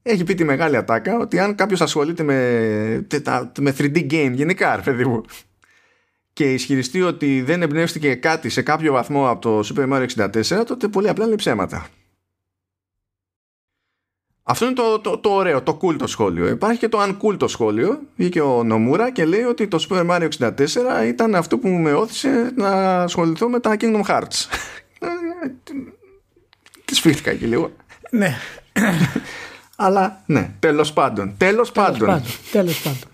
έχει 0.02 0.24
πει 0.24 0.34
τη 0.34 0.44
μεγάλη 0.44 0.76
ατάκα 0.76 1.16
ότι 1.18 1.38
αν 1.38 1.54
κάποιος 1.54 1.80
ασχολείται 1.80 2.22
με, 2.22 2.34
τε- 3.08 3.22
τα- 3.24 3.52
με 3.60 3.74
3D 3.78 3.96
game 4.12 4.30
γενικά, 4.32 4.76
ρε 4.76 4.82
παιδί 4.82 5.04
μου, 5.04 5.22
και 6.32 6.52
ισχυριστεί 6.52 7.02
ότι 7.02 7.42
δεν 7.42 7.62
εμπνεύστηκε 7.62 8.14
κάτι 8.14 8.48
σε 8.48 8.62
κάποιο 8.62 8.92
βαθμό 8.92 9.28
από 9.30 9.40
το 9.40 9.74
Super 9.74 9.92
Mario 9.92 10.06
64, 10.32 10.64
τότε 10.66 10.88
πολύ 10.88 11.08
απλά 11.08 11.26
λέει 11.26 11.34
ψέματα. 11.34 11.86
Αυτό 14.48 14.64
είναι 14.64 14.74
το, 14.74 14.98
το, 14.98 15.18
το 15.18 15.30
ωραίο, 15.30 15.62
το 15.62 15.78
cool 15.82 15.96
το 15.98 16.06
σχόλιο. 16.06 16.48
Υπάρχει 16.48 16.78
και 16.78 16.88
το 16.88 16.98
uncool 17.02 17.36
το 17.38 17.48
σχόλιο. 17.48 18.00
Βγήκε 18.16 18.40
ο 18.40 18.64
Νομούρα 18.64 19.10
και 19.10 19.24
λέει 19.24 19.42
ότι 19.42 19.68
το 19.68 19.86
Super 19.88 20.10
Mario 20.10 20.28
64 20.38 20.52
ήταν 21.06 21.34
αυτό 21.34 21.58
που 21.58 21.68
με 21.68 21.92
όθησε 21.92 22.52
να 22.56 23.00
ασχοληθώ 23.02 23.48
με 23.48 23.60
τα 23.60 23.76
Kingdom 23.80 24.02
Hearts. 24.08 24.46
και 26.84 26.94
σφίχτηκα 26.94 27.30
εκεί 27.30 27.44
λίγο. 27.44 27.72
Ναι, 28.10 28.36
Αλλά 29.76 30.22
ναι, 30.26 30.50
τέλος 30.58 30.92
πάντων. 30.92 31.34
Τέλος 31.36 31.72
τέλος 31.72 31.88
πάντων. 31.88 32.06
πάντων. 32.06 32.30
Τέλος 32.52 32.82
πάντων. 32.82 33.08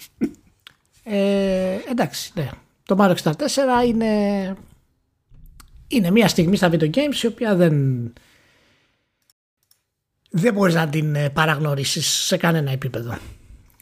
Ε, 1.04 1.78
εντάξει, 1.90 2.32
ναι. 2.34 2.48
Το 2.84 2.96
Mario 2.98 3.14
64 3.30 3.32
είναι, 3.86 4.56
είναι 5.88 6.10
μια 6.10 6.28
στιγμή 6.28 6.56
στα 6.56 6.70
video 6.72 6.90
games 6.90 7.22
η 7.22 7.26
οποία 7.26 7.54
δεν, 7.54 7.74
δεν 10.34 10.54
μπορείς 10.54 10.74
να 10.74 10.88
την 10.88 11.14
ε, 11.14 11.30
παραγνωρίσεις 11.30 12.06
σε 12.06 12.36
κανένα 12.36 12.70
επίπεδο. 12.70 13.18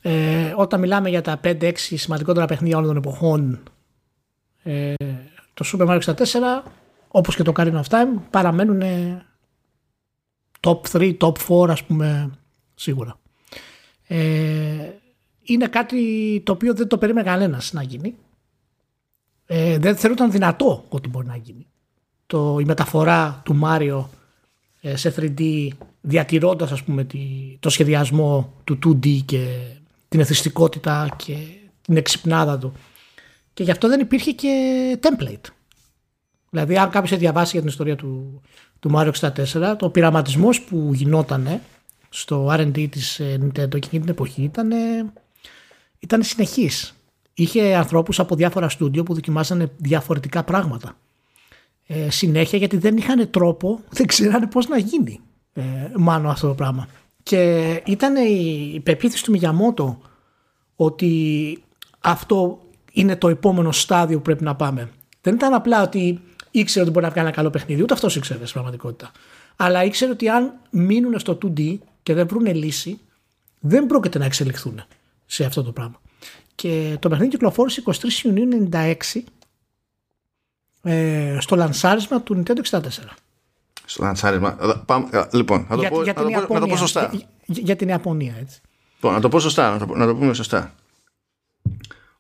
Ε, 0.02 0.54
όταν 0.56 0.80
μιλάμε 0.80 1.08
για 1.08 1.22
τα 1.22 1.40
5-6 1.44 1.72
σημαντικότερα 1.76 2.46
παιχνίδια 2.46 2.76
όλων 2.76 2.88
των 2.88 2.96
εποχών 2.96 3.62
ε, 4.62 4.94
το 5.54 5.64
Super 5.72 5.88
Mario 5.88 6.00
64 6.00 6.24
όπως 7.08 7.36
και 7.36 7.42
το 7.42 7.52
Ocarina 7.56 7.80
of 7.82 7.88
Time 7.88 8.20
παραμένουν 8.30 8.80
ε, 8.80 9.26
top 10.60 10.80
3, 10.92 11.16
top 11.18 11.32
4 11.48 11.68
ας 11.68 11.84
πούμε 11.84 12.30
σίγουρα. 12.74 13.18
Ε, 14.06 14.90
είναι 15.42 15.66
κάτι 15.66 16.42
το 16.44 16.52
οποίο 16.52 16.74
δεν 16.74 16.88
το 16.88 16.98
περίμενε 16.98 17.30
κανένας 17.30 17.72
να 17.72 17.82
γίνει. 17.82 18.14
Ε, 19.46 19.78
δεν 19.78 19.96
θεωρούταν 19.96 20.30
δυνατό 20.30 20.84
ότι 20.88 21.08
μπορεί 21.08 21.26
να 21.26 21.36
γίνει. 21.36 21.66
Το, 22.26 22.58
η 22.60 22.64
μεταφορά 22.64 23.40
του 23.44 23.54
Μάριο 23.54 24.10
ε, 24.80 24.96
σε 24.96 25.14
3D 25.16 25.68
διατηρώντας 26.00 26.72
ας 26.72 26.82
πούμε 26.82 27.04
τη, 27.04 27.18
το 27.60 27.70
σχεδιασμό 27.70 28.52
του 28.64 28.78
2D 28.84 29.20
και 29.24 29.46
την 30.08 30.20
εθιστικότητα 30.20 31.08
και 31.16 31.36
την 31.82 31.96
εξυπνάδα 31.96 32.58
του. 32.58 32.72
Και 33.54 33.62
γι' 33.62 33.70
αυτό 33.70 33.88
δεν 33.88 34.00
υπήρχε 34.00 34.32
και 34.32 34.98
template. 35.02 35.50
Δηλαδή 36.50 36.78
αν 36.78 36.90
κάποιος 36.90 37.10
έχει 37.10 37.20
διαβάσει 37.20 37.50
για 37.50 37.60
την 37.60 37.68
ιστορία 37.68 37.96
του, 37.96 38.40
του 38.80 38.90
Mario 38.94 39.10
64 39.12 39.74
το 39.78 39.90
πειραματισμός 39.90 40.62
που 40.62 40.90
γινόταν 40.94 41.60
στο 42.08 42.48
R&D 42.50 42.88
της 42.90 43.20
ε, 43.20 43.38
Nintendo 43.42 43.68
και 43.68 43.76
εκείνη 43.76 44.02
την 44.02 44.10
εποχή 44.10 44.42
ήταν, 44.42 44.72
ήταν 45.98 46.22
συνεχής. 46.22 46.94
Είχε 47.34 47.74
ανθρώπους 47.74 48.18
από 48.20 48.34
διάφορα 48.34 48.68
στούντιο 48.68 49.02
που 49.02 49.14
δοκιμάσανε 49.14 49.70
διαφορετικά 49.76 50.44
πράγματα. 50.44 50.96
Ε, 51.86 52.10
συνέχεια 52.10 52.58
γιατί 52.58 52.76
δεν 52.76 52.96
είχαν 52.96 53.30
τρόπο, 53.30 53.80
δεν 53.96 54.06
ξέρανε 54.06 54.46
πώς 54.46 54.68
να 54.68 54.78
γίνει 54.78 55.20
ε, 55.52 55.62
μάνο 55.96 56.30
αυτό 56.30 56.48
το 56.48 56.54
πράγμα. 56.54 56.88
Και 57.22 57.82
ήταν 57.86 58.16
η 58.16 58.80
πεποίθηση 58.82 59.24
του 59.24 59.30
Μιγιαμότο 59.30 60.00
ότι 60.76 61.62
αυτό 62.00 62.60
είναι 62.92 63.16
το 63.16 63.28
επόμενο 63.28 63.72
στάδιο 63.72 64.16
που 64.16 64.22
πρέπει 64.22 64.44
να 64.44 64.56
πάμε. 64.56 64.90
Δεν 65.20 65.34
ήταν 65.34 65.54
απλά 65.54 65.82
ότι 65.82 66.20
ήξερε 66.50 66.84
ότι 66.84 66.92
μπορεί 66.92 67.04
να 67.04 67.10
βγάλει 67.10 67.26
ένα 67.26 67.36
καλό 67.36 67.50
παιχνίδι, 67.50 67.82
ούτε 67.82 67.94
αυτός 67.94 68.16
ήξερε 68.16 68.38
στην 68.38 68.52
πραγματικότητα. 68.52 69.10
Αλλά 69.56 69.84
ήξερε 69.84 70.10
ότι 70.10 70.28
αν 70.28 70.52
μείνουν 70.70 71.18
στο 71.18 71.38
2D 71.42 71.78
και 72.02 72.14
δεν 72.14 72.26
βρουν 72.28 72.54
λύση, 72.54 73.00
δεν 73.60 73.86
πρόκειται 73.86 74.18
να 74.18 74.24
εξελιχθούν 74.24 74.82
σε 75.26 75.44
αυτό 75.44 75.62
το 75.62 75.72
πράγμα. 75.72 76.00
Και 76.54 76.96
το 77.00 77.08
παιχνίδι 77.08 77.30
κυκλοφόρησε 77.30 77.82
23 77.86 77.92
Ιουνίου 78.24 78.68
96 78.72 78.94
ε, 80.82 81.36
στο 81.40 81.56
λανσάρισμα 81.56 82.22
του 82.22 82.42
Nintendo 82.42 82.60
64. 82.70 82.80
Στο 83.90 84.04
λανσάρισμα. 84.04 84.56
Λοιπόν, 85.32 85.64
θα 85.68 85.74
το, 85.74 85.80
για, 85.80 85.90
πω, 85.90 86.02
για, 86.02 86.14
θα 86.14 86.60
το, 86.60 86.66
πω, 86.66 86.76
σωστά. 86.76 87.10
Για, 87.12 87.26
για, 87.46 87.76
την 87.76 87.88
Ιαπωνία, 87.88 88.34
έτσι. 88.40 88.60
Λοιπόν, 88.94 89.12
να 89.12 89.20
το 89.20 89.28
πω 89.28 89.40
σωστά, 89.40 89.70
να 89.70 89.86
το, 89.86 89.94
να 89.94 90.06
το 90.06 90.14
πούμε 90.14 90.34
σωστά. 90.34 90.74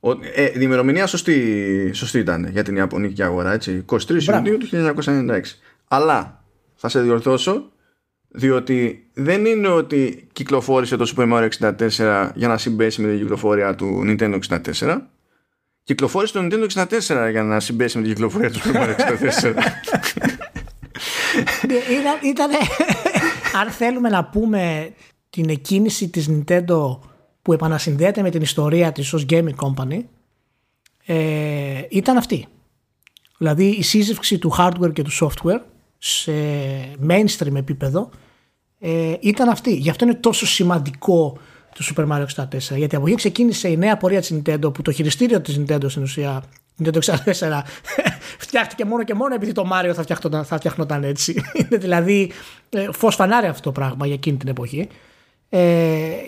Ο, 0.00 0.10
ε, 0.10 0.44
η 0.44 0.58
ημερομηνία 0.60 1.06
σωστή, 1.06 1.90
σωστή 1.92 2.18
ήταν 2.18 2.48
για 2.48 2.62
την 2.62 2.76
Ιαπωνική 2.76 3.22
αγορά, 3.22 3.52
έτσι. 3.52 3.84
23 3.88 4.22
Ιουνίου 4.22 4.58
του 4.58 4.68
1996. 4.72 5.40
Αλλά 5.88 6.44
θα 6.74 6.88
σε 6.88 7.00
διορθώσω 7.00 7.70
διότι 8.28 9.08
δεν 9.12 9.44
είναι 9.44 9.68
ότι 9.68 10.28
κυκλοφόρησε 10.32 10.96
το 10.96 11.12
Super 11.16 11.32
Mario 11.32 11.48
64 11.98 12.30
για 12.34 12.48
να 12.48 12.58
συμπέσει 12.58 13.00
με 13.00 13.08
την 13.08 13.18
κυκλοφορία 13.18 13.74
του 13.74 14.02
Nintendo 14.04 14.38
64. 14.78 15.00
Κυκλοφόρησε 15.82 16.32
το 16.32 16.40
Nintendo 16.42 16.86
64 16.86 17.30
για 17.30 17.42
να 17.42 17.60
συμπέσει 17.60 17.96
με 17.96 18.02
την 18.02 18.12
κυκλοφορία 18.12 18.50
του 18.50 18.58
Super 18.58 18.74
Mario 18.74 18.94
64. 19.42 19.54
ήταν, 22.00 22.18
ήταν, 22.22 22.50
αν 23.60 23.70
θέλουμε 23.70 24.08
να 24.08 24.24
πούμε 24.24 24.92
την 25.30 25.48
εκκίνηση 25.48 26.08
της 26.08 26.28
Nintendo 26.30 26.98
που 27.42 27.52
επανασυνδέεται 27.52 28.22
με 28.22 28.30
την 28.30 28.42
ιστορία 28.42 28.92
της 28.92 29.12
ως 29.12 29.26
gaming 29.30 29.54
company 29.54 30.00
ε, 31.06 31.82
ήταν 31.88 32.16
αυτή. 32.16 32.46
Δηλαδή 33.38 33.64
η 33.64 33.82
σύζευξη 33.82 34.38
του 34.38 34.54
hardware 34.58 34.92
και 34.92 35.02
του 35.02 35.12
software 35.20 35.60
σε 35.98 36.32
mainstream 37.08 37.54
επίπεδο 37.54 38.10
ε, 38.78 39.14
ήταν 39.20 39.48
αυτή. 39.48 39.74
Γι' 39.74 39.90
αυτό 39.90 40.04
είναι 40.04 40.14
τόσο 40.14 40.46
σημαντικό 40.46 41.38
το 41.74 41.94
Super 41.94 42.08
Mario 42.08 42.26
64. 42.36 42.76
Γιατί 42.76 42.96
από 42.96 43.06
εκεί 43.06 43.16
ξεκίνησε 43.16 43.68
η 43.68 43.76
νέα 43.76 43.96
πορεία 43.96 44.20
της 44.20 44.34
Nintendo 44.34 44.74
που 44.74 44.82
το 44.82 44.92
χειριστήριο 44.92 45.40
της 45.40 45.60
Nintendo 45.60 45.84
στην 45.88 46.02
ουσία 46.02 46.42
Nintendo 46.84 46.98
64 46.98 47.62
φτιάχτηκε 48.44 48.84
μόνο 48.84 49.04
και 49.04 49.14
μόνο 49.14 49.34
επειδή 49.34 49.52
το 49.52 49.70
Mario 49.72 49.92
θα 49.94 50.02
φτιαχνοταν, 50.02 50.44
θα 50.44 50.56
φτιαχνοταν 50.56 51.04
έτσι. 51.04 51.42
είναι 51.60 51.76
δηλαδή 51.76 52.32
ε, 52.70 52.86
φως 52.92 53.14
φανάρι 53.14 53.46
αυτό 53.46 53.62
το 53.62 53.72
πράγμα 53.72 54.06
για 54.06 54.14
εκείνη 54.14 54.36
την 54.36 54.48
εποχή. 54.48 54.88
Ε, 55.52 55.60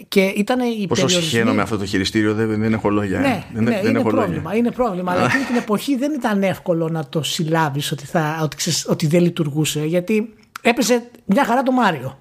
και 0.09 0.20
ήταν 0.20 0.61
η 0.61 0.87
Πόσο 0.87 1.07
περιορισμοί... 1.07 1.53
με 1.53 1.62
αυτό 1.62 1.79
το 1.79 1.85
χειριστήριο 1.85 2.35
δεν, 2.35 2.61
δεν 2.61 2.73
έχω 2.73 2.89
λόγια. 2.91 3.20
Ναι, 3.20 3.45
δεν, 3.53 3.65
ναι, 3.65 3.70
δεν 3.70 3.91
είναι, 3.91 3.99
έχω 3.99 4.09
πρόβλημα, 4.09 4.43
λόγια. 4.43 4.59
είναι 4.59 4.70
πρόβλημα. 4.70 5.12
αλλά 5.12 5.24
εκείνη 5.24 5.45
την 5.45 5.57
εποχή 5.57 5.97
δεν 5.97 6.12
ήταν 6.12 6.43
εύκολο 6.43 6.89
να 6.89 7.07
το 7.07 7.23
συλλάβεις 7.23 7.93
ότι, 7.93 8.05
ότι, 8.43 8.73
ότι 8.87 9.07
δεν 9.07 9.23
λειτουργούσε. 9.23 9.85
Γιατί 9.85 10.35
έπαιζε 10.62 11.03
μια 11.24 11.45
χαρά 11.45 11.62
το 11.62 11.73
Μάριο. 11.73 12.19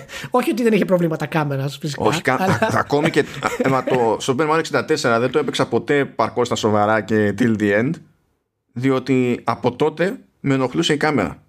Όχι 0.30 0.50
ότι 0.50 0.62
δεν 0.62 0.72
είχε 0.72 0.84
προβλήματα 0.84 1.26
κάμερας, 1.26 1.78
φυσικά. 1.80 2.04
Όχι, 2.04 2.22
αλλά... 2.26 2.58
ακόμη 2.84 3.10
και. 3.10 3.24
Έμα, 3.58 3.84
το 3.84 4.18
Super 4.20 4.50
Mario 4.50 4.62
64 4.80 5.18
δεν 5.20 5.30
το 5.30 5.38
έπαιξα 5.38 5.68
ποτέ 5.68 6.04
παρκώς 6.04 6.46
στα 6.46 6.56
σοβαρά 6.56 7.00
και 7.00 7.34
till 7.38 7.60
the 7.60 7.78
end. 7.80 7.90
Διότι 8.72 9.40
από 9.44 9.76
τότε 9.76 10.18
με 10.40 10.54
ενοχλούσε 10.54 10.92
η 10.92 10.96
κάμερα. 10.96 11.42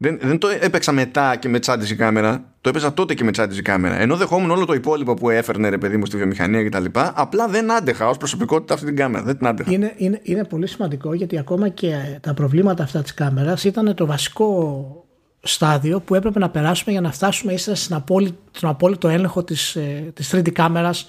Δεν, 0.00 0.18
δεν 0.22 0.38
το 0.38 0.48
έπαιξα 0.60 0.92
μετά 0.92 1.36
και 1.36 1.48
με 1.48 1.58
τσάντιζε 1.58 1.92
η 1.92 1.96
κάμερα. 1.96 2.44
Το 2.60 2.68
έπαιζα 2.68 2.94
τότε 2.94 3.14
και 3.14 3.24
με 3.24 3.30
τσάντιζε 3.30 3.60
η 3.60 3.62
κάμερα. 3.62 4.00
Ενώ 4.00 4.16
δεχόμουν 4.16 4.50
όλο 4.50 4.64
το 4.64 4.72
υπόλοιπο 4.72 5.14
που 5.14 5.30
έφερνε 5.30 5.68
ρε 5.68 5.78
παιδί 5.78 5.96
μου 5.96 6.06
στη 6.06 6.16
βιομηχανία 6.16 6.64
κτλ. 6.64 6.84
Απλά 6.94 7.48
δεν 7.48 7.72
άντεχα 7.72 8.08
ως 8.08 8.16
προσωπικότητα 8.16 8.74
αυτή 8.74 8.86
την 8.86 8.96
κάμερα. 8.96 9.24
Δεν 9.24 9.38
την 9.38 9.46
άντεχα. 9.46 9.72
Είναι, 9.72 9.94
είναι, 9.96 10.20
είναι 10.22 10.44
πολύ 10.44 10.66
σημαντικό 10.66 11.14
γιατί 11.14 11.38
ακόμα 11.38 11.68
και 11.68 12.18
τα 12.20 12.34
προβλήματα 12.34 12.82
αυτά 12.82 13.02
της 13.02 13.14
κάμερας 13.14 13.64
ήταν 13.64 13.94
το 13.94 14.06
βασικό 14.06 15.07
στάδιο 15.40 16.00
που 16.00 16.14
έπρεπε 16.14 16.38
να 16.38 16.50
περάσουμε 16.50 16.92
για 16.92 17.00
να 17.00 17.12
φτάσουμε 17.12 17.52
ύστερα 17.52 17.76
στην 17.76 17.94
απόλυτο, 17.94 18.36
στον 18.50 18.68
απόλυτο 18.68 19.08
έλεγχο 19.08 19.44
της, 19.44 19.76
ε, 19.76 20.10
της 20.14 20.34
3D 20.34 20.50
κάμερας 20.50 21.06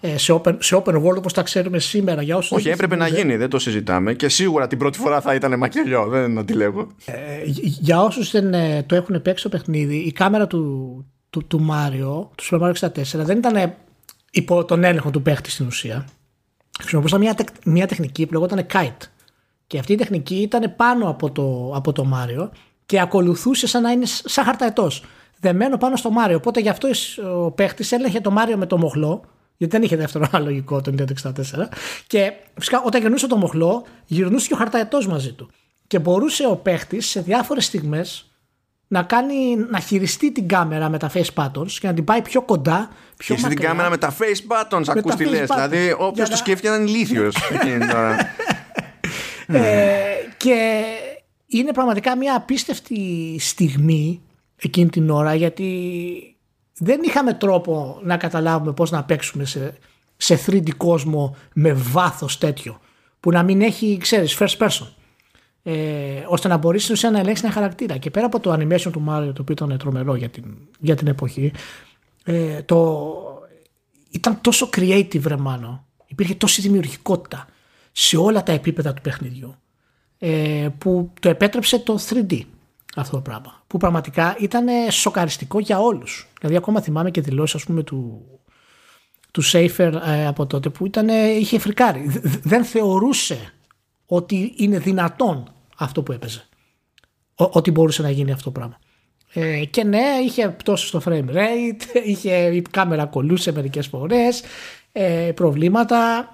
ε, 0.00 0.18
σε 0.18 0.40
open, 0.42 0.56
σε 0.58 0.82
open 0.84 0.94
world 0.94 1.16
όπως 1.16 1.32
τα 1.32 1.42
ξέρουμε 1.42 1.78
σήμερα. 1.78 2.22
Για 2.22 2.36
όσους 2.36 2.52
Όχι, 2.52 2.68
έπρεπε 2.68 2.96
να 2.96 3.08
γίνει, 3.08 3.36
δεν 3.36 3.50
το 3.50 3.58
συζητάμε 3.58 4.14
και 4.14 4.28
σίγουρα 4.28 4.66
την 4.66 4.78
πρώτη 4.78 4.98
φορά 4.98 5.20
θα 5.20 5.34
ήταν 5.34 5.58
μακελιό, 5.58 6.06
δεν 6.08 6.38
αντιλέγω. 6.38 6.86
Ε, 7.04 7.12
για 7.62 8.02
όσους 8.02 8.30
δεν 8.30 8.54
ε, 8.54 8.82
το 8.82 8.94
έχουν 8.94 9.22
παίξει 9.22 9.42
το 9.42 9.48
παιχνίδι, 9.48 9.96
η 9.96 10.12
κάμερα 10.12 10.46
του, 10.46 11.04
του, 11.30 11.46
του 11.46 11.66
Mario, 11.70 12.28
του 12.34 12.44
Super 12.50 12.60
Mario 12.60 12.88
64, 12.88 13.02
δεν 13.14 13.38
ήταν 13.38 13.74
υπό 14.30 14.64
τον 14.64 14.84
έλεγχο 14.84 15.10
του 15.10 15.22
παίχτη 15.22 15.50
στην 15.50 15.66
ουσία. 15.66 16.08
Χρησιμοποιούσαν 16.80 17.20
μια, 17.20 17.36
μια 17.64 17.86
τεχνική 17.86 18.26
που 18.26 18.32
λεγόταν 18.32 18.66
kite. 18.72 19.06
Και 19.66 19.78
αυτή 19.78 19.92
η 19.92 19.96
τεχνική 19.96 20.34
ήταν 20.34 20.74
πάνω 20.76 21.08
από 21.08 21.30
το, 21.30 21.72
από 21.74 21.92
το 21.92 22.10
Mario 22.14 22.48
και 22.90 23.00
ακολουθούσε 23.00 23.66
σαν 23.66 23.82
να 23.82 23.90
είναι 23.90 24.06
σαν 24.06 24.44
χαρταετό. 24.44 24.90
Δεμένο 25.40 25.76
πάνω 25.76 25.96
στο 25.96 26.10
Μάριο. 26.10 26.36
Οπότε 26.36 26.60
γι' 26.60 26.68
αυτό 26.68 26.88
ο 27.44 27.50
παίχτης 27.50 27.92
έλεγχε 27.92 28.20
το 28.20 28.30
Μάριο 28.30 28.56
με 28.56 28.66
το 28.66 28.78
μοχλό, 28.78 29.24
γιατί 29.56 29.76
δεν 29.76 29.84
είχε 29.84 29.96
δεύτερο 29.96 30.26
αναλογικό 30.32 30.80
το 30.80 30.94
Nintendo 30.96 31.30
64. 31.30 31.32
Και 32.06 32.32
φυσικά 32.58 32.82
όταν 32.84 33.00
γυρνούσε 33.00 33.26
το 33.26 33.36
μοχλό, 33.36 33.86
γυρνούσε 34.06 34.46
και 34.46 34.54
ο 34.54 34.56
χαρταετό 34.56 34.98
μαζί 35.08 35.32
του. 35.32 35.50
Και 35.86 35.98
μπορούσε 35.98 36.46
ο 36.46 36.56
παίχτης 36.56 37.06
σε 37.06 37.20
διάφορες 37.20 37.64
στιγμές 37.64 38.30
να, 38.86 39.02
κάνει, 39.02 39.56
να 39.70 39.80
χειριστεί 39.80 40.32
την 40.32 40.48
κάμερα 40.48 40.88
με 40.88 40.98
τα 40.98 41.10
face 41.14 41.34
buttons 41.34 41.70
και 41.80 41.86
να 41.86 41.94
την 41.94 42.04
πάει 42.04 42.22
πιο 42.22 42.42
κοντά, 42.42 42.90
πιο 43.16 43.34
μακριά. 43.34 43.56
την 43.56 43.66
κάμερα 43.66 43.90
με 43.90 43.96
τα 43.96 44.16
face 44.18 44.40
buttons, 44.52 44.84
ακούς 44.86 45.14
τι 45.14 45.24
λες. 45.24 45.48
Δηλαδή 45.48 45.94
όποιος 45.98 46.30
το 46.30 46.36
σκέφτηκε 46.36 46.68
ήταν 46.68 46.86
ηλίθιος. 46.86 47.36
ε, 49.46 49.90
και 50.36 50.82
είναι 51.50 51.72
πραγματικά 51.72 52.16
μια 52.16 52.36
απίστευτη 52.36 53.36
στιγμή 53.38 54.20
εκείνη 54.56 54.90
την 54.90 55.10
ώρα 55.10 55.34
γιατί 55.34 56.36
δεν 56.78 57.00
είχαμε 57.02 57.34
τρόπο 57.34 58.00
να 58.02 58.16
καταλάβουμε 58.16 58.72
πώς 58.72 58.90
να 58.90 59.04
παίξουμε 59.04 59.44
σε, 59.44 59.78
σε 60.16 60.40
3D 60.46 60.76
κόσμο 60.76 61.36
με 61.54 61.72
βάθος 61.72 62.38
τέτοιο 62.38 62.80
που 63.20 63.30
να 63.30 63.42
μην 63.42 63.60
έχει, 63.60 63.96
ξέρεις, 64.00 64.36
first 64.38 64.56
person. 64.58 64.86
Ε, 65.62 66.24
ώστε 66.26 66.48
να 66.48 66.56
μπορείς 66.56 67.02
να 67.02 67.18
ελέγξεις 67.18 67.44
ένα 67.44 67.52
χαρακτήρα. 67.52 67.96
Και 67.96 68.10
πέρα 68.10 68.26
από 68.26 68.40
το 68.40 68.52
animation 68.52 68.90
του 68.92 69.04
Mario 69.08 69.30
το 69.34 69.42
οποίο 69.42 69.54
ήταν 69.66 69.78
τρομερό 69.78 70.14
για 70.14 70.28
την, 70.28 70.44
για 70.78 70.94
την 70.94 71.06
εποχή 71.06 71.52
ε, 72.24 72.62
το, 72.62 73.08
ήταν 74.10 74.40
τόσο 74.40 74.68
creative 74.76 75.22
ρε 75.26 75.36
μάνο. 75.36 75.86
Υπήρχε 76.06 76.34
τόση 76.34 76.60
δημιουργικότητα 76.60 77.46
σε 77.92 78.16
όλα 78.16 78.42
τα 78.42 78.52
επίπεδα 78.52 78.94
του 78.94 79.02
παιχνιδιού. 79.02 79.54
ε, 79.54 79.69
που 80.78 81.12
το 81.20 81.28
επέτρεψε 81.28 81.78
το 81.78 81.98
3D 82.08 82.40
αυτό 82.96 83.16
το 83.16 83.22
πράγμα. 83.22 83.62
Που 83.66 83.78
πραγματικά 83.78 84.36
ήταν 84.38 84.66
σοκαριστικό 84.90 85.58
για 85.58 85.80
όλους. 85.80 86.28
Δηλαδή 86.38 86.56
ακόμα 86.56 86.80
θυμάμαι 86.80 87.10
και 87.10 87.20
δηλώσεις 87.20 87.54
ας 87.54 87.64
πούμε 87.64 87.82
του, 87.82 88.24
του 89.30 89.44
Safer 89.44 89.92
ε, 90.06 90.26
από 90.26 90.46
τότε 90.46 90.68
που 90.68 90.86
ήταν, 90.86 91.08
είχε 91.38 91.58
φρικάρει. 91.58 92.20
Δεν 92.42 92.64
θεωρούσε 92.64 93.52
ότι 94.06 94.52
είναι 94.56 94.78
δυνατόν 94.78 95.52
αυτό 95.76 96.02
που 96.02 96.12
έπαιζε. 96.12 96.44
ότι 97.34 97.70
μπορούσε 97.70 98.02
να 98.02 98.10
γίνει 98.10 98.32
αυτό 98.32 98.44
το 98.44 98.50
πράγμα. 98.50 98.78
Ε, 99.32 99.64
και 99.64 99.84
ναι, 99.84 100.04
είχε 100.24 100.48
πτώσει 100.48 100.86
στο 100.86 101.02
frame 101.04 101.28
rate, 101.34 101.82
είχε, 102.04 102.34
η 102.36 102.62
κάμερα 102.62 103.06
κολούσε 103.06 103.52
μερικές 103.52 103.86
φορές, 103.86 104.42
ε, 104.92 105.32
προβλήματα 105.34 106.28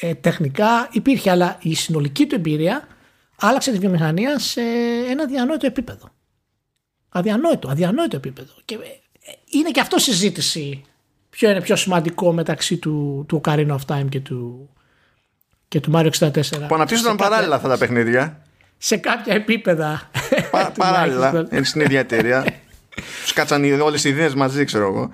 ε, 0.00 0.14
τεχνικά 0.14 0.88
υπήρχε, 0.92 1.30
αλλά 1.30 1.58
η 1.60 1.74
συνολική 1.74 2.26
του 2.26 2.34
εμπειρία 2.34 2.88
άλλαξε 3.46 3.72
τη 3.72 3.78
βιομηχανία 3.78 4.38
σε 4.38 4.60
ένα 5.10 5.26
διανόητο 5.26 5.66
επίπεδο. 5.66 6.10
Αδιανόητο, 7.08 7.68
αδιανόητο 7.68 8.16
επίπεδο. 8.16 8.52
Και 8.64 8.74
ε, 8.74 8.78
είναι 9.50 9.70
και 9.70 9.80
αυτό 9.80 9.98
συζήτηση 9.98 10.84
ποιο 11.30 11.50
είναι 11.50 11.60
πιο 11.60 11.76
σημαντικό 11.76 12.32
μεταξύ 12.32 12.76
του, 12.76 13.24
του 13.28 13.40
Ocarina 13.44 13.76
of 13.76 13.78
Time 13.86 14.06
και 14.08 14.20
του, 14.20 14.70
και 15.68 15.80
του 15.80 15.92
Mario 15.94 16.10
64. 16.18 16.30
Που 16.68 16.74
αναπτύσσονταν 16.74 17.16
παράλληλα 17.16 17.54
αυτά 17.54 17.68
τα 17.68 17.78
παιχνίδια. 17.78 18.42
Σε 18.78 18.96
κάποια 18.96 19.34
επίπεδα. 19.34 20.10
Πα, 20.50 20.72
παράλληλα, 20.76 21.48
στην 21.62 21.80
ίδια 21.80 21.98
εταιρεία. 21.98 22.44
Τους 23.22 23.32
κάτσαν 23.32 23.80
όλες 23.80 24.04
οι 24.04 24.08
ιδέες 24.08 24.34
μαζί, 24.34 24.64
ξέρω 24.64 24.86
εγώ. 24.86 25.10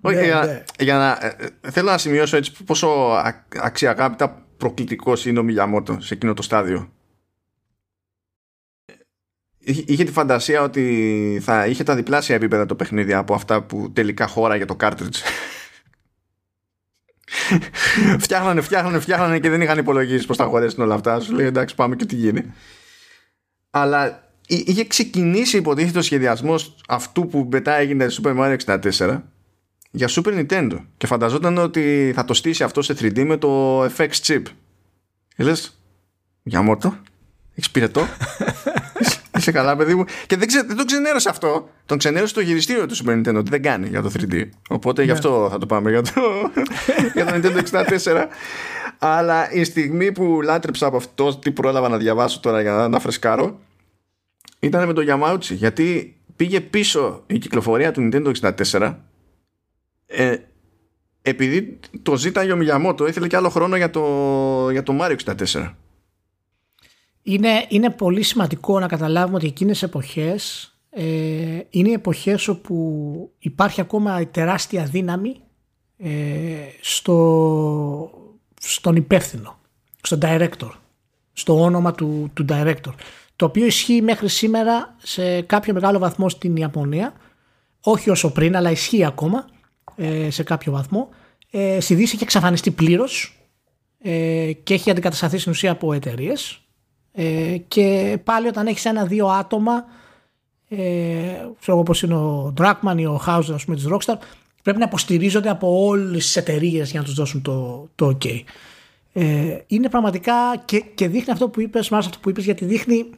Όχι, 0.00 0.16
ναι, 0.16 0.24
για, 0.24 0.44
ναι. 0.44 0.62
για 0.78 0.96
να, 0.96 1.18
ε, 1.26 1.36
ε, 1.60 1.70
θέλω 1.70 1.90
να 1.90 1.98
σημειώσω 1.98 2.36
έτσι 2.36 2.52
πόσο 2.64 2.88
αξιαγάπητα 3.62 4.42
προκλητικός 4.56 5.26
είναι 5.26 5.38
ο 5.38 5.42
Μιγιαμότο 5.42 5.96
σε 6.00 6.14
εκείνο 6.14 6.34
το 6.34 6.42
στάδιο 6.42 6.90
είχε 9.86 10.04
τη 10.04 10.12
φαντασία 10.12 10.62
ότι 10.62 11.40
θα 11.42 11.66
είχε 11.66 11.82
τα 11.82 11.94
διπλάσια 11.94 12.34
επίπεδα 12.34 12.66
το 12.66 12.74
παιχνίδι 12.74 13.12
από 13.12 13.34
αυτά 13.34 13.62
που 13.62 13.92
τελικά 13.92 14.26
χώρα 14.26 14.56
για 14.56 14.66
το 14.66 14.76
cartridge. 14.80 15.20
φτιάχνανε, 18.24 18.60
φτιάχνανε, 18.60 18.98
φτιάχνανε 18.98 19.38
και 19.38 19.50
δεν 19.50 19.60
είχαν 19.60 19.78
υπολογίσει 19.78 20.26
πώς 20.26 20.36
θα 20.36 20.44
χωρέσουν 20.44 20.82
όλα 20.82 20.94
αυτά. 20.94 21.20
Σου 21.20 21.32
λέει 21.34 21.46
εντάξει, 21.46 21.74
πάμε 21.74 21.96
και 21.96 22.04
τι 22.04 22.14
γίνει. 22.14 22.52
Αλλά 23.70 24.28
είχε 24.46 24.84
ξεκινήσει 24.84 25.56
υποτίθεται 25.56 25.98
ο 25.98 26.02
σχεδιασμός 26.02 26.76
αυτού 26.88 27.26
που 27.26 27.48
μετά 27.50 27.76
έγινε 27.76 28.06
Super 28.22 28.36
Mario 28.36 28.56
64 28.98 29.20
για 29.90 30.08
Super 30.10 30.46
Nintendo 30.46 30.78
και 30.96 31.06
φανταζόταν 31.06 31.58
ότι 31.58 32.12
θα 32.14 32.24
το 32.24 32.34
στήσει 32.34 32.62
αυτό 32.62 32.82
σε 32.82 32.92
3D 32.92 33.24
με 33.24 33.36
το 33.36 33.84
FX 33.84 34.10
chip. 34.22 34.42
Και 35.36 35.44
λες, 35.44 35.80
για 36.42 36.62
μόρτο, 36.62 36.96
έχεις 37.54 37.70
πυρετό. 37.70 38.00
Είσαι 39.50 39.58
καλά, 39.58 39.76
παιδί 39.76 39.94
μου. 39.94 40.04
Και 40.26 40.36
δεν, 40.36 40.46
ξε, 40.46 40.62
δεν 40.62 40.76
τον 40.76 40.86
ξενέρωσε 40.86 41.28
αυτό. 41.28 41.68
Τον 41.86 41.98
ξενέρωσε 41.98 42.34
το 42.34 42.40
γυριστήριο 42.40 42.86
του 42.86 42.96
Super 42.96 43.10
Nintendo 43.10 43.34
ότι 43.34 43.50
δεν 43.50 43.62
κάνει 43.62 43.88
για 43.88 44.02
το 44.02 44.10
3D. 44.18 44.48
Οπότε 44.68 45.02
γι' 45.02 45.10
αυτό 45.10 45.48
θα 45.50 45.58
το 45.58 45.66
πάμε 45.66 45.90
για 45.90 46.02
το, 46.02 46.10
για 47.14 47.26
το 47.26 47.32
Nintendo 47.34 47.62
64. 48.04 48.26
Αλλά 48.98 49.52
η 49.52 49.64
στιγμή 49.64 50.12
που 50.12 50.40
λάτρεψα 50.42 50.86
από 50.86 50.96
αυτό, 50.96 51.36
τι 51.36 51.50
πρόλαβα 51.50 51.88
να 51.88 51.96
διαβάσω 51.96 52.40
τώρα 52.40 52.60
για 52.60 52.72
να, 52.72 52.88
να 52.88 52.98
φρεσκάρω, 53.00 53.58
ήταν 54.58 54.86
με 54.86 54.92
το 54.92 55.02
Yamauchi. 55.08 55.54
Γιατί 55.54 56.16
πήγε 56.36 56.60
πίσω 56.60 57.22
η 57.26 57.38
κυκλοφορία 57.38 57.90
του 57.92 58.08
Nintendo 58.12 58.32
64 58.70 58.94
ε, 60.06 60.36
επειδή 61.22 61.78
το 62.02 62.16
ζήταγε 62.16 62.52
ο 62.52 62.56
Μιγιαμότο 62.56 63.06
ήθελε 63.06 63.26
και 63.26 63.36
άλλο 63.36 63.48
χρόνο 63.48 63.76
για 63.76 63.90
το, 63.90 64.70
για 64.70 64.82
το 64.82 64.98
Mario 65.00 65.16
64 65.24 65.70
είναι, 67.22 67.64
είναι 67.68 67.90
πολύ 67.90 68.22
σημαντικό 68.22 68.80
να 68.80 68.86
καταλάβουμε 68.86 69.36
ότι 69.36 69.46
εκείνες 69.46 69.82
εποχές 69.82 70.72
ε, 70.90 71.04
είναι 71.70 71.92
εποχές 71.92 72.48
όπου 72.48 73.30
υπάρχει 73.38 73.80
ακόμα 73.80 74.26
τεράστια 74.26 74.84
δύναμη 74.84 75.36
ε, 75.96 76.10
στο, 76.80 78.10
στον 78.60 78.96
υπεύθυνο, 78.96 79.58
στον 80.02 80.18
director, 80.22 80.70
στο 81.32 81.62
όνομα 81.62 81.92
του, 81.92 82.30
του 82.34 82.44
director 82.48 82.92
το 83.36 83.46
οποίο 83.46 83.66
ισχύει 83.66 84.02
μέχρι 84.02 84.28
σήμερα 84.28 84.96
σε 85.02 85.40
κάποιο 85.40 85.74
μεγάλο 85.74 85.98
βαθμό 85.98 86.28
στην 86.28 86.56
Ιαπωνία 86.56 87.12
όχι 87.80 88.10
όσο 88.10 88.32
πριν 88.32 88.56
αλλά 88.56 88.70
ισχύει 88.70 89.04
ακόμα 89.04 89.46
ε, 89.96 90.30
σε 90.30 90.42
κάποιο 90.42 90.72
βαθμό 90.72 91.08
ε, 91.50 91.80
στη 91.80 91.94
Δύση 91.94 92.14
έχει 92.14 92.22
εξαφανιστεί 92.22 92.70
πλήρως 92.70 93.40
ε, 94.02 94.52
και 94.62 94.74
έχει 94.74 94.90
αντικατασταθεί 94.90 95.38
στην 95.38 95.52
ουσία 95.52 95.70
από 95.70 95.92
εταιρείες. 95.92 96.60
Ε, 97.12 97.56
και 97.68 98.18
πάλι 98.24 98.48
όταν 98.48 98.66
έχεις 98.66 98.84
ένα-δύο 98.84 99.26
άτομα 99.26 99.84
ε, 100.68 101.48
ξέρω 101.60 101.78
όπως 101.78 102.02
είναι 102.02 102.14
ο 102.14 102.54
Dragman 102.60 102.94
ή 102.96 103.06
ο 103.06 103.22
Hauser 103.26 103.52
ας 103.54 103.64
πούμε 103.64 103.76
της 103.76 103.86
Rockstar 103.90 104.16
πρέπει 104.62 104.78
να 104.78 104.84
υποστηρίζονται 104.84 105.50
από 105.50 105.86
όλες 105.86 106.24
τις 106.24 106.36
εταιρείες 106.36 106.90
για 106.90 107.00
να 107.00 107.06
τους 107.06 107.14
δώσουν 107.14 107.42
το, 107.42 107.88
το 107.94 108.18
ok. 108.18 108.42
Ε, 109.12 109.58
είναι 109.66 109.88
πραγματικά 109.88 110.56
και, 110.64 110.80
και 110.80 111.08
δείχνει 111.08 111.32
αυτό 111.32 111.48
που 111.48 111.60
είπες, 111.60 111.88
μάλιστα 111.88 112.10
αυτό 112.10 112.22
που 112.22 112.30
είπες 112.30 112.44
γιατί 112.44 112.64
δείχνει 112.64 113.10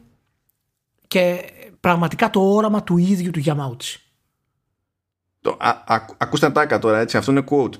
και 1.07 1.41
πραγματικά 1.79 2.29
το 2.29 2.53
όραμα 2.53 2.83
του 2.83 2.97
ίδιου 2.97 3.31
του 3.31 3.41
Yamauchi. 3.45 3.97
Το, 5.41 5.57
α, 5.59 5.69
α, 5.69 6.05
ακούστε 6.17 6.49
τα 6.49 6.79
τώρα 6.79 6.99
έτσι, 6.99 7.17
αυτό 7.17 7.31
είναι 7.31 7.43
quote. 7.49 7.73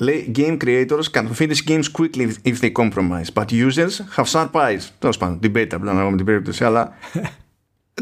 Λέει 0.00 0.32
game 0.36 0.56
creators 0.64 1.08
can 1.12 1.28
finish 1.40 1.60
games 1.66 1.88
quickly 1.88 2.26
if 2.44 2.60
they 2.60 2.70
compromise, 2.70 3.30
but 3.34 3.52
users 3.52 4.02
have 4.16 4.26
sharp 4.28 4.52
eyes. 4.52 4.88
Τέλο 4.98 5.16
πάντων, 5.18 5.40
debate 5.42 5.68
απλά 5.72 5.92
να 5.92 6.10
με 6.10 6.16
την 6.16 6.26
περίπτωση, 6.26 6.64
αλλά 6.64 6.92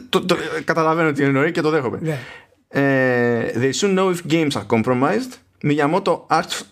το, 0.09 0.25
το, 0.25 0.37
καταλαβαίνω 0.65 1.13
τι 1.13 1.23
εννοεί 1.23 1.53
και 1.53 1.61
το 1.61 1.71
δέχομαι. 1.71 2.01
Yeah. 2.03 2.17
Uh, 2.75 3.61
they 3.61 3.73
soon 3.73 3.95
know 3.95 4.11
if 4.11 4.27
games 4.29 4.57
are 4.57 4.67
compromised. 4.77 5.33
Miyamoto 5.65 6.27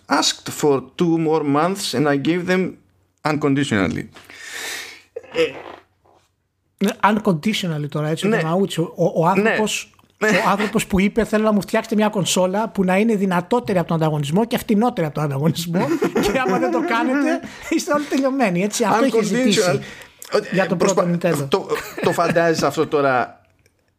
asked 0.07 0.49
for 0.49 0.75
two 0.95 1.17
more 1.17 1.43
months 1.43 1.93
and 1.93 2.07
I 2.07 2.17
gave 2.29 2.45
them 2.45 2.77
unconditionally. 3.25 4.05
Unconditionally 7.03 7.87
τώρα 7.89 8.07
έτσι, 8.07 8.27
ναι. 8.27 8.41
ο, 8.45 8.83
ο, 8.95 9.11
ο 9.15 9.27
άνθρωπος 9.27 9.91
ναι. 9.91 9.96
ο 10.45 10.49
άνθρωπος 10.49 10.87
που 10.87 10.99
είπε 10.99 11.23
θέλω 11.23 11.43
να 11.43 11.51
μου 11.51 11.61
φτιάξετε 11.61 11.95
μια 11.95 12.09
κονσόλα 12.09 12.69
που 12.69 12.83
να 12.83 12.97
είναι 12.97 13.15
δυνατότερη 13.15 13.77
από 13.77 13.87
τον 13.87 13.97
ανταγωνισμό 13.97 14.45
και 14.45 14.57
φτηνότερη 14.57 15.07
από 15.07 15.15
τον 15.15 15.23
ανταγωνισμό 15.23 15.87
και 16.23 16.39
άμα 16.47 16.59
δεν 16.59 16.71
το 16.71 16.79
κάνετε 16.87 17.39
είστε 17.69 17.93
όλοι 17.93 18.03
τελειωμένοι 18.03 18.63
έτσι 18.63 18.83
αυτό 18.83 19.03
έχει 19.05 19.23
ζητήσει 19.23 19.79
για 20.51 20.67
το 20.67 20.75
πρώτο 20.75 21.07
Nintendo. 21.11 21.45
το, 21.49 21.67
το 22.01 22.11
φαντάζεσαι 22.11 22.65
αυτό 22.65 22.87
τώρα 22.87 23.41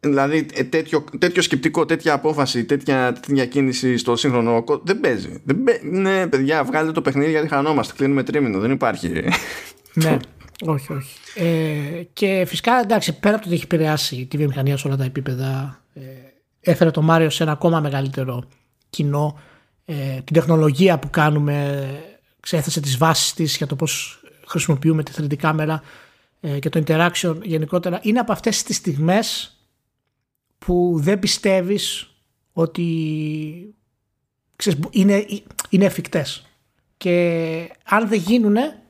δηλαδή 0.00 0.46
ε, 0.54 0.62
τέτοιο, 0.62 1.04
τέτοιο 1.18 1.42
σκεπτικό 1.42 1.84
τέτοια 1.84 2.12
απόφαση 2.12 2.64
τέτοια, 2.64 3.12
τέτοια 3.26 3.46
κίνηση 3.46 3.96
στο 3.96 4.16
σύγχρονο 4.16 4.64
δεν 4.84 5.00
παίζει. 5.00 5.40
Δεν 5.44 5.64
ναι 5.82 6.26
παιδιά 6.26 6.64
βγάλετε 6.64 6.92
το 6.92 7.02
παιχνίδι 7.02 7.30
γιατί 7.30 7.48
χανόμαστε 7.48 7.94
κλείνουμε 7.96 8.22
τρίμηνο 8.22 8.58
δεν 8.58 8.70
υπάρχει. 8.70 9.24
Ναι 9.92 10.16
όχι, 10.66 10.92
όχι. 10.92 11.16
Ε, 11.34 12.02
και 12.12 12.44
φυσικά 12.46 12.80
εντάξει, 12.80 13.18
πέρα 13.18 13.34
από 13.34 13.42
το 13.42 13.48
ότι 13.48 13.56
έχει 13.56 13.74
επηρεάσει 13.74 14.26
τη 14.26 14.36
βιομηχανία 14.36 14.76
σε 14.76 14.86
όλα 14.86 14.96
τα 14.96 15.04
επίπεδα, 15.04 15.80
ε, 15.94 16.00
έφερε 16.60 16.90
το 16.90 17.02
Μάριο 17.02 17.30
σε 17.30 17.42
ένα 17.42 17.52
ακόμα 17.52 17.80
μεγαλύτερο 17.80 18.44
κοινό. 18.90 19.38
Ε, 19.84 20.20
την 20.24 20.34
τεχνολογία 20.34 20.98
που 20.98 21.10
κάνουμε 21.10 21.88
ξέθεσε 22.40 22.80
τις 22.80 22.96
βάσεις 22.96 23.34
της 23.34 23.56
για 23.56 23.66
το 23.66 23.76
πώς 23.76 24.20
χρησιμοποιούμε 24.46 25.02
τη 25.02 25.12
3D 25.16 25.36
κάμερα 25.36 25.82
ε, 26.40 26.58
και 26.58 26.68
το 26.68 26.82
interaction 26.86 27.38
γενικότερα. 27.42 28.00
Είναι 28.02 28.18
από 28.18 28.32
αυτές 28.32 28.62
τις 28.62 28.76
στιγμές 28.76 29.56
που 30.58 30.94
δεν 31.00 31.18
πιστεύεις 31.18 32.14
ότι 32.52 33.74
ξέρεις, 34.56 34.78
είναι, 34.90 35.26
είναι 35.68 35.84
εφικτές. 35.84 36.46
Και 36.96 37.70
αν 37.84 38.08
δεν 38.08 38.18
γίνουνε 38.18 38.82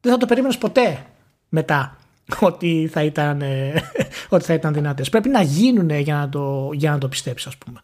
δεν 0.00 0.12
θα 0.12 0.18
το 0.18 0.26
περίμενες 0.26 0.58
ποτέ 0.58 1.06
μετά 1.48 1.96
ότι 2.40 2.88
θα 2.92 3.02
ήταν, 3.02 3.42
ε, 3.42 3.72
ότι 4.28 4.44
θα 4.44 4.54
ήταν 4.54 4.72
δυνατές. 4.72 5.08
Πρέπει 5.08 5.28
να 5.28 5.42
γίνουν 5.42 5.90
για 5.90 6.14
να 6.14 6.28
το, 6.28 6.70
για 6.72 6.90
να 6.90 6.98
το 6.98 7.08
πιστέψεις 7.08 7.46
ας 7.46 7.56
πούμε. 7.56 7.80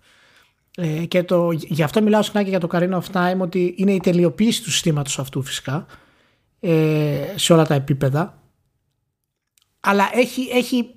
Ε, 0.76 1.04
και 1.04 1.22
το, 1.22 1.50
γι' 1.50 1.82
αυτό 1.82 2.02
μιλάω 2.02 2.22
συχνά 2.22 2.42
και 2.42 2.48
για 2.48 2.60
το 2.60 2.68
Carino 2.72 3.00
of 3.00 3.12
Time 3.12 3.38
ότι 3.38 3.74
είναι 3.76 3.92
η 3.92 4.00
τελειοποίηση 4.00 4.62
του 4.62 4.70
συστήματος 4.70 5.18
αυτού 5.18 5.42
φυσικά 5.42 5.86
ε, 6.60 7.32
σε 7.34 7.52
όλα 7.52 7.66
τα 7.66 7.74
επίπεδα 7.74 8.38
αλλά 9.80 10.10
έχει, 10.12 10.48
έχει, 10.52 10.94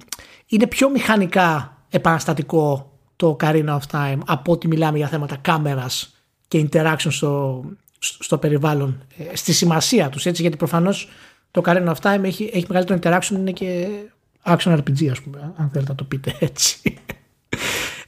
είναι 0.48 0.68
πιο 0.68 0.90
μηχανικά 0.90 1.78
επαναστατικό 1.90 2.92
το 3.16 3.38
Carino 3.40 3.80
of 3.80 3.92
Time 3.92 4.18
από 4.26 4.52
ότι 4.52 4.68
μιλάμε 4.68 4.98
για 4.98 5.08
θέματα 5.08 5.36
κάμερας 5.36 6.16
και 6.48 6.68
interaction 6.72 7.08
στο, 7.10 7.64
στο 8.20 8.38
περιβάλλον, 8.38 9.04
ε, 9.18 9.36
στη 9.36 9.54
σημασία 9.54 10.10
τους 10.10 10.26
έτσι, 10.26 10.42
γιατί 10.42 10.58
προφανώς 10.58 11.10
το 11.52 11.62
Karen 11.66 11.94
of 11.94 11.96
Time 12.02 12.24
έχει, 12.24 12.50
έχει 12.54 12.66
μεγαλύτερο 12.68 13.00
interaction, 13.02 13.32
είναι 13.32 13.52
και 13.52 13.88
action 14.46 14.78
RPG 14.78 15.08
ας 15.12 15.22
πούμε, 15.22 15.54
αν 15.58 15.70
θέλετε 15.70 15.92
να 15.92 15.96
το 15.96 16.04
πείτε 16.04 16.36
έτσι. 16.40 16.94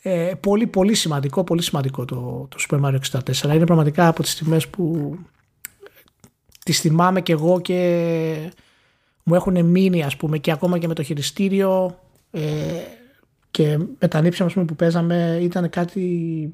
Ε, 0.01 0.33
πολύ 0.39 0.67
πολύ 0.67 0.93
σημαντικό, 0.93 1.43
πολύ 1.43 1.61
σημαντικό 1.61 2.05
το, 2.05 2.47
το 2.49 2.57
Super 2.69 2.81
Mario 2.81 2.99
64. 3.33 3.53
Είναι 3.53 3.65
πραγματικά 3.65 4.07
από 4.07 4.21
τις 4.21 4.31
στιγμές 4.31 4.67
που 4.67 5.17
τις 6.63 6.79
θυμάμαι 6.79 7.21
και 7.21 7.31
εγώ 7.31 7.61
και 7.61 8.51
μου 9.23 9.35
έχουν 9.35 9.65
μείνει 9.65 10.03
ας 10.03 10.15
πούμε 10.17 10.37
και 10.37 10.51
ακόμα 10.51 10.77
και 10.77 10.87
με 10.87 10.93
το 10.93 11.03
χειριστήριο 11.03 11.99
ε, 12.31 12.41
και 13.51 13.77
με 13.99 14.07
τα 14.07 14.21
νύψια 14.21 14.45
που 14.45 14.75
παίζαμε 14.75 15.39
ήταν 15.41 15.69
κάτι 15.69 16.49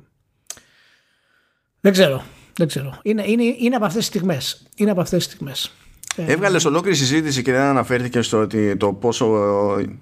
δεν 1.80 1.92
ξέρω 1.92 2.24
δεν 2.58 2.68
ξέρω. 2.68 3.00
Είναι, 3.04 3.24
είναι, 3.28 3.44
είναι 3.60 3.76
από 3.76 3.86
αυτές 3.86 4.00
τις 4.00 4.08
στιγμές. 4.08 4.68
Είναι 4.76 4.92
από 4.92 5.02
αυτές 5.02 5.24
τις 5.24 5.34
στιγμές. 5.34 5.74
Ε, 6.16 6.32
Έβγαλες 6.32 6.66
ολόκληρη 6.66 6.96
συζήτηση 6.96 7.42
και 7.42 7.52
δεν 7.52 7.62
αναφέρθηκε 7.62 8.22
στο 8.22 8.40
ότι 8.40 8.76
το 8.78 8.94
πόσο, 8.94 9.36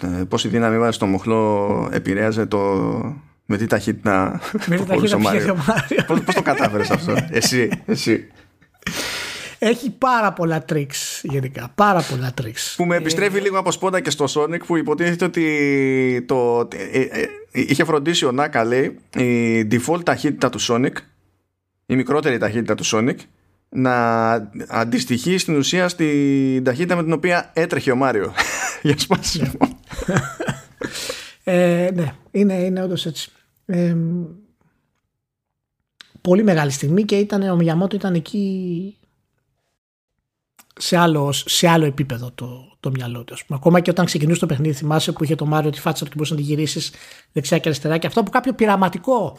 ε, 0.03 0.23
πόση 0.29 0.47
δύναμη 0.47 0.79
βάζει 0.79 0.95
στο 0.95 1.05
μοχλό 1.05 1.89
επηρέαζε 1.91 2.45
το 2.45 2.59
με 3.45 3.57
τι 3.57 3.67
ταχύτητα 3.67 4.41
με 4.67 4.75
τι 4.75 4.85
ταχύτητα 4.85 5.17
Μάριο. 5.17 5.57
Πώς, 6.07 6.35
το 6.35 6.41
κατάφερες 6.41 6.89
αυτό; 6.91 7.15
Εσύ, 7.29 7.69
εσύ. 7.85 8.27
Έχει 9.59 9.89
πάρα 9.89 10.33
πολλά 10.33 10.65
tricks 10.73 11.21
γενικά. 11.21 11.71
Πάρα 11.75 12.01
πολλά 12.09 12.33
tricks. 12.41 12.73
Που 12.75 12.85
με 12.85 12.95
επιστρέφει 12.95 13.37
ε, 13.37 13.41
λίγο 13.41 13.59
από 13.59 13.71
σπόντα 13.71 13.99
και 13.99 14.09
στο 14.09 14.25
Sonic 14.29 14.59
που 14.65 14.77
υποτίθεται 14.77 15.25
ότι 15.25 16.25
το, 16.27 16.67
είχε 17.51 17.83
φροντίσει 17.83 18.25
ο 18.25 18.31
Νάκα 18.31 18.63
λέει 18.63 18.99
η 19.17 19.67
default 19.71 20.05
ταχύτητα 20.05 20.49
του 20.49 20.61
Sonic 20.61 20.93
η 21.85 21.95
μικρότερη 21.95 22.37
ταχύτητα 22.37 22.75
του 22.75 22.85
Sonic 22.85 23.15
να 23.69 24.33
αντιστοιχεί 24.67 25.37
στην 25.37 25.55
ουσία 25.55 25.87
στην 25.87 26.63
ταχύτητα 26.63 26.95
με 26.95 27.03
την 27.03 27.13
οποία 27.13 27.51
έτρεχε 27.53 27.91
ο 27.91 27.95
Μάριο 27.95 28.33
για 28.81 28.97
σπάσιμο. 28.97 29.57
ε, 31.43 31.89
ναι, 31.93 32.13
είναι, 32.31 32.53
είναι 32.53 32.83
όντως 32.83 33.05
έτσι. 33.05 33.31
Ε, 33.65 33.95
πολύ 36.21 36.43
μεγάλη 36.43 36.71
στιγμή 36.71 37.03
και 37.03 37.15
ήταν, 37.15 37.41
ο 37.49 37.55
Μιαμότο 37.55 37.95
ήταν 37.95 38.13
εκεί 38.13 38.97
σε 40.75 40.97
άλλο, 40.97 41.31
σε 41.31 41.67
άλλο 41.67 41.85
επίπεδο 41.85 42.31
το, 42.35 42.77
το 42.79 42.89
μυαλό 42.89 43.23
του. 43.23 43.35
Ακόμα 43.49 43.79
και 43.79 43.89
όταν 43.89 44.05
ξεκινούσε 44.05 44.39
το 44.39 44.45
παιχνίδι, 44.45 44.73
θυμάσαι 44.73 45.11
που 45.11 45.23
είχε 45.23 45.35
το 45.35 45.45
Μάριο 45.45 45.69
τη 45.69 45.79
φάτσα 45.79 46.03
του 46.03 46.09
και 46.09 46.15
μπορούσες 46.15 46.37
να 46.37 46.43
τη 46.43 46.49
γυρίσεις 46.49 46.91
δεξιά 47.31 47.57
και 47.57 47.67
αριστερά 47.69 47.97
και 47.97 48.07
αυτό 48.07 48.19
από 48.19 48.29
κάποιο 48.29 48.53
πειραματικό 48.53 49.37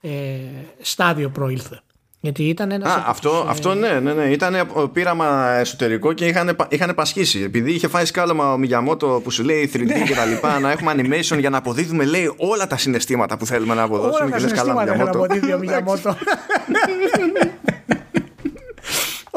ε, 0.00 0.38
στάδιο 0.80 1.30
προήλθε 1.30 1.80
Γιατί 2.26 2.42
ήταν 2.42 2.70
ένας. 2.70 2.94
Α, 2.94 3.04
αυτό, 3.06 3.44
ε, 3.46 3.50
αυτό 3.50 3.74
ναι, 3.74 3.88
ναι, 3.88 4.12
ναι. 4.12 4.24
Ήταν 4.24 4.68
πείραμα 4.92 5.50
εσωτερικό 5.50 6.12
και 6.12 6.26
είχαν, 6.26 6.56
είχαν 6.68 6.94
πασχίσει. 6.94 7.42
Επειδή 7.42 7.72
είχε 7.72 7.88
φάει 7.88 8.04
σκάλωμα 8.04 8.52
ο 8.52 8.58
Μιγιαμότο 8.58 9.20
που 9.24 9.30
σου 9.30 9.44
λέει 9.44 9.70
3D 9.74 9.92
και 10.06 10.14
τα 10.14 10.24
λοιπά, 10.24 10.60
να 10.60 10.70
έχουμε 10.70 10.94
animation 10.96 11.38
για 11.38 11.50
να 11.50 11.58
αποδίδουμε, 11.58 12.04
λέει, 12.04 12.34
όλα 12.36 12.66
τα 12.66 12.76
συναισθήματα 12.76 13.36
που 13.36 13.46
θέλουμε 13.46 13.74
να 13.74 13.82
αποδώσουμε. 13.82 14.24
Όλα 14.24 14.30
τα 14.30 14.38
συναισθήματα 14.38 14.94
για 14.94 15.04
να 15.04 15.10
αποδίδει 15.10 15.52
ο 15.52 15.58
Μιγιαμότο. 15.58 16.16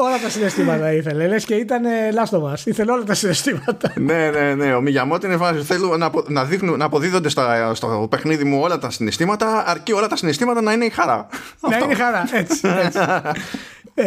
όλα 0.02 0.18
τα 0.18 0.28
συναισθήματα 0.28 0.92
ήθελε. 0.92 1.26
Λες 1.26 1.44
και 1.44 1.54
ήταν 1.54 1.82
λάστο 2.12 2.40
μα. 2.40 2.56
Ήθελε 2.64 2.92
όλα 2.92 3.04
τα 3.04 3.14
συναισθήματα. 3.14 3.92
ναι, 3.96 4.30
ναι, 4.30 4.54
ναι. 4.54 4.74
Ο 4.74 4.80
Μιγιαμότο 4.80 5.26
είναι 5.26 5.36
φάση. 5.36 5.62
Θέλω 5.62 5.96
να, 5.96 6.10
να, 6.26 6.44
δείχνουν, 6.44 6.78
να 6.78 6.84
αποδίδονται 6.84 7.28
στο, 7.28 7.42
στο 7.74 8.06
παιχνίδι 8.10 8.44
μου 8.44 8.60
όλα 8.60 8.78
τα 8.78 8.90
συναισθήματα, 8.90 9.64
αρκεί 9.66 9.92
όλα 9.92 10.06
τα 10.06 10.16
συναισθήματα 10.16 10.60
να 10.60 10.72
είναι 10.72 10.84
η 10.84 10.90
χαρά. 10.90 11.26
να 11.60 11.76
είναι 11.76 11.92
η 11.92 11.96
χαρά. 11.96 12.28
Έτσι. 12.32 12.60
έτσι. 12.84 12.98
ε, 13.94 14.06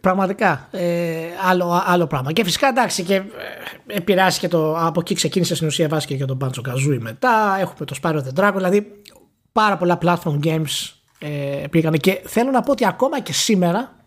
πραγματικά 0.00 0.68
ε, 0.70 1.14
άλλο, 1.48 1.82
άλλο 1.86 2.06
πράγμα. 2.06 2.32
Και 2.32 2.44
φυσικά 2.44 2.68
εντάξει, 2.68 3.02
και 3.02 3.14
ε, 3.14 3.22
επηρεάσει 3.86 4.40
και 4.40 4.48
το. 4.48 4.76
Από 4.78 5.00
εκεί 5.00 5.14
ξεκίνησε 5.14 5.54
στην 5.54 5.66
ουσία 5.66 5.88
βάση 5.88 6.06
και 6.06 6.14
για 6.14 6.26
τον 6.26 6.38
Πάντσο 6.38 6.62
Καζούι 6.62 6.98
μετά. 6.98 7.56
Έχουμε 7.60 7.84
το 7.84 7.96
Spyro 8.02 8.16
the 8.16 8.40
Dragon. 8.40 8.54
Δηλαδή 8.54 8.86
πάρα 9.52 9.76
πολλά 9.76 9.98
platform 10.02 10.38
games 10.44 10.92
ε, 11.18 11.66
πήγαν. 11.70 11.92
Και 11.92 12.20
θέλω 12.24 12.50
να 12.50 12.62
πω 12.62 12.70
ότι 12.72 12.86
ακόμα 12.86 13.20
και 13.20 13.32
σήμερα 13.32 13.99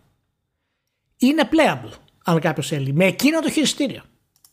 είναι 1.18 1.48
playable, 1.50 1.92
αν 2.24 2.40
κάποιος 2.40 2.68
θέλει, 2.68 2.92
με 2.92 3.04
εκείνο 3.04 3.40
το 3.40 3.50
χειριστήριο. 3.50 4.02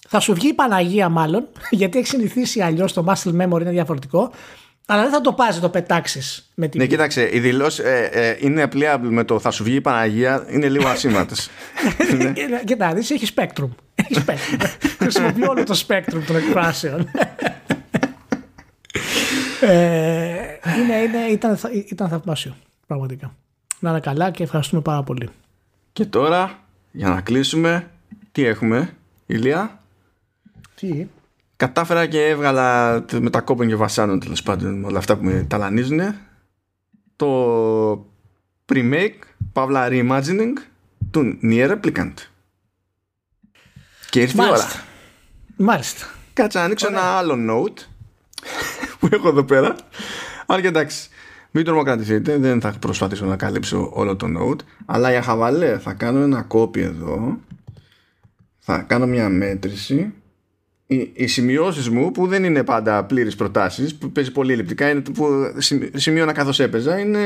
Θα 0.07 0.19
σου 0.19 0.33
βγει 0.33 0.47
η 0.47 0.53
Παναγία 0.53 1.09
μάλλον, 1.09 1.47
γιατί 1.69 1.97
έχει 1.97 2.07
συνηθίσει 2.07 2.61
αλλιώς 2.61 2.93
το 2.93 3.05
muscle 3.07 3.41
memory 3.41 3.61
είναι 3.61 3.71
διαφορετικό, 3.71 4.31
αλλά 4.85 5.01
δεν 5.01 5.11
θα 5.11 5.21
το 5.21 5.33
πας 5.33 5.59
το 5.59 5.69
πετάξεις 5.69 6.51
με 6.55 6.67
την. 6.67 6.79
Ναι, 6.81 6.87
κοίταξε, 6.87 7.29
η 7.33 7.39
δηλώση 7.39 7.81
ε, 7.85 8.03
ε, 8.03 8.37
είναι 8.39 8.67
playable 8.73 9.07
με 9.09 9.23
το 9.23 9.39
θα 9.39 9.51
σου 9.51 9.63
βγει 9.63 9.75
η 9.75 9.81
Παναγία, 9.81 10.45
είναι 10.49 10.69
λίγο 10.69 10.87
ασήμαντες. 10.87 11.49
Κοίτα, 12.65 12.93
δεις, 12.93 13.11
έχει 13.11 13.33
spectrum. 13.35 13.69
Έχει 13.95 14.23
spectrum. 14.25 14.65
Χρησιμοποιεί 15.01 15.47
όλο 15.47 15.63
το 15.63 15.83
spectrum 15.87 16.21
των 16.27 16.35
εκφράσεων. 16.35 17.09
ε, 19.61 20.31
είναι, 20.77 20.95
είναι, 20.95 21.25
ήταν, 21.31 21.59
ήταν 21.89 22.09
θαυμάσιο, 22.09 22.55
πραγματικά. 22.87 23.35
Να 23.79 23.89
είναι 23.89 23.99
καλά 23.99 24.31
και 24.31 24.43
ευχαριστούμε 24.43 24.81
πάρα 24.81 25.03
πολύ. 25.03 25.29
Και 25.93 26.05
τώρα, 26.05 26.59
για 26.91 27.09
να 27.09 27.21
κλείσουμε, 27.21 27.91
τι 28.31 28.45
έχουμε, 28.45 28.97
Ηλία; 29.25 29.79
Τι; 30.75 31.07
Κατάφερα 31.55 32.05
και 32.05 32.25
έβγαλα 32.25 32.93
με 33.11 33.29
τα 33.29 33.41
κόπων 33.41 33.67
και 33.67 33.75
βασάνων 33.75 34.19
τέλος 34.19 34.43
πάντων 34.43 34.83
όλα 34.83 34.97
αυτά 34.97 35.17
που 35.17 35.23
με 35.23 35.45
ταλανίζουν. 35.49 35.99
Το 37.15 37.91
remake, 38.73 39.19
παύλα 39.53 39.87
reimagining 39.91 40.53
του 41.11 41.39
Nier 41.43 41.77
Replicant. 41.77 42.13
Και 44.09 44.21
ήρθε 44.21 44.43
η 44.43 44.49
ώρα. 44.49 44.67
Μάλιστα. 45.55 46.05
Κάτσε 46.33 46.57
να 46.57 46.63
ανοίξω 46.63 46.87
ένα 46.87 47.01
άλλο 47.01 47.33
note 47.49 47.79
που 48.99 49.09
έχω 49.11 49.27
εδώ 49.27 49.43
πέρα. 49.43 49.75
Αλλά 50.45 50.61
και 50.61 50.67
εντάξει, 50.67 51.09
μην 51.51 51.65
τρομοκρατηθείτε, 51.65 52.37
δεν 52.37 52.61
θα 52.61 52.73
προσπαθήσω 52.79 53.25
να 53.25 53.35
καλύψω 53.35 53.89
όλο 53.93 54.15
το 54.15 54.27
note. 54.39 54.59
Αλλά 54.85 55.11
για 55.11 55.21
χαβαλέ 55.21 55.77
θα 55.77 55.93
κάνω 55.93 56.19
ένα 56.19 56.41
κόπι 56.41 56.81
εδώ. 56.81 57.39
Θα 58.59 58.77
κάνω 58.77 59.05
μια 59.05 59.29
μέτρηση. 59.29 60.13
Οι, 60.85 61.11
οι 61.13 61.27
σημειώσεις 61.27 61.89
μου 61.89 62.11
που 62.11 62.27
δεν 62.27 62.43
είναι 62.43 62.63
πάντα 62.63 63.03
πλήρες 63.03 63.35
προτάσεις 63.35 63.95
που 63.95 64.11
παίζει 64.11 64.31
πολύ 64.31 64.51
ελλειπτικά 64.51 64.89
είναι 64.89 64.99
που 64.99 65.53
σημείωνα 65.93 66.31
καθώς 66.31 66.59
έπαιζα 66.59 66.99
είναι 66.99 67.19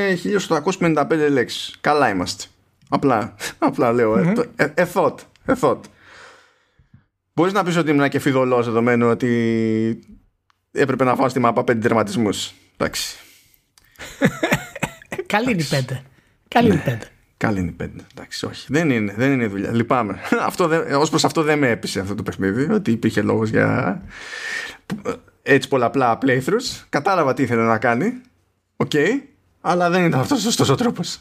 1855 0.73 1.05
λέξεις 1.29 1.77
καλά 1.81 2.09
είμαστε 2.09 2.45
απλά, 2.89 3.35
απλά 3.57 3.91
λέω 3.91 4.13
mm-hmm. 4.13 4.43
ε, 4.55 4.67
ε, 4.73 4.87
thought, 4.93 5.15
ε, 5.45 5.53
thought. 5.61 5.79
Μπορείς 7.33 7.53
να 7.53 7.63
πεις 7.63 7.77
ότι 7.77 7.91
ήμουν 7.91 8.09
και 8.09 8.19
φειδωλός 8.19 8.65
δεδομένου 8.65 9.07
ότι 9.07 9.99
έπρεπε 10.71 11.03
να 11.03 11.15
φάω 11.15 11.29
στη 11.29 11.39
μάπα 11.39 11.63
πέντε 11.63 11.79
τερματισμούς 11.79 12.53
εντάξει 12.77 13.17
Καλοί 15.25 15.51
είναι 15.51 15.61
οι 15.61 15.65
πέντε. 15.65 16.03
Καλοί 16.47 16.67
είναι 16.67 16.75
οι 16.75 16.77
ναι. 16.77 16.83
πέντε. 16.83 17.05
Καλοί 17.37 17.59
είναι 17.59 17.69
οι 17.69 17.73
πέντε. 17.73 18.03
Εντάξει, 18.11 18.45
όχι. 18.45 18.65
Δεν 18.69 18.89
είναι, 18.89 19.13
δεν 19.17 19.31
είναι 19.31 19.47
δουλειά. 19.47 19.71
Λυπάμαι. 19.71 20.19
αυτό 20.49 20.69
ως 20.99 21.09
προς 21.09 21.25
αυτό 21.25 21.41
δεν 21.41 21.59
με 21.59 21.69
έπεισε 21.69 21.99
αυτό 21.99 22.15
το 22.15 22.23
παιχνίδι. 22.23 22.71
Ότι 22.71 22.91
υπήρχε 22.91 23.21
λόγος 23.21 23.49
για 23.49 24.01
έτσι 25.41 25.67
πολλαπλά 25.67 26.17
playthroughs. 26.21 26.83
Κατάλαβα 26.89 27.33
τι 27.33 27.43
ήθελε 27.43 27.63
να 27.63 27.77
κάνει. 27.77 28.21
OK. 28.75 28.91
Okay, 28.93 29.09
αλλά 29.61 29.89
δεν 29.89 30.05
ήταν 30.05 30.19
αυτός 30.19 30.37
ο 30.37 30.41
σωστός 30.41 30.69
ο 30.69 30.75
τρόπος. 30.75 31.19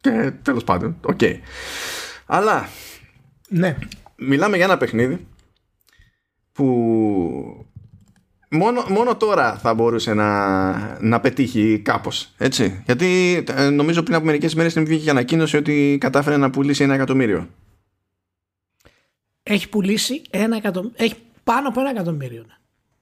Και 0.00 0.32
τέλος 0.42 0.64
πάντων. 0.64 0.96
OK. 1.00 1.18
Okay. 1.20 1.34
Αλλά. 2.26 2.68
Ναι. 3.48 3.76
Μιλάμε 4.16 4.56
για 4.56 4.64
ένα 4.64 4.76
παιχνίδι 4.76 5.26
που 6.52 7.66
μόνο, 8.50 8.84
μόνο 8.88 9.16
τώρα 9.16 9.58
θα 9.58 9.74
μπορούσε 9.74 10.14
να, 10.14 11.00
να 11.00 11.20
πετύχει 11.20 11.80
κάπως. 11.84 12.32
Έτσι. 12.36 12.82
Γιατί 12.86 13.44
ε, 13.56 13.68
νομίζω 13.70 14.02
πριν 14.02 14.16
από 14.16 14.24
μερικές 14.24 14.54
μέρες 14.54 14.72
την 14.72 14.84
βγήκε 14.84 15.06
η 15.06 15.10
ανακοίνωση 15.10 15.56
ότι 15.56 15.98
κατάφερε 16.00 16.36
να 16.36 16.50
πουλήσει 16.50 16.82
ένα 16.82 16.94
εκατομμύριο. 16.94 17.48
Έχει 19.42 19.68
πουλήσει 19.68 20.22
ένα 20.30 20.56
εκατομμύριο. 20.56 20.96
Έχει 21.04 21.14
πάνω 21.44 21.68
από 21.68 21.80
ένα 21.80 21.90
εκατομμύριο. 21.90 22.44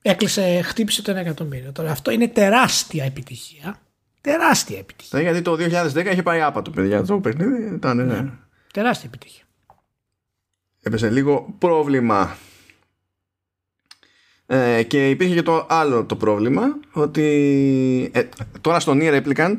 Έκλεισε, 0.02 0.60
χτύπησε 0.62 1.02
το 1.02 1.10
ένα 1.10 1.20
εκατομμύριο. 1.20 1.72
Τώρα 1.72 1.90
αυτό 1.90 2.10
είναι 2.10 2.28
τεράστια 2.28 3.04
επιτυχία. 3.04 3.78
Τεράστια 4.20 4.78
επιτυχία. 4.78 5.20
γιατί 5.20 5.42
το 5.42 5.52
2010 5.94 6.06
είχε 6.12 6.22
πάει 6.22 6.40
άπατο, 6.40 6.70
παιδιά. 6.70 7.04
Το 7.04 7.20
παιχνίδι 7.20 7.74
ήταν. 7.74 8.06
Ναι. 8.06 8.30
Τεράστια 8.72 9.08
επιτυχία. 9.08 9.44
Έπεσε 10.82 11.10
λίγο 11.10 11.54
πρόβλημα 11.58 12.36
ε, 14.46 14.82
και 14.82 15.10
υπήρχε 15.10 15.34
και 15.34 15.42
το 15.42 15.66
άλλο 15.68 16.04
το 16.04 16.16
πρόβλημα 16.16 16.62
ότι 16.92 18.10
ε, 18.12 18.22
τώρα 18.60 18.80
στο 18.80 18.92
Nier 18.96 19.22
Replicant 19.22 19.56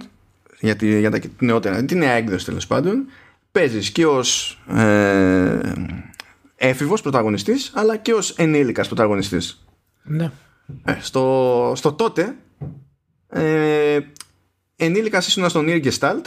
για, 0.60 0.76
τη, 0.76 1.00
για 1.00 1.12
τα 1.12 1.20
νεότερα, 1.40 1.86
τη 1.86 1.96
νέα 1.96 2.12
έκδοση 2.12 2.46
τέλος 2.46 2.68
πάντων 2.68 3.06
παίζεις 3.52 3.92
και 3.92 4.06
ως 4.06 4.60
ε, 4.68 5.60
έφηβος 6.56 7.02
πρωταγωνιστής 7.02 7.72
αλλά 7.76 7.98
και 7.98 8.14
ως 8.14 8.32
ενήλικας 8.32 8.88
πρωταγωνιστής 8.88 9.66
ναι. 10.04 10.32
Ε, 10.84 10.98
στο, 11.00 11.74
στο 11.76 11.94
τότε 11.94 12.36
ε, 13.30 14.00
ενήλικας 14.76 15.28
ήσουν 15.28 15.50
στο 15.50 15.64
Nier 15.66 15.86
Gestalt 15.86 16.26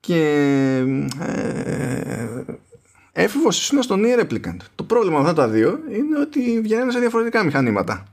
και 0.00 0.22
ε, 1.20 2.19
έφηβος 3.22 3.60
ήσουν 3.60 3.82
στο 3.82 3.96
Nier 3.98 4.20
Replicant. 4.20 4.56
Το 4.74 4.84
πρόβλημα 4.84 5.20
με 5.20 5.28
αυτά 5.28 5.42
τα 5.42 5.48
δύο 5.48 5.80
είναι 5.90 6.18
ότι 6.18 6.60
βγαίνουν 6.60 6.90
σε 6.90 6.98
διαφορετικά 6.98 7.44
μηχανήματα. 7.44 8.04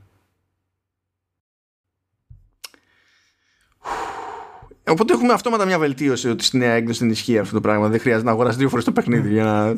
Οπότε 4.87 5.13
έχουμε 5.13 5.33
αυτόματα 5.33 5.65
μια 5.65 5.79
βελτίωση 5.79 6.29
ότι 6.29 6.43
στη 6.43 6.57
νέα 6.57 6.73
έκδοση 6.73 6.99
δεν 6.99 7.09
ισχύει 7.09 7.37
αυτό 7.37 7.53
το 7.53 7.61
πράγμα. 7.61 7.87
Δεν 7.87 7.99
χρειάζεται 7.99 8.25
να 8.25 8.31
αγοράσει 8.31 8.57
δύο 8.57 8.69
φορές 8.69 8.85
το 8.85 8.91
παιχνίδι 8.91 9.29
για 9.31 9.43
να 9.43 9.73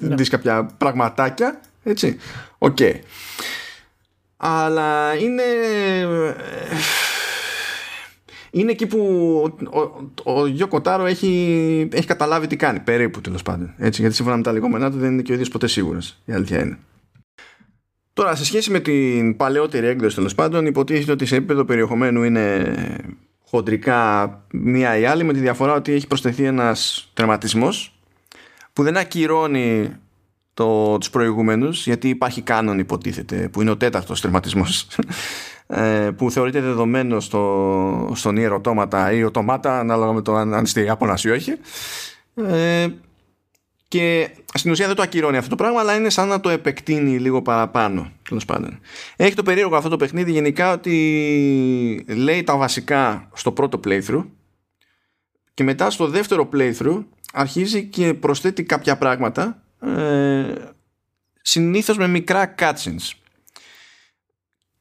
ναι. 0.00 0.14
δεις 0.14 0.28
κάποια 0.28 0.64
πραγματάκια. 0.78 1.60
Έτσι. 1.82 2.18
Οκ. 2.58 2.78
Αλλά 4.36 5.14
είναι 5.14 5.42
είναι 8.54 8.70
εκεί 8.70 8.86
που 8.86 8.98
ο, 10.24 10.32
ο, 10.32 10.46
Yoko 10.46 10.68
Taro 10.68 11.06
έχει, 11.06 11.88
έχει 11.92 12.06
καταλάβει 12.06 12.46
τι 12.46 12.56
κάνει, 12.56 12.80
περίπου 12.80 13.20
τέλος 13.20 13.42
πάντων. 13.42 13.74
Έτσι, 13.78 14.00
γιατί 14.00 14.16
σύμφωνα 14.16 14.36
με 14.36 14.42
τα 14.42 14.52
λεγόμενά 14.52 14.90
του 14.90 14.98
δεν 14.98 15.12
είναι 15.12 15.22
και 15.22 15.30
ο 15.30 15.34
ίδιος 15.34 15.48
ποτέ 15.48 15.66
σίγουρος. 15.66 16.18
Η 16.24 16.32
αλήθεια 16.32 16.60
είναι. 16.60 16.78
Τώρα, 18.12 18.34
σε 18.34 18.44
σχέση 18.44 18.70
με 18.70 18.80
την 18.80 19.36
παλαιότερη 19.36 19.86
έκδοση 19.86 20.14
τέλος 20.14 20.34
πάντων, 20.34 20.66
υποτίθεται 20.66 21.12
ότι 21.12 21.26
σε 21.26 21.36
επίπεδο 21.36 21.64
περιεχομένου 21.64 22.22
είναι 22.22 22.74
χοντρικά 23.44 24.28
μία 24.52 24.98
η 24.98 25.04
άλλη, 25.04 25.24
με 25.24 25.32
τη 25.32 25.38
διαφορά 25.38 25.74
ότι 25.74 25.92
έχει 25.92 26.06
προσθεθεί 26.06 26.44
ένας 26.44 27.10
τερματισμός 27.14 27.98
που 28.72 28.82
δεν 28.82 28.96
ακυρώνει 28.96 29.96
το, 30.54 30.98
τους 30.98 31.10
προηγούμενους 31.10 31.86
γιατί 31.86 32.08
υπάρχει 32.08 32.42
κάνον 32.42 32.78
υποτίθεται 32.78 33.48
που 33.48 33.60
είναι 33.60 33.70
ο 33.70 33.76
τέταρτος 33.76 34.20
τερματισμός 34.20 34.82
ε, 34.82 35.02
που 36.16 36.30
θεωρείται 36.30 36.60
δεδομένο 36.60 37.20
στο, 37.20 38.12
στον 38.14 38.36
ιεροτόματα 38.36 39.12
ή 39.12 39.24
οτομάτα 39.24 39.78
ανάλογα 39.78 40.12
με 40.12 40.22
το 40.22 40.34
αν 40.34 40.64
είστε 40.64 40.84
Ιάπωνας 40.84 41.24
ή 41.24 41.30
όχι 41.30 41.52
ε, 42.34 42.86
και 43.88 44.30
στην 44.54 44.70
ουσία 44.70 44.86
δεν 44.86 44.96
το 44.96 45.02
ακυρώνει 45.02 45.36
αυτό 45.36 45.50
το 45.50 45.56
πράγμα 45.56 45.80
αλλά 45.80 45.94
είναι 45.94 46.10
σαν 46.10 46.28
να 46.28 46.40
το 46.40 46.48
επεκτείνει 46.48 47.18
λίγο 47.18 47.42
παραπάνω 47.42 48.10
πάντων. 48.46 48.80
έχει 49.16 49.34
το 49.34 49.42
περίεργο 49.42 49.76
αυτό 49.76 49.88
το 49.88 49.96
παιχνίδι 49.96 50.32
γενικά 50.32 50.72
ότι 50.72 52.04
λέει 52.08 52.42
τα 52.42 52.56
βασικά 52.56 53.28
στο 53.34 53.52
πρώτο 53.52 53.80
playthrough 53.84 54.24
και 55.54 55.64
μετά 55.64 55.90
στο 55.90 56.06
δεύτερο 56.06 56.48
playthrough 56.52 57.04
αρχίζει 57.32 57.84
και 57.84 58.14
προσθέτει 58.14 58.62
κάποια 58.62 58.98
πράγματα 58.98 59.62
ε, 59.80 60.54
συνήθως 61.42 61.96
με 61.96 62.06
μικρά 62.06 62.54
cutscenes 62.58 63.23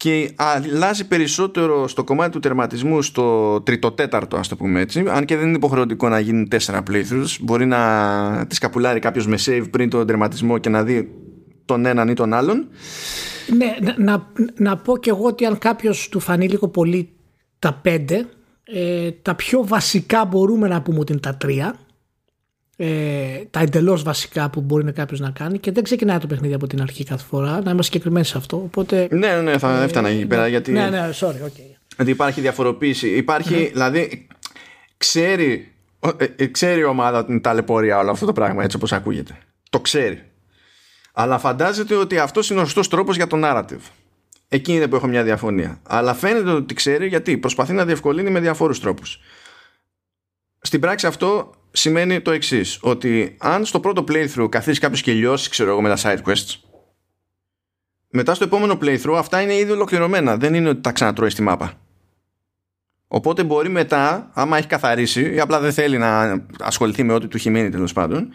και 0.03 0.31
αλλάζει 0.35 1.07
περισσότερο 1.07 1.88
στο 1.88 2.03
κομμάτι 2.03 2.31
του 2.31 2.39
τερματισμού 2.39 3.01
στο 3.01 3.61
τριτοτέταρτο 3.61 4.38
ας 4.38 4.47
το 4.47 4.55
πούμε 4.55 4.80
έτσι. 4.80 5.03
Αν 5.07 5.25
και 5.25 5.38
δεν 5.38 5.47
είναι 5.47 5.55
υποχρεωτικό 5.55 6.09
να 6.09 6.19
γίνουν 6.19 6.47
τέσσερα 6.47 6.84
playthroughs 6.89 7.38
μπορεί 7.41 7.65
να 7.65 8.45
τη 8.47 8.59
καπουλάρει 8.59 8.99
κάποιος 8.99 9.27
με 9.27 9.38
save 9.45 9.65
πριν 9.71 9.89
τον 9.89 10.07
τερματισμό 10.07 10.57
και 10.57 10.69
να 10.69 10.84
δει 10.84 11.09
τον 11.65 11.85
έναν 11.85 12.07
ή 12.07 12.13
τον 12.13 12.34
άλλον. 12.34 12.67
Ναι, 13.57 13.75
να, 13.97 14.27
να 14.57 14.77
πω 14.77 14.97
και 14.97 15.09
εγώ 15.09 15.25
ότι 15.25 15.45
αν 15.45 15.57
κάποιος 15.57 16.09
του 16.09 16.19
φανεί 16.19 16.47
λίγο 16.47 16.67
πολύ 16.67 17.09
τα 17.59 17.73
πέντε 17.73 18.25
ε, 18.63 19.11
τα 19.11 19.35
πιο 19.35 19.65
βασικά 19.67 20.25
μπορούμε 20.25 20.67
να 20.67 20.81
πούμε 20.81 20.99
ότι 20.99 21.11
είναι 21.11 21.21
τα 21.21 21.35
τρία 21.35 21.75
ε, 22.76 23.44
τα 23.52 23.60
εντελώς 23.60 24.04
βασικά 24.04 24.50
που 24.50 24.62
μπορεί 24.62 24.84
να 24.84 24.91
κάποιος 24.91 25.20
να 25.20 25.30
κάνει 25.30 25.60
και 25.60 25.72
δεν 25.72 25.84
ξεκινάει 25.84 26.18
το 26.18 26.28
παιχνίδι 26.28 26.54
από 26.54 26.68
την 26.68 26.82
αρχή 26.82 27.04
κάθε 27.04 27.24
φορά. 27.24 27.52
Να 27.52 27.58
είμαστε 27.58 27.84
συγκεκριμένοι 27.84 28.26
σε 28.26 28.38
αυτό. 28.38 28.58
Οπότε, 28.58 29.08
ναι, 29.12 29.28
ναι, 29.28 29.41
ναι 29.41 29.58
θα 29.58 29.82
ε, 29.82 29.84
έφτανα 29.84 30.10
εκεί 30.10 30.26
πέρα. 30.26 30.48
Γιατί... 30.48 30.72
Ναι, 30.72 30.90
ναι, 30.90 31.10
sorry, 31.20 31.28
okay. 31.28 31.76
Γιατί 31.95 32.12
υπάρχει 32.12 32.41
διαφοροποίηση. 32.41 33.10
Υπάρχει, 33.10 33.56
mm-hmm. 33.56 33.72
δηλαδή, 33.72 34.28
ξέρει, 34.98 35.72
ε, 36.18 36.26
ε, 36.36 36.45
ξέρει 36.45 36.80
η 36.80 36.84
ομάδα 36.84 37.20
ότι 37.20 37.32
είναι 37.32 37.41
ταλαιπωρία 37.41 37.98
όλο 37.98 38.12
αυτό 38.12 38.26
το 38.26 38.34
πράγμα 38.34 38.64
έτσι 38.64 38.76
όπως 38.76 38.91
ακούγεται. 38.94 39.38
Το 39.70 39.80
ξέρει. 39.80 40.24
Αλλά 41.14 41.38
φαντάζεται 41.38 41.95
ότι 41.95 42.18
αυτός 42.18 42.50
είναι 42.50 42.60
ο 42.60 42.64
σωστός 42.64 42.88
τρόπος 42.88 43.16
για 43.16 43.28
το 43.28 43.40
narrative. 43.44 43.91
Εκεί 44.48 44.74
είναι 44.74 44.88
που 44.88 44.95
έχω 44.95 45.08
μια 45.08 45.24
διαφωνία. 45.24 45.80
Αλλά 45.88 46.14
φαίνεται 46.14 46.52
ότι 46.52 46.74
ξέρει 46.74 47.08
γιατί 47.08 47.38
προσπαθεί 47.38 47.74
να 47.74 47.86
διευκολύνει 47.86 48.30
με 48.30 48.40
διαφόρου 48.40 48.74
τρόπους. 48.74 49.20
Στην 50.62 50.80
πράξη 50.80 51.08
αυτό 51.08 51.54
σημαίνει 51.74 52.22
το 52.22 52.32
εξής: 52.32 52.80
Ότι 52.82 53.36
αν 53.40 53.66
στο 53.66 53.80
πρώτο 53.80 54.04
playthrough 54.08 54.50
καθίσεις 54.50 54.80
κάποιος 54.80 55.02
και 55.02 55.12
λιώσεις, 55.12 55.50
ξέρω 55.50 55.70
εγώ, 55.70 55.82
με 55.82 55.90
τα 55.90 55.98
side 55.98 56.30
quests, 56.30 56.56
μετά 58.16 58.34
στο 58.34 58.44
επόμενο 58.44 58.78
playthrough 58.82 59.16
αυτά 59.18 59.41
είναι 59.41 59.56
ήδη 59.56 59.72
ολοκληρωμένα. 59.72 60.38
Δεν 60.38 60.54
είναι 60.54 60.70
ότι 60.70 60.82
τα 60.82 60.91
ξανατρώεις 60.91 61.34
στη 61.34 61.41
μάπα. 61.41 61.74
Οπότε 63.08 63.44
μπορεί 63.44 63.70
μετά, 63.70 64.32
άμα 64.34 64.58
έχει 64.58 64.68
καθαρίσει 64.68 65.34
ή 65.34 65.40
απλά 65.40 65.60
δεν 65.60 65.74
θέλει 65.74 65.98
να 65.98 66.44
ασχοληθεί 66.60 67.04
με 67.04 67.14
ό,τι 67.14 67.28
του 67.28 67.38
έχει 67.38 67.50
μείνει 67.50 67.70
τέλος 67.70 67.94
πάντων, 67.94 68.34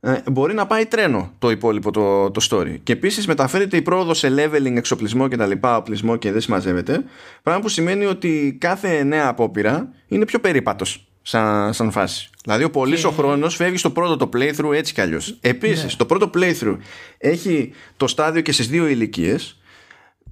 ε, 0.00 0.16
μπορεί 0.30 0.54
να 0.54 0.66
πάει 0.66 0.86
τρένο 0.86 1.32
το 1.38 1.50
υπόλοιπο 1.50 1.90
το, 1.90 2.30
το 2.30 2.46
story. 2.50 2.76
Και 2.82 2.92
επίσης 2.92 3.26
μεταφέρεται 3.26 3.76
η 3.76 3.82
πρόοδος 3.82 4.18
σε 4.18 4.34
leveling, 4.36 4.76
εξοπλισμό 4.76 5.28
κτλ. 5.28 5.52
Οπλισμό 5.60 6.16
και 6.16 6.32
δεν 6.32 6.40
συμμαζεύεται. 6.40 7.04
Πράγμα 7.42 7.62
που 7.62 7.68
σημαίνει 7.68 8.04
ότι 8.04 8.56
κάθε 8.60 9.02
νέα 9.02 9.28
απόπειρα 9.28 9.92
είναι 10.08 10.24
πιο 10.24 10.38
περίπατος 10.38 11.08
σαν, 11.26 11.72
σαν 11.72 11.90
φάση. 11.90 12.30
Δηλαδή 12.44 12.64
ο 12.64 12.70
πολύς 12.70 13.00
και... 13.00 13.06
ο 13.06 13.10
χρόνος 13.10 13.56
φεύγει 13.56 13.76
στο 13.76 13.90
πρώτο 13.90 14.16
το 14.16 14.28
playthrough 14.32 14.74
έτσι 14.74 14.94
κι 14.94 15.00
αλλιώς. 15.00 15.38
Επίσης 15.40 15.84
ναι. 15.84 15.90
το 15.96 16.06
πρώτο 16.06 16.30
playthrough 16.34 16.76
έχει 17.18 17.72
το 17.96 18.06
στάδιο 18.06 18.40
και 18.40 18.52
στις 18.52 18.68
δύο 18.68 18.86
ηλικίες, 18.86 19.60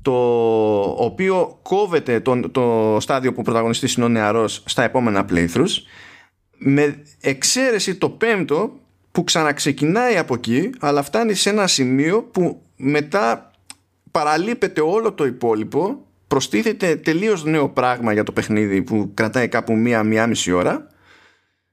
το 0.02 0.14
οποίο 0.82 1.58
κόβεται 1.62 2.20
το, 2.20 2.50
το 2.50 2.96
στάδιο 3.00 3.32
που 3.32 3.40
ο 3.40 3.42
πρωταγωνιστής 3.42 3.94
είναι 3.94 4.04
ο 4.04 4.08
νεαρός 4.08 4.62
στα 4.66 4.82
επόμενα 4.82 5.24
playthroughs 5.30 5.82
με 6.58 7.02
εξαίρεση 7.20 7.94
το 7.94 8.10
πέμπτο 8.10 8.72
που 9.12 9.24
ξαναξεκινάει 9.24 10.16
από 10.16 10.34
εκεί 10.34 10.70
αλλά 10.80 11.02
φτάνει 11.02 11.34
σε 11.34 11.50
ένα 11.50 11.66
σημείο 11.66 12.22
που 12.22 12.62
μετά 12.76 13.50
παραλείπεται 14.10 14.80
όλο 14.80 15.12
το 15.12 15.24
υπόλοιπο 15.24 16.06
προστίθεται 16.34 16.96
τελείως 16.96 17.44
νέο 17.44 17.68
πράγμα 17.68 18.12
για 18.12 18.22
το 18.22 18.32
παιχνίδι 18.32 18.82
που 18.82 19.10
κρατάει 19.14 19.48
κάπου 19.48 19.76
μία-μία 19.76 20.26
μισή 20.26 20.52
ώρα 20.52 20.86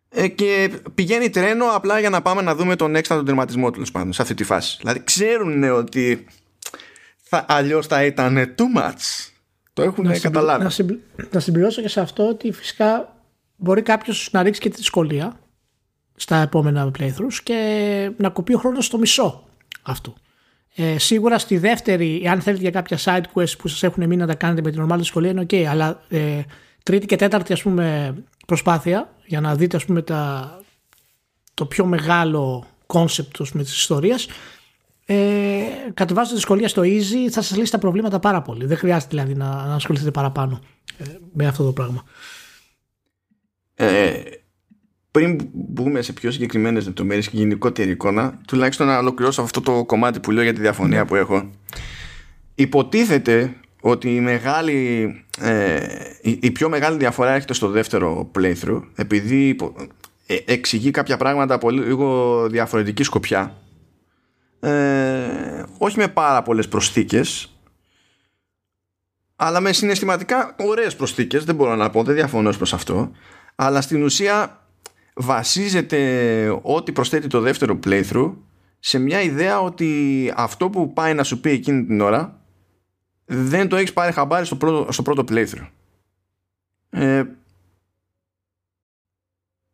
ε, 0.10 0.28
και 0.28 0.72
πηγαίνει 0.96 1.30
τρένο 1.30 1.66
απλά 1.66 2.00
για 2.00 2.10
να 2.10 2.22
πάμε 2.22 2.42
να 2.42 2.56
δούμε 2.56 2.76
τον 2.76 2.96
έξτρατο 2.96 3.24
τερματισμό 3.24 3.72
του 3.72 3.84
πάντων 3.92 4.14
σε 4.14 4.22
αυτή 4.22 4.34
τη 4.34 4.44
φάση. 4.44 4.78
Δηλαδή 4.80 5.04
ξέρουν 5.04 5.64
ότι 5.64 6.26
θα, 7.22 7.46
αλλιώς 7.48 7.88
θα 7.88 8.04
ήταν 8.04 8.56
too 8.58 8.80
much. 8.80 9.30
Το 9.74 9.82
έχουν 9.82 10.06
να 10.06 10.20
καταλάβει. 10.20 10.64
Να, 10.64 10.98
να 11.32 11.40
συμπληρώσω 11.40 11.82
και 11.82 11.90
σε 11.90 12.00
αυτό 12.00 12.28
ότι 12.28 12.52
φυσικά 12.52 13.18
μπορεί 13.56 13.82
κάποιος 13.82 14.30
να 14.32 14.44
ρίξει 14.44 14.62
και 14.62 14.70
τη 14.70 14.76
δυσκολία 14.76 15.40
στα 16.16 16.36
επόμενα 16.36 16.92
playthroughs 17.00 17.40
και 17.44 18.12
να 18.18 18.30
κοπεί 18.30 18.54
ο 18.54 18.58
χρόνος 18.58 18.86
στο 18.86 18.98
μισό 18.98 19.48
αυτού. 19.82 20.14
Ε, 20.76 20.98
σίγουρα 20.98 21.40
στη 21.40 21.58
δεύτερη, 21.58 22.28
αν 22.28 22.42
θέλετε 22.42 22.62
για 22.62 22.72
κάποια 22.72 22.98
side 23.04 23.24
quest 23.34 23.58
που 23.58 23.68
σας 23.68 23.84
έχουν 23.84 24.04
μείνει 24.04 24.22
να 24.22 24.28
τα 24.28 24.36
κάνετε 24.36 24.62
με 24.62 24.72
την 24.72 24.86
normal 24.86 24.98
δυσκολία 24.98 25.30
είναι 25.30 25.46
ok, 25.50 25.56
αλλά 25.56 26.04
ε, 26.10 26.42
τρίτη 26.84 27.06
και 27.06 27.16
τέταρτη 27.16 27.54
ας 27.54 27.62
πούμε 27.62 28.16
προσπάθεια 28.48 29.14
για 29.26 29.42
να 29.42 29.56
δείτε 29.56 29.76
ας 29.76 29.86
πούμε 29.86 30.02
τα, 30.02 30.60
το 31.54 31.66
πιο 31.66 31.86
μεγάλο 31.86 32.66
concept 32.88 33.50
με 33.54 33.64
της 33.64 33.78
ιστορίας 33.78 34.28
ε, 35.06 35.64
κατεβάζετε 35.94 36.36
δυσκολία 36.36 36.68
στο 36.68 36.82
easy 36.82 37.30
θα 37.30 37.42
σας 37.42 37.58
λύσει 37.58 37.72
τα 37.72 37.78
προβλήματα 37.78 38.20
πάρα 38.20 38.42
πολύ. 38.42 38.66
Δεν 38.66 38.78
χρειάζεται 38.78 39.10
δηλαδή 39.10 39.36
να, 39.36 39.66
να 39.66 39.76
ασχοληθείτε 39.76 40.12
παραπάνω 40.12 40.62
ε, 40.98 41.04
με 41.34 41.48
αυτό 41.48 41.64
το 41.64 41.72
πράγμα. 41.72 42.04
Ε, 43.76 44.22
πριν 45.12 45.50
μπούμε 45.54 46.02
σε 46.02 46.14
πιο 46.14 46.32
συγκεκριμένες 46.32 46.86
λεπτομέρειες 46.86 47.30
και 47.30 47.38
γενικότερη 47.38 47.90
εικόνα 47.90 48.40
τουλάχιστον 48.48 48.88
να 48.88 48.98
ολοκληρώσω 48.98 49.42
αυτό 49.42 49.62
το 49.62 49.86
κομμάτι 49.86 50.20
που 50.20 50.32
λέω 50.32 50.44
για 50.44 50.54
τη 50.54 50.62
διαφωνία 50.62 51.00
ναι. 51.00 51.06
που 51.06 51.16
έχω. 51.16 51.50
Υποτίθεται 52.56 53.56
ότι 53.82 54.16
η, 54.16 54.20
μεγάλη, 54.20 55.12
ε, 55.40 55.80
η, 56.22 56.52
πιο 56.52 56.70
μεγάλη 56.70 56.98
διαφορά 56.98 57.32
έρχεται 57.32 57.54
στο 57.54 57.68
δεύτερο 57.70 58.32
playthrough 58.36 58.82
επειδή 58.96 59.56
ε, 60.26 60.38
εξηγεί 60.46 60.92
κάποια 60.92 61.18
πράγματα 61.18 61.54
από 61.54 61.70
λίγο 61.70 62.48
διαφορετική 62.50 63.04
σκοπιά. 63.04 63.56
Ε, 64.60 65.64
όχι 65.78 65.98
με 65.98 66.08
πάρα 66.08 66.42
πολλές 66.44 66.68
προσθήκες 66.68 67.56
αλλά 69.44 69.60
με 69.60 69.74
συναισθηματικά 69.74 70.56
ωραίες 70.60 70.96
προσθήκες 70.96 71.44
δεν 71.44 71.56
μπορώ 71.56 71.76
να 71.76 71.90
πω, 71.90 72.04
δεν 72.04 72.16
διαφωνώ 72.16 72.52
προς 72.52 72.74
αυτό. 72.74 73.12
Αλλά 73.56 73.82
στην 73.82 74.04
ουσία 74.04 74.61
βασίζεται 75.14 76.60
ό,τι 76.62 76.92
προσθέτει 76.92 77.28
το 77.28 77.40
δεύτερο 77.40 77.80
playthrough 77.84 78.34
σε 78.80 79.00
μια 79.00 79.22
ιδέα 79.22 79.62
ότι 79.62 80.34
αυτό 80.36 80.70
που 80.70 80.94
πάει 80.94 81.14
να 81.14 81.24
σου 81.24 81.40
πει 81.40 81.50
εκείνη 81.50 81.86
την 81.86 82.02
ώρα 82.02 82.42
δεν 83.26 83.68
το 83.68 83.76
έχεις 83.76 83.94
πάρει 83.94 84.12
χαμπάρι 84.12 84.46
στο 84.46 84.56
πρώτο, 84.56 84.92
στο 84.92 85.02
πρώτο 85.02 85.24
playthrough. 85.30 85.68
Ε, 86.90 87.24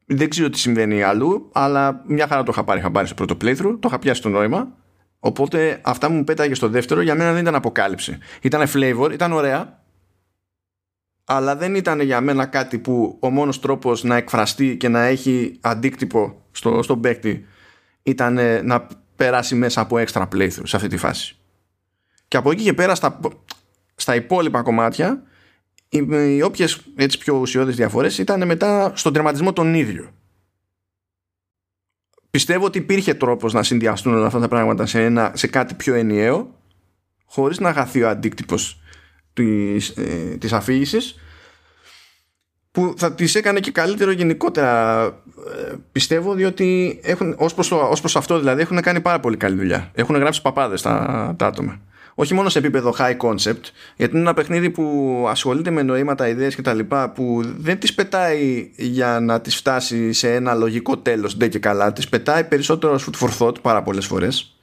δεν 0.06 0.30
ξέρω 0.30 0.50
τι 0.50 0.60
συμβαίνει 0.60 1.04
αλλού, 1.04 1.50
αλλά 1.54 2.04
μια 2.08 2.28
χαρά 2.28 2.44
το 2.44 2.52
είχα 2.54 2.64
πάρει 2.64 2.82
χαμπάρι 2.82 3.08
στο 3.08 3.16
πρώτο 3.16 3.38
playthrough, 3.42 3.78
το 3.80 3.88
είχα 3.88 4.00
πιάσει 4.00 4.22
το 4.22 4.30
νόημα. 4.30 4.76
Οπότε 5.20 5.82
αυτά 5.84 6.10
μου 6.10 6.24
πέταγε 6.24 6.54
στο 6.54 6.70
δεύτερο 6.70 7.02
για 7.02 7.16
μένα 7.16 7.32
δεν 7.32 7.42
ήταν 7.42 7.56
αποκάλυψη. 7.56 8.18
Ήταν 8.42 8.68
flavor, 8.74 9.10
ήταν 9.14 9.32
ωραία, 9.32 9.77
αλλά 11.30 11.56
δεν 11.56 11.76
ήταν 11.76 12.00
για 12.00 12.22
μένα 12.22 12.46
κάτι 12.46 12.80
που 12.80 13.18
ο 13.20 13.30
μόνος 13.30 13.60
τρόπος 13.60 14.04
να 14.04 14.16
εκφραστεί 14.16 14.78
και 14.78 14.88
να 14.88 15.04
έχει 15.04 15.58
αντίκτυπο 15.62 16.42
στο, 16.52 16.84
στον 16.84 17.02
παίκτη 17.02 17.46
ήταν 18.04 18.40
να 18.66 18.88
περάσει 19.16 19.56
μέσα 19.56 19.82
από 19.82 19.98
έξτρα 19.98 20.28
playthrough 20.34 20.62
σε 20.64 20.76
αυτή 20.76 20.88
τη 20.88 20.98
φάση. 20.98 21.38
Και 22.28 22.38
από 22.38 22.52
εκεί 22.52 22.64
και 22.64 22.74
πέρα 22.74 22.96
στα, 22.96 23.20
στα 23.96 24.16
υπόλοιπα 24.16 24.62
κομμάτια 24.62 25.24
οι, 25.90 26.08
οι 26.36 26.42
όποιες 26.42 26.82
έτσι 26.96 27.18
πιο 27.18 27.36
ουσιώδεις 27.36 27.76
διαφορές 27.76 28.18
ήταν 28.18 28.46
μετά 28.46 28.92
στον 28.96 29.14
τερματισμό 29.14 29.54
τον 29.54 29.74
ίδιο. 29.74 30.12
Πιστεύω 32.30 32.66
ότι 32.66 32.78
υπήρχε 32.78 33.14
τρόπος 33.14 33.54
να 33.54 33.64
συνδυαστούν 33.64 34.14
όλα 34.14 34.26
αυτά 34.26 34.40
τα 34.40 34.48
πράγματα 34.48 34.86
σε, 34.86 35.04
ένα, 35.04 35.32
σε 35.36 35.48
κάτι 35.48 35.74
πιο 35.74 35.94
ενιαίο 35.94 36.56
χωρίς 37.26 37.60
να 37.60 37.74
χαθεί 37.74 38.04
ο 38.04 38.10
αντίκτυπος 38.10 38.82
της, 39.38 39.90
ε, 39.90 40.38
της 40.40 40.54
αφήγησης 40.54 41.16
που 42.72 42.94
θα 42.98 43.14
τις 43.14 43.36
έκανε 43.36 43.60
και 43.60 43.72
καλύτερο 43.72 44.12
γενικότερα 44.12 45.06
ε, 45.06 45.74
πιστεύω 45.92 46.34
διότι 46.34 47.00
έχουν, 47.04 47.36
ως, 47.38 47.54
προς 47.54 47.68
το, 47.68 47.76
ως 47.76 48.00
προς 48.00 48.16
αυτό 48.16 48.40
δηλαδή 48.40 48.62
έχουν 48.62 48.82
κάνει 48.82 49.02
πάρα 49.02 49.20
πολύ 49.20 49.38
καλή 49.38 49.56
δουλειά. 49.56 49.92
Έχουν 49.94 50.16
γράψει 50.16 50.42
παπάδες 50.42 50.82
τα, 50.82 51.36
τα 51.38 51.46
άτομα. 51.46 51.80
Όχι 52.16 52.34
μόνο 52.34 52.50
σε 52.50 52.60
επίπεδο 52.60 52.96
high 52.98 53.18
concept 53.18 53.62
γιατί 53.96 54.12
είναι 54.12 54.22
ένα 54.22 54.34
παιχνίδι 54.34 54.70
που 54.70 55.26
ασχολείται 55.30 55.70
με 55.70 55.82
νοήματα, 55.82 56.28
ιδέες 56.28 56.56
και 56.56 56.62
τα 56.62 56.74
λοιπά 56.74 57.10
που 57.10 57.42
δεν 57.58 57.80
τις 57.80 57.94
πετάει 57.94 58.72
για 58.76 59.20
να 59.20 59.42
τις 59.42 59.56
φτάσει 59.56 60.14
σε 60.14 60.34
ένα 60.34 60.54
λογικό 60.54 60.98
τέλος 60.98 61.38
ντε 61.38 61.48
και 61.48 61.60
καλά. 61.60 61.94
Τις 61.94 62.10
πετάει 62.10 62.44
περισσότερο 62.44 63.00
food 63.00 63.28
for 63.28 63.30
thought 63.40 63.62
πάρα 63.62 63.84
πολλές 63.84 64.06
φορές 64.06 64.57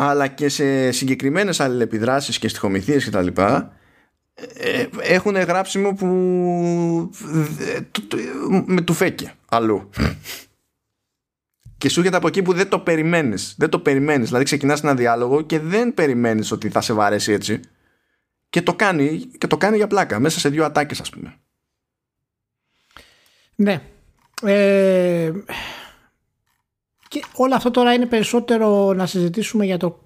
αλλά 0.00 0.26
και 0.28 0.48
σε 0.48 0.90
συγκεκριμένες 0.90 1.60
αλληλεπιδράσεις 1.60 2.38
και 2.38 2.48
στοιχομηθείες 2.48 3.04
και 3.04 3.10
τα 3.10 3.22
λοιπά 3.22 3.72
ε, 4.34 4.86
έχουν 5.00 5.36
γράψιμο 5.36 5.94
που 5.94 6.06
με 8.66 8.80
του 8.80 8.92
φέκει 8.92 9.30
αλλού. 9.48 9.90
Και 11.78 11.88
σου 11.88 11.98
έρχεται 11.98 12.16
από 12.16 12.26
εκεί 12.28 12.42
που 12.42 12.52
δεν 12.52 12.68
το 12.68 12.78
περιμένεις. 12.78 13.54
Δεν 13.58 13.68
το 13.68 13.78
περιμένεις. 13.78 14.26
Δηλαδή 14.26 14.44
ξεκινάς 14.44 14.82
ένα 14.82 14.94
διάλογο 14.94 15.42
και 15.42 15.58
δεν 15.58 15.94
περιμένεις 15.94 16.50
ότι 16.50 16.68
θα 16.68 16.80
σε 16.80 16.92
βαρέσει 16.92 17.32
έτσι. 17.32 17.60
Και 18.50 18.62
το 18.62 18.74
κάνει, 18.74 19.18
και 19.38 19.46
το 19.46 19.56
κάνει 19.56 19.76
για 19.76 19.86
πλάκα 19.86 20.18
μέσα 20.18 20.38
σε 20.38 20.48
δύο 20.48 20.64
ατάκες 20.64 21.00
ας 21.00 21.10
πούμε. 21.10 21.34
Ναι. 23.54 23.82
Ε, 24.42 25.32
και 27.08 27.24
όλο 27.36 27.54
αυτό 27.54 27.70
τώρα 27.70 27.92
είναι 27.92 28.06
περισσότερο 28.06 28.92
να 28.92 29.06
συζητήσουμε 29.06 29.64
για 29.64 29.76
το 29.76 30.02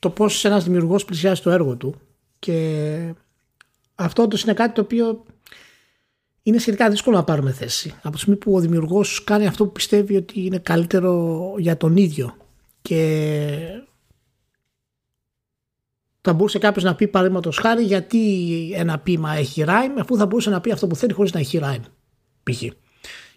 το 0.00 0.10
πώς 0.10 0.44
ένας 0.44 0.64
δημιουργός 0.64 1.04
πλησιάζει 1.04 1.42
το 1.42 1.50
έργο 1.50 1.76
του 1.76 1.94
και 2.38 3.14
αυτό 3.94 4.22
όντως 4.22 4.42
είναι 4.42 4.54
κάτι 4.54 4.74
το 4.74 4.80
οποίο 4.80 5.24
είναι 6.42 6.58
σχετικά 6.58 6.90
δύσκολο 6.90 7.16
να 7.16 7.24
πάρουμε 7.24 7.52
θέση. 7.52 7.94
Από 8.02 8.10
τη 8.10 8.18
στιγμή 8.18 8.36
που 8.38 8.54
ο 8.54 8.60
δημιουργός 8.60 9.24
κάνει 9.24 9.46
αυτό 9.46 9.64
που 9.64 9.72
πιστεύει 9.72 10.16
ότι 10.16 10.44
είναι 10.44 10.58
καλύτερο 10.58 11.54
για 11.58 11.76
τον 11.76 11.96
ίδιο 11.96 12.36
και 12.82 13.82
θα 16.20 16.32
μπορούσε 16.32 16.58
κάποιος 16.58 16.84
να 16.84 16.94
πει 16.94 17.08
παραδείγματος 17.08 17.58
χάρη 17.58 17.82
γιατί 17.82 18.72
ένα 18.74 18.98
πείμα 18.98 19.34
έχει 19.34 19.64
rhyme 19.66 19.98
αφού 20.00 20.16
θα 20.16 20.26
μπορούσε 20.26 20.50
να 20.50 20.60
πει 20.60 20.72
αυτό 20.72 20.86
που 20.86 20.96
θέλει 20.96 21.12
χωρίς 21.12 21.32
να 21.32 21.40
έχει 21.40 21.60
rhyme 21.62 21.84
π.χ. 22.42 22.62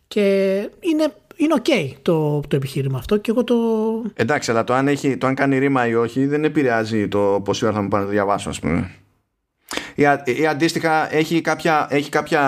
Και 0.08 0.56
είναι 0.80 1.14
είναι 1.36 1.54
ok 1.64 1.96
το, 2.02 2.40
το 2.40 2.56
επιχείρημα 2.56 2.98
αυτό 2.98 3.18
και 3.18 3.32
εγώ 3.32 3.44
το. 3.44 3.56
Εντάξει, 4.14 4.52
αλλά 4.52 4.64
το 4.64 4.74
αν, 4.74 4.88
έχει, 4.88 5.18
το 5.18 5.28
αν 5.28 5.36
κάνει 5.36 5.58
ρήμα 5.58 5.88
ή 5.88 5.96
όχι 5.96 6.26
δεν 6.26 6.44
επηρεάζει 6.44 7.08
το 7.08 7.42
πόση 7.44 7.66
ώρα 7.66 7.74
θα 7.74 7.82
μου 7.82 7.88
πάνε 7.88 8.04
να 8.04 8.10
το 8.10 8.16
διαβάσω, 8.16 8.50
ας 8.50 8.60
πούμε. 8.60 8.92
Ή, 9.96 10.04
ή 10.26 10.48
αντίστοιχα 10.48 11.16
έχει 11.16 11.42
κάποια, 11.42 11.88
έχει 11.90 12.10
κάποια 12.10 12.42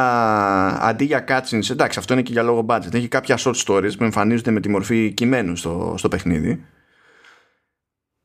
αντί 0.82 1.06
για 1.06 1.26
cutscenes, 1.28 1.70
εντάξει 1.70 2.00
αυτό 2.00 2.14
είναι 2.14 2.22
και 2.22 2.32
για 2.32 2.44
λόγο 2.44 2.66
budget, 2.70 2.94
έχει 2.94 3.08
κάποια 3.08 3.38
short 3.40 3.56
stories 3.66 3.98
που 3.98 4.04
εμφανίζονται 4.04 4.52
με 4.52 4.60
τη 4.60 4.70
μορφή 4.70 5.12
κειμένου 5.12 5.56
στο, 5.56 5.96
στο 5.98 6.08
παιχνίδι 6.08 6.66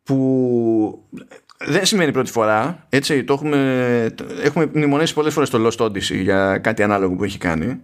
που 0.03 1.09
δεν 1.59 1.85
σημαίνει 1.85 2.13
πρώτη 2.13 2.31
φορά, 2.31 2.87
έτσι 2.89 3.25
το 3.25 3.33
έχουμε, 3.33 4.15
έχουμε 4.43 4.71
μνημονέσει 4.73 5.15
πολλές 5.15 5.33
φορές 5.33 5.51
το 5.51 5.67
Lost 5.67 5.85
Odyssey 5.85 6.21
για 6.23 6.59
κάτι 6.59 6.83
ανάλογο 6.83 7.15
που 7.15 7.25
έχει 7.25 7.39
κάνει 7.39 7.81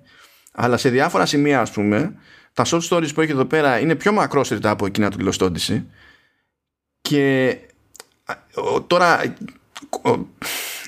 αλλά 0.52 0.76
σε 0.76 0.88
διάφορα 0.88 1.26
σημεία 1.26 1.60
ας 1.60 1.70
πούμε 1.70 2.14
τα 2.56 2.64
short 2.66 2.80
stories 2.88 3.14
που 3.14 3.20
έχει 3.20 3.30
εδώ 3.30 3.44
πέρα 3.44 3.78
είναι 3.78 3.94
πιο 3.94 4.12
μακρόσυρτα 4.12 4.70
από 4.70 4.86
εκείνα 4.86 5.10
του 5.10 5.28
Lost 5.28 5.46
Odyssey 5.46 5.82
και 7.00 7.56
τώρα 8.86 9.36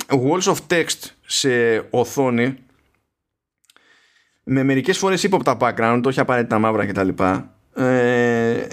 walls 0.08 0.42
of 0.42 0.56
text 0.68 1.10
σε 1.26 1.78
οθόνη 1.90 2.56
με 4.42 4.62
μερικές 4.62 4.98
φορές 4.98 5.22
ύποπτα 5.22 5.56
background 5.60 6.02
όχι 6.04 6.20
απαραίτητα 6.20 6.58
μαύρα 6.58 6.86
κτλ 6.86 7.08
ε, 7.74 8.66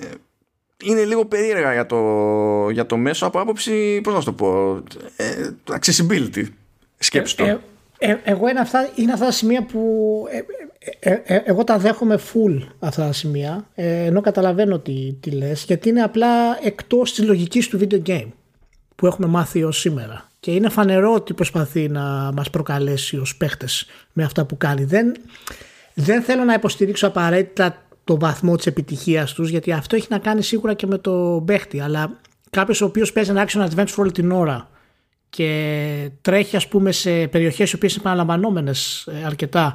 είναι 0.83 1.03
λίγο 1.05 1.25
περίεργα 1.25 1.73
για 1.73 1.85
το, 1.85 2.69
για 2.69 2.85
το 2.85 2.97
μέσο 2.97 3.25
από 3.25 3.39
άποψη 3.39 4.01
πώς 4.03 4.13
να 4.13 4.23
το 4.23 4.33
πω 4.33 4.83
ε, 5.15 5.49
accessibility 5.69 6.45
σκέψου 6.97 7.35
το. 7.35 7.45
ε, 7.45 7.59
ε, 7.97 8.17
εγώ 8.23 8.47
είναι 8.47 8.59
αυτά, 8.59 8.89
είναι 8.95 9.11
αυτά 9.11 9.25
τα 9.25 9.31
σημεία 9.31 9.63
που 9.63 10.25
ε, 10.99 11.11
ε, 11.13 11.21
ε, 11.23 11.41
εγώ 11.45 11.63
τα 11.63 11.77
δέχομαι 11.77 12.19
full 12.33 12.61
αυτά 12.79 13.05
τα 13.05 13.11
σημεία 13.13 13.67
ενώ 13.75 14.21
καταλαβαίνω 14.21 14.79
τι, 14.79 15.13
τι 15.19 15.31
λες 15.31 15.63
γιατί 15.63 15.89
είναι 15.89 16.01
απλά 16.01 16.27
εκτός 16.63 17.13
της 17.13 17.25
λογικής 17.25 17.67
του 17.67 17.79
video 17.79 18.01
game 18.07 18.27
που 18.95 19.05
έχουμε 19.05 19.27
μάθει 19.27 19.63
ως 19.63 19.79
σήμερα. 19.79 20.29
Και 20.39 20.51
είναι 20.51 20.69
φανερό 20.69 21.13
ότι 21.13 21.33
προσπαθεί 21.33 21.89
να 21.89 22.31
μας 22.35 22.49
προκαλέσει 22.49 23.17
ως 23.17 23.37
παίχτες 23.37 23.85
με 24.13 24.23
αυτά 24.23 24.45
που 24.45 24.57
κάνει. 24.57 24.83
Δεν, 24.83 25.15
δεν 25.93 26.21
θέλω 26.21 26.43
να 26.43 26.53
υποστηρίξω 26.53 27.07
απαραίτητα 27.07 27.83
το 28.03 28.19
βαθμό 28.19 28.55
της 28.55 28.65
επιτυχίας 28.65 29.33
τους 29.33 29.49
γιατί 29.49 29.71
αυτό 29.71 29.95
έχει 29.95 30.07
να 30.09 30.17
κάνει 30.17 30.43
σίγουρα 30.43 30.73
και 30.73 30.87
με 30.87 30.97
το 30.97 31.43
παίχτη 31.45 31.79
αλλά 31.79 32.19
κάποιος 32.49 32.81
ο 32.81 32.85
οποίος 32.85 33.11
παίζει 33.11 33.29
ένα 33.29 33.47
action 33.47 33.67
adventure 33.69 33.95
όλη 33.97 34.11
την 34.11 34.31
ώρα 34.31 34.69
και 35.29 36.09
τρέχει 36.21 36.55
ας 36.55 36.67
πούμε 36.67 36.91
σε 36.91 37.27
περιοχές 37.27 37.71
οι 37.71 37.75
οποίες 37.75 37.91
είναι 37.91 38.01
επαναλαμβανόμενες 38.01 39.07
αρκετά 39.25 39.73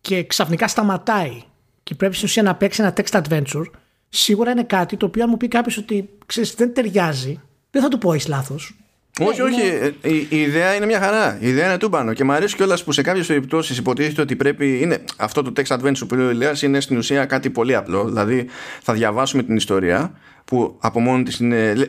και 0.00 0.24
ξαφνικά 0.24 0.68
σταματάει 0.68 1.42
και 1.82 1.94
πρέπει 1.94 2.14
στην 2.14 2.26
ουσία 2.26 2.42
να 2.42 2.54
παίξει 2.54 2.82
ένα 2.82 2.92
text 2.96 3.22
adventure, 3.22 3.64
σίγουρα 4.08 4.50
είναι 4.50 4.64
κάτι 4.64 4.96
το 4.96 5.06
οποίο 5.06 5.22
αν 5.22 5.28
μου 5.30 5.36
πει 5.36 5.48
κάποιος 5.48 5.76
ότι 5.76 6.08
ξέρεις, 6.26 6.54
δεν 6.54 6.74
ταιριάζει, 6.74 7.40
δεν 7.70 7.82
θα 7.82 7.88
του 7.88 7.98
πω 7.98 8.12
έχεις 8.12 8.28
λάθος. 8.28 8.76
Όχι, 9.20 9.40
όχι. 9.40 9.60
Ε, 9.60 9.92
η, 10.02 10.26
η, 10.30 10.40
ιδέα 10.40 10.74
είναι 10.74 10.86
μια 10.86 11.00
χαρά. 11.00 11.38
Η 11.40 11.48
ιδέα 11.48 11.66
είναι 11.66 11.78
τούμπανο. 11.78 12.12
Και 12.12 12.24
μου 12.24 12.32
αρέσει 12.32 12.56
κιόλας 12.56 12.84
που 12.84 12.92
σε 12.92 13.02
κάποιες 13.02 13.26
περιπτώσεις 13.26 13.78
υποτίθεται 13.78 14.20
ότι 14.20 14.36
πρέπει. 14.36 14.80
Είναι, 14.80 15.04
αυτό 15.16 15.42
το 15.42 15.52
text 15.56 15.76
adventure 15.76 16.08
που 16.08 16.14
λέει 16.14 16.26
ο 16.26 16.30
Ηλίας 16.30 16.62
είναι 16.62 16.80
στην 16.80 16.96
ουσία 16.96 17.24
κάτι 17.24 17.50
πολύ 17.50 17.74
απλό. 17.74 18.04
Δηλαδή 18.04 18.46
θα 18.82 18.92
διαβάσουμε 18.92 19.42
την 19.42 19.56
ιστορία 19.56 20.12
που 20.44 20.76
από 20.80 21.00
μόνη 21.00 21.22
της 21.22 21.38
είναι. 21.38 21.88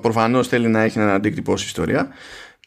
Προφανώς 0.00 0.48
θέλει 0.48 0.68
να 0.68 0.80
έχει 0.80 0.98
έναν 0.98 1.10
αντίκτυπο 1.10 1.56
στην 1.56 1.68
ιστορία 1.68 2.08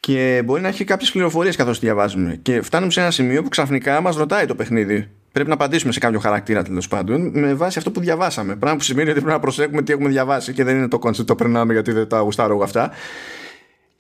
και 0.06 0.42
μπορεί 0.46 0.62
να 0.62 0.68
έχει 0.68 0.84
κάποιες 0.84 1.12
πληροφορίες 1.12 1.56
καθώς 1.56 1.80
τη 1.80 1.86
διαβάζουμε. 1.86 2.40
Και 2.42 2.62
φτάνουμε 2.62 2.92
σε 2.92 3.00
ένα 3.00 3.12
σημείο 3.12 3.44
που 3.44 3.50
ξαφνικά 3.50 4.02
μας 4.02 4.16
ρωτάει 4.16 4.46
το 4.46 4.56
παιχνίδι. 4.56 5.10
Πρέπει 5.32 5.48
να 5.48 5.54
απαντήσουμε 5.56 5.92
σε 5.92 6.00
κάποιο 6.00 6.20
χαρακτήρα 6.20 6.64
τέλος 6.64 6.88
πάντων 6.88 7.32
με 7.40 7.54
βάση 7.54 7.78
αυτό 7.78 7.92
που 7.92 8.00
διαβάσαμε. 8.00 8.56
Πράγμα 8.56 8.78
που 8.78 8.84
σημαίνει 8.84 9.10
ότι 9.10 9.20
πρέπει 9.20 9.34
να 9.34 9.40
προσέχουμε 9.40 9.82
τι 9.82 9.92
έχουμε 9.92 10.10
διαβάσει 10.10 10.54
και 10.54 10.64
δεν 10.64 10.78
είναι 10.78 10.88
το 10.88 11.00
concept 11.00 11.28
το 11.28 11.36
περνάμε 11.36 11.74
γιατί 11.74 11.92
δεν 11.92 12.08
τα 12.08 12.20
γουστάρω 12.20 12.54
εγώ 12.54 12.64
αυτά. 12.64 12.92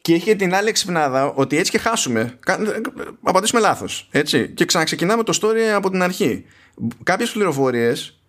Και 0.02 0.14
έχει 0.14 0.36
την 0.36 0.56
άλλη 0.56 0.69
εξυπνάδα 0.69 1.34
ότι 1.34 1.57
έτσι 1.57 1.72
και 1.72 1.77
χάσουμε. 1.77 2.40
Απαντήσουμε 3.22 3.61
λάθος. 3.61 4.10
Και 4.53 4.65
ξαναξεκινάμε 4.65 5.23
το 5.23 5.40
story 5.41 5.73
από 5.76 5.90
την 5.90 6.02
αρχή. 6.02 6.45
Κάποιες 7.03 7.32
πληροφορίες 7.32 8.19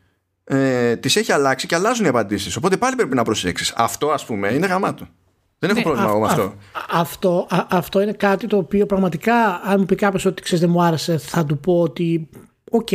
ε, 0.45 0.97
τις 0.97 1.17
έχει 1.17 1.33
αλλάξει 1.33 1.67
και 1.67 1.75
αλλάζουν 1.75 2.05
οι 2.05 2.09
απαντήσεις. 2.09 2.57
Οπότε 2.57 2.77
πάλι 2.77 2.97
πρέπει 2.97 3.15
να 3.15 3.23
προσέξεις. 3.23 3.73
Αυτό 3.77 4.11
ας 4.11 4.25
πούμε 4.25 4.53
είναι 4.53 4.67
γαμάτο. 4.67 5.09
Δεν 5.59 5.71
έχω 5.71 5.79
ναι, 5.79 5.85
πρόβλημα 5.85 6.19
με 6.19 6.27
αυτό. 6.27 6.55
αυτό. 6.91 7.47
αυτό 7.69 8.01
είναι 8.01 8.13
κάτι 8.13 8.47
το 8.47 8.57
οποίο 8.57 8.87
πραγματικά, 8.87 9.61
αν 9.65 9.77
μου 9.79 9.87
πει 9.87 9.95
κάποιος 9.95 10.25
ότι 10.25 10.43
ξέρεις 10.43 10.61
δεν 10.61 10.71
μου 10.71 10.83
άρεσε, 10.83 11.19
θα 11.19 11.45
του 11.45 11.59
πω 11.59 11.81
ότι 11.81 12.29
οκ, 12.71 12.89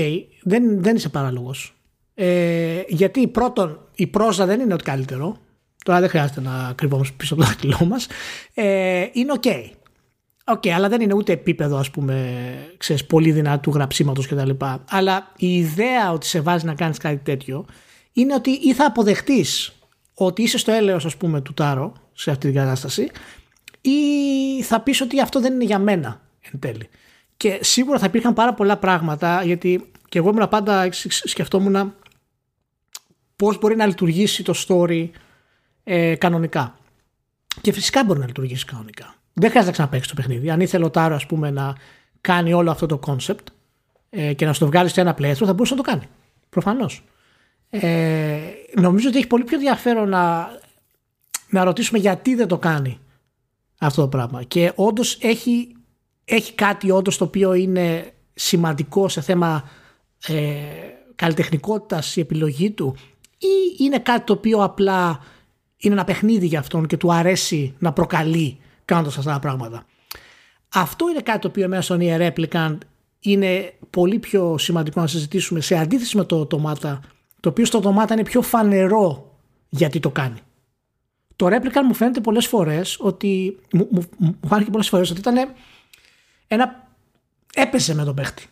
δεν, 0.43 0.83
δεν 0.83 0.95
είσαι 0.95 1.09
παράλογος. 1.09 1.75
Ε, 2.13 2.81
γιατί 2.87 3.27
πρώτον, 3.27 3.79
η 3.95 4.07
πρόζα 4.07 4.45
δεν 4.45 4.59
είναι 4.59 4.73
ό,τι 4.73 4.83
καλύτερο. 4.83 5.37
Τώρα 5.83 5.99
δεν 5.99 6.09
χρειάζεται 6.09 6.41
να 6.41 6.73
κρυβόμαστε 6.75 7.13
πίσω 7.17 7.33
από 7.33 7.43
το 7.43 7.47
δάχτυλό 7.47 7.85
μας. 7.85 8.07
Ε, 8.53 9.05
είναι 9.11 9.31
OK. 9.31 9.41
Okay. 9.45 9.69
OK, 10.45 10.67
αλλά 10.67 10.89
δεν 10.89 11.01
είναι 11.01 11.13
ούτε 11.13 11.31
επίπεδο, 11.31 11.77
ας 11.77 11.91
πούμε, 11.91 12.35
ξέρεις, 12.77 13.05
πολύ 13.05 13.31
δυνατού 13.31 13.71
γραψίματος 13.71 14.27
κτλ. 14.27 14.49
Αλλά 14.89 15.31
η 15.37 15.57
ιδέα 15.57 16.11
ότι 16.11 16.25
σε 16.25 16.41
βάζει 16.41 16.65
να 16.65 16.73
κάνεις 16.73 16.97
κάτι 16.97 17.17
τέτοιο 17.17 17.65
είναι 18.13 18.33
ότι 18.33 18.49
ή 18.51 18.73
θα 18.73 18.85
αποδεχτείς 18.85 19.73
ότι 20.13 20.41
είσαι 20.41 20.57
στο 20.57 20.71
έλεος, 20.71 21.05
ας 21.05 21.17
πούμε, 21.17 21.41
του 21.41 21.53
Taro 21.53 21.93
σε 22.13 22.31
αυτή 22.31 22.45
την 22.45 22.55
κατάσταση 22.55 23.11
ή 23.81 23.99
θα 24.63 24.81
πεις 24.81 25.01
ότι 25.01 25.21
αυτό 25.21 25.39
δεν 25.41 25.53
είναι 25.53 25.63
για 25.63 25.79
μένα 25.79 26.21
εν 26.51 26.59
τέλει. 26.59 26.89
Και 27.37 27.59
σίγουρα 27.61 27.99
θα 27.99 28.05
υπήρχαν 28.05 28.33
πάρα 28.33 28.53
πολλά 28.53 28.77
πράγματα 28.77 29.43
γιατί 29.43 29.91
και 30.09 30.17
εγώ 30.17 30.29
ήμουν 30.29 30.49
πάντα 30.49 30.89
σκεφτόμουν 30.91 31.93
πώς 33.35 33.59
μπορεί 33.59 33.75
να 33.75 33.85
λειτουργήσει 33.85 34.43
το 34.43 34.53
story 34.67 35.09
ε, 35.83 36.15
κανονικά. 36.15 36.77
Και 37.61 37.71
φυσικά 37.71 38.03
μπορεί 38.03 38.19
να 38.19 38.25
λειτουργήσει 38.25 38.65
κανονικά. 38.65 39.15
Δεν 39.33 39.49
χρειάζεται 39.49 39.65
να 39.65 39.71
ξαναπέξει 39.71 40.09
το 40.09 40.15
παιχνίδι. 40.15 40.49
Αν 40.49 40.59
ήθελε 40.59 40.85
ο 40.85 40.89
Τάρο 40.89 41.15
ας 41.15 41.25
πούμε, 41.25 41.51
να 41.51 41.75
κάνει 42.21 42.53
όλο 42.53 42.71
αυτό 42.71 42.85
το 42.85 42.99
concept 43.07 43.45
ε, 44.09 44.33
και 44.33 44.45
να 44.45 44.53
σου 44.53 44.59
το 44.59 44.65
βγάλει 44.65 44.89
σε 44.89 45.01
ένα 45.01 45.15
playthrough, 45.19 45.45
θα 45.45 45.53
μπορούσε 45.53 45.75
να 45.75 45.83
το 45.83 45.89
κάνει. 45.89 46.07
Προφανώς. 46.49 47.03
Ε, 47.69 48.39
νομίζω 48.75 49.07
ότι 49.07 49.17
έχει 49.17 49.27
πολύ 49.27 49.43
πιο 49.43 49.57
ενδιαφέρον 49.57 50.09
να 50.09 50.51
να 51.51 51.63
ρωτήσουμε 51.63 51.99
γιατί 51.99 52.35
δεν 52.35 52.47
το 52.47 52.57
κάνει 52.57 52.99
αυτό 53.79 54.01
το 54.01 54.07
πράγμα. 54.07 54.43
Και 54.43 54.71
όντως 54.75 55.17
έχει, 55.21 55.75
έχει 56.25 56.53
κάτι 56.53 56.91
όντως 56.91 57.17
το 57.17 57.23
οποίο 57.23 57.53
είναι 57.53 58.13
σημαντικό 58.33 59.09
σε 59.09 59.21
θέμα 59.21 59.69
ε, 60.27 60.33
καλλιτεχνικότητας 61.15 62.15
η 62.15 62.19
επιλογή 62.19 62.71
του 62.71 62.95
ή 63.37 63.83
είναι 63.83 63.99
κάτι 63.99 64.25
το 64.25 64.33
οποίο 64.33 64.63
απλά 64.63 65.19
είναι 65.77 65.93
ένα 65.93 66.03
παιχνίδι 66.03 66.45
για 66.45 66.59
αυτόν 66.59 66.87
και 66.87 66.97
του 66.97 67.13
αρέσει 67.13 67.73
να 67.79 67.93
προκαλεί 67.93 68.57
κάνοντας 68.85 69.17
αυτά 69.17 69.31
τα 69.31 69.39
πράγματα. 69.39 69.85
Αυτό 70.69 71.09
είναι 71.09 71.21
κάτι 71.21 71.39
το 71.39 71.47
οποίο 71.47 71.67
μέσα 71.67 71.81
στον 71.81 71.99
ER 72.01 72.31
Replicant 72.31 72.77
είναι 73.19 73.73
πολύ 73.89 74.19
πιο 74.19 74.57
σημαντικό 74.57 75.01
να 75.01 75.07
συζητήσουμε 75.07 75.61
σε 75.61 75.77
αντίθεση 75.77 76.17
με 76.17 76.23
το 76.23 76.47
Automata 76.49 76.99
το 77.39 77.49
οποίο 77.49 77.65
στο 77.65 77.81
Automata 77.83 78.11
είναι 78.11 78.23
πιο 78.23 78.41
φανερό 78.41 79.35
γιατί 79.69 79.99
το 79.99 80.09
κάνει. 80.09 80.39
Το 81.41 81.47
Replicant 81.47 81.83
μου 81.85 81.93
φαίνεται 81.93 82.21
πολλές 82.21 82.47
φορές 82.47 82.97
ότι 82.99 83.59
μου, 83.73 83.87
μου, 83.91 84.03
μου 84.17 84.39
φάνηκε 84.47 84.71
πολλές 84.71 84.89
φορές 84.89 85.09
ότι 85.09 85.19
ήταν 85.19 85.53
να 86.47 86.87
παίξει 87.53 87.95
με 87.95 88.03
τον 88.03 88.15
παίχτη. 88.15 88.45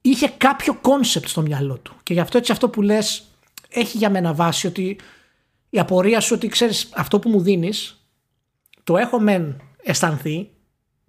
Είχε 0.00 0.28
κάποιο 0.36 0.74
concept 0.74 1.28
στο 1.28 1.40
μυαλό 1.40 1.78
του 1.78 1.94
και 2.02 2.12
γι' 2.12 2.20
αυτό 2.20 2.38
έτσι 2.38 2.52
αυτό 2.52 2.68
που 2.68 2.82
λες 2.82 3.24
έχει 3.68 3.96
για 3.96 4.10
μένα 4.10 4.34
βάση 4.34 4.66
ότι 4.66 4.98
η 5.70 5.78
απορία 5.78 6.20
σου 6.20 6.34
ότι 6.34 6.48
ξέρεις 6.48 6.88
αυτό 6.94 7.18
που 7.18 7.28
μου 7.28 7.40
δίνεις 7.40 8.04
το 8.84 8.96
έχω 8.96 9.20
μεν 9.20 9.60
αισθανθεί 9.82 10.50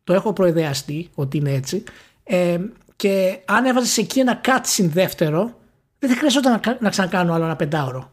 το 0.03 0.13
έχω 0.13 0.33
προειδεαστεί 0.33 1.09
ότι 1.15 1.37
είναι 1.37 1.51
έτσι 1.51 1.83
ε, 2.23 2.59
και 2.95 3.39
αν 3.45 3.65
έβαζες 3.65 3.97
εκεί 3.97 4.19
ένα 4.19 4.41
cutscene 4.45 4.89
δεύτερο 4.89 5.59
δεν 5.99 6.09
θα 6.09 6.15
χρειαζόταν 6.15 6.59
να, 6.65 6.77
να 6.79 6.89
ξανακάνω 6.89 7.33
άλλο 7.33 7.43
ένα 7.43 7.55
πεντάωρο 7.55 8.11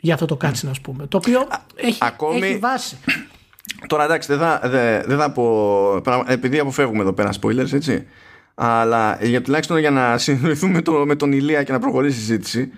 για 0.00 0.14
αυτό 0.14 0.26
το 0.26 0.36
cutscene, 0.36 0.68
α 0.68 0.74
πούμε. 0.82 1.06
Το 1.06 1.16
οποίο 1.16 1.48
έχει, 1.74 1.98
Ακόμη... 2.00 2.46
έχει 2.46 2.58
βάση. 2.58 2.98
Τώρα 3.88 4.04
εντάξει, 4.04 4.28
δεν 4.28 4.38
θα, 4.38 4.60
δεν, 4.64 5.02
δεν 5.06 5.18
θα 5.18 5.32
πω. 5.32 6.02
Επειδή 6.26 6.58
αποφεύγουμε 6.58 7.00
εδώ 7.00 7.12
πέρα 7.12 7.32
spoilers, 7.40 7.72
έτσι. 7.72 8.06
Αλλά 8.54 9.18
για 9.22 9.42
τουλάχιστον 9.42 9.78
για 9.78 9.90
να 9.90 10.18
συνδεθούμε 10.18 10.72
με, 10.72 10.82
το, 10.82 10.92
με 10.92 11.16
τον 11.16 11.32
Ηλία 11.32 11.62
και 11.62 11.72
να 11.72 11.78
προχωρήσει 11.78 12.16
η 12.16 12.20
συζήτηση. 12.20 12.72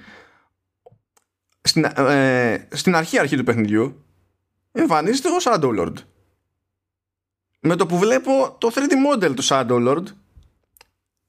στην, 1.62 1.84
ε, 1.84 2.68
στην 2.70 2.94
αρχή 2.94 3.18
αρχή 3.18 3.36
του 3.36 3.44
παιχνιδιού 3.44 4.04
εμφανίζεται 4.72 5.28
ο 5.28 5.36
Shadow 5.42 5.80
Lord. 5.80 5.94
Με 7.60 7.76
το 7.76 7.86
που 7.86 7.98
βλέπω 7.98 8.56
το 8.58 8.70
3D 8.74 9.22
model 9.22 9.34
του 9.34 9.44
Shadow 9.44 9.88
Lord 9.88 10.04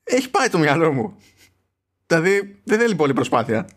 έχει 0.04 0.30
πάει 0.30 0.50
το 0.50 0.58
μυαλό 0.58 0.92
μου. 0.92 1.18
Δηλαδή 2.08 2.62
δεν 2.64 2.80
θέλει 2.80 2.96
πολύ 2.96 3.14
προσπάθεια. 3.14 3.68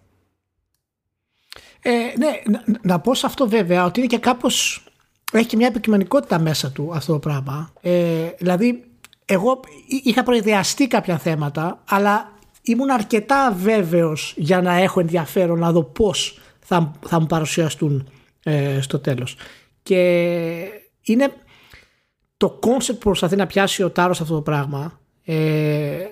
Ε, 1.88 2.18
ναι, 2.18 2.28
να, 2.46 2.78
να 2.82 3.00
πω 3.00 3.14
σε 3.14 3.26
αυτό 3.26 3.48
βέβαια 3.48 3.84
ότι 3.84 3.98
είναι 3.98 4.08
και 4.08 4.18
κάπως 4.18 4.84
έχει 5.32 5.46
και 5.46 5.56
μια 5.56 5.66
υποκειμενικότητα 5.66 6.38
μέσα 6.38 6.70
του 6.70 6.90
αυτό 6.94 7.12
το 7.12 7.18
πράγμα. 7.18 7.72
Ε, 7.80 8.28
δηλαδή 8.38 8.84
εγώ 9.24 9.60
είχα 10.04 10.22
προειδεαστεί 10.22 10.86
κάποια 10.86 11.18
θέματα 11.18 11.82
αλλά 11.88 12.32
ήμουν 12.62 12.90
αρκετά 12.90 13.52
βέβαιος 13.52 14.34
για 14.36 14.62
να 14.62 14.74
έχω 14.74 15.00
ενδιαφέρον 15.00 15.58
να 15.58 15.72
δω 15.72 15.82
πώς 15.82 16.40
θα, 16.60 16.92
θα 17.06 17.20
μου 17.20 17.26
παρουσιαστούν 17.26 18.08
ε, 18.42 18.80
στο 18.80 18.98
τέλος. 18.98 19.36
Και 19.82 20.00
είναι 21.02 21.32
το 22.36 22.50
concept 22.50 22.98
που 22.98 23.04
προσπαθεί 23.04 23.36
να 23.36 23.46
πιάσει 23.46 23.82
ο 23.82 23.90
Taro 23.90 24.10
σ' 24.10 24.20
αυτό 24.20 24.34
το 24.34 24.42
πράγμα 24.42 25.00
ε, 25.24 26.06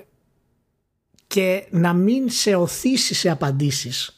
και 1.26 1.66
να 1.70 1.92
μην 1.92 2.30
σε 2.30 2.54
οθήσει 2.54 3.14
σε 3.14 3.30
απαντήσεις 3.30 4.13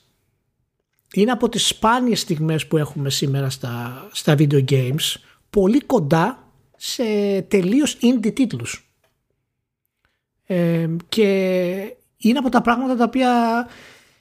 είναι 1.15 1.31
από 1.31 1.49
τις 1.49 1.66
σπάνιες 1.66 2.20
στιγμές 2.20 2.66
που 2.66 2.77
έχουμε 2.77 3.11
σήμερα 3.11 3.51
στα, 3.51 4.09
στα 4.12 4.35
video 4.39 4.65
games 4.70 5.15
πολύ 5.51 5.81
κοντά 5.81 6.53
σε 6.77 7.05
τελείως 7.43 7.99
indie 8.03 8.35
τίτλους. 8.35 8.91
Ε, 10.47 10.89
και 11.09 11.27
είναι 12.16 12.39
από 12.39 12.49
τα 12.49 12.61
πράγματα 12.61 12.97
τα 12.97 13.05
οποία 13.05 13.66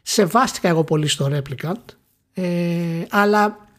σεβάστηκα 0.01 0.67
εγώ 0.67 0.83
πολύ 0.83 1.07
στο 1.07 1.29
Replicant 1.31 1.95
ε, 2.33 3.05
αλλά 3.09 3.69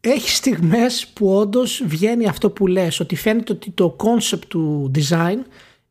έχει 0.00 0.30
στιγμές 0.30 1.06
που 1.06 1.34
όντως 1.34 1.82
βγαίνει 1.86 2.26
αυτό 2.26 2.50
που 2.50 2.66
λες 2.66 3.00
ότι 3.00 3.16
φαίνεται 3.16 3.52
ότι 3.52 3.70
το 3.70 3.96
concept 3.98 4.44
του 4.48 4.90
design 4.94 5.38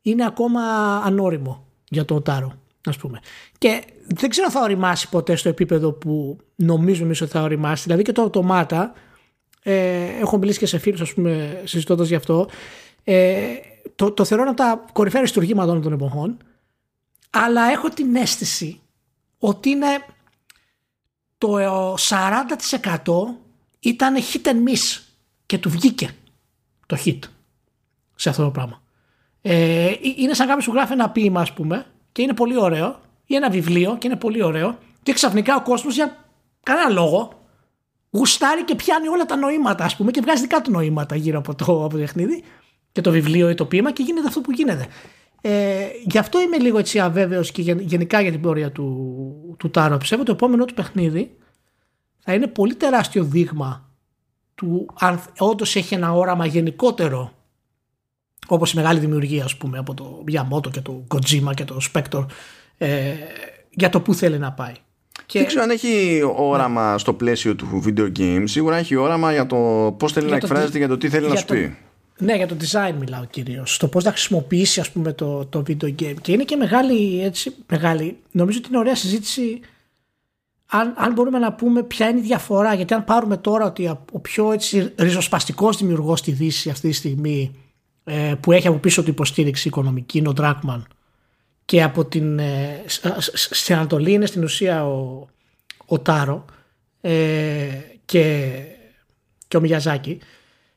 είναι 0.02 0.26
ακόμα 0.26 0.62
ανώριμο 0.98 1.68
για 1.90 2.06
το 2.06 2.16
Οτάρο 2.16 2.54
ας 2.90 2.98
πούμε. 2.98 3.20
Και 3.58 3.84
δεν 4.08 4.30
ξέρω 4.30 4.46
αν 4.46 4.52
θα 4.54 4.62
οριμάσει 4.62 5.10
ποτέ 5.10 5.36
στο 5.36 5.50
επίπεδο 5.50 5.92
που 5.92 6.38
νομίζουμε 6.56 7.06
εμείς 7.06 7.22
ότι 7.22 7.32
θα 7.32 7.42
οριμάσει. 7.42 7.84
Δηλαδή 7.84 8.04
και 8.04 8.12
το 8.12 8.22
αυτομάτα, 8.22 8.94
ε, 9.64 10.06
έχω 10.20 10.38
μιλήσει 10.38 10.60
και 10.60 10.66
σε 10.66 10.78
φίλους 10.78 11.02
ας 11.02 11.14
πούμε 11.14 11.62
συζητώντας 11.64 12.08
γι' 12.08 12.16
αυτό, 12.16 12.50
ε, 13.04 13.44
το, 13.96 14.12
το 14.12 14.26
θεωρώ 14.26 14.44
ένα 14.44 14.52
από 14.52 14.62
τα 14.62 14.86
κορυφαία 14.94 15.22
λειτουργήματα 15.22 15.70
όλων 15.72 15.84
των 15.84 15.94
εποχών, 15.94 16.38
αλλά 17.30 17.72
έχω 17.72 17.90
την 17.90 18.16
αίσθηση 18.16 18.80
ότι 19.38 19.70
είναι 19.70 19.88
το 21.38 21.58
40% 21.94 23.38
ήταν 23.80 24.16
hit 24.16 24.48
and 24.48 24.70
miss 24.70 25.02
και 25.46 25.58
του 25.58 25.70
βγήκε 25.70 26.10
το 26.86 26.98
hit 27.06 27.20
σε 28.16 28.30
αυτό 28.30 28.44
το 28.44 28.52
πράγμα. 28.52 28.82
Ε, 29.42 29.94
είναι 30.18 30.34
σαν 30.34 30.48
κάποιος 30.48 30.66
που 30.66 30.72
γράφει 30.72 30.94
ένα 30.94 31.10
ποίημα, 31.10 31.42
ας 31.42 31.54
πούμε, 31.54 31.86
και 32.12 32.22
είναι 32.22 32.34
πολύ 32.34 32.58
ωραίο, 32.58 33.00
ή 33.26 33.36
ένα 33.36 33.50
βιβλίο 33.50 33.98
και 34.00 34.08
είναι 34.08 34.16
πολύ 34.16 34.44
ωραίο, 34.44 34.78
και 35.04 35.14
ξαφνικά 35.14 35.56
ο 35.56 35.62
κόσμος 35.62 35.96
για 35.96 36.26
κανένα 36.64 36.90
λόγο 36.90 37.34
γουστάρει 38.12 38.64
και 38.64 38.76
πιάνει 38.76 39.08
όλα 39.08 39.26
τα 39.26 39.36
νοήματα, 39.36 39.84
ας 39.84 39.96
πούμε, 39.96 40.12
και 40.12 40.22
βγάζει 40.22 40.42
δικά 40.42 40.62
του 40.62 40.72
νοήματα 40.72 41.16
γύρω 41.16 41.38
από 41.38 41.56
το, 41.56 41.66
από 41.66 41.90
το 41.90 41.98
παιχνίδι 41.98 42.44
και 42.92 43.02
το 43.02 43.12
βιβλίο 43.12 43.50
ή 43.50 43.54
το 43.54 43.66
ποίημα 43.66 43.92
και 43.92 44.04
γίνεται 44.04 44.28
αυτό 44.28 44.42
που 44.42 44.52
γίνεται. 44.52 44.88
Ε, 45.42 45.88
γι' 46.06 46.18
αυτό 46.18 46.42
είμαι 46.42 46.58
λίγο 46.58 46.78
έτσι 46.78 47.00
αβέβαιος 47.00 47.52
και 47.52 47.62
γενικά 47.62 48.22
για 48.22 48.32
την 48.32 48.42
πορεία 48.42 48.72
του, 48.72 49.56
του 49.60 49.70
Τάρο. 49.70 49.98
Πιστεύω 49.98 50.24
το 50.24 50.32
επόμενο 50.32 50.66
του 50.66 50.74
παιχνίδι 50.74 51.38
θα 52.20 52.34
είναι 52.34 52.48
πολύ 52.48 52.76
τεράστιο 52.76 53.24
δείγμα 53.24 53.90
του 54.56 54.86
αν 55.00 55.24
όντως 55.38 55.76
έχει 55.76 55.94
ένα 55.94 56.14
όραμα 56.14 56.46
γενικότερο 56.46 57.32
όπως 58.56 58.72
η 58.72 58.76
μεγάλη 58.76 59.00
δημιουργία 59.00 59.44
ας 59.44 59.56
πούμε 59.56 59.78
από 59.78 59.94
το 59.94 60.24
Miyamoto 60.28 60.72
και 60.72 60.82
το 60.82 61.04
Kojima 61.08 61.54
και 61.54 61.64
το 61.64 61.78
Spector 61.94 62.26
ε, 62.78 63.14
για 63.70 63.90
το 63.90 64.02
που 64.02 64.14
θέλει 64.14 64.38
να 64.38 64.52
πάει. 64.52 64.74
Και... 65.26 65.40
Δεν 65.40 65.48
ξέρω 65.48 65.64
αν 65.64 65.70
έχει 65.70 66.22
όραμα 66.36 66.92
ναι. 66.92 66.98
στο 66.98 67.14
πλαίσιο 67.14 67.56
του 67.56 67.84
video 67.86 68.12
game. 68.20 68.44
Σίγουρα 68.46 68.76
έχει 68.76 68.96
όραμα 68.96 69.32
για 69.32 69.46
το 69.46 69.58
πώς 70.00 70.12
θέλει 70.12 70.30
να 70.30 70.36
εκφράζεται, 70.36 70.78
για 70.78 70.88
το 70.88 70.98
τι 70.98 71.10
θέλει 71.10 71.28
να 71.28 71.36
σου 71.36 71.46
πει. 71.46 71.78
Ναι, 72.18 72.36
για 72.36 72.48
το 72.48 72.56
design 72.62 72.94
μιλάω 73.00 73.26
κυρίως. 73.26 73.78
Το 73.78 73.88
πώς 73.88 74.04
να 74.04 74.12
χρησιμοποιήσει 74.12 74.80
ας 74.80 74.92
πούμε, 74.92 75.14
το, 75.14 75.46
το 75.46 75.64
video 75.68 75.96
game. 76.02 76.16
Και 76.22 76.32
είναι 76.32 76.44
και 76.44 76.56
μεγάλη, 76.56 77.24
έτσι, 77.24 77.56
μεγάλη. 77.68 78.18
Νομίζω 78.32 78.58
ότι 78.58 78.68
είναι 78.68 78.78
ωραία 78.78 78.96
συζήτηση 78.96 79.60
αν, 80.66 80.94
αν 80.98 81.14
μπορούμε 81.14 81.40
να 81.40 81.54
πούμε 81.54 81.84
ποια 81.84 82.10
είναι 82.10 82.20
η 82.20 82.24
διαφορά. 82.24 82.74
Γιατί 82.74 82.94
αν 82.94 83.04
πάρουμε 83.04 83.38
τώρα 83.38 83.66
ότι 83.66 83.88
ο 84.12 84.20
πιο 84.20 84.52
έτσι, 84.52 84.94
ριζοσπαστικός 84.96 85.78
δημιουργός 85.78 86.20
στη 86.20 86.32
Δύση 86.32 86.70
αυτή 86.70 86.88
τη 86.88 86.94
στιγμή 86.94 87.52
ε, 87.56 87.59
που 88.40 88.52
έχει 88.52 88.68
από 88.68 88.78
πίσω 88.78 89.04
του 89.04 89.10
υποστήριξη 89.10 89.68
οικονομική 89.68 90.18
είναι 90.18 90.28
ο 90.28 90.34
Ντράκμαν 90.34 90.88
και 91.70 91.84
από 91.84 92.06
την, 92.06 92.40
ε, 92.40 92.84
στην 93.34 93.76
Ανατολή 93.76 94.12
είναι 94.12 94.26
στην 94.26 94.44
ουσία 94.44 94.88
ο, 94.88 95.28
ο 95.86 96.00
Τάρο 96.00 96.46
ε, 97.02 97.70
και, 98.06 98.54
και 99.48 99.58
ο 99.58 99.60
Μιαζάκη. 99.60 100.20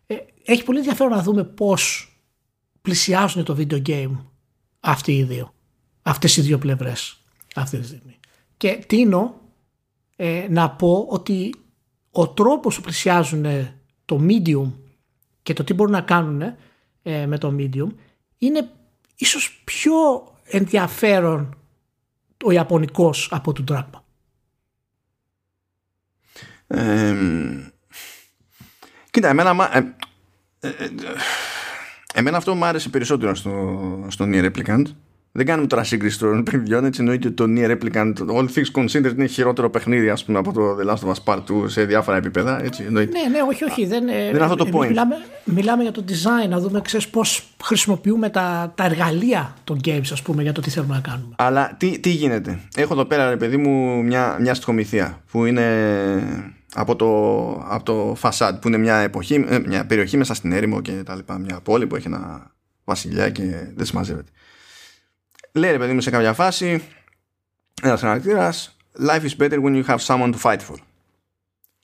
Ε, 0.06 0.16
έχει 0.44 0.64
πολύ 0.64 0.78
ενδιαφέρον 0.78 1.12
να 1.12 1.22
δούμε 1.22 1.44
πώς 1.44 2.12
πλησιάζουν 2.82 3.44
το 3.44 3.56
video 3.58 3.82
game 3.86 4.16
αυτοί 4.80 5.16
οι 5.16 5.22
δύο 5.22 5.54
αυτές 6.02 6.36
οι 6.36 6.40
δύο 6.40 6.58
πλευρές 6.58 7.18
αυτή 7.54 7.78
τη 7.78 7.86
στιγμή. 7.86 8.18
Και 8.56 8.84
τίνω 8.86 9.40
ε, 10.16 10.46
να 10.50 10.70
πω 10.70 11.06
ότι 11.08 11.54
ο 12.10 12.28
τρόπος 12.28 12.76
που 12.76 12.82
πλησιάζουν 12.82 13.46
το 14.04 14.20
medium 14.28 14.72
και 15.42 15.52
το 15.52 15.64
τι 15.64 15.74
μπορούν 15.74 15.92
να 15.92 16.00
κάνουν 16.00 16.42
ε, 17.02 17.26
με 17.26 17.38
το 17.38 17.54
medium 17.58 17.88
είναι 18.38 18.70
ίσως 19.16 19.62
πιο 19.64 19.92
ενδιαφέρον 20.44 21.56
ο 22.44 22.50
Ιαπωνικός 22.50 23.28
από 23.30 23.52
τον 23.52 23.64
Dragma. 23.70 24.00
Ε, 26.66 27.16
κοίτα, 29.10 29.28
εμένα, 29.28 29.76
ε, 29.76 29.94
ε, 30.60 30.68
ε, 30.68 30.90
εμένα 32.14 32.36
αυτό 32.36 32.54
μου 32.54 32.64
άρεσε 32.64 32.88
περισσότερο 32.88 33.34
στο, 33.34 34.06
στο 34.08 34.24
Nier 34.28 34.50
Replicant 34.50 34.84
δεν 35.34 35.46
κάνουμε 35.46 35.66
τώρα 35.66 35.84
σύγκριση 35.84 36.18
των 36.18 36.42
παιχνιδιών. 36.42 36.84
Έτσι 36.84 37.00
εννοείται 37.00 37.26
ότι 37.26 37.36
το 37.36 37.44
Nier 37.48 37.70
Replicant, 37.70 38.12
all 38.36 38.46
things 38.54 38.82
considered, 38.82 39.12
είναι 39.16 39.26
χειρότερο 39.26 39.70
παιχνίδι 39.70 40.08
ας 40.08 40.24
πούμε, 40.24 40.38
από 40.38 40.52
το 40.52 40.76
The 40.80 40.90
Last 40.90 40.98
of 40.98 41.12
Us 41.12 41.24
Part 41.24 41.64
2 41.64 41.64
σε 41.66 41.84
διάφορα 41.84 42.16
επίπεδα. 42.16 42.64
Έτσι, 42.64 42.82
Ναι, 42.90 43.00
ναι, 43.00 43.08
όχι, 43.48 43.64
όχι. 43.64 43.86
Δεν, 43.86 44.06
δεν 44.06 44.28
είναι 44.28 44.44
αυτό 44.44 44.56
το 44.56 44.68
point. 44.72 44.86
Μιλάμε, 44.86 45.16
μιλάμε 45.44 45.82
για 45.82 45.92
το 45.92 46.04
design, 46.08 46.48
να 46.48 46.58
δούμε 46.58 46.82
πώς 47.10 47.48
χρησιμοποιούμε 47.62 48.28
τα, 48.28 48.72
τα 48.76 48.84
εργαλεία 48.84 49.54
των 49.64 49.80
games, 49.84 50.08
ας 50.12 50.22
πούμε, 50.22 50.42
για 50.42 50.52
το 50.52 50.60
τι 50.60 50.70
θέλουμε 50.70 50.94
να 50.94 51.00
κάνουμε. 51.00 51.34
Αλλά 51.38 51.74
τι, 51.78 51.98
τι 51.98 52.10
γίνεται; 52.10 52.58
Έχω 52.76 52.92
εδώ 52.92 53.04
πέρα, 53.04 53.30
ρε 53.30 53.36
παιδί 53.36 53.56
μου, 53.56 54.02
μια, 54.02 54.36
μια 54.40 54.54
στοιχομηθεία 54.54 55.22
που 55.30 55.44
είναι 55.44 55.66
από 56.74 56.96
το, 56.96 57.08
από 57.68 57.84
το 57.84 58.16
Facade, 58.20 58.58
που 58.60 58.68
είναι 58.68 58.78
μια, 58.78 58.96
εποχή, 58.96 59.46
ε, 59.48 59.58
μια 59.66 59.86
περιοχή 59.86 60.16
μέσα 60.16 60.34
στην 60.34 60.52
έρημο 60.52 60.80
και 60.80 60.92
τα 60.92 61.14
λοιπά. 61.14 61.38
Μια 61.38 61.60
πόλη 61.62 61.86
που 61.86 61.96
έχει 61.96 62.06
ένα 62.06 62.50
βασιλιά 62.84 63.30
και 63.30 63.42
δεν 63.74 63.86
συμμαζεύεται 63.86 64.30
λέει 65.52 65.70
ρε 65.70 65.78
παιδί 65.78 65.92
μου 65.92 66.00
σε 66.00 66.10
κάποια 66.10 66.32
φάση 66.32 66.82
ένας 67.82 68.00
χαρακτήρας 68.00 68.76
life 69.06 69.22
is 69.22 69.42
better 69.42 69.58
when 69.62 69.82
you 69.82 69.84
have 69.86 69.98
someone 69.98 70.32
to 70.32 70.38
fight 70.42 70.60
for 70.68 70.76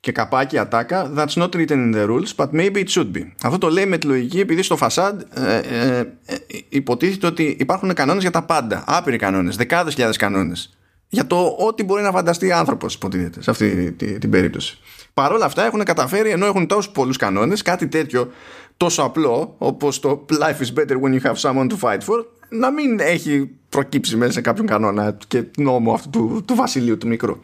και 0.00 0.12
καπάκι 0.12 0.58
ατάκα 0.58 1.12
that's 1.16 1.42
not 1.42 1.54
written 1.54 1.68
in 1.68 1.94
the 1.94 2.06
rules 2.06 2.34
but 2.36 2.50
maybe 2.52 2.84
it 2.84 2.88
should 2.88 3.12
be 3.12 3.30
αυτό 3.42 3.58
το 3.58 3.68
λέει 3.68 3.86
με 3.86 3.98
τη 3.98 4.06
λογική 4.06 4.40
επειδή 4.40 4.62
στο 4.62 4.76
φασάντ 4.76 5.22
ε, 5.34 5.56
ε, 5.56 5.98
ε, 5.98 6.36
υποτίθεται 6.68 7.26
ότι 7.26 7.56
υπάρχουν 7.60 7.94
κανόνες 7.94 8.22
για 8.22 8.30
τα 8.30 8.42
πάντα. 8.42 8.84
Άπειροι 8.86 9.16
κανόνες, 9.16 9.56
δεκάδες 9.56 9.92
χιλιάδες 9.92 10.16
κανόνες. 10.16 10.78
Για 11.08 11.26
το 11.26 11.56
ό,τι 11.58 11.84
μπορεί 11.84 12.02
να 12.02 12.10
φανταστεί 12.10 12.52
άνθρωπος 12.52 12.94
υποτίθεται 12.94 13.42
σε 13.42 13.50
αυτή 13.50 13.92
την, 13.92 14.20
την 14.20 14.30
περίπτωση. 14.30 14.78
Παρ' 15.14 15.32
όλα 15.32 15.44
αυτά 15.44 15.64
έχουν 15.64 15.84
καταφέρει 15.84 16.30
ενώ 16.30 16.46
έχουν 16.46 16.66
τόσους 16.66 16.92
πολλούς 16.92 17.16
κανόνες 17.16 17.62
κάτι 17.62 17.88
τέτοιο 17.88 18.32
τόσο 18.78 19.02
απλό 19.02 19.54
όπως 19.58 20.00
το 20.00 20.24
life 20.30 20.60
is 20.64 20.80
better 20.80 21.00
when 21.00 21.20
you 21.20 21.20
have 21.20 21.36
someone 21.36 21.68
to 21.68 21.78
fight 21.80 22.00
for 22.00 22.24
να 22.48 22.70
μην 22.70 23.00
έχει 23.00 23.50
προκύψει 23.68 24.16
μέσα 24.16 24.32
σε 24.32 24.40
κάποιον 24.40 24.66
κανόνα 24.66 25.18
και 25.28 25.44
νόμο 25.56 25.92
αυτού 25.92 26.10
του, 26.10 26.42
του 26.46 26.54
βασιλείου 26.54 26.98
του 26.98 27.06
μικρού. 27.06 27.36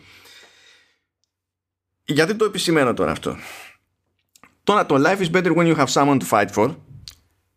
Γιατί 2.05 2.35
το 2.35 2.44
επισημαίνω 2.44 2.94
τώρα 2.94 3.11
αυτό; 3.11 3.36
Τώρα 4.65 4.86
το 4.86 5.02
life 5.06 5.19
is 5.19 5.31
better 5.31 5.56
when 5.56 5.74
you 5.74 5.77
have 5.77 5.89
someone 5.89 6.19
to 6.19 6.28
fight 6.31 6.48
for 6.55 6.74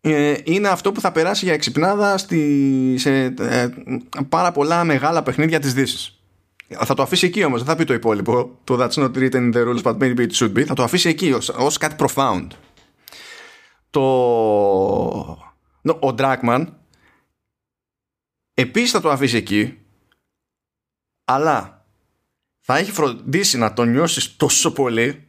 ε, 0.00 0.34
είναι 0.44 0.68
αυτό 0.68 0.92
που 0.92 1.00
θα 1.00 1.12
περάσει 1.12 1.44
για 1.44 1.54
εξυπνάδα 1.54 2.18
στη, 2.18 2.94
σε 2.98 3.24
ε, 3.24 3.68
πάρα 4.28 4.52
πολλά 4.52 4.84
μεγάλα 4.84 5.22
παιχνίδια 5.22 5.58
της 5.58 5.74
Δύσης. 5.74 6.12
Θα 6.68 6.94
το 6.94 7.02
αφήσει 7.02 7.26
εκεί 7.26 7.44
όμως, 7.44 7.58
δεν 7.58 7.68
θα 7.68 7.76
πει 7.76 7.84
το 7.84 7.94
υπόλοιπο 7.94 8.58
το 8.64 8.76
that's 8.80 9.02
not 9.02 9.10
written 9.16 9.32
in 9.32 9.52
the 9.52 9.64
rules 9.64 9.82
but 9.82 9.98
maybe 9.98 10.18
it 10.18 10.32
should 10.32 10.52
be 10.52 10.62
θα 10.62 10.74
το 10.74 10.82
αφήσει 10.82 11.08
εκεί 11.08 11.32
ως, 11.32 11.48
ως 11.48 11.78
κάτι 11.78 11.96
profound. 11.98 12.46
Το... 13.90 14.02
Ο 15.82 16.14
Dragman 16.18 16.66
Επίσης 18.58 18.90
θα 18.90 19.00
το 19.00 19.10
αφήσει 19.10 19.36
εκεί, 19.36 19.78
αλλά 21.24 21.86
θα 22.58 22.76
έχει 22.76 22.92
φροντίσει 22.92 23.58
να 23.58 23.72
το 23.72 23.84
νιώσεις 23.84 24.36
τόσο 24.36 24.72
πολύ 24.72 25.26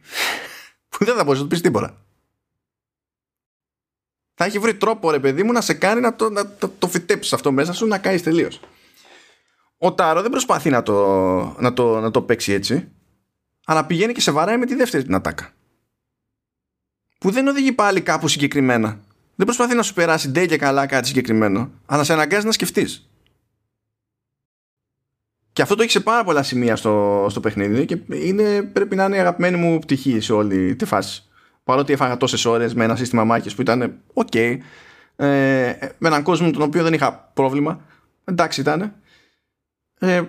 που 0.88 1.04
δεν 1.04 1.16
θα 1.16 1.24
μπορεί 1.24 1.36
να 1.36 1.42
του 1.42 1.48
πεις 1.48 1.60
τίποτα. 1.60 2.04
Θα 4.34 4.44
έχει 4.44 4.58
βρει 4.58 4.74
τρόπο, 4.74 5.10
ρε 5.10 5.20
παιδί 5.20 5.42
μου, 5.42 5.52
να 5.52 5.60
σε 5.60 5.74
κάνει 5.74 6.00
να 6.00 6.16
το, 6.16 6.30
να 6.30 6.56
το, 6.56 6.68
το 6.78 6.88
φυτέψεις 6.88 7.32
αυτό 7.32 7.52
μέσα 7.52 7.72
σου, 7.72 7.86
να 7.86 7.98
κάνει 7.98 8.20
τελείως. 8.20 8.60
Ο 9.76 9.94
Τάρο 9.94 10.22
δεν 10.22 10.30
προσπαθεί 10.30 10.70
να 10.70 10.82
το, 10.82 10.94
να, 11.58 11.72
το, 11.72 12.00
να 12.00 12.10
το 12.10 12.22
παίξει 12.22 12.52
έτσι, 12.52 12.92
αλλά 13.64 13.86
πηγαίνει 13.86 14.12
και 14.12 14.20
σε 14.20 14.30
βαράει 14.30 14.58
με 14.58 14.66
τη 14.66 14.74
δεύτερη 14.74 15.02
την 15.02 15.14
ατάκα. 15.14 15.52
Που 17.20 17.30
δεν 17.30 17.48
οδηγεί 17.48 17.72
πάλι 17.72 18.00
κάπου 18.00 18.28
συγκεκριμένα. 18.28 18.98
Δεν 19.34 19.46
προσπαθεί 19.46 19.74
να 19.74 19.82
σου 19.82 19.94
περάσει 19.94 20.30
ντε 20.30 20.46
και 20.46 20.56
καλά 20.56 20.86
κάτι 20.86 21.06
συγκεκριμένο, 21.06 21.70
αλλά 21.86 22.04
σε 22.04 22.12
αναγκάζει 22.12 22.46
να 22.46 22.52
σκεφτείς. 22.52 23.10
Και 25.52 25.62
αυτό 25.62 25.74
το 25.74 25.82
έχει 25.82 25.90
σε 25.90 26.00
πάρα 26.00 26.24
πολλά 26.24 26.42
σημεία 26.42 26.76
στο, 26.76 27.26
στο 27.30 27.40
παιχνίδι 27.40 27.84
και 27.84 27.98
είναι, 28.08 28.62
πρέπει 28.62 28.96
να 28.96 29.04
είναι 29.04 29.16
η 29.16 29.18
αγαπημένη 29.18 29.56
μου 29.56 29.78
πτυχή 29.78 30.20
σε 30.20 30.32
όλη 30.32 30.76
τη 30.76 30.84
φάση. 30.84 31.24
Παρότι 31.64 31.92
έφαγα 31.92 32.16
τόσες 32.16 32.44
ώρες 32.44 32.74
με 32.74 32.84
ένα 32.84 32.96
σύστημα 32.96 33.24
μάχης 33.24 33.54
που 33.54 33.60
ήταν 33.60 34.00
OK, 34.14 34.58
ε, 35.16 35.26
με 35.98 36.08
έναν 36.08 36.22
κόσμο 36.22 36.50
τον 36.50 36.62
οποίο 36.62 36.82
δεν 36.82 36.92
είχα 36.92 37.30
πρόβλημα. 37.34 37.80
Εντάξει 38.24 38.60
ήταν. 38.60 38.94
Ε, 39.98 40.22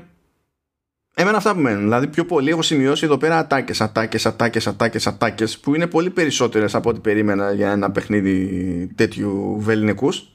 εμένα 1.16 1.38
αυτά 1.38 1.54
που 1.54 1.60
μένουν. 1.60 1.82
Δηλαδή, 1.82 2.08
πιο 2.08 2.26
πολύ 2.26 2.50
έχω 2.50 2.62
σημειώσει 2.62 3.06
εδώ 3.06 3.18
πέρα 3.18 3.38
ατάκες, 3.38 3.82
ατάκες, 3.82 4.26
ατάκες, 4.26 4.68
ατάκες, 4.68 5.08
ατάκες, 5.08 5.60
που 5.60 5.76
είναι 5.76 5.88
πολύ 5.88 6.10
περισσότερες 6.10 6.76
από 6.76 6.90
ό,τι 6.90 7.00
περίμενα 7.00 7.52
για 7.52 7.72
ένα 7.72 7.92
παιχνίδι 7.92 8.92
τέτοιου 8.96 9.56
βεληνικούς 9.60 10.32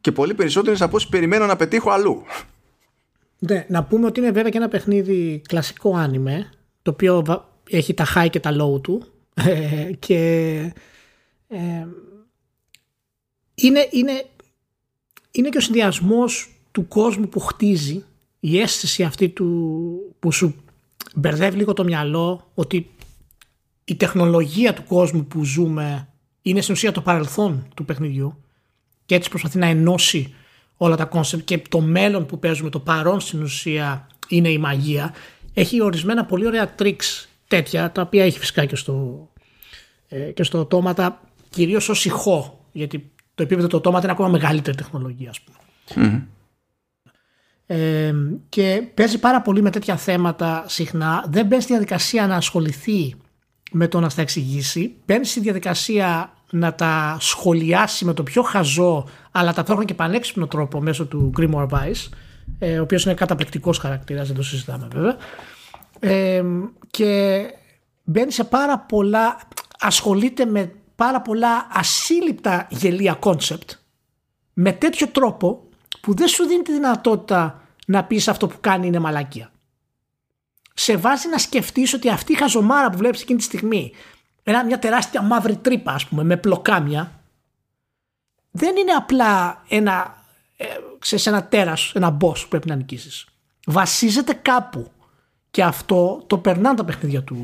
και 0.00 0.12
πολύ 0.12 0.34
περισσότερες 0.34 0.82
από 0.82 0.96
όσοι 0.96 1.08
περιμένω 1.08 1.46
να 1.46 1.56
πετύχω 1.56 1.90
αλλού. 1.90 2.22
Ναι, 3.38 3.66
να 3.68 3.84
πούμε 3.84 4.06
ότι 4.06 4.20
είναι 4.20 4.30
βέβαια 4.30 4.50
και 4.50 4.56
ένα 4.56 4.68
παιχνίδι 4.68 5.42
κλασικό 5.48 5.96
άνιμε, 5.96 6.50
το 6.82 6.90
οποίο 6.90 7.44
έχει 7.70 7.94
τα 7.94 8.06
high 8.14 8.30
και 8.30 8.40
τα 8.40 8.50
low 8.60 8.82
του 8.82 9.02
ε, 9.34 9.90
και 9.98 10.16
ε, 11.48 11.86
είναι, 13.54 13.88
είναι, 13.90 14.24
είναι 15.30 15.48
και 15.48 15.58
ο 15.58 15.60
συνδυασμός 15.60 16.60
του 16.72 16.88
κόσμου 16.88 17.28
που 17.28 17.40
χτίζει 17.40 18.04
η 18.40 18.60
αίσθηση 18.60 19.02
αυτή 19.02 19.28
του 19.28 19.98
που 20.18 20.32
σου 20.32 20.54
μπερδεύει 21.14 21.56
λίγο 21.56 21.72
το 21.72 21.84
μυαλό 21.84 22.50
ότι 22.54 22.90
η 23.84 23.94
τεχνολογία 23.94 24.74
του 24.74 24.84
κόσμου 24.84 25.24
που 25.24 25.44
ζούμε 25.44 26.08
είναι 26.42 26.60
στην 26.60 26.74
ουσία 26.74 26.92
το 26.92 27.00
παρελθόν 27.00 27.68
του 27.74 27.84
παιχνιδιού 27.84 28.42
και 29.06 29.14
έτσι 29.14 29.28
προσπαθεί 29.28 29.58
να 29.58 29.66
ενώσει 29.66 30.34
όλα 30.76 30.96
τα 30.96 31.04
concepts 31.04 31.44
και 31.44 31.62
το 31.68 31.80
μέλλον 31.80 32.26
που 32.26 32.38
παίζουμε, 32.38 32.70
το 32.70 32.80
παρόν 32.80 33.20
στην 33.20 33.42
ουσία 33.42 34.06
είναι 34.28 34.48
η 34.48 34.58
μαγεία. 34.58 35.14
Έχει 35.54 35.82
ορισμένα 35.82 36.24
πολύ 36.24 36.46
ωραία 36.46 36.74
τρίξ 36.74 37.28
τέτοια, 37.48 37.92
τα 37.92 38.02
οποία 38.02 38.24
έχει 38.24 38.38
φυσικά 38.38 38.64
και 38.64 38.76
στο, 38.76 39.28
ε, 40.08 40.18
και 40.18 40.42
στο 40.42 40.58
οτόματα, 40.58 41.20
κυρίως 41.50 41.88
ως 41.88 42.04
ηχό, 42.04 42.64
γιατί 42.72 43.10
το 43.34 43.42
επίπεδο 43.42 43.66
του 43.66 43.76
οτόματα 43.76 44.02
είναι 44.02 44.12
ακόμα 44.12 44.28
μεγαλύτερη 44.28 44.76
τεχνολογία, 44.76 45.30
ας 45.30 45.40
πούμε. 45.40 45.56
Ε, 47.70 48.14
και 48.48 48.82
παίζει 48.94 49.18
πάρα 49.18 49.40
πολύ 49.42 49.62
με 49.62 49.70
τέτοια 49.70 49.96
θέματα 49.96 50.64
συχνά. 50.66 51.24
Δεν 51.28 51.46
μπαίνει 51.46 51.62
στη 51.62 51.72
διαδικασία 51.72 52.26
να 52.26 52.36
ασχοληθεί 52.36 53.14
με 53.72 53.88
το 53.88 54.00
να 54.00 54.08
στα 54.08 54.22
εξηγήσει. 54.22 54.94
Μπαίνει 55.06 55.24
στη 55.24 55.40
διαδικασία 55.40 56.32
να 56.50 56.74
τα 56.74 57.16
σχολιάσει 57.20 58.04
με 58.04 58.14
το 58.14 58.22
πιο 58.22 58.42
χαζό 58.42 59.08
αλλά 59.30 59.52
ταυτόχρονα 59.52 59.86
και 59.86 59.94
πανέξυπνο 59.94 60.46
τρόπο 60.46 60.80
μέσω 60.80 61.06
του 61.06 61.32
Grimoire 61.38 61.68
Vice 61.68 62.08
ε, 62.58 62.78
ο 62.78 62.82
οποίος 62.82 63.04
είναι 63.04 63.14
καταπληκτικός 63.14 63.78
χαρακτήρας, 63.78 64.26
δεν 64.26 64.36
το 64.36 64.42
συζητάμε 64.42 64.88
βέβαια 64.92 65.16
ε, 66.00 66.44
και 66.90 67.42
μπαίνει 68.04 68.32
σε 68.32 68.44
πάρα 68.44 68.78
πολλά 68.78 69.40
ασχολείται 69.78 70.44
με 70.44 70.72
πάρα 70.96 71.20
πολλά 71.20 71.66
ασύλληπτα 71.72 72.66
γελοία 72.70 73.14
concept 73.14 73.70
με 74.52 74.72
τέτοιο 74.72 75.08
τρόπο 75.08 75.67
που 76.08 76.14
δεν 76.14 76.28
σου 76.28 76.46
δίνει 76.46 76.62
τη 76.62 76.72
δυνατότητα 76.72 77.62
να 77.86 78.04
πεις 78.04 78.28
αυτό 78.28 78.46
που 78.46 78.56
κάνει 78.60 78.86
είναι 78.86 78.98
μαλακία. 78.98 79.50
Σε 80.74 80.96
βάζει 80.96 81.28
να 81.28 81.38
σκεφτείς 81.38 81.92
ότι 81.92 82.08
αυτή 82.08 82.32
η 82.32 82.36
χαζομάρα 82.36 82.90
που 82.90 82.96
βλέπεις 82.96 83.22
εκείνη 83.22 83.38
τη 83.38 83.44
στιγμή 83.44 83.92
ένα, 84.42 84.64
μια 84.64 84.78
τεράστια 84.78 85.22
μαύρη 85.22 85.56
τρύπα 85.56 85.92
ας 85.92 86.06
πούμε 86.06 86.22
με 86.22 86.36
πλοκάμια 86.36 87.20
δεν 88.50 88.76
είναι 88.76 88.92
απλά 88.92 89.62
ένα, 89.68 90.24
ε, 90.56 90.64
ξέρεις, 90.98 91.26
ένα 91.26 91.44
τέρας, 91.44 91.92
ένα 91.94 92.16
boss 92.20 92.40
που 92.40 92.48
πρέπει 92.48 92.68
να 92.68 92.74
νικήσεις. 92.74 93.26
Βασίζεται 93.66 94.32
κάπου 94.32 94.90
και 95.50 95.62
αυτό 95.62 96.24
το 96.26 96.38
περνάνε 96.38 96.76
τα 96.76 96.84
παιχνίδια 96.84 97.22
του, 97.22 97.36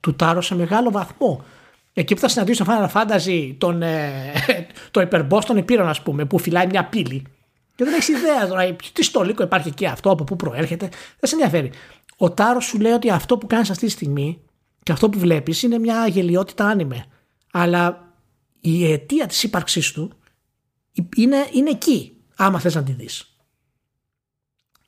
του 0.00 0.14
Τάρο 0.14 0.40
σε 0.40 0.54
μεγάλο 0.54 0.90
βαθμό. 0.90 1.44
Εκεί 1.92 2.14
που 2.14 2.20
θα 2.20 2.28
συναντήσει 2.28 2.62
στο 2.62 2.72
Final 2.72 2.92
Fantasy 2.92 3.54
τον, 3.58 3.82
ε, 3.82 4.32
το 4.90 5.00
υπερμπός 5.00 5.44
των 5.44 5.56
Επίρων 5.56 5.88
ας 5.88 6.02
πούμε 6.02 6.24
που 6.24 6.38
φυλάει 6.38 6.66
μια 6.66 6.84
πύλη 6.84 7.26
και 7.78 7.84
δεν 7.84 7.94
έχει 7.94 8.12
ιδέα 8.12 8.46
τώρα 8.48 8.76
τι 8.92 9.02
στολίκο 9.02 9.42
υπάρχει 9.42 9.68
εκεί 9.68 9.86
αυτό, 9.86 10.10
από 10.10 10.24
πού 10.24 10.36
προέρχεται. 10.36 10.88
Δεν 10.88 11.30
σε 11.30 11.34
ενδιαφέρει. 11.34 11.72
Ο 12.16 12.30
Τάρος 12.30 12.64
σου 12.64 12.80
λέει 12.80 12.92
ότι 12.92 13.10
αυτό 13.10 13.38
που 13.38 13.46
κάνεις 13.46 13.70
αυτή 13.70 13.86
τη 13.86 13.90
στιγμή 13.90 14.42
και 14.82 14.92
αυτό 14.92 15.08
που 15.08 15.18
βλέπεις 15.18 15.62
είναι 15.62 15.78
μια 15.78 16.06
γελιότητα 16.06 16.66
άνιμε. 16.66 17.04
Αλλά 17.52 18.12
η 18.60 18.92
αιτία 18.92 19.26
της 19.26 19.42
ύπαρξής 19.42 19.92
του 19.92 20.12
είναι, 21.16 21.48
είναι 21.52 21.70
εκεί, 21.70 22.16
άμα 22.36 22.58
θες 22.60 22.74
να 22.74 22.82
τη 22.82 22.92
δεις. 22.92 23.36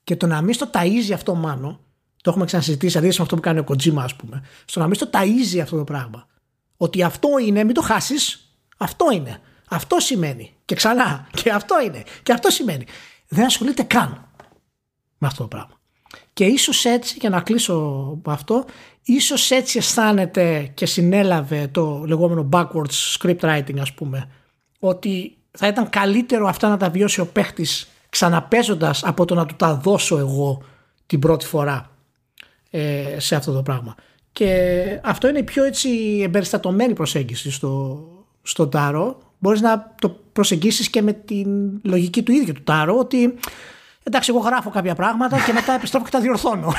Και 0.04 0.16
το 0.16 0.26
να 0.26 0.42
μην 0.42 0.54
στο 0.54 0.70
ταΐζει 0.72 1.12
αυτό 1.12 1.34
μάνο, 1.34 1.80
το 2.22 2.30
έχουμε 2.30 2.44
ξανασυζητήσει 2.44 2.96
αντίθεση 2.98 3.18
με 3.18 3.24
αυτό 3.24 3.36
που 3.36 3.42
κάνει 3.42 3.58
ο 3.58 3.64
Κοτζίμα, 3.64 4.02
ας 4.02 4.16
πούμε, 4.16 4.42
στο 4.64 4.80
να 4.80 4.86
μην 4.86 4.94
στο 4.94 5.10
ταΐζει 5.12 5.58
αυτό 5.58 5.76
το 5.76 5.84
πράγμα. 5.84 6.26
Ότι 6.76 7.02
αυτό 7.02 7.28
είναι, 7.46 7.64
μην 7.64 7.74
το 7.74 7.82
χάσεις, 7.82 8.54
αυτό 8.76 9.10
είναι. 9.12 9.40
Αυτό 9.70 10.00
σημαίνει. 10.00 10.52
Και 10.64 10.74
ξανά. 10.74 11.28
Και 11.42 11.50
αυτό 11.50 11.80
είναι. 11.80 12.02
Και 12.22 12.32
αυτό 12.32 12.50
σημαίνει. 12.50 12.84
Δεν 13.28 13.44
ασχολείται 13.44 13.82
καν 13.82 14.28
με 15.18 15.26
αυτό 15.26 15.42
το 15.42 15.48
πράγμα. 15.48 15.80
Και 16.32 16.44
ίσως 16.44 16.84
έτσι, 16.84 17.16
για 17.20 17.30
να 17.30 17.40
κλείσω 17.40 17.74
από 18.18 18.30
αυτό, 18.30 18.64
ίσως 19.02 19.50
έτσι 19.50 19.78
αισθάνεται 19.78 20.70
και 20.74 20.86
συνέλαβε 20.86 21.68
το 21.72 22.04
λεγόμενο 22.06 22.48
backwards 22.52 23.16
script 23.18 23.40
writing 23.40 23.78
ας 23.80 23.92
πούμε, 23.92 24.30
ότι 24.78 25.36
θα 25.50 25.66
ήταν 25.66 25.88
καλύτερο 25.88 26.48
αυτά 26.48 26.68
να 26.68 26.76
τα 26.76 26.90
βιώσει 26.90 27.20
ο 27.20 27.26
παίχτης 27.26 27.88
ξαναπέζοντας 28.08 29.04
από 29.04 29.24
το 29.24 29.34
να 29.34 29.46
του 29.46 29.56
τα 29.56 29.74
δώσω 29.74 30.18
εγώ 30.18 30.62
την 31.06 31.18
πρώτη 31.18 31.46
φορά 31.46 31.90
ε, 32.70 33.16
σε 33.18 33.34
αυτό 33.36 33.52
το 33.52 33.62
πράγμα. 33.62 33.94
Και 34.32 35.00
αυτό 35.02 35.28
είναι 35.28 35.38
η 35.38 35.42
πιο 35.42 35.64
έτσι 35.64 36.20
εμπεριστατωμένη 36.22 36.92
προσέγγιση 36.92 37.50
στο, 37.50 38.04
στο 38.42 38.68
Τάρο 38.68 39.29
μπορείς 39.40 39.60
να 39.60 39.94
το 40.00 40.08
προσεγγίσεις 40.32 40.90
και 40.90 41.02
με 41.02 41.12
την 41.12 41.80
λογική 41.82 42.22
του 42.22 42.32
ίδιου 42.32 42.52
του 42.52 42.62
Τάρο 42.62 42.98
ότι 42.98 43.34
εντάξει 44.02 44.30
εγώ 44.34 44.40
γράφω 44.40 44.70
κάποια 44.70 44.94
πράγματα 44.94 45.44
και 45.46 45.52
μετά 45.52 45.72
επιστρέφω 45.72 46.04
και 46.04 46.10
τα 46.10 46.20
διορθώνω. 46.20 46.72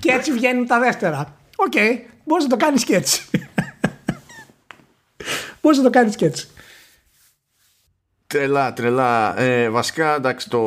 Και 0.00 0.10
έτσι 0.10 0.32
βγαίνουν 0.32 0.66
τα 0.66 0.78
δεύτερα. 0.78 1.36
OK, 1.56 1.72
okay, 1.76 1.98
μπορείς 2.24 2.44
να 2.44 2.50
το 2.50 2.56
κάνεις 2.56 2.84
και 2.84 2.94
έτσι. 2.94 3.22
Μπορείς 5.60 5.78
να 5.78 5.84
το 5.84 5.90
κάνεις 5.90 6.16
και 6.16 6.24
έτσι 6.24 6.48
Τρελά, 8.34 8.72
τρελά. 8.72 9.40
Ε, 9.40 9.68
βασικά, 9.68 10.14
εντάξει, 10.14 10.48
το, 10.50 10.60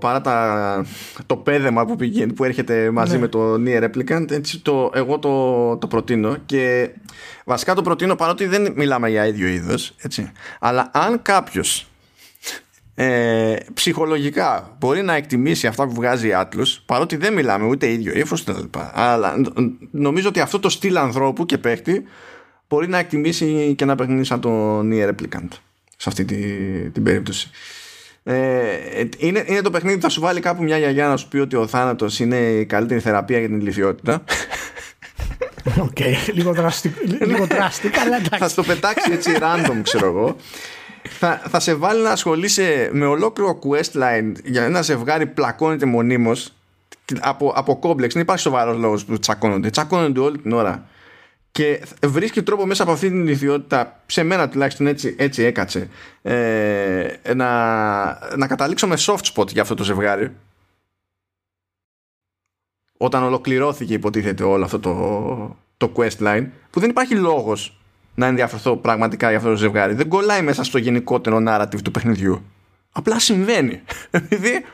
παρά 0.00 0.20
τα, 0.20 0.86
το 1.26 1.36
παίδεμα 1.36 1.86
που, 1.86 1.96
πηγαίνει, 1.96 2.32
που 2.32 2.44
έρχεται 2.44 2.90
μαζί 2.90 3.14
ναι. 3.14 3.20
με 3.20 3.28
το 3.28 3.54
Nier 3.54 3.84
Replicant, 3.84 4.30
έτσι, 4.30 4.60
το, 4.60 4.90
εγώ 4.94 5.18
το, 5.18 5.76
το 5.76 5.86
προτείνω 5.86 6.36
και 6.46 6.90
βασικά 7.44 7.74
το 7.74 7.82
προτείνω 7.82 8.14
παρότι 8.14 8.46
δεν 8.46 8.72
μιλάμε 8.76 9.10
για 9.10 9.26
ίδιο 9.26 9.46
είδος, 9.46 9.94
έτσι. 10.02 10.32
Αλλά 10.60 10.90
αν 10.92 11.22
κάποιος 11.22 11.88
ε, 12.94 13.56
ψυχολογικά 13.74 14.76
μπορεί 14.78 15.02
να 15.02 15.14
εκτιμήσει 15.14 15.66
αυτά 15.66 15.86
που 15.86 15.94
βγάζει 15.94 16.28
η 16.28 16.32
Atlas, 16.34 16.78
παρότι 16.86 17.16
δεν 17.16 17.32
μιλάμε 17.32 17.66
ούτε 17.66 17.90
ίδιο 17.90 18.12
ύφος 18.14 18.44
αλλά 18.92 19.34
νομίζω 19.90 20.28
ότι 20.28 20.40
αυτό 20.40 20.58
το 20.58 20.68
στυλ 20.68 20.96
ανθρώπου 20.96 21.46
και 21.46 21.58
παίχτη 21.58 22.04
μπορεί 22.68 22.88
να 22.88 22.98
εκτιμήσει 22.98 23.74
και 23.76 23.84
να 23.84 23.94
παιχνίσει 23.94 24.24
σαν 24.24 24.40
το 24.40 24.80
Nier 24.80 25.08
Replicant 25.08 25.48
σε 25.96 26.08
αυτή 26.08 26.24
τη, 26.24 26.36
την 26.90 27.02
περίπτωση. 27.02 27.50
Ε, 28.26 28.36
είναι, 29.18 29.44
είναι 29.46 29.60
το 29.60 29.70
παιχνίδι 29.70 29.96
που 29.96 30.02
θα 30.02 30.08
σου 30.08 30.20
βάλει 30.20 30.40
κάπου 30.40 30.62
μια 30.62 30.78
γιαγιά 30.78 31.08
να 31.08 31.16
σου 31.16 31.28
πει 31.28 31.38
ότι 31.38 31.56
ο 31.56 31.66
θάνατος 31.66 32.20
είναι 32.20 32.36
η 32.36 32.66
καλύτερη 32.66 33.00
θεραπεία 33.00 33.38
για 33.38 33.48
την 33.48 33.60
ηλικιότητα. 33.60 34.24
OK, 35.78 35.90
okay, 35.94 36.14
λίγο 36.32 36.52
δραστικό, 36.52 37.00
λίγο 37.24 37.46
δραστικό, 37.46 38.00
αλλά 38.00 38.16
εντάξει. 38.16 38.38
Θα 38.38 38.48
στο 38.48 38.62
πετάξει 38.62 39.12
έτσι 39.12 39.36
random, 39.40 39.80
ξέρω 39.82 40.06
εγώ. 40.06 40.36
Θα, 41.08 41.42
θα 41.48 41.60
σε 41.60 41.74
βάλει 41.74 42.02
να 42.02 42.10
ασχολείσαι 42.10 42.90
με 42.92 43.06
ολόκληρο 43.06 43.58
questline 43.62 44.32
για 44.44 44.62
ένα 44.62 44.82
ζευγάρι 44.82 45.26
πλακώνεται 45.26 45.86
μονίμως 45.86 46.52
από, 47.20 47.52
από 47.56 47.78
κόμπλεξ. 47.78 48.12
Δεν 48.14 48.22
υπάρχει 48.22 48.42
σοβαρός 48.42 48.78
λόγος 48.78 49.04
που 49.04 49.18
τσακώνονται. 49.18 49.70
Τσακώνονται 49.70 50.20
όλη 50.20 50.38
την 50.38 50.52
ώρα 50.52 50.88
και 51.54 51.82
βρίσκει 52.06 52.42
τρόπο 52.42 52.66
μέσα 52.66 52.82
από 52.82 52.92
αυτή 52.92 53.08
την 53.08 53.28
ιδιότητα 53.28 54.00
σε 54.06 54.22
μένα 54.22 54.48
τουλάχιστον 54.48 54.86
έτσι, 54.86 55.14
έτσι 55.18 55.42
έκατσε 55.42 55.88
ε, 56.22 57.18
να, 57.34 57.46
να 58.36 58.46
καταλήξω 58.46 58.86
με 58.86 58.96
soft 58.98 59.32
spot 59.34 59.48
για 59.48 59.62
αυτό 59.62 59.74
το 59.74 59.84
ζευγάρι 59.84 60.32
όταν 62.96 63.22
ολοκληρώθηκε 63.22 63.94
υποτίθεται 63.94 64.42
όλο 64.42 64.64
αυτό 64.64 64.78
το, 64.78 65.56
το 65.76 65.92
questline 65.96 66.46
που 66.70 66.80
δεν 66.80 66.90
υπάρχει 66.90 67.14
λόγος 67.14 67.78
να 68.14 68.26
ενδιαφερθώ 68.26 68.76
πραγματικά 68.76 69.28
για 69.28 69.38
αυτό 69.38 69.50
το 69.50 69.56
ζευγάρι. 69.56 69.94
Δεν 69.94 70.08
κολλάει 70.08 70.42
μέσα 70.42 70.64
στο 70.64 70.78
γενικότερο 70.78 71.42
narrative 71.48 71.82
του 71.84 71.90
παιχνιδιού. 71.90 72.44
Απλά 72.92 73.18
συμβαίνει. 73.18 73.82
Επειδή 74.10 74.64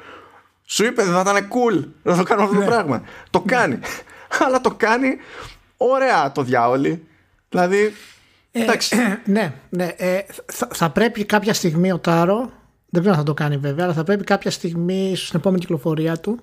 σου 0.64 0.84
είπε 0.84 1.02
δεν 1.04 1.12
θα 1.12 1.20
ήταν 1.20 1.48
cool 1.48 1.84
να 2.02 2.16
το 2.16 2.22
κάνω 2.22 2.42
αυτό 2.42 2.54
το 2.54 2.60
ναι. 2.60 2.66
πράγμα. 2.66 3.02
Το 3.30 3.40
κάνει. 3.40 3.78
Αλλά 4.44 4.60
το 4.60 4.70
κάνει 4.70 5.16
ωραία 5.80 6.32
το 6.32 6.42
διάολι. 6.42 7.06
Δηλαδή. 7.48 7.92
Ε, 8.50 8.62
εντάξει. 8.62 8.96
ναι, 9.24 9.54
ναι. 9.68 9.94
Ε, 9.96 10.20
θα, 10.52 10.68
θα, 10.72 10.90
πρέπει 10.90 11.24
κάποια 11.24 11.54
στιγμή 11.54 11.92
ο 11.92 11.98
Τάρο. 11.98 12.50
Δεν 12.88 13.00
ξέρω 13.00 13.14
αν 13.14 13.20
θα 13.20 13.26
το 13.26 13.34
κάνει 13.34 13.56
βέβαια, 13.56 13.84
αλλά 13.84 13.94
θα 13.94 14.04
πρέπει 14.04 14.24
κάποια 14.24 14.50
στιγμή 14.50 15.16
στην 15.16 15.38
επόμενη 15.38 15.60
κυκλοφορία 15.60 16.20
του 16.20 16.40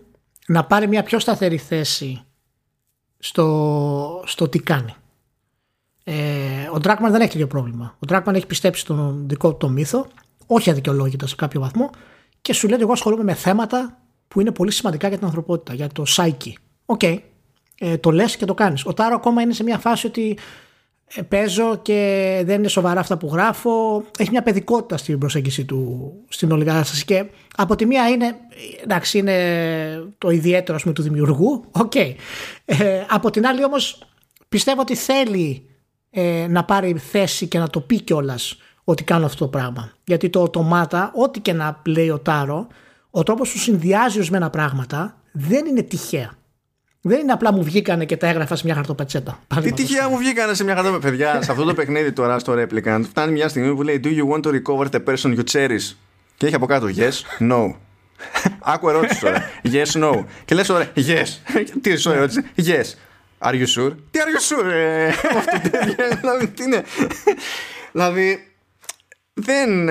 να 0.48 0.66
πάρει 0.66 0.88
μια 0.88 1.04
πιο 1.04 1.20
σταθερή 1.20 1.58
θέση 1.58 2.22
στο, 3.20 4.24
στο 4.26 4.50
τι 4.50 4.60
κάνει. 4.60 4.96
Ε, 6.04 6.14
ο 6.74 6.80
Ντράκμαν 6.80 7.12
δεν 7.12 7.22
έχει 7.22 7.32
τέτοιο 7.32 7.48
πρόβλημα. 7.48 7.96
Ο 8.00 8.06
Ντράκμαν 8.06 8.36
έχει 8.36 8.46
πιστέψει 8.46 8.82
στον 8.82 9.24
δικό 9.28 9.52
του 9.52 9.58
το 9.58 9.70
μύθο, 9.70 10.08
όχι 10.48 10.70
αδικαιολόγητα 10.70 11.28
σε 11.28 11.36
κάποιο 11.36 11.60
βαθμό, 11.60 11.90
και 12.42 12.54
σου 12.54 12.66
λέει 12.66 12.76
ότι 12.76 12.84
εγώ 12.84 12.94
ασχολούμαι 12.94 13.24
με 13.24 13.34
θέματα 13.34 14.00
που 14.28 14.42
είναι 14.42 14.52
πολύ 14.52 14.72
σημαντικά 14.72 15.08
για 15.08 15.18
την 15.18 15.26
ανθρωπότητα, 15.26 15.74
για 15.74 15.88
το 15.88 16.04
psyche. 16.08 16.52
OK. 16.86 17.00
Okay. 17.04 17.20
Ε, 17.80 17.98
το 17.98 18.12
λες 18.12 18.38
και 18.38 18.46
το 18.46 18.54
κάνεις. 18.54 18.86
Ο 18.86 18.94
Τάρο 18.94 19.16
ακόμα 19.16 19.42
είναι 19.42 19.54
σε 19.54 19.64
μια 19.64 19.78
φάση 19.78 20.08
ότι 20.08 20.38
ε, 21.16 21.22
παίζω 21.22 21.80
και 21.82 22.42
δεν 22.46 22.58
είναι 22.58 22.68
σοβαρά 22.68 23.00
αυτά 23.00 23.18
που 23.18 23.30
γράφω. 23.32 24.04
Έχει 24.18 24.30
μια 24.30 24.42
παιδικότητα 24.44 24.98
στην 24.98 25.18
προσέγγιση 25.18 25.66
του 25.66 26.12
στην 26.30 26.52
όλη 26.52 26.66
κατάσταση. 26.66 27.06
Και 27.06 27.26
από 27.56 27.76
τη 27.76 27.86
μία 27.86 28.10
είναι, 28.10 28.36
εντάξει, 28.84 29.18
είναι 29.18 29.38
το 30.18 30.30
ιδιαίτερο 30.30 30.78
πούμε, 30.82 30.94
του 30.94 31.02
δημιουργού. 31.02 31.66
OK. 31.72 31.92
Okay. 31.96 32.14
Ε, 32.66 33.04
από 33.10 33.30
την 33.30 33.46
άλλη 33.46 33.64
όμως 33.64 34.08
πιστεύω 34.50 34.82
ότι 34.82 34.96
θέλει 34.96 35.70
ε, 36.10 36.46
να 36.50 36.64
πάρει 36.64 36.98
θέση 36.98 37.48
και 37.48 37.60
να 37.60 37.70
το 37.70 37.80
πει 37.80 38.02
κιόλας 38.02 38.58
ότι 38.84 39.04
κάνω 39.04 39.26
αυτό 39.26 39.44
το 39.44 39.48
πράγμα. 39.48 39.92
Γιατί 40.04 40.30
το 40.30 40.42
Automata, 40.42 41.12
ό,τι 41.16 41.40
και 41.40 41.54
να 41.54 41.82
λέει 41.86 42.10
ο 42.10 42.20
Τάρο, 42.20 42.68
ο 43.10 43.24
τρόπος 43.24 43.52
που 43.52 43.58
συνδυάζει 43.58 44.18
ορισμένα 44.18 44.50
πράγματα 44.50 45.22
δεν 45.32 45.66
είναι 45.66 45.82
τυχαία. 45.82 46.37
Δεν 47.08 47.20
είναι 47.20 47.32
απλά 47.32 47.54
μου 47.54 47.64
βγήκανε 47.64 48.06
και 48.06 48.18
τα 48.18 48.28
έγραφα 48.28 48.56
σε 48.56 48.66
μια 48.66 48.76
χαρτοπετσέτα. 48.76 49.40
Τι 49.62 49.72
τυχαία 49.72 50.10
μου 50.10 50.18
βγήκανε 50.18 50.54
σε 50.54 50.64
μια 50.64 50.74
χαρτοπετσέτα. 50.76 51.10
Παιδιά, 51.10 51.42
σε 51.42 51.52
αυτό 51.52 51.64
το 51.64 51.74
παιχνίδι 51.74 52.12
τώρα 52.12 52.40
στο 52.40 52.54
Replicant 52.54 53.02
φτάνει 53.04 53.32
μια 53.32 53.48
στιγμή 53.48 53.76
που 53.76 53.84
λέει 53.84 54.00
Do 54.04 54.08
you 54.08 54.34
want 54.34 54.42
to 54.42 54.62
recover 54.62 54.86
the 54.92 55.14
person 55.14 55.36
you 55.38 55.44
cherish? 55.52 55.96
Και 56.38 56.46
έχει 56.46 56.56
από 56.56 56.66
κάτω 56.66 56.88
Yes, 56.96 57.42
no. 57.52 57.74
Άκου 58.74 58.90
ερώτηση 58.90 59.20
τώρα. 59.20 59.50
Yes, 59.64 60.04
no. 60.04 60.26
Και 60.46 60.56
λες 60.56 60.70
ωραία, 60.70 60.92
Yes. 60.96 61.54
Τι 61.82 61.96
σου 61.96 62.10
ερώτηση. 62.10 62.44
Yes. 62.56 62.94
Are 63.40 63.54
you 63.54 63.68
sure? 63.76 63.96
Τι 64.12 64.20
are 64.20 64.32
you 64.34 64.42
sure? 64.50 64.72
Ε, 64.72 65.12
δηλαδή, 66.22 66.48
τι 66.48 66.64
είναι; 66.64 66.84
Δηλαδή, 67.92 68.48
δεν, 69.34 69.86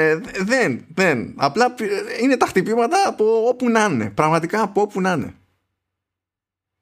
δεν, 0.45 0.85
δεν. 0.95 1.35
Απλά 1.37 1.75
είναι 2.23 2.37
τα 2.37 2.47
χτυπήματα 2.47 2.97
από 3.07 3.49
όπου 3.49 3.69
να 3.69 3.85
είναι. 3.85 4.11
Πραγματικά 4.11 4.63
από 4.63 4.81
όπου 4.81 5.01
να 5.01 5.13
είναι. 5.13 5.35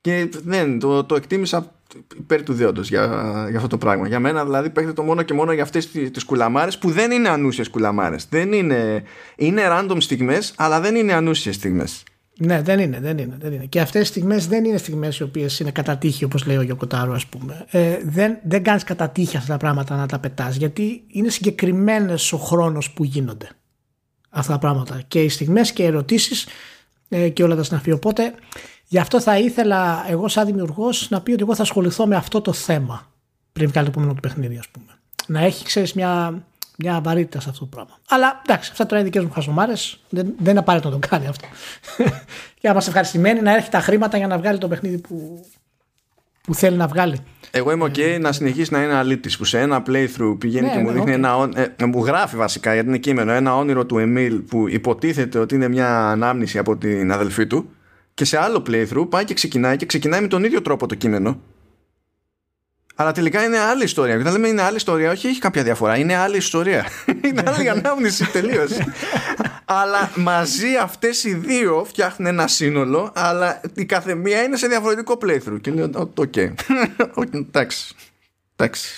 Και 0.04 0.28
δεν, 0.44 0.78
το, 0.78 1.04
το 1.04 1.14
εκτίμησα 1.14 1.72
υπέρ 2.16 2.42
του 2.42 2.52
δέοντος 2.52 2.88
για, 2.88 3.06
για 3.48 3.56
αυτό 3.56 3.68
το 3.68 3.78
πράγμα. 3.78 4.08
Για 4.08 4.20
μένα 4.20 4.44
δηλαδή 4.44 4.70
παίχνει 4.70 4.92
το 4.92 5.02
μόνο 5.02 5.22
και 5.22 5.34
μόνο 5.34 5.52
για 5.52 5.62
αυτές 5.62 5.90
τις 5.90 6.10
τις 6.10 6.24
κουλαμάρες 6.24 6.78
που 6.78 6.90
δεν 6.90 7.10
είναι 7.10 7.28
ανούσιες 7.28 7.68
κουλαμάρες. 7.68 8.26
Δεν 8.30 8.52
είναι, 8.52 9.02
είναι 9.36 9.62
random 9.66 9.96
στιγμές 9.98 10.52
αλλά 10.56 10.80
δεν 10.80 10.94
είναι 10.94 11.12
ανούσιες 11.12 11.54
στιγμές. 11.54 12.02
Ναι, 12.38 12.62
δεν 12.62 12.78
είναι, 12.78 13.00
δεν 13.00 13.18
είναι. 13.18 13.36
Δεν 13.40 13.52
είναι. 13.52 13.64
Και 13.64 13.80
αυτές 13.80 14.02
τι 14.02 14.06
στιγμές 14.06 14.46
δεν 14.46 14.64
είναι 14.64 14.76
στιγμές 14.76 15.18
οι 15.18 15.22
οποίες 15.22 15.60
είναι 15.60 15.70
κατά 15.70 15.96
τύχη, 15.96 16.24
όπως 16.24 16.46
λέει 16.46 16.56
ο 16.56 16.62
Γιωκοτάρο, 16.62 17.12
ας 17.12 17.26
πούμε. 17.26 17.66
Ε, 17.70 17.98
δεν 18.04 18.38
δεν 18.44 18.62
κάνεις 18.62 18.84
κατά 18.84 19.08
τύχη 19.08 19.36
αυτά 19.36 19.52
τα 19.52 19.58
πράγματα 19.58 19.96
να 19.96 20.06
τα 20.06 20.18
πετάς, 20.18 20.56
γιατί 20.56 21.04
είναι 21.06 21.28
συγκεκριμένες 21.28 22.32
ο 22.32 22.36
χρόνος 22.36 22.90
που 22.90 23.04
γίνονται 23.04 23.48
αυτά 24.30 24.52
τα 24.52 24.58
πράγματα. 24.58 25.02
Και 25.08 25.22
οι 25.22 25.28
στιγμές 25.28 25.72
και 25.72 25.82
οι 25.82 25.86
ερωτήσεις 25.86 26.44
ε, 26.44 26.48
και 27.32 27.42
όλα 27.42 27.56
τα 27.56 27.62
συναφή. 27.62 27.92
Οπότε 27.92 28.34
Γι' 28.88 28.98
αυτό 28.98 29.20
θα 29.20 29.38
ήθελα 29.38 30.04
εγώ 30.08 30.28
σαν 30.28 30.46
δημιουργός 30.46 31.10
να 31.10 31.20
πει 31.20 31.32
ότι 31.32 31.42
εγώ 31.42 31.54
θα 31.54 31.62
ασχοληθώ 31.62 32.06
με 32.06 32.16
αυτό 32.16 32.40
το 32.40 32.52
θέμα 32.52 33.12
πριν 33.52 33.68
βγάλει 33.68 33.86
το 33.86 33.92
επόμενο 33.92 34.14
του 34.14 34.20
παιχνίδι, 34.20 34.58
ας 34.58 34.68
πούμε. 34.68 34.86
Να 35.26 35.40
έχει, 35.40 35.64
ξέρεις, 35.64 35.92
μια, 35.92 36.42
μια 36.76 37.00
βαρύτητα 37.00 37.40
σε 37.40 37.48
αυτό 37.48 37.60
το 37.60 37.70
πράγμα. 37.70 37.98
Αλλά 38.08 38.42
εντάξει, 38.46 38.70
αυτά 38.72 38.86
τώρα 38.86 39.00
είναι 39.00 39.10
δικές 39.10 39.24
μου 39.24 39.30
χασομάρες. 39.32 40.00
Δεν, 40.08 40.34
δεν 40.38 40.50
είναι 40.50 40.58
απαραίτητο 40.58 40.90
να 40.90 40.98
το 40.98 41.08
κάνει 41.08 41.26
αυτό. 41.26 41.46
και 42.60 42.60
να 42.62 42.70
είμαστε 42.70 42.90
ευχαριστημένοι 42.90 43.40
να 43.40 43.56
έχει 43.56 43.70
τα 43.70 43.80
χρήματα 43.80 44.16
για 44.16 44.26
να 44.26 44.38
βγάλει 44.38 44.58
το 44.58 44.68
παιχνίδι 44.68 44.98
που, 44.98 45.46
που 46.42 46.54
θέλει 46.54 46.76
να 46.76 46.86
βγάλει. 46.86 47.18
Εγώ 47.56 47.70
είμαι 47.72 47.90
OK 47.94 48.18
να 48.20 48.32
συνεχίσει 48.32 48.72
να 48.72 48.82
είναι 48.82 48.94
αλήτης 48.94 49.36
που 49.36 49.44
σε 49.44 49.60
ένα 49.60 49.82
playthrough 49.86 50.36
πηγαίνει 50.38 50.66
ναι, 50.66 50.72
και 50.72 50.78
μου 50.78 50.86
ναι, 50.86 50.92
δείχνει 50.92 51.12
ένα. 51.12 51.48
Ε, 51.76 51.84
μου 51.84 52.04
γράφει 52.04 52.36
βασικά 52.36 52.74
γιατί 52.74 52.88
είναι 52.88 52.98
κείμενο 52.98 53.32
ένα 53.32 53.56
όνειρο 53.56 53.86
του 53.86 53.98
Εμίλ 53.98 54.34
που 54.34 54.68
υποτίθεται 54.68 55.38
ότι 55.38 55.54
είναι 55.54 55.68
μια 55.68 56.10
ανάμνηση 56.10 56.58
από 56.58 56.76
την 56.76 57.12
αδελφή 57.12 57.46
του 57.46 57.70
και 58.14 58.24
σε 58.24 58.38
άλλο 58.38 58.62
playthrough 58.66 59.06
πάει 59.08 59.24
και 59.24 59.34
ξεκινάει 59.34 59.76
και 59.76 59.86
ξεκινάει 59.86 60.20
με 60.20 60.26
τον 60.26 60.44
ίδιο 60.44 60.62
τρόπο 60.62 60.86
το 60.86 60.94
κείμενο. 60.94 61.40
Αλλά 62.94 63.12
τελικά 63.12 63.44
είναι 63.44 63.58
άλλη 63.58 63.84
ιστορία. 63.84 64.16
όταν 64.16 64.32
λέμε 64.32 64.48
είναι 64.48 64.62
άλλη 64.62 64.76
ιστορία, 64.76 65.10
όχι 65.10 65.26
έχει 65.26 65.38
κάποια 65.40 65.62
διαφορά. 65.62 65.98
Είναι 65.98 66.16
άλλη 66.16 66.36
ιστορία. 66.36 66.86
είναι 67.26 67.42
άλλη 67.46 67.68
ανάμνηση 67.68 68.30
τελείως. 68.30 68.70
αλλά 69.64 70.10
μαζί 70.16 70.76
αυτές 70.76 71.24
οι 71.24 71.34
δύο 71.34 71.84
φτιάχνουν 71.86 72.28
ένα 72.28 72.46
σύνολο, 72.46 73.12
αλλά 73.14 73.60
η 73.74 73.84
καθεμία 73.84 74.42
είναι 74.42 74.56
σε 74.56 74.66
διαφορετικό 74.66 75.18
playthrough. 75.22 75.60
Και 75.60 75.70
λέω, 75.70 76.12
οκ. 76.14 76.36
Εντάξει. 77.34 77.94
Εντάξει. 78.56 78.90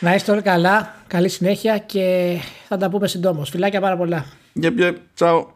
Να 0.00 0.14
είστε 0.14 0.32
όλοι 0.32 0.42
καλά. 0.42 0.94
Καλή 1.06 1.28
συνέχεια 1.28 1.78
και 1.78 2.36
θα 2.68 2.76
τα 2.76 2.90
πούμε 2.90 3.08
συντόμως. 3.08 3.50
Φιλάκια 3.50 3.80
πάρα 3.80 3.96
πολλά. 3.96 4.26
Yep, 4.62 4.78
yep. 4.78 4.94
Ciao. 5.18 5.53